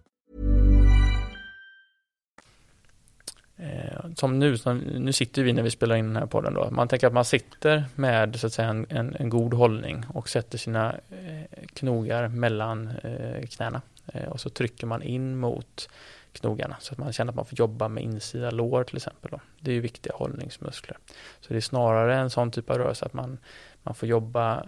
Eh, 3.58 4.14
som 4.14 4.38
nu, 4.38 4.58
som, 4.58 4.78
nu 4.78 5.12
sitter 5.12 5.42
vi 5.42 5.52
när 5.52 5.62
vi 5.62 5.70
spelar 5.70 5.96
in 5.96 6.06
den 6.06 6.16
här 6.16 6.26
podden 6.26 6.54
då. 6.54 6.70
Man 6.70 6.88
tänker 6.88 7.06
att 7.06 7.12
man 7.12 7.24
sitter 7.24 7.84
med 7.94 8.36
så 8.36 8.46
att 8.46 8.52
säga 8.52 8.68
en, 8.68 8.86
en, 8.88 9.16
en 9.18 9.30
god 9.30 9.54
hållning 9.54 10.04
och 10.14 10.28
sätter 10.28 10.58
sina 10.58 10.92
eh, 10.92 11.66
knogar 11.74 12.28
mellan 12.28 12.90
eh, 13.02 13.46
knäna. 13.46 13.82
Eh, 14.12 14.28
och 14.28 14.40
så 14.40 14.50
trycker 14.50 14.86
man 14.86 15.02
in 15.02 15.36
mot 15.36 15.88
knogarna 16.32 16.76
så 16.80 16.92
att 16.92 16.98
man 16.98 17.12
känner 17.12 17.32
att 17.32 17.36
man 17.36 17.46
får 17.46 17.58
jobba 17.58 17.88
med 17.88 18.04
insida 18.04 18.50
lår 18.50 18.84
till 18.84 18.96
exempel. 18.96 19.30
Då. 19.30 19.40
Det 19.60 19.70
är 19.70 19.74
ju 19.74 19.80
viktiga 19.80 20.12
hållningsmuskler. 20.16 20.98
Så 21.40 21.52
det 21.52 21.56
är 21.56 21.60
snarare 21.60 22.16
en 22.16 22.30
sån 22.30 22.50
typ 22.50 22.70
av 22.70 22.78
rörelse 22.78 23.04
att 23.04 23.12
man, 23.12 23.38
man 23.82 23.94
får 23.94 24.08
jobba 24.08 24.66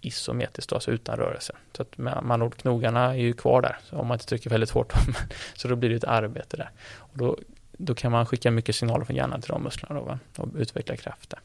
isometriskt, 0.00 0.72
alltså 0.72 0.90
utan 0.90 1.16
rörelse. 1.16 1.56
Så 1.72 1.82
att 1.82 1.98
man 1.98 2.42
ord, 2.42 2.56
knogarna 2.56 3.14
är 3.14 3.20
ju 3.20 3.32
kvar 3.32 3.62
där, 3.62 3.78
så 3.84 3.96
om 3.96 4.06
man 4.06 4.14
inte 4.14 4.26
trycker 4.26 4.50
väldigt 4.50 4.70
hårt. 4.70 4.92
så 5.54 5.68
då 5.68 5.76
blir 5.76 5.90
det 5.90 5.96
ett 5.96 6.04
arbete 6.04 6.56
där. 6.56 6.70
Och 6.96 7.18
då, 7.18 7.38
då 7.72 7.94
kan 7.94 8.12
man 8.12 8.26
skicka 8.26 8.50
mycket 8.50 8.76
signaler 8.76 9.04
från 9.04 9.16
hjärnan 9.16 9.40
till 9.40 9.50
de 9.52 9.62
musklerna 9.62 10.00
då, 10.00 10.06
va? 10.06 10.18
och 10.36 10.48
utveckla 10.56 10.96
kraft 10.96 11.30
där. 11.30 11.40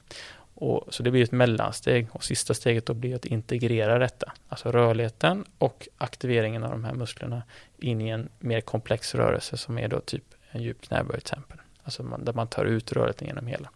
Och, 0.57 0.94
så 0.94 1.03
det 1.03 1.11
blir 1.11 1.23
ett 1.23 1.32
mellansteg 1.32 2.07
och 2.11 2.23
sista 2.23 2.53
steget 2.53 2.86
då 2.86 2.94
blir 2.94 3.15
att 3.15 3.26
integrera 3.26 3.99
detta, 3.99 4.34
alltså 4.49 4.72
rörligheten 4.72 5.45
och 5.57 5.88
aktiveringen 5.98 6.64
av 6.64 6.72
de 6.72 6.84
här 6.84 6.94
musklerna 6.94 7.44
in 7.77 8.02
i 8.02 8.10
en 8.10 8.30
mer 8.40 8.61
komplex 8.61 9.15
rörelse 9.15 9.57
som 9.57 9.77
är 9.77 9.88
då 9.88 9.99
typ 9.99 10.23
en 10.52 10.64
djup 10.64 10.82
knäböj 10.82 11.10
till 11.10 11.18
exempel. 11.18 11.57
Alltså 11.84 12.03
man, 12.03 12.26
där 12.26 12.34
man 12.34 12.48
tar 12.48 12.65
ut 12.65 12.91
rörligheten 12.91 13.27
genom 13.27 13.48
hela. 13.48 13.69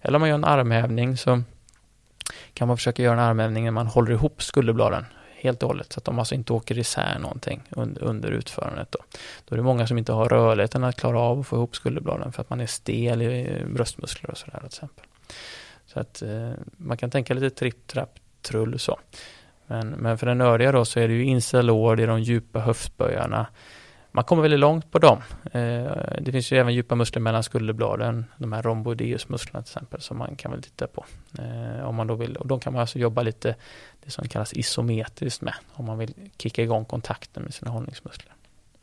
Eller 0.00 0.16
om 0.16 0.20
man 0.20 0.28
gör 0.28 0.34
en 0.34 0.44
armhävning 0.44 1.16
så 1.16 1.42
kan 2.54 2.68
man 2.68 2.76
försöka 2.76 3.02
göra 3.02 3.14
en 3.14 3.28
armhävning 3.28 3.64
när 3.64 3.70
man 3.70 3.86
håller 3.86 4.12
ihop 4.12 4.42
skulderbladen 4.42 5.04
helt 5.34 5.62
och 5.62 5.68
hållet. 5.68 5.92
Så 5.92 5.98
att 5.98 6.04
de 6.04 6.18
alltså 6.18 6.34
inte 6.34 6.52
åker 6.52 6.78
isär 6.78 7.18
någonting 7.18 7.62
under, 7.70 8.02
under 8.02 8.30
utförandet. 8.30 8.92
Då. 8.92 8.98
då 9.44 9.54
är 9.54 9.56
det 9.56 9.62
många 9.62 9.86
som 9.86 9.98
inte 9.98 10.12
har 10.12 10.28
rörligheten 10.28 10.84
att 10.84 10.96
klara 10.96 11.20
av 11.20 11.40
att 11.40 11.46
få 11.46 11.56
ihop 11.56 11.76
skulderbladen 11.76 12.32
för 12.32 12.42
att 12.42 12.50
man 12.50 12.60
är 12.60 12.66
stel 12.66 13.22
i 13.22 13.64
bröstmuskler 13.66 14.30
och 14.30 14.38
sådär 14.38 14.58
till 14.58 14.66
exempel. 14.66 15.04
Så 15.98 16.02
att 16.02 16.22
eh, 16.22 16.50
man 16.76 16.96
kan 16.96 17.10
tänka 17.10 17.34
lite 17.34 17.50
tripp, 17.50 17.86
trapp, 17.86 18.18
trull 18.42 18.78
så. 18.78 18.98
Men, 19.66 19.88
men 19.88 20.18
för 20.18 20.26
den 20.26 20.38
nördiga 20.38 20.72
då 20.72 20.84
så 20.84 21.00
är 21.00 21.08
det 21.08 21.14
ju 21.14 21.24
inställd 21.24 21.68
det 21.68 22.02
är 22.02 22.06
de 22.06 22.22
djupa 22.22 22.60
höftböjarna. 22.60 23.46
Man 24.12 24.24
kommer 24.24 24.42
väldigt 24.42 24.60
långt 24.60 24.90
på 24.90 24.98
dem. 24.98 25.22
Eh, 25.52 25.92
det 26.20 26.32
finns 26.32 26.52
ju 26.52 26.58
även 26.58 26.74
djupa 26.74 26.94
muskler 26.94 27.20
mellan 27.20 27.42
skulderbladen, 27.42 28.24
de 28.36 28.52
här 28.52 28.62
romboideusmusklerna 28.62 29.62
till 29.62 29.70
exempel, 29.70 30.00
som 30.00 30.18
man 30.18 30.36
kan 30.36 30.50
väl 30.50 30.62
titta 30.62 30.86
på. 30.86 31.04
Eh, 31.38 31.88
om 31.88 31.94
man 31.94 32.06
då 32.06 32.14
vill, 32.14 32.36
och 32.36 32.46
de 32.46 32.60
kan 32.60 32.72
man 32.72 32.80
alltså 32.80 32.98
jobba 32.98 33.22
lite, 33.22 33.54
det 34.04 34.10
som 34.10 34.28
kallas 34.28 34.52
isometriskt 34.52 35.42
med, 35.42 35.54
om 35.72 35.84
man 35.84 35.98
vill 35.98 36.14
kicka 36.38 36.62
igång 36.62 36.84
kontakten 36.84 37.42
med 37.42 37.54
sina 37.54 37.70
hållningsmuskler. 37.70 38.34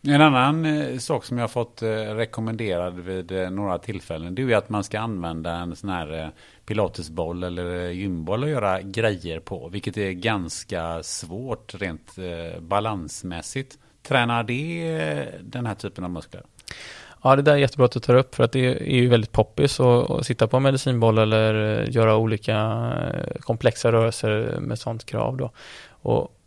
En 0.07 0.21
annan 0.21 0.65
eh, 0.65 0.97
sak 0.97 1.25
som 1.25 1.37
jag 1.37 1.51
fått 1.51 1.81
eh, 1.81 1.87
rekommenderad 1.89 2.99
vid 2.99 3.31
eh, 3.31 3.49
några 3.49 3.77
tillfällen 3.77 4.35
det 4.35 4.41
är 4.41 4.43
ju 4.43 4.53
att 4.53 4.69
man 4.69 4.83
ska 4.83 4.99
använda 4.99 5.51
en 5.51 5.75
sån 5.75 5.89
här 5.89 6.23
eh, 6.23 6.27
pilatesboll 6.65 7.43
eller 7.43 7.89
gymboll 7.89 8.43
att 8.43 8.49
göra 8.49 8.81
grejer 8.81 9.39
på. 9.39 9.69
Vilket 9.69 9.97
är 9.97 10.11
ganska 10.11 11.03
svårt 11.03 11.75
rent 11.75 12.17
eh, 12.17 12.61
balansmässigt. 12.61 13.77
Tränar 14.03 14.43
det 14.43 14.87
eh, 14.87 15.25
den 15.41 15.65
här 15.65 15.75
typen 15.75 16.03
av 16.03 16.09
muskler? 16.09 16.43
Ja, 17.23 17.35
det 17.35 17.41
där 17.41 17.53
är 17.53 17.57
jättebra 17.57 17.85
att 17.85 17.91
du 17.91 17.99
tar 17.99 18.15
upp 18.15 18.35
för 18.35 18.43
att 18.43 18.51
det 18.51 18.59
är 18.65 18.95
ju 18.95 19.09
väldigt 19.09 19.31
poppis 19.31 19.79
att, 19.79 20.25
sitta 20.25 20.47
på 20.47 20.59
medicinboll 20.59 21.17
eller 21.17 21.81
eh, 21.81 21.89
göra 21.89 22.17
olika 22.17 22.91
komplexa 23.39 23.91
rörelser 23.91 24.57
med 24.59 24.79
sånt 24.79 25.05
krav 25.05 25.37
då. 25.37 25.51
Och, 25.89 26.37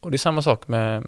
och 0.00 0.10
det 0.10 0.16
är 0.16 0.18
samma 0.18 0.42
sak 0.42 0.68
med 0.68 1.04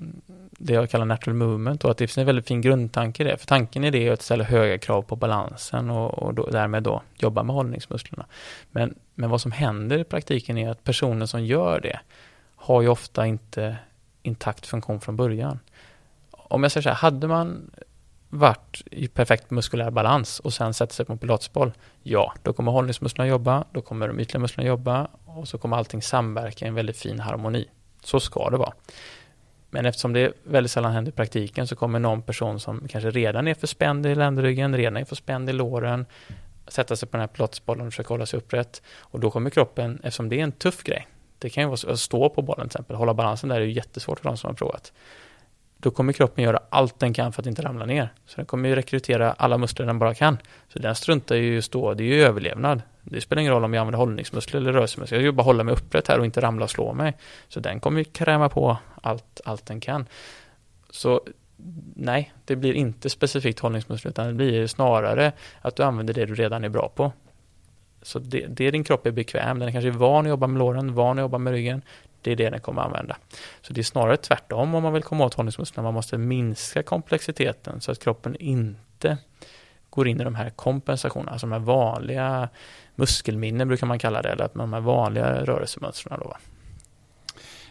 det 0.59 0.73
jag 0.73 0.91
kallar 0.91 1.05
natural 1.05 1.37
movement 1.37 1.85
och 1.85 1.91
att 1.91 1.99
det 1.99 2.07
finns 2.07 2.19
en 2.19 2.27
väldigt 2.27 2.47
fin 2.47 2.61
grundtanke 2.61 3.23
i 3.23 3.27
det. 3.27 3.37
För 3.37 3.47
tanken 3.47 3.85
i 3.85 3.91
det 3.91 4.09
är 4.09 4.13
att 4.13 4.23
ställa 4.23 4.45
höga 4.45 4.79
krav 4.79 5.03
på 5.03 5.17
balansen 5.17 5.91
och, 5.91 6.19
och 6.19 6.35
då, 6.35 6.51
därmed 6.51 6.83
då 6.83 7.03
jobba 7.17 7.43
med 7.43 7.55
hållningsmusklerna. 7.55 8.27
Men, 8.71 8.95
men 9.15 9.31
vad 9.31 9.41
som 9.41 9.53
händer 9.53 9.99
i 9.99 10.05
praktiken 10.05 10.59
är 10.59 10.71
att 10.71 10.85
personen 10.85 11.29
som 11.29 11.45
gör 11.45 11.81
det 11.81 12.01
har 12.57 12.83
ju 12.83 12.89
ofta 12.89 13.27
inte 13.27 13.77
intakt 14.23 14.67
funktion 14.67 15.01
från 15.01 15.17
början. 15.17 15.59
Om 16.31 16.63
jag 16.63 16.73
säger 16.73 16.83
så 16.83 16.89
här, 16.89 16.97
hade 16.97 17.29
man 17.29 17.71
varit 18.29 18.83
i 18.91 19.09
perfekt 19.09 19.51
muskulär 19.51 19.91
balans 19.91 20.41
och 20.41 20.53
sen 20.53 20.75
sätter 20.75 20.95
sig 20.95 21.07
på 21.07 21.13
en 21.13 21.19
pilatesboll, 21.19 21.73
ja, 22.03 22.35
då 22.43 22.53
kommer 22.53 22.73
hållningsmusklerna 22.73 23.29
jobba, 23.29 23.65
då 23.73 23.81
kommer 23.81 24.09
de 24.09 24.21
ytliga 24.21 24.41
musklerna 24.41 24.69
jobba 24.69 25.09
och 25.25 25.49
så 25.49 25.59
kommer 25.59 25.77
allting 25.77 26.03
samverka 26.03 26.65
i 26.65 26.69
en 26.69 26.75
väldigt 26.75 26.97
fin 26.97 27.21
harmoni. 27.21 27.69
Så 28.03 28.21
ska 28.21 28.51
det 28.51 28.57
vara. 28.57 28.73
Men 29.75 29.87
eftersom 29.87 30.13
det 30.13 30.33
väldigt 30.43 30.71
sällan 30.71 30.93
händer 30.93 31.13
i 31.13 31.15
praktiken 31.15 31.67
så 31.67 31.77
kommer 31.77 31.99
någon 31.99 32.23
person 32.23 32.61
som 32.61 32.89
kanske 32.89 33.11
redan 33.11 33.49
är 33.49 33.55
för 33.55 33.67
spänd 33.67 34.07
i 34.07 34.15
ländryggen, 34.15 34.77
redan 34.77 34.97
är 34.97 35.05
för 35.05 35.17
spänd 35.17 35.51
i 35.51 35.53
låren, 35.53 36.07
sätta 36.69 36.97
sig 36.97 37.09
på 37.09 37.17
den 37.17 37.21
här 37.21 37.35
plåtsbollen 37.35 37.87
och 37.87 37.93
försöka 37.93 38.15
hålla 38.15 38.27
sig 38.27 38.39
upprätt. 38.39 38.83
Och 38.99 39.21
då 39.21 39.31
kommer 39.31 39.51
kroppen, 39.51 40.01
eftersom 40.03 40.29
det 40.29 40.41
är 40.41 40.45
en 40.45 40.53
tuff 40.53 40.83
grej, 40.83 41.09
det 41.39 41.51
kan 41.51 41.63
ju 41.63 41.69
vara 41.69 41.93
att 41.93 42.01
stå 42.01 42.29
på 42.29 42.43
bollen 42.43 42.69
till 42.69 42.77
exempel, 42.77 42.97
hålla 42.97 43.15
balansen 43.15 43.49
där 43.49 43.57
är 43.57 43.65
ju 43.65 43.73
jättesvårt 43.73 44.21
för 44.21 44.29
de 44.29 44.37
som 44.37 44.49
har 44.49 44.55
provat. 44.55 44.93
Då 45.79 45.91
kommer 45.91 46.13
kroppen 46.13 46.45
göra 46.45 46.61
allt 46.71 46.99
den 46.99 47.15
kan 47.15 47.33
för 47.33 47.43
att 47.43 47.47
inte 47.47 47.63
ramla 47.63 47.87
ner. 47.87 48.09
Så 48.27 48.37
den 48.37 48.47
kommer 48.47 48.69
ju 48.69 48.75
rekrytera 48.75 49.33
alla 49.33 49.59
muskler 49.59 49.87
den 49.87 49.99
bara 49.99 50.15
kan. 50.15 50.39
Så 50.69 50.79
den 50.79 50.95
struntar 50.95 51.37
ju 51.37 51.55
just 51.55 51.73
då, 51.73 51.95
det 51.95 52.05
är 52.05 52.07
ju 52.07 52.23
överlevnad. 52.23 52.83
Det 53.03 53.21
spelar 53.21 53.41
ingen 53.41 53.53
roll 53.53 53.65
om 53.65 53.75
jag 53.75 53.81
använder 53.81 53.99
hållningsmuskler 53.99 54.61
eller 54.61 54.73
rörelsemuskler. 54.73 55.19
Jag 55.19 55.25
vill 55.25 55.33
bara 55.33 55.43
hålla 55.43 55.65
mig 55.65 55.75
upprätt 55.75 56.09
här 56.09 56.19
och 56.19 56.25
inte 56.25 56.41
ramla 56.41 56.65
och 56.65 56.71
slå 56.71 56.93
mig. 56.93 57.15
Så 57.49 57.61
den 57.61 57.81
kommer 57.81 57.99
ju 57.99 58.05
kräma 58.05 58.49
på 58.49 58.77
allt, 59.03 59.41
allt 59.45 59.67
den 59.67 59.81
kan. 59.81 60.07
Så 60.91 61.21
nej, 61.95 62.33
det 62.45 62.57
blir 62.57 62.73
inte 62.73 63.11
specifikt 63.11 63.61
hållningsmuskler 63.61 64.11
utan 64.11 64.27
det 64.27 64.33
blir 64.33 64.67
snarare 64.67 65.33
att 65.61 65.77
du 65.77 65.83
använder 65.83 66.15
det 66.15 66.27
du 66.27 66.35
redan 66.35 66.65
är 66.65 66.69
bra 66.69 66.89
på. 66.95 67.13
Så 68.03 68.19
det, 68.19 68.47
det 68.49 68.71
din 68.71 68.85
kropp 68.85 69.07
är 69.07 69.11
bekväm, 69.11 69.59
den 69.59 69.69
är 69.69 69.73
kanske 69.73 69.89
är 69.89 69.93
van 69.93 70.25
att 70.25 70.31
jobba 70.31 70.47
med 70.47 70.59
låren, 70.59 70.95
van 70.95 71.19
att 71.19 71.23
jobba 71.23 71.39
med 71.39 71.53
ryggen. 71.53 71.83
Det 72.25 72.33
är 72.33 72.37
det 72.37 72.51
den 72.51 72.61
kommer 72.61 72.83
att 72.83 72.87
använda. 72.87 73.17
Så 73.61 73.73
det 73.73 73.81
är 73.81 73.83
snarare 73.83 74.17
tvärtom 74.17 74.75
om 74.75 74.83
man 74.83 74.93
vill 74.93 75.03
komma 75.03 75.25
åt 75.25 75.35
hållningsmusklerna. 75.35 75.87
Man 75.87 75.95
måste 75.95 76.19
minska 76.19 76.83
komplexiteten 76.83 77.81
så 77.81 77.93
att 77.93 77.99
kroppen 77.99 78.37
inte 78.37 79.19
går 79.91 80.09
in 80.09 80.21
i 80.21 80.25
de 80.25 80.35
här 80.35 80.51
kompensationerna, 80.51 81.33
alltså 81.33 81.47
de 81.47 81.53
här 81.53 81.59
vanliga 81.59 82.49
muskelminnen 82.95 83.69
brukar 83.69 83.87
man 83.87 83.99
kalla 83.99 84.23
det, 84.23 84.29
eller 84.29 84.45
att 84.45 84.55
de 84.55 84.73
här 84.73 84.81
vanliga 84.81 85.45
rörelsemönstren. 85.45 86.21
Då. 86.21 86.37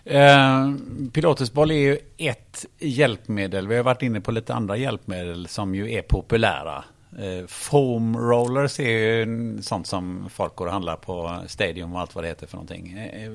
Eh, 0.06 0.74
pilatesboll 1.14 1.72
är 1.72 1.76
ju 1.76 1.98
ett 2.18 2.66
hjälpmedel. 2.80 3.68
Vi 3.68 3.76
har 3.76 3.84
varit 3.84 4.02
inne 4.02 4.22
på 4.22 4.32
lite 4.32 4.54
andra 4.54 4.78
hjälpmedel 4.78 5.48
som 5.48 5.76
ju 5.76 5.94
är 5.94 6.02
populära. 6.02 6.84
Eh, 7.20 7.46
foam 7.48 8.18
rollers 8.18 8.80
är 8.80 8.98
ju 8.98 9.62
sånt 9.62 9.88
som 9.88 10.30
folk 10.30 10.56
går 10.56 10.66
och 10.66 10.72
handlar 10.72 10.96
på 10.96 11.40
Stadium 11.48 11.94
och 11.94 12.00
allt 12.00 12.16
vad 12.16 12.24
det 12.24 12.28
heter 12.28 12.48
för 12.48 12.58
någonting. 12.58 12.92
Eh, 12.92 13.24
eh 13.24 13.32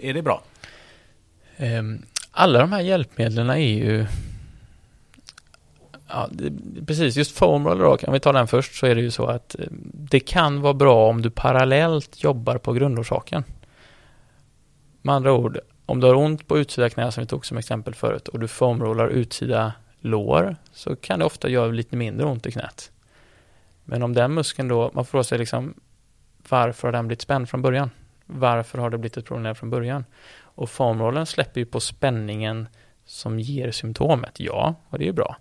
är 0.00 0.14
det 0.14 0.22
bra? 0.22 0.42
Ehm, 1.56 2.02
alla 2.30 2.58
de 2.58 2.72
här 2.72 2.80
hjälpmedlen 2.80 3.50
är 3.50 3.56
ju 3.56 4.06
Ja, 6.08 6.28
det, 6.30 6.52
precis, 6.86 7.16
just 7.16 7.38
foam 7.38 7.66
roller 7.66 7.84
då, 7.84 7.96
kan 7.96 8.12
vi 8.12 8.20
ta 8.20 8.32
den 8.32 8.46
först, 8.46 8.74
så 8.74 8.86
är 8.86 8.94
det 8.94 9.00
ju 9.00 9.10
så 9.10 9.26
att 9.26 9.58
eh, 9.58 9.66
det 9.92 10.20
kan 10.20 10.60
vara 10.60 10.74
bra 10.74 11.08
om 11.08 11.22
du 11.22 11.30
parallellt 11.30 12.22
jobbar 12.22 12.58
på 12.58 12.72
grundorsaken. 12.72 13.44
Med 15.02 15.14
andra 15.14 15.32
ord, 15.32 15.58
om 15.86 16.00
du 16.00 16.06
har 16.06 16.14
ont 16.14 16.48
på 16.48 16.58
utsida 16.58 16.90
knä 16.90 17.12
som 17.12 17.20
vi 17.20 17.26
tog 17.26 17.46
som 17.46 17.58
exempel 17.58 17.94
förut 17.94 18.28
och 18.28 18.40
du 18.40 18.48
foamrollar 18.48 19.08
utsida 19.08 19.72
lår 20.04 20.56
så 20.72 20.96
kan 20.96 21.18
det 21.18 21.24
ofta 21.24 21.48
göra 21.48 21.66
lite 21.66 21.96
mindre 21.96 22.26
ont 22.26 22.46
i 22.46 22.52
knät. 22.52 22.90
Men 23.84 24.02
om 24.02 24.14
den 24.14 24.34
muskeln 24.34 24.68
då, 24.68 24.90
man 24.94 25.04
får 25.04 25.22
sig 25.22 25.38
liksom 25.38 25.74
varför 26.48 26.88
har 26.88 26.92
den 26.92 27.06
blivit 27.06 27.22
spänd 27.22 27.48
från 27.48 27.62
början? 27.62 27.90
Varför 28.26 28.78
har 28.78 28.90
det 28.90 28.98
blivit 28.98 29.16
ett 29.16 29.24
problem 29.24 29.54
från 29.54 29.70
början? 29.70 30.04
Och 30.36 30.70
formrollen 30.70 31.26
släpper 31.26 31.60
ju 31.60 31.66
på 31.66 31.80
spänningen 31.80 32.68
som 33.04 33.40
ger 33.40 33.70
symptomet, 33.70 34.40
ja, 34.40 34.74
och 34.88 34.98
det 34.98 35.04
är 35.04 35.06
ju 35.06 35.12
bra. 35.12 35.36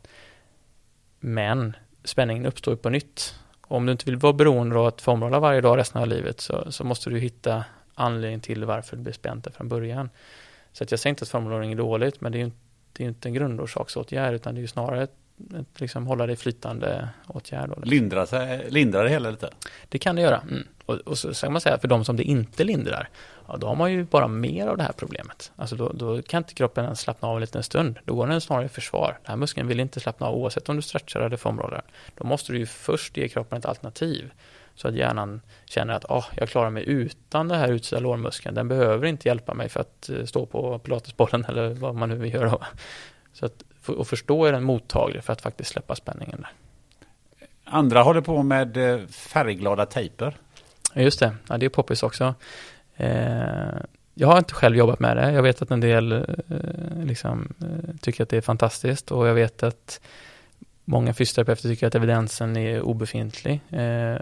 Men 1.19 1.75
spänningen 2.03 2.45
uppstår 2.45 2.73
ju 2.73 2.77
på 2.77 2.89
nytt. 2.89 3.39
Och 3.61 3.77
om 3.77 3.85
du 3.85 3.91
inte 3.91 4.05
vill 4.05 4.15
vara 4.15 4.33
beroende 4.33 4.79
av 4.79 4.85
att 4.85 5.01
formrolla 5.01 5.39
varje 5.39 5.61
dag 5.61 5.77
resten 5.77 6.01
av 6.01 6.07
livet 6.07 6.41
så, 6.41 6.71
så 6.71 6.83
måste 6.83 7.09
du 7.09 7.19
hitta 7.19 7.63
anledning 7.95 8.39
till 8.39 8.65
varför 8.65 8.95
det 8.95 9.03
blir 9.03 9.13
spänt 9.13 9.47
från 9.55 9.69
början. 9.69 10.09
Så 10.71 10.83
att 10.83 10.91
jag 10.91 10.99
säger 10.99 11.11
inte 11.11 11.23
att 11.23 11.29
foamrollering 11.29 11.71
är 11.71 11.75
dåligt, 11.75 12.21
men 12.21 12.31
det 12.31 12.37
är 12.37 12.45
ju 12.45 12.51
det 12.93 13.03
är 13.03 13.07
inte 13.07 13.29
en 13.29 13.33
grundorsaksåtgärd, 13.33 14.33
utan 14.33 14.55
det 14.55 14.61
är 14.61 14.67
snarare 14.67 15.03
ett, 15.03 15.15
ett 15.59 15.81
liksom 15.81 16.07
hålla 16.07 16.27
det 16.27 16.35
flytande 16.35 17.09
åtgärd. 17.27 17.69
Liksom. 17.69 17.83
lindra, 17.83 18.25
sig, 18.25 18.65
lindra 18.69 19.03
det 19.03 19.09
hela 19.09 19.29
lite? 19.29 19.49
Det 19.89 19.99
kan 19.99 20.15
det 20.15 20.21
göra. 20.21 20.41
Mm. 20.49 20.63
Och, 20.85 20.95
och 20.95 21.17
så 21.17 21.33
kan 21.33 21.51
man 21.51 21.61
säga, 21.61 21.77
för 21.77 21.87
de 21.87 22.05
som 22.05 22.15
det 22.15 22.23
inte 22.23 22.63
lindrar, 22.63 23.09
ja, 23.47 23.57
då 23.57 23.67
har 23.67 23.75
man 23.75 23.91
ju 23.91 24.03
bara 24.03 24.27
mer 24.27 24.67
av 24.67 24.77
det 24.77 24.83
här 24.83 24.93
problemet. 24.97 25.51
Alltså 25.55 25.75
då, 25.75 25.91
då 25.93 26.21
kan 26.21 26.37
inte 26.37 26.53
kroppen 26.53 26.83
ens 26.83 26.99
slappna 26.99 27.27
av 27.27 27.35
en 27.35 27.41
liten 27.41 27.63
stund. 27.63 27.99
Då 28.05 28.15
går 28.15 28.27
den 28.27 28.41
snarare 28.41 28.65
i 28.65 28.69
försvar. 28.69 29.17
Den 29.23 29.29
här 29.29 29.37
muskeln 29.37 29.67
vill 29.67 29.79
inte 29.79 29.99
slappna 29.99 30.27
av 30.27 30.35
oavsett 30.35 30.69
om 30.69 30.75
du 30.75 30.81
stretchar 30.81 31.19
eller 31.19 31.37
foamrollar. 31.37 31.83
Då 32.15 32.23
måste 32.23 32.51
du 32.51 32.59
ju 32.59 32.65
först 32.65 33.17
ge 33.17 33.27
kroppen 33.27 33.59
ett 33.59 33.65
alternativ. 33.65 34.31
Så 34.75 34.87
att 34.87 34.95
hjärnan 34.95 35.41
känner 35.65 35.93
att 35.93 36.05
oh, 36.05 36.25
jag 36.35 36.49
klarar 36.49 36.69
mig 36.69 36.83
utan 36.87 37.47
den 37.47 37.59
här 37.59 37.71
utsida 37.71 37.99
lårmuskeln. 37.99 38.55
Den 38.55 38.67
behöver 38.67 39.07
inte 39.07 39.27
hjälpa 39.27 39.53
mig 39.53 39.69
för 39.69 39.79
att 39.79 40.09
eh, 40.09 40.25
stå 40.25 40.45
på 40.45 40.79
pilatesbollen 40.79 41.45
eller 41.49 41.69
vad 41.69 41.95
man 41.95 42.09
nu 42.09 42.15
vill 42.15 42.33
göra. 42.33 42.57
Så 43.33 43.45
att 43.45 43.63
och 43.87 44.07
förstå 44.07 44.45
är 44.45 44.51
den 44.51 44.63
mottaglig 44.63 45.23
för 45.23 45.33
att 45.33 45.41
faktiskt 45.41 45.71
släppa 45.71 45.95
spänningen 45.95 46.41
där. 46.41 46.51
Andra 47.65 48.01
håller 48.01 48.21
på 48.21 48.43
med 48.43 48.77
eh, 48.77 49.07
färgglada 49.07 49.85
tejper. 49.85 50.37
Just 50.95 51.19
det, 51.19 51.35
ja, 51.49 51.57
det 51.57 51.65
är 51.65 51.69
poppis 51.69 52.03
också. 52.03 52.35
Eh, 52.95 53.09
jag 54.13 54.27
har 54.27 54.37
inte 54.37 54.53
själv 54.53 54.75
jobbat 54.75 54.99
med 54.99 55.17
det. 55.17 55.31
Jag 55.31 55.43
vet 55.43 55.61
att 55.61 55.71
en 55.71 55.79
del 55.79 56.25
liksom, 57.03 57.53
tycker 58.01 58.23
att 58.23 58.29
det 58.29 58.37
är 58.37 58.41
fantastiskt 58.41 59.11
och 59.11 59.27
jag 59.27 59.33
vet 59.33 59.63
att 59.63 59.99
Många 60.85 61.13
fysioterapeuter 61.13 61.69
tycker 61.69 61.87
att 61.87 61.95
evidensen 61.95 62.57
är 62.57 62.81
obefintlig 62.81 63.61
eh, 63.69 64.15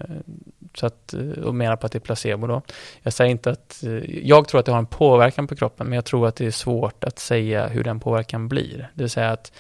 så 0.74 0.86
att, 0.86 1.14
eh, 1.14 1.44
och 1.44 1.56
menar 1.56 1.76
på 1.76 1.86
att 1.86 1.92
det 1.92 1.98
är 1.98 2.00
placebo. 2.00 2.48
Då. 2.48 2.62
Jag 3.02 3.14
säger 3.14 3.32
inte 3.32 3.52
att, 3.52 3.84
eh, 3.84 4.28
jag 4.28 4.48
tror 4.48 4.60
att 4.60 4.66
det 4.66 4.72
har 4.72 4.80
en 4.80 4.86
påverkan 4.86 5.48
på 5.48 5.56
kroppen 5.56 5.88
men 5.88 5.96
jag 5.96 6.06
tror 6.06 6.28
att 6.28 6.36
det 6.36 6.46
är 6.46 6.52
svårt 6.52 7.04
att 7.04 7.20
säga 7.20 7.68
hur 7.68 7.84
den 7.84 8.00
påverkan 8.00 8.48
blir. 8.48 8.90
Det 8.94 9.04
vill 9.04 9.10
säga 9.10 9.30
att 9.30 9.52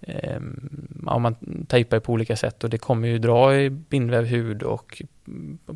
eh, 0.00 0.40
om 1.06 1.22
man 1.22 1.64
tejpar 1.68 2.00
på 2.00 2.12
olika 2.12 2.36
sätt 2.36 2.64
och 2.64 2.70
det 2.70 2.78
kommer 2.78 3.08
ju 3.08 3.18
dra 3.18 3.56
i 3.56 3.70
bindväv, 3.70 4.24
hud 4.24 4.62
och 4.62 5.02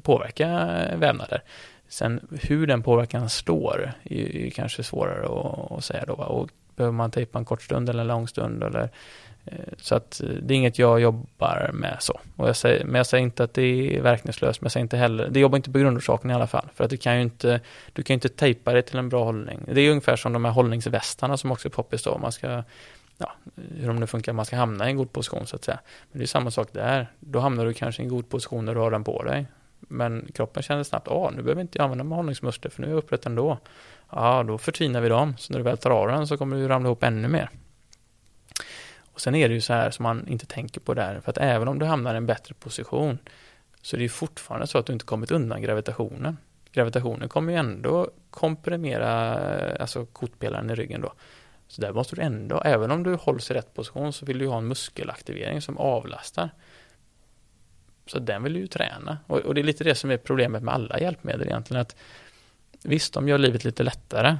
påverka 0.03 0.49
vävnader. 0.97 1.43
Sen 1.89 2.21
hur 2.41 2.67
den 2.67 2.83
påverkan 2.83 3.31
slår 3.31 3.93
är, 4.03 4.37
är 4.37 4.51
kanske 4.51 4.83
svårare 4.83 5.25
att, 5.25 5.73
att 5.73 5.85
säga 5.85 6.05
då. 6.07 6.15
Och 6.15 6.51
behöver 6.77 6.93
man 6.93 7.11
tejpa 7.11 7.39
en 7.39 7.45
kort 7.45 7.63
stund 7.63 7.89
eller 7.89 8.01
en 8.01 8.07
lång 8.07 8.29
stund 8.29 8.63
eller 8.63 8.91
eh, 9.45 9.59
så 9.77 9.95
att 9.95 10.21
eh, 10.21 10.29
det 10.29 10.55
är 10.55 10.59
inget 10.59 10.79
jag 10.79 11.01
jobbar 11.01 11.71
med 11.73 11.97
så. 12.01 12.21
Och 12.37 12.49
jag 12.49 12.57
säger, 12.57 12.85
men 12.85 12.95
jag 12.95 13.07
säger 13.07 13.25
inte 13.25 13.45
att 13.45 13.55
det 13.55 13.97
är 13.97 14.03
verkningslöst, 14.03 14.61
men 14.61 14.65
jag 14.65 14.73
säger 14.73 14.85
inte 14.85 14.97
heller, 14.97 15.29
det 15.29 15.41
jobbar 15.41 15.57
inte 15.57 15.73
på 15.73 15.79
grundorsaken 15.79 16.31
i 16.31 16.35
alla 16.35 16.47
fall. 16.47 16.69
För 16.75 16.85
att 16.85 16.91
du 16.91 16.97
kan 16.97 17.17
ju 17.17 17.23
inte, 17.23 17.61
du 17.93 18.03
kan 18.03 18.15
ju 18.15 18.17
inte 18.17 18.29
tejpa 18.29 18.73
det 18.73 18.83
till 18.83 18.99
en 18.99 19.09
bra 19.09 19.25
hållning. 19.25 19.61
Det 19.73 19.81
är 19.81 19.91
ungefär 19.91 20.17
som 20.17 20.33
de 20.33 20.45
här 20.45 20.53
hållningsvästarna 20.53 21.37
som 21.37 21.53
också 21.53 21.69
är 21.69 21.71
poppis 21.71 22.03
då. 22.03 22.19
Man 22.19 22.33
ska, 22.33 22.63
ja, 23.19 23.33
hur 23.77 23.87
de 23.87 23.97
nu 23.97 24.07
funkar, 24.07 24.33
man 24.33 24.45
ska 24.45 24.57
hamna 24.57 24.87
i 24.87 24.91
en 24.91 24.97
god 24.97 25.13
position 25.13 25.47
så 25.47 25.57
att 25.57 25.65
säga. 25.65 25.79
Men 26.13 26.19
det 26.19 26.25
är 26.25 26.27
samma 26.27 26.51
sak 26.51 26.69
där. 26.73 27.07
Då 27.21 27.39
hamnar 27.39 27.65
du 27.65 27.73
kanske 27.73 28.03
i 28.03 28.05
en 28.05 28.11
god 28.11 28.29
position 28.29 28.65
när 28.65 28.75
du 28.75 28.81
har 28.81 28.91
den 28.91 29.05
på 29.05 29.23
dig. 29.23 29.47
Men 29.89 30.29
kroppen 30.35 30.63
känner 30.63 30.83
snabbt, 30.83 31.07
ja 31.11 31.33
nu 31.37 31.43
behöver 31.43 31.63
inte 31.63 31.79
jag 31.79 31.85
använda 31.85 32.17
hållningsmuskler 32.17 32.71
för 32.71 32.83
nu 32.83 32.87
är 32.87 32.91
jag 32.91 32.99
upprätt 32.99 33.27
ändå. 33.27 33.59
Ja, 34.13 34.43
då 34.43 34.59
förtvinar 34.59 35.01
vi 35.01 35.09
dem. 35.09 35.35
Så 35.39 35.53
när 35.53 35.59
du 35.59 35.65
väl 35.65 35.79
tar 35.79 35.91
av 35.91 36.09
den 36.09 36.27
så 36.27 36.37
kommer 36.37 36.57
du 36.57 36.69
ramla 36.69 36.89
ihop 36.89 37.03
ännu 37.03 37.29
mer. 37.29 37.51
Och 39.13 39.21
sen 39.21 39.35
är 39.35 39.49
det 39.49 39.55
ju 39.55 39.61
så 39.61 39.73
här 39.73 39.91
som 39.91 40.03
man 40.03 40.29
inte 40.29 40.47
tänker 40.47 40.81
på 40.81 40.95
där, 40.95 41.21
för 41.21 41.31
att 41.31 41.39
även 41.39 41.69
om 41.69 41.79
du 41.79 41.87
hamnar 41.87 42.15
i 42.15 42.17
en 42.17 42.27
bättre 42.27 42.55
position 42.55 43.19
så 43.83 43.97
är 43.97 43.99
det 43.99 44.03
ju 44.03 44.09
fortfarande 44.09 44.67
så 44.67 44.79
att 44.79 44.87
du 44.87 44.93
inte 44.93 45.05
kommit 45.05 45.31
undan 45.31 45.63
gravitationen. 45.63 46.37
Gravitationen 46.73 47.29
kommer 47.29 47.53
ju 47.53 47.59
ändå 47.59 48.11
komprimera 48.31 49.35
alltså 49.77 50.07
kotpelaren 50.07 50.71
i 50.71 50.75
ryggen 50.75 51.01
då. 51.01 51.13
Så 51.69 51.81
där 51.81 51.93
måste 51.93 52.17
du 52.17 52.23
ändå, 52.23 52.61
även 52.65 52.91
om 52.91 53.03
du 53.03 53.15
hålls 53.15 53.51
i 53.51 53.55
rätt 53.55 53.75
position 53.75 54.13
så 54.13 54.27
vill 54.27 54.39
du 54.39 54.47
ha 54.47 54.59
en 54.59 54.69
muskelaktivering 54.69 55.63
som 55.63 55.79
avlastar. 55.79 56.51
Så 58.07 58.19
den 58.19 58.43
vill 58.43 58.53
du 58.53 58.61
ju 58.61 58.67
träna. 58.67 59.19
Och, 59.27 59.39
och, 59.39 59.55
det 59.55 59.61
är 59.61 59.65
lite 59.65 59.85
det 59.85 59.95
som 59.95 60.11
är 60.11 60.17
problemet 60.17 60.63
med 60.63 60.75
alla 60.75 61.01
hjälpmedel 61.01 61.47
egentligen. 61.47 61.81
att 61.81 61.97
Visst, 62.85 63.15
de 63.15 63.29
gör 63.29 63.39
livet 63.39 63.65
lite 63.65 63.83
lättare. 63.83 64.37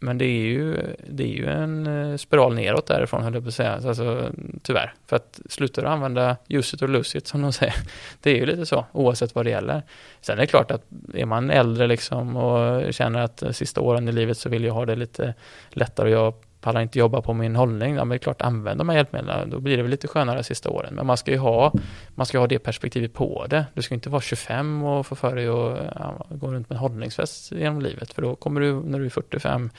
Men 0.00 0.18
det 0.18 0.24
är 0.24 0.44
ju, 0.44 0.76
det 1.08 1.22
är 1.22 1.28
ju 1.28 1.46
en 1.46 1.86
eh, 1.86 2.16
spiral 2.16 2.54
neråt 2.54 2.86
därifrån, 2.86 3.22
höll 3.22 3.34
jag 3.34 3.42
på 3.42 3.48
att 3.48 3.54
säga. 3.54 3.80
Alltså, 3.86 4.30
tyvärr. 4.62 4.94
För 5.06 5.16
att 5.16 5.40
slutar 5.48 5.82
du 5.82 5.88
använda 5.88 6.36
ljuset 6.46 6.82
och 6.82 6.88
or 6.88 7.26
som 7.26 7.42
de 7.42 7.52
säger. 7.52 7.74
Det 8.22 8.30
är 8.30 8.34
ju 8.34 8.46
lite 8.46 8.66
så, 8.66 8.86
oavsett 8.92 9.34
vad 9.34 9.46
det 9.46 9.50
gäller. 9.50 9.82
Sen 10.20 10.38
är 10.38 10.40
det 10.40 10.46
klart 10.46 10.70
att 10.70 10.84
är 11.14 11.24
man 11.24 11.50
äldre 11.50 11.86
liksom 11.86 12.36
och 12.36 12.94
känner 12.94 13.20
att 13.20 13.42
sista 13.52 13.80
åren 13.80 14.08
i 14.08 14.12
livet 14.12 14.38
så 14.38 14.48
vill 14.48 14.64
jag 14.64 14.74
ha 14.74 14.86
det 14.86 14.96
lite 14.96 15.34
lättare 15.70 16.16
och 16.16 16.24
jag 16.24 16.34
pallar 16.60 16.80
inte 16.80 16.98
jobba 16.98 17.22
på 17.22 17.32
min 17.32 17.56
hållning, 17.56 17.94
ja, 17.94 18.04
men 18.04 18.08
det 18.08 18.16
är 18.16 18.18
klart 18.18 18.42
använd 18.42 18.80
de 18.80 18.88
här 18.88 18.96
hjälpmedlen, 18.96 19.50
då 19.50 19.60
blir 19.60 19.76
det 19.76 19.82
väl 19.82 19.90
lite 19.90 20.08
skönare 20.08 20.44
sista 20.44 20.70
åren. 20.70 20.94
Men 20.94 21.06
man 21.06 21.16
ska 21.16 21.30
ju 21.30 21.38
ha, 21.38 21.72
man 22.14 22.26
ska 22.26 22.38
ha 22.38 22.46
det 22.46 22.58
perspektivet 22.58 23.14
på 23.14 23.46
det. 23.46 23.66
Du 23.74 23.82
ska 23.82 23.94
inte 23.94 24.10
vara 24.10 24.22
25 24.22 24.82
och 24.82 25.06
få 25.06 25.16
för 25.16 25.36
dig 25.36 25.48
att 25.48 25.94
ja, 25.98 26.26
gå 26.30 26.52
runt 26.52 26.70
med 26.70 26.78
hållningsfest 26.78 27.52
genom 27.52 27.80
livet, 27.80 28.12
för 28.12 28.22
då 28.22 28.36
kommer 28.36 28.60
du, 28.60 28.72
när 28.72 28.98
du 28.98 29.06
är 29.06 29.10
45, 29.10 29.70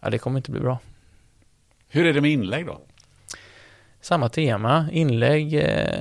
ja 0.00 0.10
det 0.10 0.18
kommer 0.18 0.36
inte 0.36 0.50
bli 0.50 0.60
bra. 0.60 0.78
Hur 1.88 2.06
är 2.06 2.12
det 2.12 2.20
med 2.20 2.30
inlägg 2.30 2.66
då? 2.66 2.80
Samma 4.00 4.28
tema, 4.28 4.88
inlägg 4.92 5.54
eh, 5.54 6.00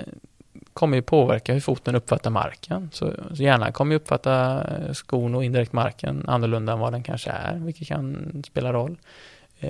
kommer 0.74 0.98
ju 0.98 1.02
påverka 1.02 1.54
hur 1.54 1.60
foten 1.60 1.96
uppfattar 1.96 2.30
marken. 2.30 2.90
Så, 2.94 3.14
så 3.34 3.44
hjärnan 3.44 3.74
kommer 3.74 3.92
ju 3.92 3.96
uppfatta 3.96 4.64
skon 4.94 5.36
och 5.36 5.44
indirekt 5.44 5.74
marken 5.74 6.24
annorlunda 6.28 6.74
än 6.74 6.80
vad 6.80 6.94
den 6.94 7.04
kanske 7.04 7.30
är, 7.30 7.56
vilket 7.56 7.88
kan 7.88 8.44
spela 8.48 8.74
roll. 8.74 8.98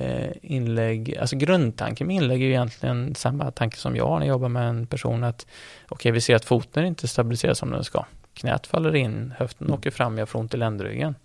Eh, 0.02 0.32
inlägg, 0.42 1.18
alltså 1.18 1.36
grundtanken 1.36 2.08
med 2.08 2.16
inlägg 2.16 2.42
är 2.42 2.46
ju 2.46 2.52
egentligen 2.52 3.16
samma 3.16 3.52
tanke 3.52 3.78
som 3.78 3.96
jag 3.96 4.08
har 4.08 4.20
när 4.20 4.26
jag 4.26 4.34
jobbar 4.34 4.50
med 4.50 4.70
en 4.70 4.88
person 4.88 5.24
att 5.24 5.48
okej, 5.86 5.96
okay, 5.96 6.12
vi 6.12 6.22
ser 6.22 6.36
att 6.36 6.46
foten 6.46 6.86
inte 6.86 7.08
stabiliseras 7.08 7.58
som 7.58 7.72
den 7.72 7.84
ska. 7.84 8.06
Knät 8.34 8.68
faller 8.68 8.96
in, 8.96 9.34
höften 9.38 9.72
åker 9.72 9.92
fram, 9.92 10.18
jag 10.18 10.30
får 10.30 10.40
ont 10.40 10.54
i 10.54 10.58
ländryggen. 10.58 11.16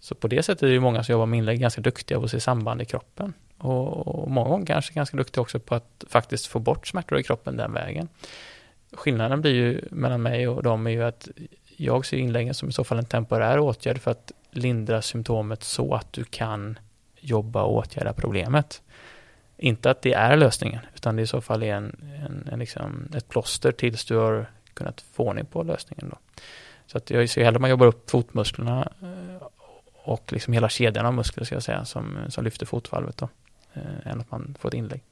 Så 0.00 0.14
på 0.14 0.28
det 0.28 0.42
sättet 0.42 0.62
är 0.62 0.66
det 0.66 0.72
ju 0.72 0.80
många 0.80 1.04
som 1.04 1.12
jobbar 1.12 1.26
med 1.26 1.38
inlägg 1.38 1.60
ganska 1.60 1.80
duktiga 1.80 2.18
på 2.18 2.24
att 2.24 2.30
se 2.30 2.40
samband 2.40 2.82
i 2.82 2.84
kroppen. 2.84 3.32
Och, 3.58 4.06
och 4.06 4.30
många 4.30 4.48
gånger 4.48 4.66
kanske 4.66 4.94
ganska 4.94 5.16
duktiga 5.16 5.42
också 5.42 5.58
på 5.58 5.74
att 5.74 6.04
faktiskt 6.10 6.46
få 6.46 6.58
bort 6.58 6.86
smärtor 6.86 7.18
i 7.18 7.22
kroppen 7.22 7.56
den 7.56 7.72
vägen. 7.72 8.08
Skillnaden 8.92 9.40
blir 9.40 9.52
ju 9.52 9.80
mellan 9.90 10.22
mig 10.22 10.48
och 10.48 10.62
dem 10.62 10.86
är 10.86 10.90
ju 10.90 11.02
att 11.02 11.28
jag 11.76 12.06
ser 12.06 12.16
inläggen 12.16 12.54
som 12.54 12.68
i 12.68 12.72
så 12.72 12.84
fall 12.84 12.98
en 12.98 13.04
temporär 13.04 13.58
åtgärd 13.58 13.98
för 13.98 14.10
att 14.10 14.32
lindra 14.50 15.02
symptomet 15.02 15.62
så 15.62 15.94
att 15.94 16.12
du 16.12 16.24
kan 16.24 16.78
jobba 17.24 17.62
och 17.62 17.74
åtgärda 17.76 18.12
problemet. 18.12 18.82
Inte 19.56 19.90
att 19.90 20.02
det 20.02 20.12
är 20.12 20.36
lösningen, 20.36 20.80
utan 20.94 21.16
det 21.16 21.22
i 21.22 21.26
så 21.26 21.40
fall 21.40 21.62
är 21.62 21.74
en, 21.74 21.96
en, 22.26 22.48
en 22.52 22.58
liksom 22.58 23.08
ett 23.16 23.28
plåster 23.28 23.72
tills 23.72 24.04
du 24.04 24.16
har 24.16 24.46
kunnat 24.74 25.00
få 25.00 25.28
ordning 25.28 25.46
på 25.46 25.62
lösningen. 25.62 26.08
Då. 26.10 26.18
Så 26.86 26.98
att 26.98 27.10
jag 27.10 27.30
ser 27.30 27.44
hellre 27.44 27.56
att 27.56 27.60
man 27.60 27.70
jobbar 27.70 27.86
upp 27.86 28.10
fotmusklerna 28.10 28.88
eh, 29.02 29.46
och 30.04 30.32
liksom 30.32 30.52
hela 30.52 30.68
kedjan 30.68 31.06
av 31.06 31.14
muskler 31.14 31.44
ska 31.44 31.54
jag 31.54 31.62
säga 31.62 31.84
som, 31.84 32.18
som 32.28 32.44
lyfter 32.44 32.66
fotvalvet 32.66 33.16
då, 33.16 33.28
eh, 33.72 34.10
än 34.12 34.20
att 34.20 34.30
man 34.30 34.54
får 34.60 34.68
ett 34.68 34.74
inlägg. 34.74 35.02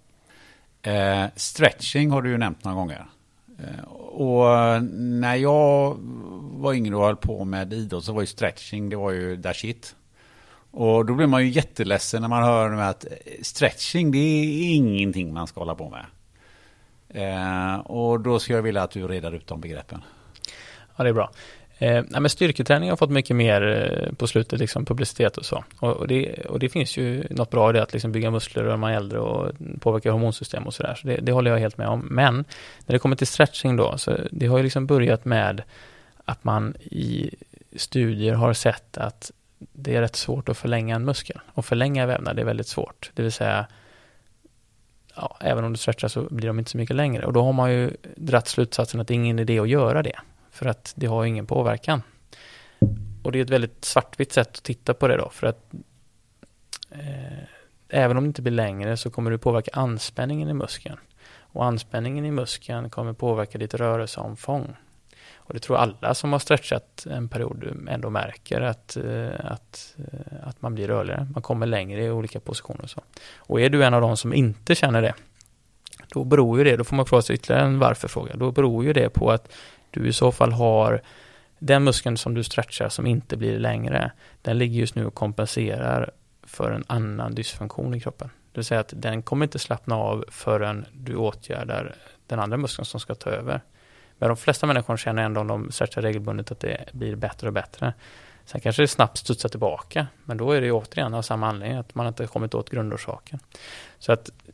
Eh, 0.83 1.25
stretching 1.37 2.11
har 2.11 2.23
du 2.23 2.31
ju 2.31 2.39
nämnt 2.39 2.65
några 2.65 2.77
gånger. 2.77 3.07
Eh, 3.59 3.85
och 3.95 4.83
när 4.93 5.37
jag 5.37 5.97
var 6.41 6.75
yngre 6.75 6.97
och 6.97 7.05
höll 7.05 7.17
på 7.17 7.45
med 7.45 7.73
idrott 7.73 8.05
så 8.05 8.13
var 8.13 8.21
ju 8.21 8.27
stretching, 8.27 8.89
det 8.89 8.97
var 8.97 9.11
ju 9.11 9.37
där 9.37 9.53
shit. 9.53 9.97
Och 10.73 11.07
då 11.07 11.15
blir 11.15 11.27
man 11.27 11.43
ju 11.43 11.49
jätteledsen 11.49 12.23
när 12.23 12.29
man 12.29 12.43
hör 12.43 12.71
att 12.71 13.05
eh, 13.05 13.11
stretching, 13.43 14.11
det 14.11 14.19
är 14.19 14.75
ingenting 14.75 15.35
man 15.35 15.47
ska 15.47 15.61
hålla 15.61 15.75
på 15.75 15.91
med. 15.91 16.05
Eh, 17.09 17.81
och 17.81 18.21
då 18.21 18.39
skulle 18.39 18.59
jag 18.59 18.63
vilja 18.63 18.83
att 18.83 18.91
du 18.91 19.09
redar 19.09 19.33
ut 19.33 19.47
de 19.47 19.61
begreppen. 19.61 20.03
Ja, 20.97 21.05
det 21.05 21.11
är 21.11 21.15
bra. 21.15 21.31
Eh, 21.79 22.05
men 22.09 22.29
styrketräning 22.29 22.91
har 22.91 22.97
fått 22.97 23.11
mycket 23.11 23.37
mer 23.37 23.63
eh, 23.63 24.15
på 24.15 24.27
slutet, 24.27 24.59
liksom 24.59 24.85
publicitet 24.85 25.37
och 25.37 25.45
så. 25.45 25.65
Och, 25.79 25.93
och, 25.93 26.09
det, 26.09 26.47
och 26.47 26.59
det 26.59 26.69
finns 26.69 26.97
ju 26.97 27.27
något 27.31 27.51
bra 27.51 27.71
i 27.71 27.73
det 27.73 27.83
att 27.83 27.93
liksom 27.93 28.13
bygga 28.13 28.31
muskler 28.31 28.65
när 28.65 28.77
man 28.77 28.93
är 28.93 28.97
äldre 28.97 29.19
och 29.19 29.53
påverka 29.81 30.13
hormonsystem 30.13 30.67
och 30.67 30.75
sådär. 30.75 30.95
Så 30.95 31.07
det, 31.07 31.17
det 31.17 31.33
håller 31.33 31.51
jag 31.51 31.59
helt 31.59 31.79
med 31.79 31.89
om. 31.89 32.01
Men 32.01 32.35
när 32.87 32.93
det 32.93 32.99
kommer 32.99 33.17
till 33.17 33.27
stretching 33.27 33.77
då, 33.77 33.99
så 33.99 34.17
det 34.31 34.47
har 34.47 34.57
ju 34.57 34.63
liksom 34.65 34.87
börjat 34.87 35.25
med 35.25 35.63
att 36.25 36.45
man 36.45 36.75
i 36.81 37.31
studier 37.77 38.35
har 38.35 38.53
sett 38.53 38.99
att 38.99 39.31
det 39.73 39.97
är 39.97 40.01
rätt 40.01 40.17
svårt 40.17 40.49
att 40.49 40.57
förlänga 40.57 40.97
en 40.97 41.05
muskel. 41.05 41.41
Och 41.55 41.65
förlänga 41.65 42.07
vävnad 42.07 42.39
är 42.39 42.45
väldigt 42.45 42.67
svårt. 42.67 43.11
Det 43.15 43.23
vill 43.23 43.33
säga, 43.33 43.67
ja, 45.15 45.37
även 45.41 45.65
om 45.65 45.73
du 45.73 45.79
stretchar 45.79 46.09
så 46.09 46.23
blir 46.31 46.47
de 46.47 46.59
inte 46.59 46.71
så 46.71 46.79
mycket 46.79 46.97
längre. 46.97 47.27
Och 47.27 47.33
då 47.33 47.43
har 47.43 47.53
man 47.53 47.73
ju 47.73 47.97
dratt 48.17 48.49
slutsatsen 48.49 49.01
att 49.01 49.09
det 49.09 49.15
är 49.15 49.17
ingen 49.17 49.39
idé 49.39 49.59
att 49.59 49.69
göra 49.69 50.03
det. 50.03 50.19
För 50.51 50.67
att 50.67 50.93
det 50.97 51.07
har 51.07 51.25
ingen 51.25 51.47
påverkan. 51.47 52.03
Och 53.23 53.33
det 53.33 53.39
är 53.39 53.43
ett 53.43 53.51
väldigt 53.51 53.85
svartvitt 53.85 54.33
sätt 54.33 54.49
att 54.49 54.63
titta 54.63 54.95
på 54.95 55.09
det 55.09 55.17
då. 55.17 55.31
För 55.31 55.47
att 55.47 55.73
eh, 56.91 57.45
även 57.89 58.17
om 58.17 58.25
det 58.25 58.29
inte 58.29 58.43
blir 58.43 58.53
längre 58.53 58.97
så 58.97 59.11
kommer 59.11 59.31
det 59.31 59.39
påverka 59.39 59.71
anspänningen 59.75 60.49
i 60.49 60.55
muskeln. 60.55 60.99
Och 61.55 61.65
anspänningen 61.65 62.25
i 62.25 62.31
muskeln 62.31 62.91
kommer 62.91 63.13
påverka 63.13 63.59
ditt 63.59 63.75
rörelseomfång. 63.75 64.77
Och 65.45 65.55
det 65.55 65.61
tror 65.61 65.77
alla 65.77 66.15
som 66.15 66.33
har 66.33 66.39
stretchat 66.39 67.07
en 67.11 67.29
period 67.29 67.87
ändå 67.89 68.11
märker 68.11 68.61
att, 68.61 68.97
eh, 68.97 69.31
att, 69.45 69.97
eh, 69.99 70.49
att 70.49 70.63
man 70.63 70.75
blir 70.75 70.89
rörligare. 70.89 71.27
Man 71.35 71.43
kommer 71.43 71.67
längre 71.67 72.05
i 72.05 72.11
olika 72.11 72.41
positioner. 72.41 72.83
Och, 72.83 72.91
så. 72.91 73.01
och 73.37 73.61
är 73.61 73.71
du 73.71 73.85
en 73.85 73.95
av 73.95 74.01
de 74.01 74.17
som 74.17 74.35
inte 74.35 74.75
känner 74.75 75.03
det, 75.03 75.15
då 76.09 76.25
beror 76.25 76.59
ju 76.59 76.65
det, 76.65 76.77
då 76.77 76.85
får 76.85 76.97
man 76.97 77.07
fråga 77.07 77.23
sig 77.23 77.35
ytterligare 77.35 77.65
en 77.65 77.79
varför-fråga. 77.79 78.37
Då 78.37 78.51
beror 78.51 78.85
ju 78.85 78.93
det 78.93 79.09
på 79.09 79.31
att 79.31 79.53
du 79.91 80.09
i 80.09 80.13
så 80.13 80.33
fall 80.33 80.53
har 80.53 81.03
den 81.59 81.85
muskeln 81.85 82.17
som 82.17 82.35
du 82.35 82.45
stretchar 82.45 82.89
som 82.89 83.07
inte 83.07 83.37
blir 83.37 83.59
längre, 83.59 84.13
den 84.43 84.59
ligger 84.59 84.81
just 84.81 84.95
nu 84.95 85.07
och 85.07 85.15
kompenserar 85.15 86.11
för 86.43 86.71
en 86.71 86.85
annan 86.87 87.35
dysfunktion 87.35 87.95
i 87.95 88.01
kroppen. 88.01 88.31
Det 88.53 88.59
vill 88.59 88.65
säga 88.65 88.81
att 88.81 88.93
den 88.97 89.23
kommer 89.23 89.47
inte 89.47 89.59
slappna 89.59 89.97
av 89.97 90.25
förrän 90.29 90.87
du 90.93 91.17
åtgärdar 91.17 91.95
den 92.27 92.41
andra 92.41 92.57
muskeln 92.57 92.85
som 92.85 93.01
ska 93.01 93.15
ta 93.15 93.31
över. 93.31 93.61
Men 94.23 94.29
de 94.29 94.37
flesta 94.37 94.67
människor 94.67 94.97
känner 94.97 95.23
ändå 95.23 95.41
om 95.41 95.47
de 95.47 95.71
stretchar 95.71 96.03
regelbundet 96.03 96.51
att 96.51 96.61
det 96.61 96.85
blir 96.93 97.17
bättre 97.17 97.47
och 97.47 97.53
bättre. 97.53 97.93
Sen 98.45 98.61
kanske 98.61 98.83
det 98.83 98.89
snabbt 98.89 99.19
studsar 99.19 99.49
tillbaka, 99.49 100.07
men 100.25 100.37
då 100.37 100.53
är 100.53 100.61
det 100.61 100.67
ju 100.67 100.73
återigen 100.73 101.15
av 101.15 101.23
samma 101.23 101.49
anledning, 101.49 101.79
att 101.79 101.95
man 101.95 102.07
inte 102.07 102.27
kommit 102.27 102.55
åt 102.55 102.71
grundorsaken. 102.71 103.39
Så 103.99 104.13
att 104.13 104.29
eh, 104.29 104.53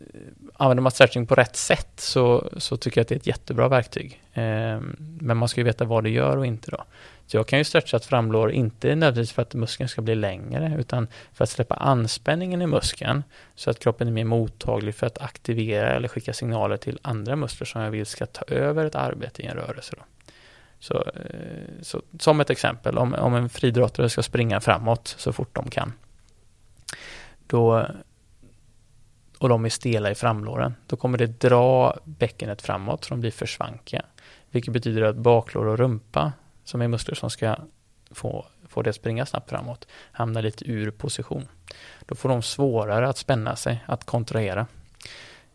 använder 0.54 0.82
man 0.82 0.92
stretching 0.92 1.26
på 1.26 1.34
rätt 1.34 1.56
sätt 1.56 1.92
så, 1.96 2.50
så 2.56 2.76
tycker 2.76 2.98
jag 2.98 3.02
att 3.02 3.08
det 3.08 3.14
är 3.14 3.18
ett 3.18 3.26
jättebra 3.26 3.68
verktyg. 3.68 4.22
Eh, 4.32 4.80
men 4.98 5.36
man 5.36 5.48
ska 5.48 5.60
ju 5.60 5.64
veta 5.64 5.84
vad 5.84 6.04
det 6.04 6.10
gör 6.10 6.36
och 6.36 6.46
inte 6.46 6.70
då. 6.70 6.84
Så 7.28 7.36
jag 7.36 7.46
kan 7.46 7.58
ju 7.58 7.64
stretcha 7.64 7.96
ett 7.96 8.04
framlår, 8.04 8.52
inte 8.52 8.88
nödvändigtvis 8.88 9.32
för 9.32 9.42
att 9.42 9.54
muskeln 9.54 9.88
ska 9.88 10.02
bli 10.02 10.14
längre, 10.14 10.76
utan 10.78 11.08
för 11.32 11.44
att 11.44 11.50
släppa 11.50 11.74
anspänningen 11.74 12.62
i 12.62 12.66
muskeln, 12.66 13.22
så 13.54 13.70
att 13.70 13.78
kroppen 13.78 14.08
är 14.08 14.12
mer 14.12 14.24
mottaglig 14.24 14.94
för 14.94 15.06
att 15.06 15.18
aktivera 15.18 15.90
eller 15.90 16.08
skicka 16.08 16.32
signaler 16.32 16.76
till 16.76 16.98
andra 17.02 17.36
muskler 17.36 17.66
som 17.66 17.82
jag 17.82 17.90
vill 17.90 18.06
ska 18.06 18.26
ta 18.26 18.44
över 18.44 18.84
ett 18.84 18.94
arbete 18.94 19.42
i 19.42 19.46
en 19.46 19.56
rörelse. 19.56 19.94
Då. 19.98 20.04
Så, 20.78 20.94
eh, 20.94 21.82
så, 21.82 22.02
som 22.18 22.40
ett 22.40 22.50
exempel, 22.50 22.98
om, 22.98 23.14
om 23.14 23.34
en 23.34 23.48
friidrottare 23.48 24.08
ska 24.08 24.22
springa 24.22 24.60
framåt 24.60 25.14
så 25.18 25.32
fort 25.32 25.54
de 25.54 25.70
kan, 25.70 25.92
då, 27.46 27.86
och 29.38 29.48
de 29.48 29.64
är 29.64 29.68
stela 29.68 30.10
i 30.10 30.14
framlåren, 30.14 30.74
då 30.86 30.96
kommer 30.96 31.18
det 31.18 31.40
dra 31.40 31.98
bäckenet 32.04 32.62
framåt 32.62 33.04
så 33.04 33.10
de 33.10 33.20
blir 33.20 33.30
för 33.30 33.46
svankiga. 33.46 34.02
Vilket 34.50 34.72
betyder 34.72 35.02
att 35.02 35.16
baklår 35.16 35.66
och 35.66 35.78
rumpa 35.78 36.32
som 36.68 36.82
är 36.82 36.88
muskler 36.88 37.14
som 37.14 37.30
ska 37.30 37.56
få, 38.10 38.46
få 38.68 38.82
det 38.82 38.90
att 38.90 38.96
springa 38.96 39.26
snabbt 39.26 39.50
framåt, 39.50 39.86
hamnar 40.12 40.42
lite 40.42 40.70
ur 40.70 40.90
position. 40.90 41.48
Då 42.06 42.14
får 42.14 42.28
de 42.28 42.42
svårare 42.42 43.08
att 43.08 43.18
spänna 43.18 43.56
sig, 43.56 43.84
att 43.86 44.04
kontrahera. 44.04 44.66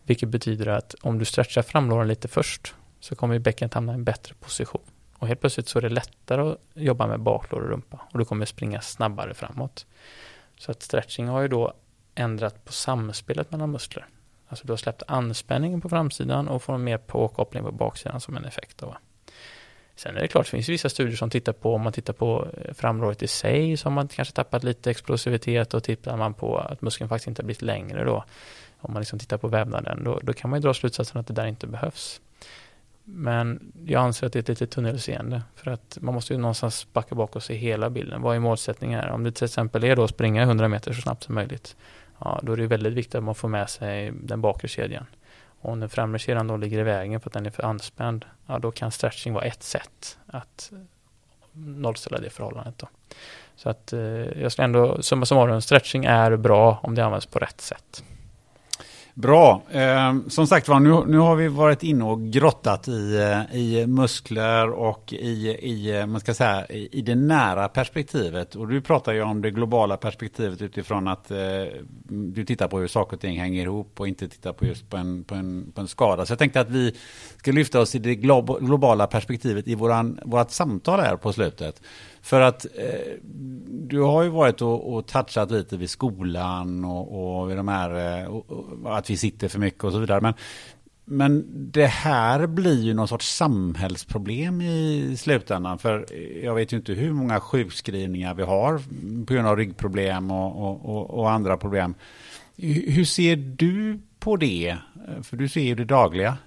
Vilket 0.03 0.29
betyder 0.29 0.67
att 0.67 0.93
om 1.01 1.19
du 1.19 1.25
stretchar 1.25 1.61
framlåren 1.61 2.07
lite 2.07 2.27
först 2.27 2.75
så 2.99 3.15
kommer 3.15 3.39
bäckenet 3.39 3.73
hamna 3.73 3.91
i 3.91 3.95
en 3.95 4.03
bättre 4.03 4.35
position. 4.35 4.81
Och 5.17 5.27
helt 5.27 5.39
plötsligt 5.39 5.67
så 5.67 5.79
är 5.79 5.81
det 5.81 5.89
lättare 5.89 6.41
att 6.41 6.57
jobba 6.73 7.07
med 7.07 7.19
baklår 7.19 7.61
och 7.61 7.69
rumpa 7.69 8.01
och 8.11 8.19
du 8.19 8.25
kommer 8.25 8.45
springa 8.45 8.81
snabbare 8.81 9.33
framåt. 9.33 9.85
Så 10.57 10.71
att 10.71 10.81
stretching 10.81 11.27
har 11.27 11.41
ju 11.41 11.47
då 11.47 11.73
ändrat 12.15 12.65
på 12.65 12.71
samspelet 12.71 13.51
mellan 13.51 13.71
muskler. 13.71 14.05
Alltså 14.47 14.67
du 14.67 14.71
har 14.73 14.77
släppt 14.77 15.03
anspänningen 15.07 15.81
på 15.81 15.89
framsidan 15.89 16.47
och 16.47 16.63
får 16.63 16.73
en 16.73 16.83
mer 16.83 16.97
påkoppling 16.97 17.63
på 17.63 17.71
baksidan 17.71 18.21
som 18.21 18.37
en 18.37 18.45
effekt 18.45 18.83
av. 18.83 18.95
Sen 19.95 20.17
är 20.17 20.21
det 20.21 20.27
klart, 20.27 20.45
det 20.45 20.49
finns 20.49 20.69
vissa 20.69 20.89
studier 20.89 21.15
som 21.15 21.29
tittar 21.29 21.53
på, 21.53 21.75
om 21.75 21.81
man 21.81 21.93
tittar 21.93 22.13
på 22.13 22.47
eh, 22.57 22.73
framrådet 22.73 23.23
i 23.23 23.27
sig, 23.27 23.77
så 23.77 23.85
har 23.85 23.91
man 23.93 24.07
kanske 24.07 24.33
tappat 24.33 24.63
lite 24.63 24.91
explosivitet 24.91 25.73
och 25.73 25.83
tittar 25.83 26.17
man 26.17 26.33
på 26.33 26.57
att 26.57 26.81
muskeln 26.81 27.09
faktiskt 27.09 27.27
inte 27.27 27.41
har 27.41 27.45
blivit 27.45 27.61
längre 27.61 28.03
då, 28.03 28.23
om 28.79 28.93
man 28.93 29.01
liksom 29.01 29.19
tittar 29.19 29.37
på 29.37 29.47
vävnaden, 29.47 30.03
då, 30.03 30.19
då 30.23 30.33
kan 30.33 30.49
man 30.49 30.59
ju 30.59 30.61
dra 30.61 30.73
slutsatsen 30.73 31.19
att 31.19 31.27
det 31.27 31.33
där 31.33 31.45
inte 31.45 31.67
behövs. 31.67 32.21
Men 33.03 33.73
jag 33.85 34.03
anser 34.03 34.27
att 34.27 34.33
det 34.33 34.39
är 34.39 34.41
ett 34.41 34.49
litet 34.49 34.71
tunnelseende 34.71 35.41
för 35.55 35.71
att 35.71 35.97
man 36.01 36.13
måste 36.13 36.33
ju 36.33 36.39
någonstans 36.39 36.87
backa 36.93 37.15
bak 37.15 37.35
och 37.35 37.43
se 37.43 37.55
hela 37.55 37.89
bilden. 37.89 38.21
Vad 38.21 38.35
är 38.35 38.39
målsättningen 38.39 38.99
här? 38.99 39.09
Om 39.09 39.23
det 39.23 39.31
till 39.31 39.45
exempel 39.45 39.83
är 39.83 39.95
då 39.95 40.03
att 40.03 40.09
springa 40.09 40.41
100 40.41 40.67
meter 40.67 40.93
så 40.93 41.01
snabbt 41.01 41.23
som 41.23 41.35
möjligt, 41.35 41.75
ja, 42.19 42.39
då 42.43 42.53
är 42.53 42.57
det 42.57 42.67
väldigt 42.67 42.93
viktigt 42.93 43.15
att 43.15 43.23
man 43.23 43.35
får 43.35 43.47
med 43.47 43.69
sig 43.69 44.11
den 44.23 44.41
bakre 44.41 44.67
kedjan. 44.67 45.05
Och 45.63 45.71
om 45.71 45.79
den 45.79 45.89
främre 45.89 46.19
kedjan 46.19 46.47
då 46.47 46.57
ligger 46.57 46.79
i 46.79 46.83
vägen 46.83 47.19
för 47.19 47.29
att 47.29 47.33
den 47.33 47.45
är 47.45 47.49
för 47.49 47.63
anspänd, 47.63 48.25
ja 48.47 48.59
då 48.59 48.71
kan 48.71 48.91
stretching 48.91 49.33
vara 49.33 49.45
ett 49.45 49.63
sätt 49.63 50.17
att 50.27 50.71
nollställa 51.53 52.19
det 52.19 52.29
förhållandet. 52.29 52.77
Då. 52.77 52.87
Så 53.55 53.69
att 53.69 53.93
eh, 53.93 53.99
jag 54.41 54.51
skulle 54.51 54.65
ändå, 54.65 55.01
summa 55.01 55.25
summarum, 55.25 55.61
stretching 55.61 56.05
är 56.05 56.35
bra 56.35 56.79
om 56.83 56.95
det 56.95 57.05
används 57.05 57.25
på 57.25 57.39
rätt 57.39 57.61
sätt. 57.61 58.03
Bra. 59.15 59.61
Eh, 59.71 60.15
som 60.27 60.47
sagt 60.47 60.67
var, 60.67 60.79
nu, 60.79 61.03
nu 61.07 61.17
har 61.17 61.35
vi 61.35 61.47
varit 61.47 61.83
inne 61.83 62.03
och 62.03 62.21
grottat 62.21 62.87
i, 62.87 63.15
eh, 63.15 63.55
i 63.55 63.87
muskler 63.87 64.69
och 64.69 65.13
i, 65.13 65.47
i, 65.49 65.99
eh, 65.99 66.05
man 66.05 66.19
ska 66.19 66.33
säga, 66.33 66.65
i, 66.65 66.89
i 66.91 67.01
det 67.01 67.15
nära 67.15 67.67
perspektivet. 67.67 68.55
Och 68.55 68.67
du 68.67 68.81
pratar 68.81 69.13
ju 69.13 69.21
om 69.21 69.41
det 69.41 69.51
globala 69.51 69.97
perspektivet 69.97 70.61
utifrån 70.61 71.07
att 71.07 71.31
eh, 71.31 71.37
du 72.07 72.45
tittar 72.45 72.67
på 72.67 72.79
hur 72.79 72.87
saker 72.87 73.17
och 73.17 73.21
ting 73.21 73.39
hänger 73.39 73.63
ihop 73.63 73.99
och 73.99 74.07
inte 74.07 74.27
tittar 74.27 74.53
på 74.53 74.65
just 74.65 74.89
på 74.89 74.97
en, 74.97 75.23
på 75.23 75.35
en, 75.35 75.71
på 75.75 75.81
en 75.81 75.87
skada. 75.87 76.25
Så 76.25 76.31
jag 76.31 76.39
tänkte 76.39 76.59
att 76.59 76.69
vi 76.69 76.95
ska 77.37 77.51
lyfta 77.51 77.79
oss 77.79 77.95
i 77.95 77.99
det 77.99 78.15
globala 78.15 79.07
perspektivet 79.07 79.67
i 79.67 79.75
våran, 79.75 80.19
vårat 80.25 80.51
samtal 80.51 80.99
här 80.99 81.15
på 81.15 81.33
slutet. 81.33 81.81
För 82.23 82.41
att 82.41 82.65
eh, 82.65 83.13
du 83.69 84.01
har 84.01 84.23
ju 84.23 84.29
varit 84.29 84.61
och, 84.61 84.93
och 84.93 85.05
touchat 85.05 85.51
lite 85.51 85.77
vid 85.77 85.89
skolan 85.89 86.85
och, 86.85 87.39
och 87.39 87.49
vid 87.49 87.57
de 87.57 87.67
här, 87.67 88.21
eh, 88.21 88.27
och, 88.27 88.51
och, 88.51 88.97
att 88.97 89.09
vi 89.09 89.17
sitter 89.17 89.47
för 89.47 89.59
mycket 89.59 89.83
och 89.83 89.91
så 89.91 89.99
vidare. 89.99 90.21
Men, 90.21 90.33
men 91.05 91.45
det 91.71 91.85
här 91.85 92.47
blir 92.47 92.81
ju 92.81 92.93
någon 92.93 93.07
sorts 93.07 93.35
samhällsproblem 93.35 94.61
i 94.61 95.15
slutändan. 95.17 95.79
För 95.79 96.05
jag 96.43 96.55
vet 96.55 96.73
ju 96.73 96.77
inte 96.77 96.93
hur 96.93 97.13
många 97.13 97.39
sjukskrivningar 97.39 98.33
vi 98.33 98.43
har 98.43 98.77
på 99.25 99.33
grund 99.33 99.47
av 99.47 99.57
ryggproblem 99.57 100.31
och, 100.31 100.85
och, 100.85 101.19
och 101.19 101.31
andra 101.31 101.57
problem. 101.57 101.95
Hur 102.87 103.05
ser 103.05 103.35
du 103.35 103.99
på 104.19 104.35
det? 104.35 104.77
För 105.21 105.37
du 105.37 105.49
ser 105.49 105.61
ju 105.61 105.75
det 105.75 105.85
dagliga. 105.85 106.37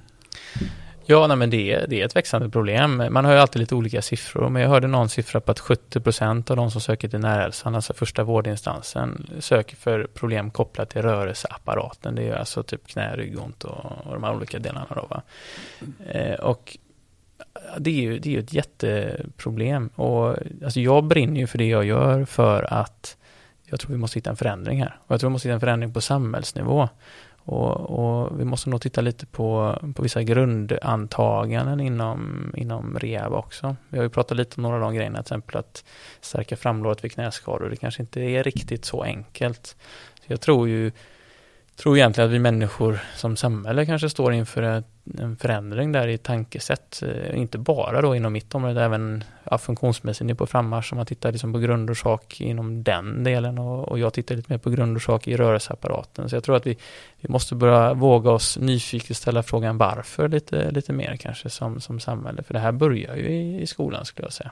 Ja, 1.09 1.27
nej, 1.27 1.37
men 1.37 1.51
det 1.51 1.73
är, 1.73 1.87
det 1.87 2.01
är 2.01 2.07
ett 2.07 2.17
växande 2.17 2.51
problem. 2.51 3.03
Man 3.11 3.25
har 3.25 3.33
ju 3.33 3.39
alltid 3.39 3.61
lite 3.61 3.75
olika 3.75 4.03
siffror, 4.03 4.49
men 4.49 4.63
jag 4.63 4.69
hörde 4.69 4.87
någon 4.87 5.09
siffra 5.09 5.41
på 5.41 5.51
att 5.51 5.61
70 5.61 6.01
procent 6.01 6.51
av 6.51 6.57
de 6.57 6.71
som 6.71 6.81
söker 6.81 7.09
till 7.09 7.19
närhälsan, 7.21 7.75
alltså 7.75 7.95
första 7.95 8.25
vårdinstansen, 8.25 9.27
söker 9.41 9.77
för 9.77 10.07
problem 10.15 10.51
kopplat 10.51 10.91
till 10.91 11.03
rörelseapparaten. 11.03 12.15
Det 12.15 12.29
är 12.29 12.37
alltså 12.37 12.63
typ 12.63 12.87
knä, 12.87 13.17
ryggont 13.17 13.65
och, 13.65 14.07
och 14.07 14.15
de 14.15 14.25
här 14.25 14.35
olika 14.35 14.59
delarna. 14.59 14.87
Då, 14.95 15.07
va? 15.11 15.23
Eh, 16.07 16.35
och 16.35 16.77
det 17.79 17.91
är 17.91 18.03
ju 18.03 18.19
det 18.19 18.37
är 18.37 18.41
ett 18.41 18.53
jätteproblem. 18.53 19.89
Och, 19.95 20.37
alltså 20.65 20.81
jag 20.81 21.05
brinner 21.05 21.41
ju 21.41 21.47
för 21.47 21.59
det 21.59 21.69
jag 21.69 21.85
gör 21.85 22.25
för 22.25 22.73
att 22.73 23.17
jag 23.65 23.81
tror 23.81 23.93
vi 23.93 23.99
måste 23.99 24.19
hitta 24.19 24.31
en 24.31 24.37
förändring 24.37 24.83
här. 24.83 24.99
Och 25.07 25.11
jag 25.11 25.21
tror 25.21 25.31
vi 25.31 25.33
måste 25.33 25.49
hitta 25.49 25.55
en 25.55 25.61
förändring 25.61 25.93
på 25.93 26.01
samhällsnivå. 26.01 26.89
Och, 27.49 27.81
och, 27.81 28.41
vi 28.41 28.45
måste 28.45 28.71
nog 28.71 28.81
titta 28.81 29.01
lite 29.01 29.27
på, 29.27 29.79
på 29.95 30.03
vissa 30.03 30.23
grundantaganden 30.23 31.81
inom, 31.81 32.53
inom 32.57 32.99
rehab 32.99 33.33
också. 33.33 33.77
Vi 33.89 33.99
har 33.99 34.05
ju 34.05 34.11
pratat 34.11 34.37
lite 34.37 34.57
om 34.57 34.63
några 34.63 34.77
av 34.77 34.83
de 34.83 34.95
grejerna, 34.95 35.17
till 35.17 35.21
exempel 35.21 35.57
att 35.57 35.85
stärka 36.21 36.57
framlåret 36.57 37.05
vid 37.05 37.13
knäskador. 37.13 37.71
Det 37.71 37.77
kanske 37.77 38.03
inte 38.03 38.21
är 38.21 38.43
riktigt 38.43 38.85
så 38.85 39.03
enkelt. 39.03 39.77
Så 40.27 40.33
jag 40.33 40.41
tror 40.41 40.69
ju 40.69 40.93
tror 41.77 41.97
egentligen 41.97 42.31
att 42.31 42.35
vi 42.35 42.39
människor 42.39 42.99
som 43.17 43.37
samhälle 43.37 43.87
kanske 43.87 44.11
står 44.11 44.33
inför 44.33 44.63
ett, 44.63 44.87
en 45.19 45.37
förändring 45.37 45.93
där 45.93 46.09
i 46.09 46.19
tankesätt. 46.19 47.03
Eh, 47.03 47.39
inte 47.39 47.59
bara 47.59 48.01
då 48.01 48.17
inom 48.17 48.33
mitt 48.33 48.55
område, 48.55 48.85
även 48.85 49.25
ja, 49.45 49.59
funktionsmässigt 49.59 50.31
är 50.31 50.35
på 50.35 50.47
frammarsch. 50.47 50.93
Om 50.93 50.97
man 50.97 51.07
tittar 51.07 51.33
liksom 51.33 51.53
på 51.53 51.59
grundorsak 51.59 52.41
inom 52.41 52.83
den 52.83 53.25
delen 53.25 53.59
och, 53.59 53.89
och, 53.89 53.99
jag 53.99 54.13
tittar 54.13 54.35
lite 54.35 54.53
mer 54.53 54.59
på 54.59 54.71
grundorsak 54.71 55.29
i 55.29 55.37
rörelseapparaten. 55.37 56.29
Så 56.29 56.37
jag 56.37 56.45
tror 56.45 56.57
att 56.57 56.67
vi, 56.67 56.79
vi 57.21 57.29
måste 57.29 57.55
börja 57.55 57.95
våga 57.95 58.31
oss 58.31 58.59
nyfiket 58.59 59.17
ställa 59.17 59.43
frågan 59.43 59.79
varför 59.79 60.29
lite, 60.29 60.71
lite 60.71 60.93
mer 60.93 61.17
kanske 61.17 61.51
som, 61.51 61.81
som 61.81 62.01
samhälle. 62.01 62.43
För 62.43 62.55
det 62.55 62.61
här 62.61 62.73
börjar 62.73 63.17
ju 63.17 63.29
i, 63.29 63.63
i 63.63 63.67
skolan 63.67 64.05
skulle 64.05 64.27
jag 64.27 64.33
säga. 64.33 64.51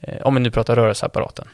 Eh, 0.00 0.26
om 0.26 0.34
vi 0.34 0.40
nu 0.40 0.50
pratar 0.50 0.76
rörelseapparaten. 0.76 1.48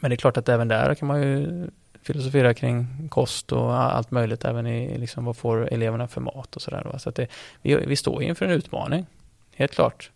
Men 0.00 0.10
det 0.10 0.14
är 0.14 0.16
klart 0.16 0.36
att 0.36 0.48
även 0.48 0.68
där 0.68 0.94
kan 0.94 1.08
man 1.08 1.22
ju 1.22 1.66
filosofera 2.02 2.54
kring 2.54 3.08
kost 3.08 3.52
och 3.52 3.74
allt 3.74 4.10
möjligt, 4.10 4.44
även 4.44 4.66
i 4.66 4.98
liksom 4.98 5.24
vad 5.24 5.36
får 5.36 5.72
eleverna 5.72 6.08
för 6.08 6.20
mat 6.20 6.56
och 6.56 6.62
sådär. 6.62 6.98
Så 6.98 7.08
att 7.08 7.14
det, 7.14 7.26
vi, 7.62 7.74
vi 7.74 7.96
står 7.96 8.22
inför 8.22 8.46
en 8.46 8.52
utmaning, 8.52 9.06
helt 9.54 9.72
klart. 9.72 10.10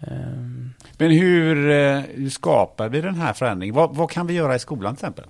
Ehm. 0.00 0.72
Men 0.98 1.10
hur, 1.10 1.70
eh, 1.70 2.00
hur 2.00 2.30
skapar 2.30 2.88
vi 2.88 3.00
den 3.00 3.14
här 3.14 3.32
förändringen? 3.32 3.74
Vad, 3.74 3.96
vad 3.96 4.10
kan 4.10 4.26
vi 4.26 4.34
göra 4.34 4.54
i 4.54 4.58
skolan 4.58 4.96
till 4.96 5.04
exempel? 5.04 5.24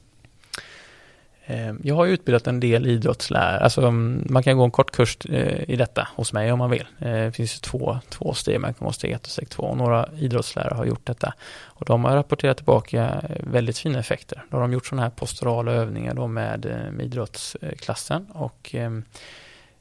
Ehm, 1.47 1.81
jag 1.83 1.95
har 1.95 2.07
utbildat 2.07 2.47
en 2.47 2.61
del 2.61 2.87
idrottslärare, 2.87 3.59
alltså 3.59 3.81
mm, 3.81 4.27
man 4.31 4.43
kan 4.43 4.57
gå 4.57 4.65
en 4.65 4.71
kort 4.71 4.91
kurs 4.91 5.19
eh, 5.29 5.71
i 5.71 5.77
detta 5.77 6.09
hos 6.15 6.33
mig 6.33 6.53
om 6.53 6.59
man 6.59 6.71
vill. 6.71 6.87
Eh, 6.99 7.13
det 7.13 7.33
finns 7.33 7.61
två, 7.61 7.99
två 8.09 8.35
steg, 8.35 8.61
man 8.61 8.75
kan 8.75 8.87
gå 8.87 8.93
steg 8.93 9.13
ett 9.13 9.25
och 9.25 9.31
steg 9.31 9.49
två 9.49 9.63
och 9.63 9.77
några 9.77 10.09
idrottslärare 10.19 10.75
har 10.75 10.85
gjort 10.85 11.07
detta. 11.07 11.35
Och 11.65 11.85
de 11.85 12.05
har 12.05 12.17
rapporterat 12.17 12.57
tillbaka 12.57 13.23
väldigt 13.41 13.79
fina 13.79 13.99
effekter. 13.99 14.45
Då 14.51 14.57
har 14.57 14.63
de 14.63 14.73
gjort 14.73 14.87
sådana 14.87 15.03
här 15.03 15.11
posturala 15.11 15.73
övningar 15.73 16.15
då 16.15 16.27
med, 16.27 16.67
eh, 16.67 16.93
med 16.93 17.07
idrottsklassen 17.07 18.27
och 18.33 18.71
ehm, 18.75 19.05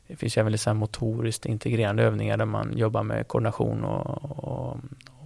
det 0.07 0.15
finns 0.15 0.37
även 0.37 0.51
lite 0.51 0.73
motoriskt 0.73 1.45
integrerande 1.45 2.03
övningar 2.03 2.37
där 2.37 2.45
man 2.45 2.77
jobbar 2.77 3.03
med 3.03 3.27
koordination 3.27 3.83
och, 3.83 4.39
och, 4.43 4.77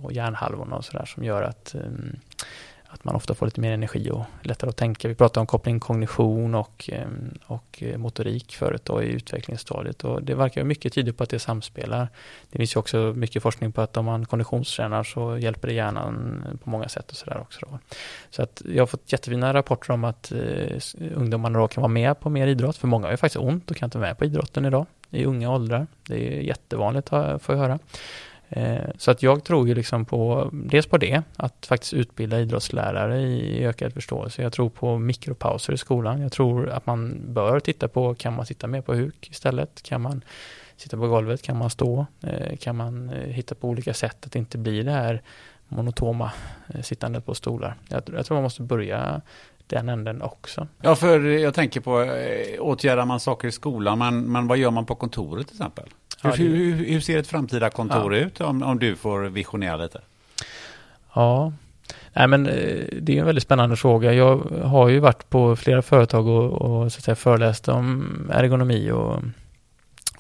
och 0.02 0.12
hjärnhalvorna 0.12 0.76
och 0.76 0.86
sådär 0.86 1.06
som 1.06 1.24
gör 1.24 1.42
att 1.42 1.76
ehm, 1.76 2.20
att 2.98 3.06
man 3.06 3.16
ofta 3.16 3.36
får 3.36 3.46
lite 3.46 3.62
mer 3.62 3.72
energi 3.72 4.10
och 4.12 4.26
lättare 4.42 4.70
att 4.70 4.78
tänka. 4.78 5.08
Vi 5.08 5.16
pratade 5.16 5.40
om 5.40 5.48
koppling 5.48 5.80
kognition 5.80 6.56
och, 6.56 6.90
eh, 6.94 7.08
och 7.46 7.84
eh, 7.84 7.98
motorik 7.98 8.56
förut 8.56 8.86
då 8.86 9.04
i 9.04 9.08
utvecklingsstadiet 9.08 10.04
och 10.04 10.24
det 10.24 10.36
verkar 10.36 10.64
mycket 10.64 10.94
tyda 10.94 11.14
på 11.14 11.24
att 11.24 11.30
det 11.30 11.40
samspelar. 11.40 12.08
Det 12.52 12.58
finns 12.58 12.76
ju 12.76 12.80
också 12.80 12.98
mycket 12.98 13.44
forskning 13.44 13.72
på 13.72 13.82
att 13.82 13.98
om 13.98 14.06
man 14.06 14.26
konditionstränar 14.26 15.04
så 15.04 15.38
hjälper 15.38 15.68
det 15.68 15.74
hjärnan 15.74 16.44
på 16.64 16.70
många 16.70 16.90
sätt 16.90 17.12
och 17.12 17.18
sådär 17.18 17.40
också. 17.40 17.60
Då. 17.62 17.80
Så 18.30 18.44
att 18.44 18.62
jag 18.66 18.82
har 18.82 18.88
fått 18.88 19.12
jättefina 19.12 19.54
rapporter 19.54 19.94
om 19.94 20.04
att 20.04 20.32
eh, 20.32 20.82
ungdomarna 21.16 21.60
då 21.60 21.68
kan 21.68 21.82
vara 21.82 21.92
med 21.92 22.20
på 22.20 22.30
mer 22.30 22.48
idrott, 22.48 22.78
för 22.78 22.88
många 22.88 23.06
har 23.06 23.12
ju 23.12 23.18
faktiskt 23.18 23.44
ont 23.44 23.72
och 23.72 23.78
kan 23.78 23.88
inte 23.88 23.98
vara 23.98 24.10
med 24.10 24.18
på 24.18 24.26
idrotten 24.26 24.66
idag 24.66 24.86
i 25.10 25.26
unga 25.26 25.52
åldrar. 25.52 25.88
Det 26.08 26.38
är 26.38 26.42
jättevanligt 26.42 27.10
får 27.10 27.42
jag 27.48 27.58
höra. 27.58 27.80
Eh, 28.50 28.90
så 28.98 29.12
att 29.12 29.24
jag 29.24 29.44
tror 29.44 29.68
ju 29.68 29.76
liksom 29.76 30.06
på, 30.06 30.50
dels 30.54 30.88
på 30.88 30.98
det, 30.98 31.24
att 31.36 31.66
faktiskt 31.66 31.94
utbilda 31.94 32.40
idrottslärare 32.40 33.22
i 33.22 33.66
ökad 33.66 33.94
förståelse. 33.94 34.42
Jag 34.42 34.54
tror 34.54 34.70
på 34.70 34.98
mikropauser 34.98 35.74
i 35.74 35.78
skolan. 35.78 36.22
Jag 36.22 36.32
tror 36.32 36.70
att 36.70 36.86
man 36.86 37.22
bör 37.34 37.60
titta 37.60 37.88
på, 37.88 38.16
kan 38.16 38.36
man 38.36 38.46
sitta 38.46 38.68
mer 38.68 38.82
på 38.82 38.94
huk 38.94 39.28
istället? 39.32 39.84
Kan 39.84 40.02
man 40.02 40.22
sitta 40.78 40.98
på 40.98 41.08
golvet? 41.08 41.42
Kan 41.42 41.58
man 41.58 41.70
stå? 41.70 42.06
Eh, 42.22 42.58
kan 42.58 42.76
man 42.76 43.10
eh, 43.10 43.30
hitta 43.30 43.56
på 43.56 43.70
olika 43.70 43.94
sätt 43.94 44.26
att 44.26 44.32
det 44.32 44.40
inte 44.40 44.58
blir 44.58 44.84
det 44.84 44.92
här 44.92 45.22
monotoma 45.68 46.32
sittandet 46.84 47.26
på 47.26 47.36
stolar? 47.36 47.76
Jag, 47.90 48.04
jag 48.14 48.26
tror 48.26 48.36
man 48.36 48.44
måste 48.44 48.62
börja 48.62 49.22
den 49.68 49.90
änden 49.90 50.22
också. 50.22 50.68
Ja, 50.82 50.96
för 50.96 51.20
jag 51.20 51.54
tänker 51.54 51.82
på, 51.82 52.16
åtgärdar 52.60 53.06
man 53.06 53.20
saker 53.20 53.48
i 53.48 53.52
skolan, 53.52 54.00
men, 54.00 54.32
men 54.32 54.48
vad 54.48 54.58
gör 54.58 54.72
man 54.72 54.86
på 54.86 54.96
kontoret 54.96 55.48
till 55.48 55.56
exempel? 55.56 55.90
Hur, 56.24 56.32
hur, 56.32 56.76
hur, 56.76 57.00
ser 57.00 57.18
ett 57.18 57.28
framtida 57.28 57.70
kontor 57.70 58.16
ja. 58.16 58.26
ut 58.26 58.42
om, 58.42 58.64
om 58.64 58.80
du 58.80 58.96
får 58.96 59.24
visionera 59.24 59.78
lite? 59.78 60.02
Ja, 61.14 61.52
Nej, 62.18 62.28
men 62.28 62.48
eh, 62.48 62.86
det 63.02 63.16
är 63.16 63.20
en 63.20 63.26
väldigt 63.26 63.44
spännande 63.44 63.76
fråga. 63.76 64.14
Jag 64.14 64.38
har 64.64 64.90
ju 64.90 65.00
varit 65.00 65.30
på 65.30 65.56
flera 65.56 65.82
företag 65.82 66.28
och, 66.28 66.52
och 66.52 66.92
så 66.92 66.98
att 66.98 67.04
säga, 67.04 67.16
föreläst 67.16 67.68
om 67.68 68.08
ergonomi 68.34 68.92
och, 68.92 69.22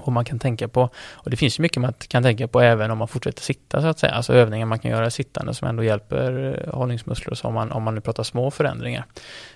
och 0.08 0.14
man 0.14 0.26
kan 0.26 0.40
tänka 0.40 0.68
på. 0.68 0.90
Och 1.14 1.30
det 1.30 1.38
finns 1.38 1.60
ju 1.60 1.62
mycket 1.62 1.82
man 1.82 1.94
kan 2.08 2.24
tänka 2.24 2.48
på 2.48 2.62
även 2.62 2.92
om 2.92 2.98
man 2.98 3.08
fortsätter 3.08 3.42
sitta 3.42 3.82
så 3.82 3.88
att 3.88 4.00
säga. 4.00 4.14
Alltså 4.14 4.34
övningar 4.34 4.66
man 4.66 4.80
kan 4.80 4.92
göra 4.92 5.10
sittande 5.10 5.54
som 5.54 5.68
ändå 5.68 5.84
hjälper 5.84 6.58
eh, 6.68 6.74
hållningsmuskler 6.74 7.32
och 7.32 7.38
så 7.38 7.48
om 7.48 7.54
man, 7.54 7.72
om 7.72 7.84
man 7.84 7.96
nu 7.96 8.02
pratar 8.02 8.24
små 8.24 8.52
förändringar. 8.52 9.06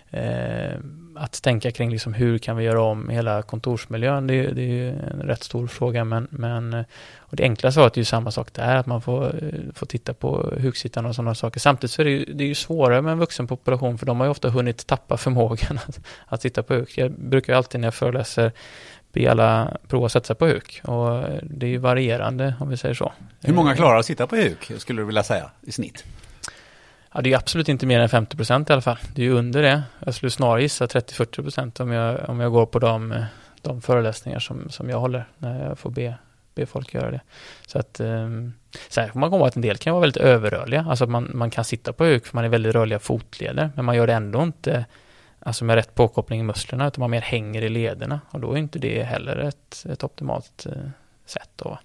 Eh, 0.10 0.78
att 1.16 1.42
tänka 1.44 1.72
kring 1.72 1.92
liksom 1.92 2.14
hur 2.14 2.38
kan 2.38 2.58
vi 2.58 2.64
göra 2.64 2.82
om 2.82 3.10
hela 3.10 3.42
kontorsmiljön, 3.42 4.28
det, 4.28 4.48
det 4.48 4.62
är 4.62 4.68
ju 4.68 4.90
en 4.90 5.22
rätt 5.22 5.44
stor 5.44 5.68
fråga 5.68 6.04
men, 6.04 6.28
men 6.32 6.74
eh, 6.74 6.86
och 7.18 7.36
det 7.36 7.44
enkla 7.44 7.72
svaret 7.72 7.94
är 7.94 8.02
ju 8.02 8.06
samma 8.06 8.32
sak 8.32 8.54
där, 8.54 8.76
att 8.76 8.86
man 8.86 9.02
får, 9.02 9.26
eh, 9.26 9.74
får 9.74 9.86
titta 9.86 10.14
på 10.14 10.54
hugsittarna 10.58 11.10
och 11.10 11.16
sådana 11.16 11.36
saker. 11.36 11.60
Samtidigt 11.60 11.92
så 11.92 12.02
är 12.02 12.06
det 12.06 12.12
ju, 12.12 12.26
det 12.34 12.44
är 12.44 12.48
ju 12.48 12.56
svårare 12.56 13.02
med 13.02 13.12
en 13.12 13.20
vuxen 13.20 13.48
population 13.48 13.98
för 13.98 14.06
de 14.06 14.20
har 14.20 14.28
ju 14.28 14.32
ofta 14.32 14.50
hunnit 14.50 14.88
tappa 14.88 15.18
förmågan 15.18 15.80
att, 15.88 16.00
att 16.26 16.42
titta 16.42 16.64
på 16.64 16.74
huk. 16.74 16.98
Jag 16.98 17.12
brukar 17.12 17.54
alltid 17.56 17.82
när 17.82 17.88
jag 17.88 17.94
föreläser 17.94 18.52
be 19.14 19.32
alla 19.32 19.78
prova 19.88 20.06
att 20.06 20.12
sätta 20.12 20.26
sig 20.26 20.36
på 20.36 20.46
huk 20.46 20.82
och 20.84 21.24
det 21.44 21.66
är 21.66 21.70
ju 21.70 21.78
varierande 21.78 22.56
om 22.60 22.70
vi 22.70 22.78
säger 22.78 22.96
så. 22.96 23.14
Hur 23.42 23.54
många 23.54 23.76
klarar 23.76 24.00
att 24.00 24.06
sitta 24.06 24.28
på 24.28 24.36
huk 24.36 24.72
skulle 24.78 25.02
du 25.02 25.06
vilja 25.06 25.24
säga 25.24 25.52
i 25.62 25.72
snitt? 25.72 26.06
Ja, 27.14 27.22
det 27.22 27.34
är 27.34 27.38
absolut 27.38 27.70
inte 27.70 27.86
mer 27.86 28.00
än 28.00 28.10
50 28.10 28.38
procent 28.38 28.70
i 28.70 28.74
alla 28.74 28.82
fall. 28.82 28.98
Det 29.16 29.22
är 29.22 29.26
ju 29.26 29.34
under 29.34 29.62
det. 29.62 29.84
Jag 30.00 30.14
skulle 30.14 30.30
snarare 30.30 30.62
gissa 30.62 30.86
30-40 30.86 31.42
procent 31.42 31.80
om 31.80 31.92
jag, 31.92 32.30
om 32.30 32.40
jag 32.40 32.52
går 32.52 32.66
på 32.66 32.80
de, 32.80 33.26
de 33.62 33.82
föreläsningar 33.82 34.40
som, 34.40 34.70
som 34.70 34.90
jag 34.90 35.00
håller 35.00 35.26
när 35.38 35.68
jag 35.68 35.80
får 35.80 35.90
be, 35.90 36.16
be 36.56 36.66
folk 36.66 36.94
göra 36.94 37.12
det. 37.12 37.22
Så 37.68 37.80
att 37.80 38.00
um, 38.00 38.54
sen 38.90 39.12
får 39.12 39.20
man 39.20 39.30
komma 39.30 39.40
ihåg 39.40 39.48
att 39.48 39.56
en 39.56 39.62
del 39.62 39.78
kan 39.78 39.94
vara 39.94 40.02
väldigt 40.02 40.24
överrörliga, 40.24 40.86
alltså 40.90 41.08
man, 41.08 41.32
man 41.34 41.52
kan 41.52 41.66
sitta 41.66 41.94
på 41.94 42.04
huk 42.06 42.26
för 42.26 42.36
man 42.36 42.46
är 42.46 42.50
väldigt 42.50 42.76
rörliga 42.76 43.00
fotleder, 43.00 43.70
men 43.76 43.86
man 43.86 43.96
gör 43.96 44.08
det 44.08 44.14
ändå 44.14 44.44
inte 44.44 44.86
alltså 45.46 45.66
med 45.66 45.76
rätt 45.76 45.96
påkoppling 45.96 46.40
i 46.40 46.44
musklerna, 46.44 46.88
utan 46.88 47.00
man 47.00 47.12
mer 47.12 47.22
hänger 47.22 47.62
i 47.62 47.70
lederna 47.70 48.20
och 48.32 48.40
då 48.40 48.54
är 48.54 48.58
inte 48.58 48.80
det 48.80 49.04
heller 49.04 49.38
ett, 49.38 49.86
ett 49.90 50.04
optimalt 50.04 50.66
uh, 50.70 50.74
sätt. 51.26 51.50
Då. 51.56 51.78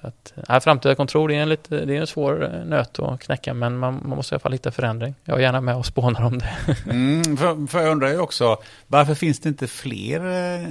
Så 0.00 0.06
att, 0.06 0.32
äh, 0.48 0.60
framtida 0.60 0.94
kontor 0.94 1.28
det 1.28 1.34
är, 1.34 1.42
en 1.42 1.48
lite, 1.48 1.84
det 1.84 1.96
är 1.96 2.00
en 2.00 2.06
svår 2.06 2.44
eh, 2.44 2.64
nöt 2.64 2.98
att 2.98 3.20
knäcka 3.20 3.54
men 3.54 3.78
man, 3.78 4.00
man 4.04 4.16
måste 4.16 4.34
i 4.34 4.36
alla 4.36 4.40
fall 4.40 4.52
hitta 4.52 4.70
förändring. 4.70 5.14
Jag 5.24 5.36
är 5.36 5.42
gärna 5.42 5.60
med 5.60 5.76
och 5.76 5.86
spånar 5.86 6.22
om 6.22 6.38
det. 6.38 6.50
mm, 6.90 7.36
för, 7.36 7.66
för 7.66 7.80
jag 7.80 7.92
undrar 7.92 8.08
ju 8.08 8.20
också, 8.20 8.56
varför 8.86 9.14
finns 9.14 9.40
det 9.40 9.48
inte 9.48 9.66
fler 9.66 10.20
eh, 10.26 10.68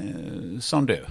som 0.60 0.86
du? 0.86 1.06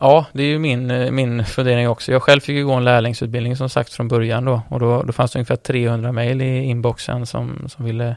Ja, 0.00 0.26
det 0.32 0.42
är 0.42 0.46
ju 0.46 0.58
min, 0.58 0.90
eh, 0.90 1.10
min 1.10 1.44
fundering 1.44 1.88
också. 1.88 2.12
Jag 2.12 2.22
själv 2.22 2.40
fick 2.40 2.56
ju 2.56 2.66
gå 2.66 2.72
en 2.72 2.84
lärlingsutbildning 2.84 3.56
som 3.56 3.68
sagt 3.68 3.92
från 3.92 4.08
början 4.08 4.44
då 4.44 4.62
och 4.68 4.80
då, 4.80 5.02
då 5.02 5.12
fanns 5.12 5.32
det 5.32 5.38
ungefär 5.38 5.56
300 5.56 6.12
mejl 6.12 6.42
i 6.42 6.64
inboxen 6.64 7.26
som, 7.26 7.68
som, 7.68 7.84
ville, 7.84 8.16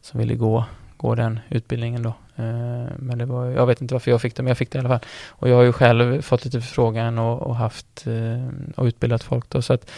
som 0.00 0.20
ville 0.20 0.34
gå, 0.34 0.64
gå 0.96 1.14
den 1.14 1.40
utbildningen 1.48 2.02
då. 2.02 2.14
Eh, 2.36 2.92
men 2.96 3.18
det 3.18 3.26
var, 3.26 3.46
jag 3.46 3.66
vet 3.66 3.80
inte 3.80 3.94
varför 3.94 4.10
jag 4.10 4.20
fick 4.20 4.36
det, 4.36 4.42
men 4.42 4.48
jag 4.48 4.58
fick 4.58 4.70
det 4.70 4.76
i 4.76 4.80
alla 4.80 4.88
fall. 4.88 5.08
Och 5.28 5.48
jag 5.48 5.56
har 5.56 5.62
ju 5.62 5.72
själv 5.72 6.22
fått 6.22 6.44
lite 6.44 6.60
förfrågan 6.60 7.18
och, 7.18 7.42
och 7.42 7.56
haft 7.56 8.06
eh, 8.06 8.48
och 8.76 8.84
utbildat 8.84 9.22
folk 9.22 9.50
då, 9.50 9.62
så 9.62 9.72
att 9.72 9.90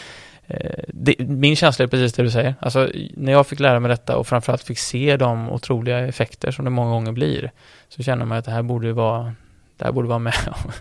eh, 0.46 0.84
det, 0.88 1.14
min 1.18 1.56
känsla 1.56 1.82
är 1.82 1.86
precis 1.86 2.12
det 2.12 2.22
du 2.22 2.30
säger. 2.30 2.54
Alltså, 2.60 2.90
när 3.14 3.32
jag 3.32 3.46
fick 3.46 3.60
lära 3.60 3.80
mig 3.80 3.88
detta 3.88 4.16
och 4.16 4.26
framförallt 4.26 4.62
fick 4.62 4.78
se 4.78 5.16
de 5.16 5.50
otroliga 5.50 5.98
effekter 5.98 6.50
som 6.50 6.64
det 6.64 6.70
många 6.70 6.90
gånger 6.90 7.12
blir, 7.12 7.50
så 7.88 8.02
känner 8.02 8.24
man 8.24 8.38
att 8.38 8.44
det 8.44 8.50
här 8.50 8.62
borde 8.62 8.92
vara 8.92 9.34
det 9.76 9.84
här 9.84 9.92
borde 9.92 10.08
vara 10.08 10.18
med. 10.18 10.34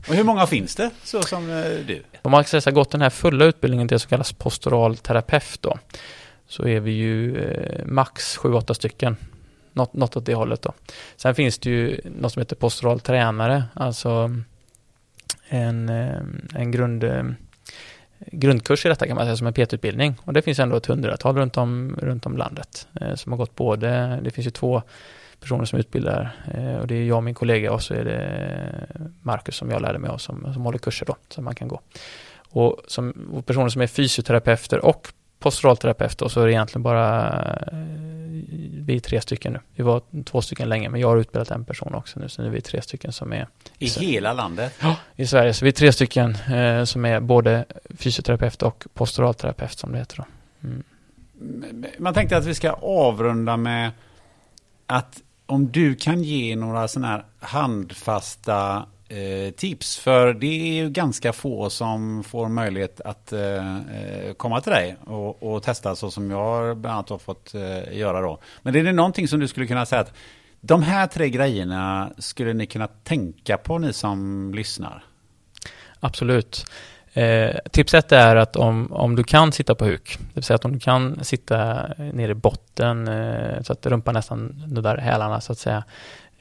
Och 0.08 0.16
hur 0.16 0.24
många 0.24 0.48
finns 0.48 0.76
det, 0.76 0.90
så 1.04 1.22
som 1.22 1.48
du? 1.88 2.04
Om 2.22 2.32
man 2.32 2.44
säga 2.44 2.72
gått 2.72 2.92
den 2.92 3.02
här 3.02 3.10
fulla 3.10 3.46
utbildningen, 3.46 3.88
det 3.88 4.00
som 4.00 4.10
kallas 4.10 4.34
postural 4.34 4.98
terapeut 4.98 5.62
då, 5.62 5.78
så 6.48 6.68
är 6.68 6.80
vi 6.80 6.92
ju 6.92 7.38
max 7.86 8.38
7-8 8.38 8.74
stycken 8.74 9.18
något, 9.76 9.94
något 9.94 10.18
åt 10.18 10.26
det 10.26 10.34
hållet 10.34 10.62
då. 10.62 10.74
Sen 11.16 11.36
finns 11.36 11.58
det 11.58 11.70
ju 11.70 12.02
något 12.04 12.34
som 12.34 12.40
heter 12.40 12.56
postural 12.56 13.00
tränare, 13.00 13.64
alltså 13.74 14.32
en, 15.48 15.90
eh, 15.90 16.22
en 16.56 16.72
grund, 16.72 17.04
eh, 17.04 17.24
grundkurs 18.20 18.86
i 18.86 18.90
detta 18.90 19.08
kan 19.08 19.16
man 19.16 19.26
säga 19.26 19.38
som 19.38 19.48
en 19.48 19.54
PT-utbildning. 19.54 20.16
Och 20.24 20.34
det 20.34 20.42
finns 20.42 20.60
ändå 20.60 20.76
ett 20.76 20.86
hundratal 20.86 21.38
runt 21.38 21.58
om, 21.58 21.98
runt 22.02 22.26
om 22.26 22.38
landet 22.38 22.88
eh, 23.02 23.16
som 23.16 23.32
har 23.32 23.38
gått 23.38 23.56
både, 23.56 24.20
det 24.24 24.32
finns 24.32 24.48
ju 24.48 24.52
två 24.52 24.82
personer 25.40 25.66
som 25.66 25.80
utbildar 25.80 26.32
och 26.82 26.88
det 26.88 26.96
är 26.96 27.04
jag 27.04 27.18
och 27.18 27.24
min 27.24 27.34
kollega 27.34 27.72
och 27.72 27.84
så 27.84 27.94
är 27.94 28.06
det 28.06 29.06
Marcus 29.22 29.56
som 29.56 29.72
jag 29.72 29.82
lärde 29.82 30.00
mig 30.00 30.10
av 30.10 30.18
som, 30.18 30.54
som 30.54 30.66
håller 30.66 30.78
kurser 30.78 31.06
då, 31.06 31.16
som 31.30 31.44
man 31.44 31.56
kan 31.56 31.68
gå. 31.68 31.82
Och, 32.50 32.82
som, 32.88 33.30
och 33.34 33.46
personer 33.46 33.70
som 33.70 33.82
är 33.82 33.88
fysioterapeuter 33.88 34.86
och 34.86 35.08
posturalterapeut 35.40 36.22
och 36.22 36.32
så 36.32 36.42
är 36.42 36.46
det 36.46 36.52
egentligen 36.52 36.84
bara 36.84 37.32
vi 38.86 38.96
är 38.96 39.00
tre 39.00 39.22
stycken 39.22 39.54
nu. 39.54 39.60
Vi 39.76 39.84
var 39.84 40.02
två 40.24 40.42
stycken 40.42 40.70
länge, 40.70 40.90
men 40.90 41.02
jag 41.02 41.08
har 41.08 41.18
utbildat 41.18 41.52
en 41.52 41.66
person 41.66 41.94
också 41.94 42.20
nu, 42.20 42.30
så 42.30 42.42
nu 42.42 42.48
är 42.48 42.52
vi 42.52 42.62
tre 42.62 42.82
stycken 42.82 43.12
som 43.12 43.34
är 43.34 43.48
I 43.78 43.90
så, 43.90 44.00
hela 44.00 44.34
landet? 44.34 44.74
Ja, 44.82 44.96
i 45.16 45.28
Sverige. 45.28 45.54
Så 45.54 45.66
vi 45.66 45.70
är 45.70 45.74
tre 45.74 45.92
stycken 45.92 46.36
eh, 46.36 46.84
som 46.84 47.06
är 47.06 47.20
både 47.20 47.66
fysioterapeut 47.98 48.62
och 48.62 48.86
posturalterapeut 48.94 49.78
som 49.78 49.92
det 49.92 49.98
heter. 49.98 50.18
Då. 50.18 50.26
Mm. 50.68 50.84
Man 51.98 52.14
tänkte 52.14 52.38
att 52.38 52.46
vi 52.46 52.54
ska 52.54 52.72
avrunda 52.72 53.58
med 53.58 53.92
att 54.88 55.22
om 55.46 55.72
du 55.72 55.96
kan 55.96 56.24
ge 56.24 56.56
några 56.56 56.88
sådana 56.88 57.08
här 57.08 57.26
handfasta 57.40 58.86
eh, 59.10 59.52
tips. 59.52 59.98
För 59.98 60.34
det 60.34 60.70
är 60.70 60.84
ju 60.84 60.90
ganska 60.90 61.34
få 61.34 61.70
som 61.70 62.24
får 62.24 62.50
möjlighet 62.50 63.02
att 63.02 63.34
eh, 63.34 63.78
eh 63.78 64.34
komma 64.38 64.62
till 64.62 64.72
dig 64.72 64.96
och, 65.06 65.44
och, 65.44 65.64
testa 65.64 65.96
så 65.96 66.12
som 66.12 66.32
jag 66.32 66.78
bland 66.78 66.94
annat 66.94 67.10
har 67.10 67.18
fått 67.18 67.54
eh, 67.56 67.98
göra 67.98 68.22
då. 68.22 68.40
Men 68.62 68.76
är 68.76 68.84
det 68.84 68.92
någonting 68.92 69.28
som 69.28 69.40
du 69.40 69.48
skulle 69.48 69.68
kunna 69.68 69.86
säga 69.86 70.02
att 70.02 70.14
de 70.62 70.84
här 70.84 71.08
tre 71.08 71.30
grejerna 71.30 72.10
skulle 72.18 72.54
ni 72.54 72.66
kunna 72.66 72.88
tänka 72.88 73.58
på 73.58 73.78
ni 73.78 73.94
som 73.94 74.52
lyssnar? 74.54 75.04
Absolut. 76.00 76.66
Eh, 77.14 77.56
tips 77.72 77.94
ett 77.94 78.12
är 78.12 78.36
att 78.36 78.56
om, 78.56 78.94
om 78.94 79.16
du 79.16 79.24
kan 79.24 79.52
sitta 79.52 79.76
på 79.76 79.86
huk, 79.86 80.18
det 80.20 80.34
vill 80.34 80.44
säga 80.44 80.56
att 80.56 80.66
om 80.66 80.72
du 80.72 80.80
kan 80.80 81.24
sitta 81.24 81.88
nere 81.98 82.32
i 82.32 82.36
botten 82.36 83.08
eh, 83.08 83.62
så 83.62 83.74
att 83.74 83.86
rumpan 83.86 84.14
nästan 84.14 84.64
nuddar 84.68 84.98
hälarna 84.98 85.42
så 85.42 85.52
att 85.52 85.58
säga, 85.58 85.84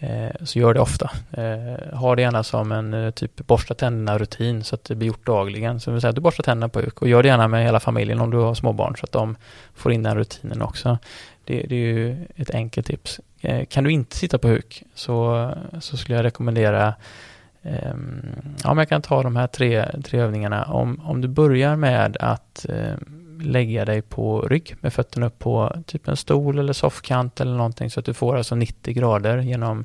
Eh, 0.05 0.45
så 0.45 0.59
gör 0.59 0.75
det 0.75 0.81
ofta. 0.81 1.11
Eh, 1.33 1.99
ha 1.99 2.17
det 2.17 2.23
gärna 2.23 2.43
som 2.43 2.73
en 2.73 2.95
eh, 2.95 3.11
typ 3.11 3.47
borsta 3.47 3.75
tänderna-rutin 3.75 4.65
så 4.65 4.75
att 4.75 4.85
det 4.85 4.95
blir 4.95 5.09
gjort 5.09 5.27
dagligen. 5.27 5.81
Så 5.81 5.91
vill 5.91 6.01
säga 6.01 6.09
att 6.09 6.15
du 6.15 6.21
borstar 6.21 6.45
tänderna 6.45 6.69
på 6.69 6.81
huk 6.81 7.03
och 7.03 7.09
gör 7.09 7.23
det 7.23 7.29
gärna 7.29 7.49
med 7.49 7.65
hela 7.65 7.81
familjen 7.81 8.21
om 8.21 8.31
du 8.31 8.37
har 8.37 8.55
småbarn 8.55 8.97
så 8.97 9.05
att 9.05 9.13
de 9.13 9.37
får 9.75 9.93
in 9.93 10.03
den 10.03 10.17
rutinen 10.17 10.63
också. 10.63 10.99
Det, 11.45 11.63
det 11.69 11.75
är 11.75 11.79
ju 11.79 12.27
ett 12.37 12.51
enkelt 12.51 12.87
tips. 12.87 13.21
Eh, 13.41 13.67
kan 13.67 13.85
du 13.85 13.91
inte 13.91 14.17
sitta 14.17 14.39
på 14.39 14.49
huk 14.49 14.83
så, 14.95 15.51
så 15.81 15.97
skulle 15.97 16.17
jag 16.17 16.25
rekommendera 16.25 16.95
ehm, 17.63 18.23
Ja, 18.65 18.69
men 18.69 18.79
jag 18.79 18.89
kan 18.89 19.03
ta 19.03 19.23
de 19.23 19.37
här 19.37 19.47
tre, 19.47 19.87
tre 20.05 20.21
övningarna. 20.21 20.65
Om, 20.65 21.01
om 21.05 21.21
du 21.21 21.29
börjar 21.29 21.77
med 21.77 22.17
att 22.21 22.67
ehm, 22.69 23.24
lägga 23.43 23.85
dig 23.85 24.03
på 24.03 24.41
rygg 24.41 24.77
med 24.81 24.93
fötterna 24.93 25.27
upp 25.27 25.39
på 25.39 25.77
typ 25.87 26.09
en 26.09 26.17
stol 26.17 26.59
eller 26.59 26.73
soffkant 26.73 27.41
eller 27.41 27.57
någonting 27.57 27.91
så 27.91 28.01
att 28.01 28.07
du 28.07 28.15
får 28.15 28.37
alltså 28.37 28.55
90 28.55 28.95
grader 28.95 29.39
genom 29.39 29.85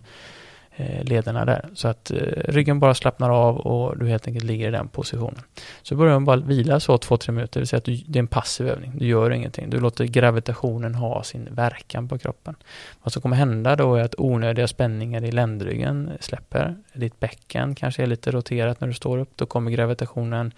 eh, 0.76 1.04
lederna 1.04 1.46
där. 1.46 1.70
Så 1.74 1.88
att 1.88 2.12
eh, 2.12 2.18
ryggen 2.48 2.80
bara 2.80 2.94
slappnar 2.94 3.30
av 3.30 3.58
och 3.58 3.98
du 3.98 4.08
helt 4.08 4.28
enkelt 4.28 4.46
ligger 4.46 4.68
i 4.68 4.72
den 4.72 4.88
positionen. 4.88 5.42
Så 5.82 5.96
börjar 5.96 6.14
man 6.14 6.26
bara 6.26 6.38
vila 6.38 6.80
så 6.80 6.98
2-3 6.98 7.32
minuter, 7.32 7.54
det 7.54 7.60
vill 7.60 7.68
säga 7.68 7.78
att 7.78 7.86
du, 7.86 7.96
det 7.96 8.20
är 8.20 8.22
en 8.22 8.28
passiv 8.28 8.68
övning. 8.68 8.92
Du 8.98 9.06
gör 9.06 9.32
ingenting. 9.32 9.70
Du 9.70 9.80
låter 9.80 10.06
gravitationen 10.06 10.96
ha 10.96 11.24
sin 11.24 11.48
verkan 11.52 12.08
på 12.08 12.18
kroppen. 12.18 12.56
Vad 13.04 13.14
som 13.14 13.22
kommer 13.22 13.36
hända 13.36 13.76
då 13.76 13.96
är 13.96 14.04
att 14.04 14.16
onödiga 14.18 14.68
spänningar 14.68 15.24
i 15.24 15.32
ländryggen 15.32 16.12
släpper. 16.20 16.76
Ditt 16.94 17.20
bäcken 17.20 17.76
kanske 17.76 18.04
är 18.04 18.08
lite 18.08 18.32
roterat 18.32 18.82
när 18.82 18.88
du 18.88 18.94
står 18.94 19.18
upp. 19.18 19.32
Då 19.36 19.46
kommer 19.46 19.72
gravitationen 19.72 20.52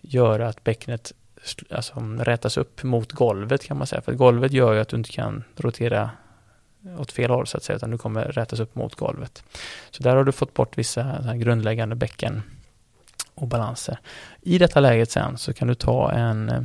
göra 0.00 0.48
att 0.48 0.64
bäckenet 0.64 1.12
alltså, 1.70 2.00
rätas 2.00 2.56
upp 2.56 2.82
mot 2.82 3.12
golvet 3.12 3.64
kan 3.64 3.76
man 3.76 3.86
säga. 3.86 4.02
För 4.02 4.12
golvet 4.12 4.52
gör 4.52 4.72
ju 4.72 4.80
att 4.80 4.88
du 4.88 4.96
inte 4.96 5.10
kan 5.10 5.44
rotera 5.56 6.10
åt 6.98 7.12
fel 7.12 7.30
håll 7.30 7.46
så 7.46 7.56
att 7.56 7.62
säga, 7.62 7.76
utan 7.76 7.90
du 7.90 7.98
kommer 7.98 8.24
rätas 8.24 8.60
upp 8.60 8.74
mot 8.74 8.94
golvet. 8.94 9.44
Så 9.90 10.02
där 10.02 10.16
har 10.16 10.24
du 10.24 10.32
fått 10.32 10.54
bort 10.54 10.78
vissa 10.78 11.34
grundläggande 11.36 11.96
bäcken 11.96 12.42
och 13.34 13.46
balanser. 13.46 13.98
I 14.40 14.58
detta 14.58 14.80
läget 14.80 15.10
sen 15.10 15.38
så 15.38 15.52
kan 15.52 15.68
du 15.68 15.74
ta 15.74 16.12
en 16.12 16.48
eh, 16.48 16.62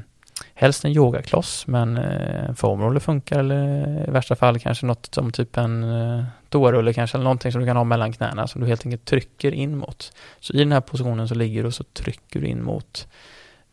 helst 0.53 0.85
en 0.85 0.91
yogakloss, 0.91 1.68
men 1.68 1.97
eh, 1.97 2.45
en 2.45 2.56
foamroller 2.56 2.99
funkar 2.99 3.39
eller 3.39 4.07
i 4.07 4.11
värsta 4.11 4.35
fall 4.35 4.60
kanske 4.60 4.85
något 4.85 5.10
som 5.11 5.31
typ 5.31 5.57
en 5.57 5.84
eh, 5.84 6.23
toarulle 6.49 6.93
kanske 6.93 7.18
eller 7.18 7.23
någonting 7.23 7.52
som 7.52 7.61
du 7.61 7.68
kan 7.68 7.77
ha 7.77 7.84
mellan 7.84 8.14
knäna 8.14 8.47
som 8.47 8.61
du 8.61 8.68
helt 8.68 8.85
enkelt 8.85 9.06
trycker 9.06 9.52
in 9.52 9.77
mot. 9.77 10.14
Så 10.39 10.53
i 10.53 10.60
den 10.60 10.72
här 10.72 10.81
positionen 10.81 11.27
så 11.27 11.35
ligger 11.35 11.61
du 11.61 11.68
och 11.68 11.73
så 11.73 11.84
trycker 11.84 12.41
du 12.41 12.47
in 12.47 12.64
mot 12.64 13.07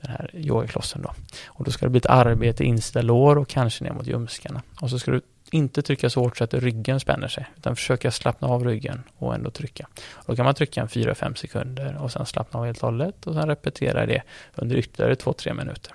den 0.02 0.10
här 0.10 0.30
yogaklossen 0.34 1.02
då. 1.02 1.12
Och 1.46 1.64
då 1.64 1.70
ska 1.70 1.86
det 1.86 1.90
bli 1.90 1.98
ett 1.98 2.06
arbete 2.06 2.64
inställ 2.64 3.06
lår 3.06 3.38
och 3.38 3.48
kanske 3.48 3.84
ner 3.84 3.92
mot 3.92 4.06
ljumskarna. 4.06 4.62
Och 4.80 4.90
så 4.90 4.98
ska 4.98 5.10
du 5.10 5.20
inte 5.50 5.82
trycka 5.82 6.10
så 6.10 6.20
hårt 6.20 6.36
så 6.36 6.44
att 6.44 6.54
ryggen 6.54 7.00
spänner 7.00 7.28
sig, 7.28 7.46
utan 7.56 7.76
försöka 7.76 8.10
slappna 8.10 8.48
av 8.48 8.64
ryggen 8.64 9.02
och 9.18 9.34
ändå 9.34 9.50
trycka. 9.50 9.88
Då 10.26 10.36
kan 10.36 10.44
man 10.44 10.54
trycka 10.54 10.80
en 10.80 10.88
4-5 10.88 11.34
sekunder 11.34 11.96
och 11.96 12.12
sen 12.12 12.26
slappna 12.26 12.60
av 12.60 12.66
helt 12.66 12.78
och 12.78 12.88
hållet 12.88 13.26
och 13.26 13.34
sen 13.34 13.48
repetera 13.48 14.06
det 14.06 14.22
under 14.54 14.76
ytterligare 14.76 15.14
2-3 15.14 15.54
minuter. 15.54 15.94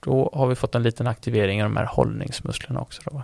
Då 0.00 0.30
har 0.34 0.46
vi 0.46 0.54
fått 0.54 0.74
en 0.74 0.82
liten 0.82 1.06
aktivering 1.06 1.62
av 1.62 1.70
de 1.70 1.76
här 1.76 1.84
hållningsmusklerna 1.86 2.80
också. 2.80 3.02
Då. 3.04 3.22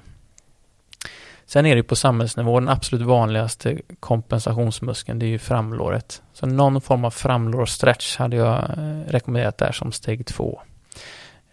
Sen 1.52 1.66
är 1.66 1.70
det 1.70 1.76
ju 1.76 1.82
på 1.82 1.96
samhällsnivå 1.96 2.60
den 2.60 2.68
absolut 2.68 3.06
vanligaste 3.06 3.80
kompensationsmuskeln, 4.00 5.18
det 5.18 5.26
är 5.26 5.28
ju 5.28 5.38
framlåret. 5.38 6.22
Så 6.32 6.46
någon 6.46 6.80
form 6.80 7.04
av 7.04 7.10
framlårstretch 7.10 8.16
hade 8.16 8.36
jag 8.36 8.58
eh, 8.58 9.00
rekommenderat 9.06 9.58
där 9.58 9.72
som 9.72 9.92
steg 9.92 10.26
två. 10.26 10.60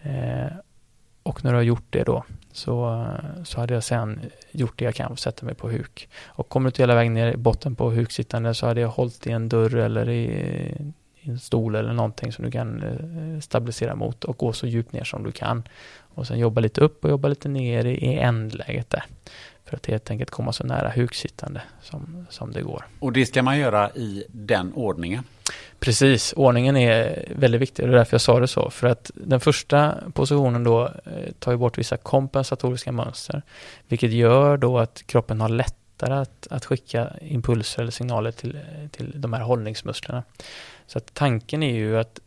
Eh, 0.01 0.51
och 1.23 1.43
när 1.43 1.51
du 1.51 1.57
har 1.57 1.63
gjort 1.63 1.85
det 1.89 2.03
då 2.03 2.23
så, 2.51 3.07
så 3.43 3.59
hade 3.59 3.73
jag 3.73 3.83
sen 3.83 4.19
gjort 4.51 4.73
det 4.79 4.85
jag 4.85 4.95
kan 4.95 5.07
för 5.07 5.13
att 5.13 5.19
sätta 5.19 5.45
mig 5.45 5.55
på 5.55 5.69
huk. 5.69 6.09
Och 6.25 6.49
kommer 6.49 6.65
du 6.65 6.69
inte 6.69 6.81
hela 6.81 6.95
vägen 6.95 7.13
ner 7.13 7.33
i 7.33 7.37
botten 7.37 7.75
på 7.75 7.91
huksittande 7.91 8.53
så 8.53 8.65
hade 8.65 8.81
jag 8.81 8.89
hållit 8.89 9.27
i 9.27 9.31
en 9.31 9.49
dörr 9.49 9.75
eller 9.75 10.09
i, 10.09 10.23
i 11.21 11.29
en 11.29 11.39
stol 11.39 11.75
eller 11.75 11.93
någonting 11.93 12.31
som 12.31 12.45
du 12.45 12.51
kan 12.51 12.83
eh, 12.83 13.39
stabilisera 13.39 13.95
mot 13.95 14.23
och 14.23 14.37
gå 14.37 14.53
så 14.53 14.67
djupt 14.67 14.93
ner 14.93 15.03
som 15.03 15.23
du 15.23 15.31
kan. 15.31 15.63
Och 16.13 16.27
sen 16.27 16.39
jobba 16.39 16.61
lite 16.61 16.81
upp 16.81 17.03
och 17.03 17.09
jobba 17.09 17.27
lite 17.27 17.49
ner 17.49 17.85
i 17.85 18.15
ändläget 18.15 18.89
där. 18.89 19.03
För 19.69 19.77
att 19.77 19.85
helt 19.85 20.11
enkelt 20.11 20.29
komma 20.29 20.53
så 20.53 20.63
nära 20.63 20.89
huksittande 20.89 21.61
som, 21.81 22.27
som 22.29 22.51
det 22.51 22.61
går. 22.61 22.85
Och 22.99 23.13
det 23.13 23.25
ska 23.25 23.43
man 23.43 23.57
göra 23.57 23.89
i 23.89 24.23
den 24.27 24.73
ordningen? 24.73 25.23
Precis, 25.79 26.33
ordningen 26.37 26.77
är 26.77 27.25
väldigt 27.35 27.61
viktig. 27.61 27.85
Det 27.85 27.91
är 27.91 27.97
därför 27.97 28.13
jag 28.13 28.21
sa 28.21 28.39
det 28.39 28.47
så. 28.47 28.69
För 28.69 28.87
att 28.87 29.11
den 29.15 29.39
första 29.39 29.95
positionen 30.13 30.63
då 30.63 30.85
eh, 30.85 31.31
tar 31.39 31.51
ju 31.51 31.57
bort 31.57 31.77
vissa 31.77 31.97
kompensatoriska 31.97 32.91
mönster. 32.91 33.41
Vilket 33.87 34.11
gör 34.11 34.57
då 34.57 34.79
att 34.79 35.03
kroppen 35.05 35.41
har 35.41 35.49
lättare 35.49 36.13
att, 36.13 36.47
att 36.49 36.65
skicka 36.65 37.09
impulser 37.21 37.81
eller 37.81 37.91
signaler 37.91 38.31
till, 38.31 38.59
till 38.91 39.21
de 39.21 39.33
här 39.33 39.41
hållningsmusklerna. 39.41 40.23
Så 40.87 40.97
att 40.97 41.13
tanken 41.13 41.63
är 41.63 41.75
ju 41.75 41.97
att 41.97 42.19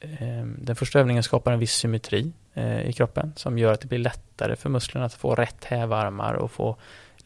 eh, 0.00 0.46
den 0.58 0.76
första 0.76 1.00
övningen 1.00 1.22
skapar 1.22 1.52
en 1.52 1.58
viss 1.58 1.74
symmetri 1.74 2.32
Eh, 2.54 2.80
i 2.88 2.92
kroppen 2.92 3.32
som 3.36 3.58
gör 3.58 3.72
att 3.72 3.80
det 3.80 3.86
blir 3.86 3.98
lättare 3.98 4.56
för 4.56 4.70
musklerna 4.70 5.06
att 5.06 5.14
få 5.14 5.34
rätt 5.34 5.64
hävarmar 5.64 6.34
och 6.34 6.50
få 6.50 6.76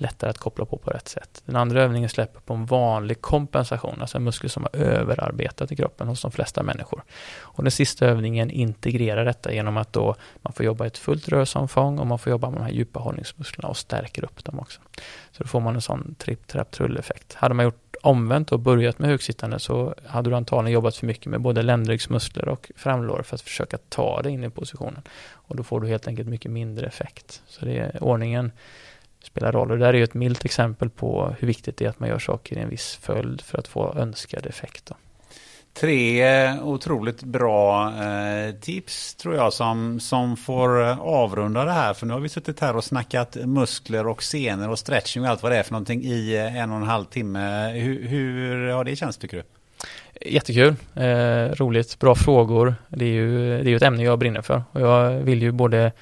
lättare 0.00 0.30
att 0.30 0.38
koppla 0.38 0.64
på 0.64 0.76
på 0.76 0.90
rätt 0.90 1.08
sätt. 1.08 1.42
Den 1.44 1.56
andra 1.56 1.82
övningen 1.82 2.08
släpper 2.08 2.40
på 2.40 2.54
en 2.54 2.66
vanlig 2.66 3.20
kompensation, 3.20 4.00
alltså 4.00 4.18
en 4.18 4.24
muskel 4.24 4.50
som 4.50 4.62
har 4.62 4.80
överarbetat 4.80 5.72
i 5.72 5.76
kroppen 5.76 6.08
hos 6.08 6.22
de 6.22 6.30
flesta 6.30 6.62
människor. 6.62 7.02
Och 7.38 7.64
den 7.64 7.70
sista 7.70 8.06
övningen 8.06 8.50
integrerar 8.50 9.24
detta 9.24 9.52
genom 9.52 9.76
att 9.76 9.92
då 9.92 10.14
man 10.42 10.52
får 10.52 10.66
jobba 10.66 10.84
i 10.84 10.86
ett 10.86 10.98
fullt 10.98 11.28
rörelseomfång 11.28 11.98
och 11.98 12.06
man 12.06 12.18
får 12.18 12.30
jobba 12.30 12.50
med 12.50 12.60
de 12.60 12.64
här 12.64 12.72
djupa 12.72 13.00
hållningsmusklerna 13.00 13.68
och 13.68 13.76
stärker 13.76 14.24
upp 14.24 14.44
dem 14.44 14.58
också. 14.58 14.80
Så 15.30 15.42
då 15.42 15.48
får 15.48 15.60
man 15.60 15.74
en 15.74 15.80
sån 15.80 16.14
tripp, 16.14 16.46
trapp, 16.46 16.70
trull-effekt. 16.70 17.34
Hade 17.34 17.54
man 17.54 17.64
gjort 17.64 17.88
omvänt 18.02 18.52
och 18.52 18.60
börjat 18.60 18.98
med 18.98 19.10
högsittande 19.10 19.58
så 19.58 19.94
hade 20.06 20.30
du 20.30 20.36
antagligen 20.36 20.74
jobbat 20.74 20.96
för 20.96 21.06
mycket 21.06 21.26
med 21.26 21.40
både 21.40 21.62
ländryggsmuskler 21.62 22.48
och 22.48 22.70
framlår 22.76 23.22
för 23.22 23.34
att 23.34 23.40
försöka 23.40 23.78
ta 23.88 24.22
dig 24.22 24.32
in 24.32 24.44
i 24.44 24.50
positionen. 24.50 25.02
Och 25.32 25.56
då 25.56 25.62
får 25.62 25.80
du 25.80 25.88
helt 25.88 26.08
enkelt 26.08 26.28
mycket 26.28 26.50
mindre 26.50 26.86
effekt. 26.86 27.42
Så 27.46 27.64
det 27.64 27.78
är 27.78 28.02
ordningen 28.02 28.52
spelar 29.24 29.53
roll. 29.53 29.70
Och 29.70 29.78
det 29.78 29.85
där 29.85 29.95
är 29.95 29.99
ju 29.99 30.05
ett 30.05 30.15
milt 30.15 30.45
exempel 30.45 30.90
på 30.90 31.35
hur 31.39 31.47
viktigt 31.47 31.77
det 31.77 31.85
är 31.85 31.89
att 31.89 32.01
man 32.01 32.09
gör 32.09 32.19
saker 32.19 32.57
i 32.57 32.61
en 32.61 32.69
viss 32.69 32.99
följd 33.03 33.40
för 33.40 33.59
att 33.59 33.69
få 33.69 33.95
önskad 33.95 34.47
effekt. 34.47 34.86
Då. 34.86 34.95
Tre 35.81 36.61
otroligt 36.61 37.23
bra 37.23 37.93
eh, 38.03 38.55
tips 38.55 39.15
tror 39.15 39.35
jag 39.35 39.53
som, 39.53 40.01
som 40.01 40.36
får 40.36 40.82
eh, 40.82 41.01
avrunda 41.01 41.65
det 41.65 41.73
här. 41.73 41.95
För 41.95 42.07
nu 42.07 42.12
har 42.12 42.20
vi 42.20 42.28
suttit 42.28 42.61
här 42.61 42.77
och 42.77 42.85
snackat 42.85 43.36
muskler 43.45 44.07
och 44.07 44.23
senor 44.23 44.70
och 44.70 44.78
stretching 44.78 45.23
och 45.23 45.28
allt 45.28 45.43
vad 45.43 45.53
det 45.53 45.59
är 45.59 45.62
för 45.62 45.73
någonting 45.73 46.05
i 46.05 46.36
eh, 46.36 46.57
en 46.57 46.70
och 46.70 46.77
en 46.77 46.82
halv 46.82 47.05
timme. 47.05 47.73
Hur, 47.74 48.09
hur 48.09 48.69
har 48.69 48.85
det 48.85 48.97
känts 48.97 49.19
tycker 49.19 49.36
du? 49.36 49.43
Jättekul, 50.31 50.74
eh, 50.95 51.55
roligt, 51.57 51.99
bra 51.99 52.15
frågor. 52.15 52.74
Det 52.89 53.05
är 53.05 53.09
ju 53.09 53.62
det 53.62 53.70
är 53.70 53.77
ett 53.77 53.82
ämne 53.82 54.05
jag 54.05 54.19
brinner 54.19 54.43
för 54.43 54.62
och 54.73 54.81
jag 54.81 55.11
vill 55.11 55.43
ju 55.43 55.53
både 55.53 55.93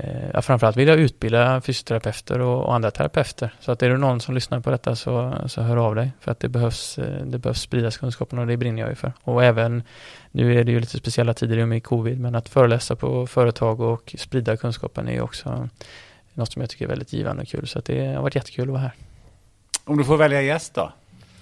Eh, 0.00 0.30
ja, 0.34 0.42
framförallt 0.42 0.76
vill 0.76 0.88
jag 0.88 0.98
utbilda 0.98 1.60
fysioterapeuter 1.60 2.40
och, 2.40 2.64
och, 2.64 2.74
andra 2.74 2.90
terapeuter. 2.90 3.54
Så 3.60 3.72
att 3.72 3.82
är 3.82 3.88
det 3.90 3.96
någon 3.96 4.20
som 4.20 4.34
lyssnar 4.34 4.60
på 4.60 4.70
detta 4.70 4.96
så, 4.96 5.34
så 5.46 5.62
hör 5.62 5.76
av 5.76 5.94
dig. 5.94 6.10
För 6.20 6.32
att 6.32 6.40
det 6.40 6.48
behövs, 6.48 6.98
eh, 6.98 7.26
det 7.26 7.38
behövs 7.38 7.60
spridas 7.60 7.96
kunskapen 7.96 8.38
och 8.38 8.46
det 8.46 8.56
brinner 8.56 8.82
jag 8.82 8.88
ju 8.88 8.94
för. 8.94 9.12
Och 9.22 9.44
även, 9.44 9.82
nu 10.30 10.60
är 10.60 10.64
det 10.64 10.72
ju 10.72 10.80
lite 10.80 10.98
speciella 10.98 11.34
tider 11.34 11.58
i 11.58 11.62
och 11.62 11.68
med 11.68 11.84
covid, 11.84 12.20
men 12.20 12.34
att 12.34 12.48
föreläsa 12.48 12.96
på 12.96 13.26
företag 13.26 13.80
och 13.80 14.14
sprida 14.18 14.56
kunskapen 14.56 15.08
är 15.08 15.12
ju 15.12 15.20
också 15.20 15.68
något 16.34 16.52
som 16.52 16.62
jag 16.62 16.70
tycker 16.70 16.84
är 16.84 16.88
väldigt 16.88 17.12
givande 17.12 17.42
och 17.42 17.48
kul. 17.48 17.66
Så 17.66 17.78
att 17.78 17.84
det 17.84 18.06
har 18.06 18.22
varit 18.22 18.34
jättekul 18.34 18.64
att 18.64 18.72
vara 18.72 18.82
här. 18.82 18.92
Om 19.84 19.96
du 19.96 20.04
får 20.04 20.16
välja 20.16 20.42
gäst 20.42 20.74
då? 20.74 20.92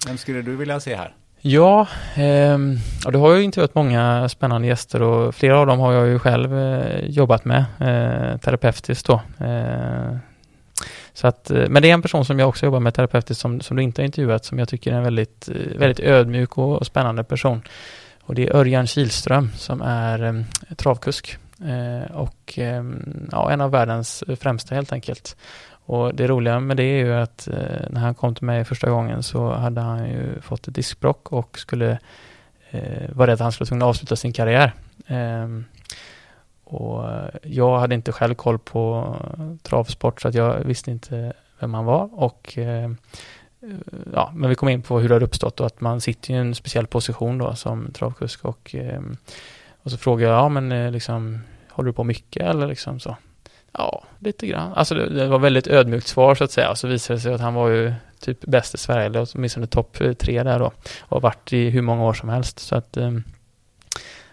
Vem 0.07 0.19
skulle 0.19 0.43
du 0.43 0.57
vilja 0.57 0.81
se 0.81 0.97
här? 0.97 1.15
Ja, 1.45 1.87
eh, 2.15 2.59
och 3.07 3.13
det 3.13 3.19
har 3.19 3.35
ju 3.35 3.43
intervjuat 3.43 3.75
många 3.75 4.29
spännande 4.29 4.69
gäster 4.69 5.03
och 5.03 5.35
flera 5.35 5.59
av 5.59 5.67
dem 5.67 5.81
har 5.81 5.93
jag 5.93 6.09
ju 6.09 6.19
själv 6.19 6.59
eh, 6.59 7.05
jobbat 7.07 7.45
med 7.45 7.65
eh, 7.81 8.39
terapeutiskt 8.39 9.07
då. 9.07 9.21
Eh, 9.47 10.17
så 11.13 11.27
att, 11.27 11.51
eh, 11.51 11.69
men 11.69 11.83
det 11.83 11.91
är 11.91 11.95
en 11.95 12.03
person 12.03 12.25
som 12.25 12.39
jag 12.39 12.49
också 12.49 12.67
jobbar 12.67 12.81
med 12.81 12.95
terapeutiskt 12.95 13.41
som, 13.41 13.61
som 13.61 13.77
du 13.77 13.83
inte 13.83 14.03
har 14.03 14.05
intervjuat 14.05 14.45
som 14.45 14.59
jag 14.59 14.69
tycker 14.69 14.93
är 14.93 14.97
en 14.97 15.03
väldigt, 15.03 15.49
eh, 15.49 15.79
väldigt 15.79 16.01
ödmjuk 16.01 16.59
och, 16.59 16.77
och 16.77 16.87
spännande 16.87 17.25
person. 17.25 17.63
Och 18.23 18.35
det 18.35 18.49
är 18.49 18.57
Örjan 18.57 18.87
Kilström 18.87 19.51
som 19.57 19.83
är 19.83 20.23
ehm, 20.23 20.45
eh, 20.69 20.75
travkusk 20.75 21.39
och 22.11 22.55
ehm, 22.57 23.29
ja, 23.33 23.51
en 23.51 23.61
av 23.61 23.71
världens 23.71 24.25
främsta 24.41 24.75
helt 24.75 24.93
enkelt. 24.93 25.37
Och 25.85 26.15
det 26.15 26.27
roliga 26.27 26.61
med 26.61 26.77
det 26.77 26.83
är 26.83 27.05
ju 27.05 27.15
att 27.15 27.49
eh, 27.49 27.91
när 27.91 28.01
han 28.01 28.15
kom 28.15 28.35
till 28.35 28.45
mig 28.45 28.65
första 28.65 28.91
gången 28.91 29.23
så 29.23 29.53
hade 29.53 29.81
han 29.81 30.09
ju 30.09 30.41
fått 30.41 30.69
ett 30.69 30.75
diskbrock 30.75 31.33
och 31.33 31.59
skulle 31.59 31.99
eh, 32.71 33.11
var 33.13 33.27
rädd 33.27 33.35
att 33.35 33.41
han 33.41 33.53
skulle 33.53 33.69
tvungen 33.69 33.83
att 33.83 33.89
avsluta 33.89 34.17
sin 34.17 34.33
karriär. 34.33 34.73
Eh, 35.07 35.49
och 36.65 37.05
jag 37.43 37.79
hade 37.79 37.95
inte 37.95 38.13
själv 38.13 38.35
koll 38.35 38.59
på 38.59 39.17
travsport 39.63 40.21
så 40.21 40.29
att 40.29 40.35
jag 40.35 40.59
visste 40.59 40.91
inte 40.91 41.33
vem 41.59 41.75
han 41.75 41.85
var 41.85 42.09
och 42.13 42.59
eh, 42.59 42.91
ja, 44.13 44.33
men 44.35 44.51
vi 44.51 44.55
kom 44.55 44.69
in 44.69 44.83
på 44.83 45.01
hur 45.01 45.09
det 45.09 45.15
har 45.15 45.23
uppstått 45.23 45.61
och 45.61 45.67
att 45.67 45.81
man 45.81 46.01
sitter 46.01 46.35
i 46.35 46.37
en 46.37 46.55
speciell 46.55 46.87
position 46.87 47.39
då 47.39 47.55
som 47.55 47.93
travkusk 47.93 48.45
och, 48.45 48.75
eh, 48.75 49.01
och 49.83 49.91
så 49.91 49.97
frågade 49.97 50.33
jag, 50.33 50.39
ja 50.39 50.49
men 50.49 50.73
eh, 50.73 50.91
liksom 50.91 51.41
håller 51.69 51.87
du 51.87 51.93
på 51.93 52.05
mycket 52.05 52.43
eller 52.43 52.67
liksom 52.67 53.01
så? 53.01 53.17
Ja, 53.73 54.05
lite 54.19 54.47
grann. 54.47 54.73
Alltså 54.73 54.95
det, 54.95 55.09
det 55.09 55.29
var 55.29 55.39
väldigt 55.39 55.67
ödmjukt 55.67 56.07
svar 56.07 56.35
så 56.35 56.45
att 56.45 56.51
säga. 56.51 56.75
Så 56.75 56.89
visade 56.89 57.17
det 57.17 57.21
sig 57.21 57.35
att 57.35 57.41
han 57.41 57.55
var 57.55 57.69
ju 57.69 57.93
typ 58.21 58.41
bäst 58.41 58.75
i 58.75 58.79
Sverige, 58.79 59.07
eller 59.07 59.29
åtminstone 59.35 59.67
topp 59.67 60.01
eh, 60.01 60.13
tre 60.13 60.43
där 60.43 60.59
då. 60.59 60.67
Och 61.01 61.17
har 61.17 61.21
varit 61.21 61.53
i 61.53 61.71
hur 61.71 61.83
många 61.83 62.05
år 62.05 62.15
som 62.15 62.29
helst. 62.29 62.59
Så 62.59 62.77
att 62.77 62.97
um, 62.97 63.25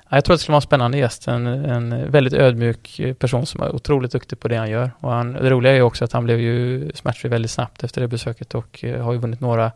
jag 0.09 0.25
tror 0.25 0.33
att 0.33 0.39
det 0.39 0.41
skulle 0.41 0.53
vara 0.53 0.57
en 0.57 0.61
spännande 0.61 0.97
gäst. 0.97 1.27
En, 1.27 1.47
en 1.47 2.11
väldigt 2.11 2.33
ödmjuk 2.33 2.99
eh, 2.99 3.13
person 3.13 3.45
som 3.45 3.61
är 3.61 3.75
otroligt 3.75 4.11
duktig 4.11 4.39
på 4.39 4.47
det 4.47 4.55
han 4.55 4.69
gör. 4.69 4.91
Och 4.99 5.11
han, 5.11 5.33
det 5.33 5.49
roliga 5.49 5.71
är 5.71 5.75
ju 5.75 5.81
också 5.81 6.05
att 6.05 6.13
han 6.13 6.23
blev 6.23 6.39
ju 6.39 6.91
smärtfri 6.93 7.29
väldigt 7.29 7.51
snabbt 7.51 7.83
efter 7.83 8.01
det 8.01 8.07
besöket 8.07 8.55
och 8.55 8.83
eh, 8.83 9.03
har 9.03 9.13
ju 9.13 9.19
vunnit 9.19 9.39
några 9.39 9.71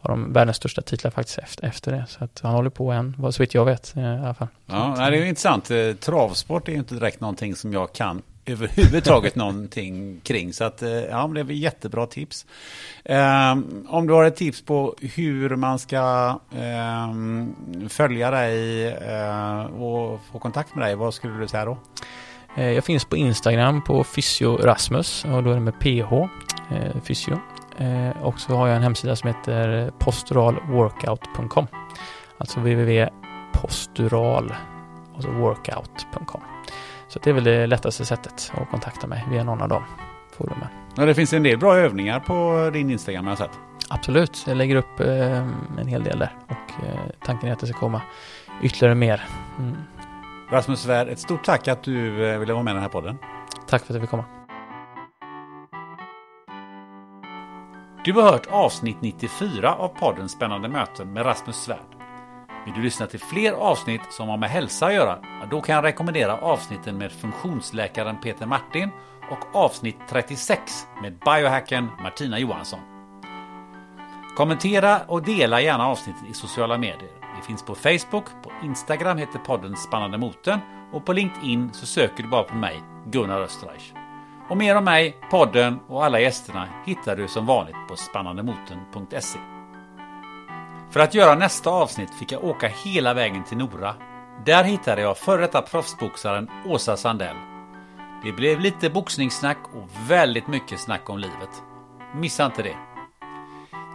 av 0.00 0.10
de 0.10 0.32
världens 0.32 0.56
största 0.56 0.82
titlar 0.82 1.10
faktiskt 1.10 1.38
efter, 1.38 1.66
efter 1.66 1.92
det. 1.92 2.04
Så 2.08 2.24
att 2.24 2.40
han 2.42 2.54
håller 2.54 2.70
på 2.70 2.90
än, 2.90 3.32
så 3.32 3.42
vitt 3.42 3.54
jag 3.54 3.64
vet 3.64 3.96
i 3.96 4.00
alla 4.00 4.34
fall. 4.34 4.48
Ja, 4.66 4.94
det 4.98 5.02
är 5.02 5.12
ju 5.12 5.28
intressant. 5.28 5.70
Travsport 6.00 6.68
är 6.68 6.72
ju 6.72 6.78
inte 6.78 6.94
direkt 6.94 7.20
någonting 7.20 7.54
som 7.54 7.72
jag 7.72 7.92
kan 7.92 8.22
överhuvudtaget 8.46 9.34
någonting 9.36 10.20
kring. 10.20 10.52
Så 10.52 10.64
att, 10.64 10.82
eh, 10.82 10.90
ja, 10.90 11.30
det 11.34 11.40
är 11.40 11.50
jättebra 11.50 12.06
tips. 12.06 12.46
Um, 13.04 13.86
om 13.88 14.06
du 14.06 14.12
har 14.12 14.24
ett 14.24 14.36
tips 14.36 14.62
på 14.62 14.94
hur 15.00 15.56
man 15.56 15.78
ska 15.78 16.34
um, 17.10 17.54
följa 17.88 18.30
dig 18.30 18.86
uh, 18.86 19.82
och 19.82 20.20
få 20.32 20.38
kontakt 20.38 20.74
med 20.74 20.84
dig, 20.84 20.94
vad 20.94 21.14
skulle 21.14 21.38
du 21.38 21.48
säga 21.48 21.64
då? 21.64 21.78
Eh, 22.56 22.70
jag 22.72 22.84
finns 22.84 23.04
på 23.04 23.16
Instagram 23.16 23.84
på 23.84 24.04
fysiorasmus 24.04 25.24
och 25.24 25.42
då 25.42 25.50
är 25.50 25.54
det 25.54 25.60
med 25.60 25.80
PH, 25.80 26.12
eh, 26.74 27.02
fysio. 27.04 27.40
Eh, 27.78 28.22
och 28.22 28.40
så 28.40 28.54
har 28.56 28.68
jag 28.68 28.76
en 28.76 28.82
hemsida 28.82 29.16
som 29.16 29.28
heter 29.28 29.90
posturalworkout.com. 29.98 31.66
Alltså 32.38 32.60
www.postural, 32.60 34.54
alltså 35.14 35.30
workout.com. 35.30 36.40
Så 37.16 37.20
det 37.24 37.30
är 37.30 37.34
väl 37.34 37.44
det 37.44 37.66
lättaste 37.66 38.04
sättet 38.04 38.52
att 38.54 38.70
kontakta 38.70 39.06
mig 39.06 39.24
via 39.30 39.44
någon 39.44 39.62
av 39.62 39.68
de 39.68 39.82
forumen. 40.32 40.68
Ja, 40.96 41.04
det 41.04 41.14
finns 41.14 41.32
en 41.32 41.42
del 41.42 41.58
bra 41.58 41.76
övningar 41.76 42.20
på 42.20 42.70
din 42.72 42.90
Instagram 42.90 43.24
har 43.24 43.30
jag 43.30 43.38
sett. 43.38 43.50
Absolut, 43.88 44.44
jag 44.46 44.56
lägger 44.56 44.76
upp 44.76 45.00
eh, 45.00 45.36
en 45.78 45.86
hel 45.86 46.04
del 46.04 46.18
där 46.18 46.34
och 46.46 46.84
eh, 46.84 47.00
tanken 47.24 47.48
är 47.48 47.52
att 47.52 47.58
det 47.58 47.66
ska 47.66 47.78
komma 47.78 48.02
ytterligare 48.62 48.94
mer. 48.94 49.24
Mm. 49.58 49.76
Rasmus 50.50 50.80
Svärd, 50.80 51.08
ett 51.08 51.18
stort 51.18 51.44
tack 51.44 51.68
att 51.68 51.82
du 51.82 52.28
eh, 52.30 52.38
ville 52.38 52.52
vara 52.52 52.62
med 52.62 52.70
i 52.70 52.74
den 52.74 52.82
här 52.82 52.88
podden. 52.88 53.18
Tack 53.66 53.84
för 53.84 53.92
att 53.92 53.94
jag 53.94 54.00
fick 54.00 54.10
komma. 54.10 54.24
Du 58.04 58.12
har 58.12 58.22
hört 58.22 58.46
avsnitt 58.50 58.96
94 59.00 59.74
av 59.74 59.88
podden 59.88 60.28
Spännande 60.28 60.68
möten 60.68 61.12
med 61.12 61.26
Rasmus 61.26 61.56
Svärd. 61.56 61.95
Vill 62.66 62.74
du 62.74 62.82
lyssna 62.82 63.06
till 63.06 63.20
fler 63.20 63.52
avsnitt 63.52 64.00
som 64.10 64.28
har 64.28 64.36
med 64.36 64.50
hälsa 64.50 64.86
att 64.86 64.94
göra? 64.94 65.18
Då 65.50 65.60
kan 65.60 65.74
jag 65.74 65.84
rekommendera 65.84 66.36
avsnitten 66.36 66.98
med 66.98 67.12
funktionsläkaren 67.12 68.20
Peter 68.20 68.46
Martin 68.46 68.90
och 69.30 69.56
avsnitt 69.56 69.96
36 70.08 70.86
med 71.02 71.18
biohacken 71.18 71.88
Martina 72.02 72.38
Johansson. 72.38 72.80
Kommentera 74.36 75.00
och 75.06 75.22
dela 75.22 75.60
gärna 75.60 75.86
avsnittet 75.86 76.22
i 76.30 76.34
sociala 76.34 76.78
medier. 76.78 77.10
Vi 77.36 77.42
finns 77.42 77.62
på 77.62 77.74
Facebook, 77.74 78.24
på 78.42 78.52
Instagram 78.64 79.18
heter 79.18 79.38
podden 79.38 79.76
Spännande 79.76 80.18
Moten 80.18 80.60
och 80.92 81.04
på 81.04 81.12
LinkedIn 81.12 81.72
så 81.72 81.86
söker 81.86 82.22
du 82.22 82.28
bara 82.28 82.42
på 82.42 82.54
mig, 82.54 82.82
Gunnar 83.06 83.40
Österreich. 83.40 83.92
Och 84.48 84.56
mer 84.56 84.76
om 84.76 84.84
mig, 84.84 85.16
podden 85.30 85.78
och 85.88 86.04
alla 86.04 86.20
gästerna 86.20 86.68
hittar 86.86 87.16
du 87.16 87.28
som 87.28 87.46
vanligt 87.46 87.88
på 87.88 87.96
spannandemotorn.se. 87.96 89.55
För 90.96 91.02
att 91.02 91.14
göra 91.14 91.34
nästa 91.34 91.70
avsnitt 91.70 92.14
fick 92.14 92.32
jag 92.32 92.44
åka 92.44 92.68
hela 92.68 93.14
vägen 93.14 93.44
till 93.44 93.56
Nora. 93.56 93.94
Där 94.44 94.64
hittade 94.64 95.02
jag 95.02 95.18
före 95.18 95.40
detta 95.40 95.62
proffsboxaren 95.62 96.50
Åsa 96.66 96.96
Sandell. 96.96 97.36
Det 98.24 98.32
blev 98.32 98.60
lite 98.60 98.90
boxningssnack 98.90 99.58
och 99.74 100.10
väldigt 100.10 100.48
mycket 100.48 100.80
snack 100.80 101.10
om 101.10 101.18
livet. 101.18 101.62
Missa 102.14 102.46
inte 102.46 102.62
det. 102.62 102.76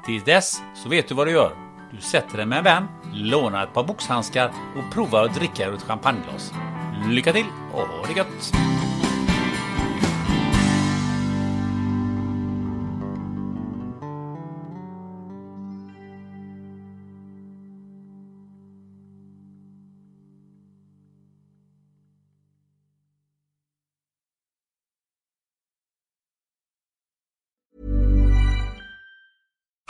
Till 0.06 0.22
dess 0.22 0.62
så 0.76 0.90
vet 0.90 1.08
du 1.08 1.16
vad 1.16 1.28
du 1.28 1.32
gör. 1.32 1.56
Du 1.92 2.02
sätter 2.02 2.38
dig 2.38 2.46
med 2.46 2.58
en 2.58 2.64
vän, 2.64 2.88
lånar 3.14 3.64
ett 3.64 3.74
par 3.74 3.84
boxhandskar 3.84 4.52
och 4.78 4.94
provar 4.94 5.24
att 5.24 5.36
dricka 5.36 5.68
ur 5.68 5.76
ett 5.76 5.84
champagneglas. 5.84 6.54
Lycka 7.08 7.34
till 7.34 7.48
och 7.74 7.80
ha 7.80 8.06
det 8.08 8.14
gött! 8.14 8.71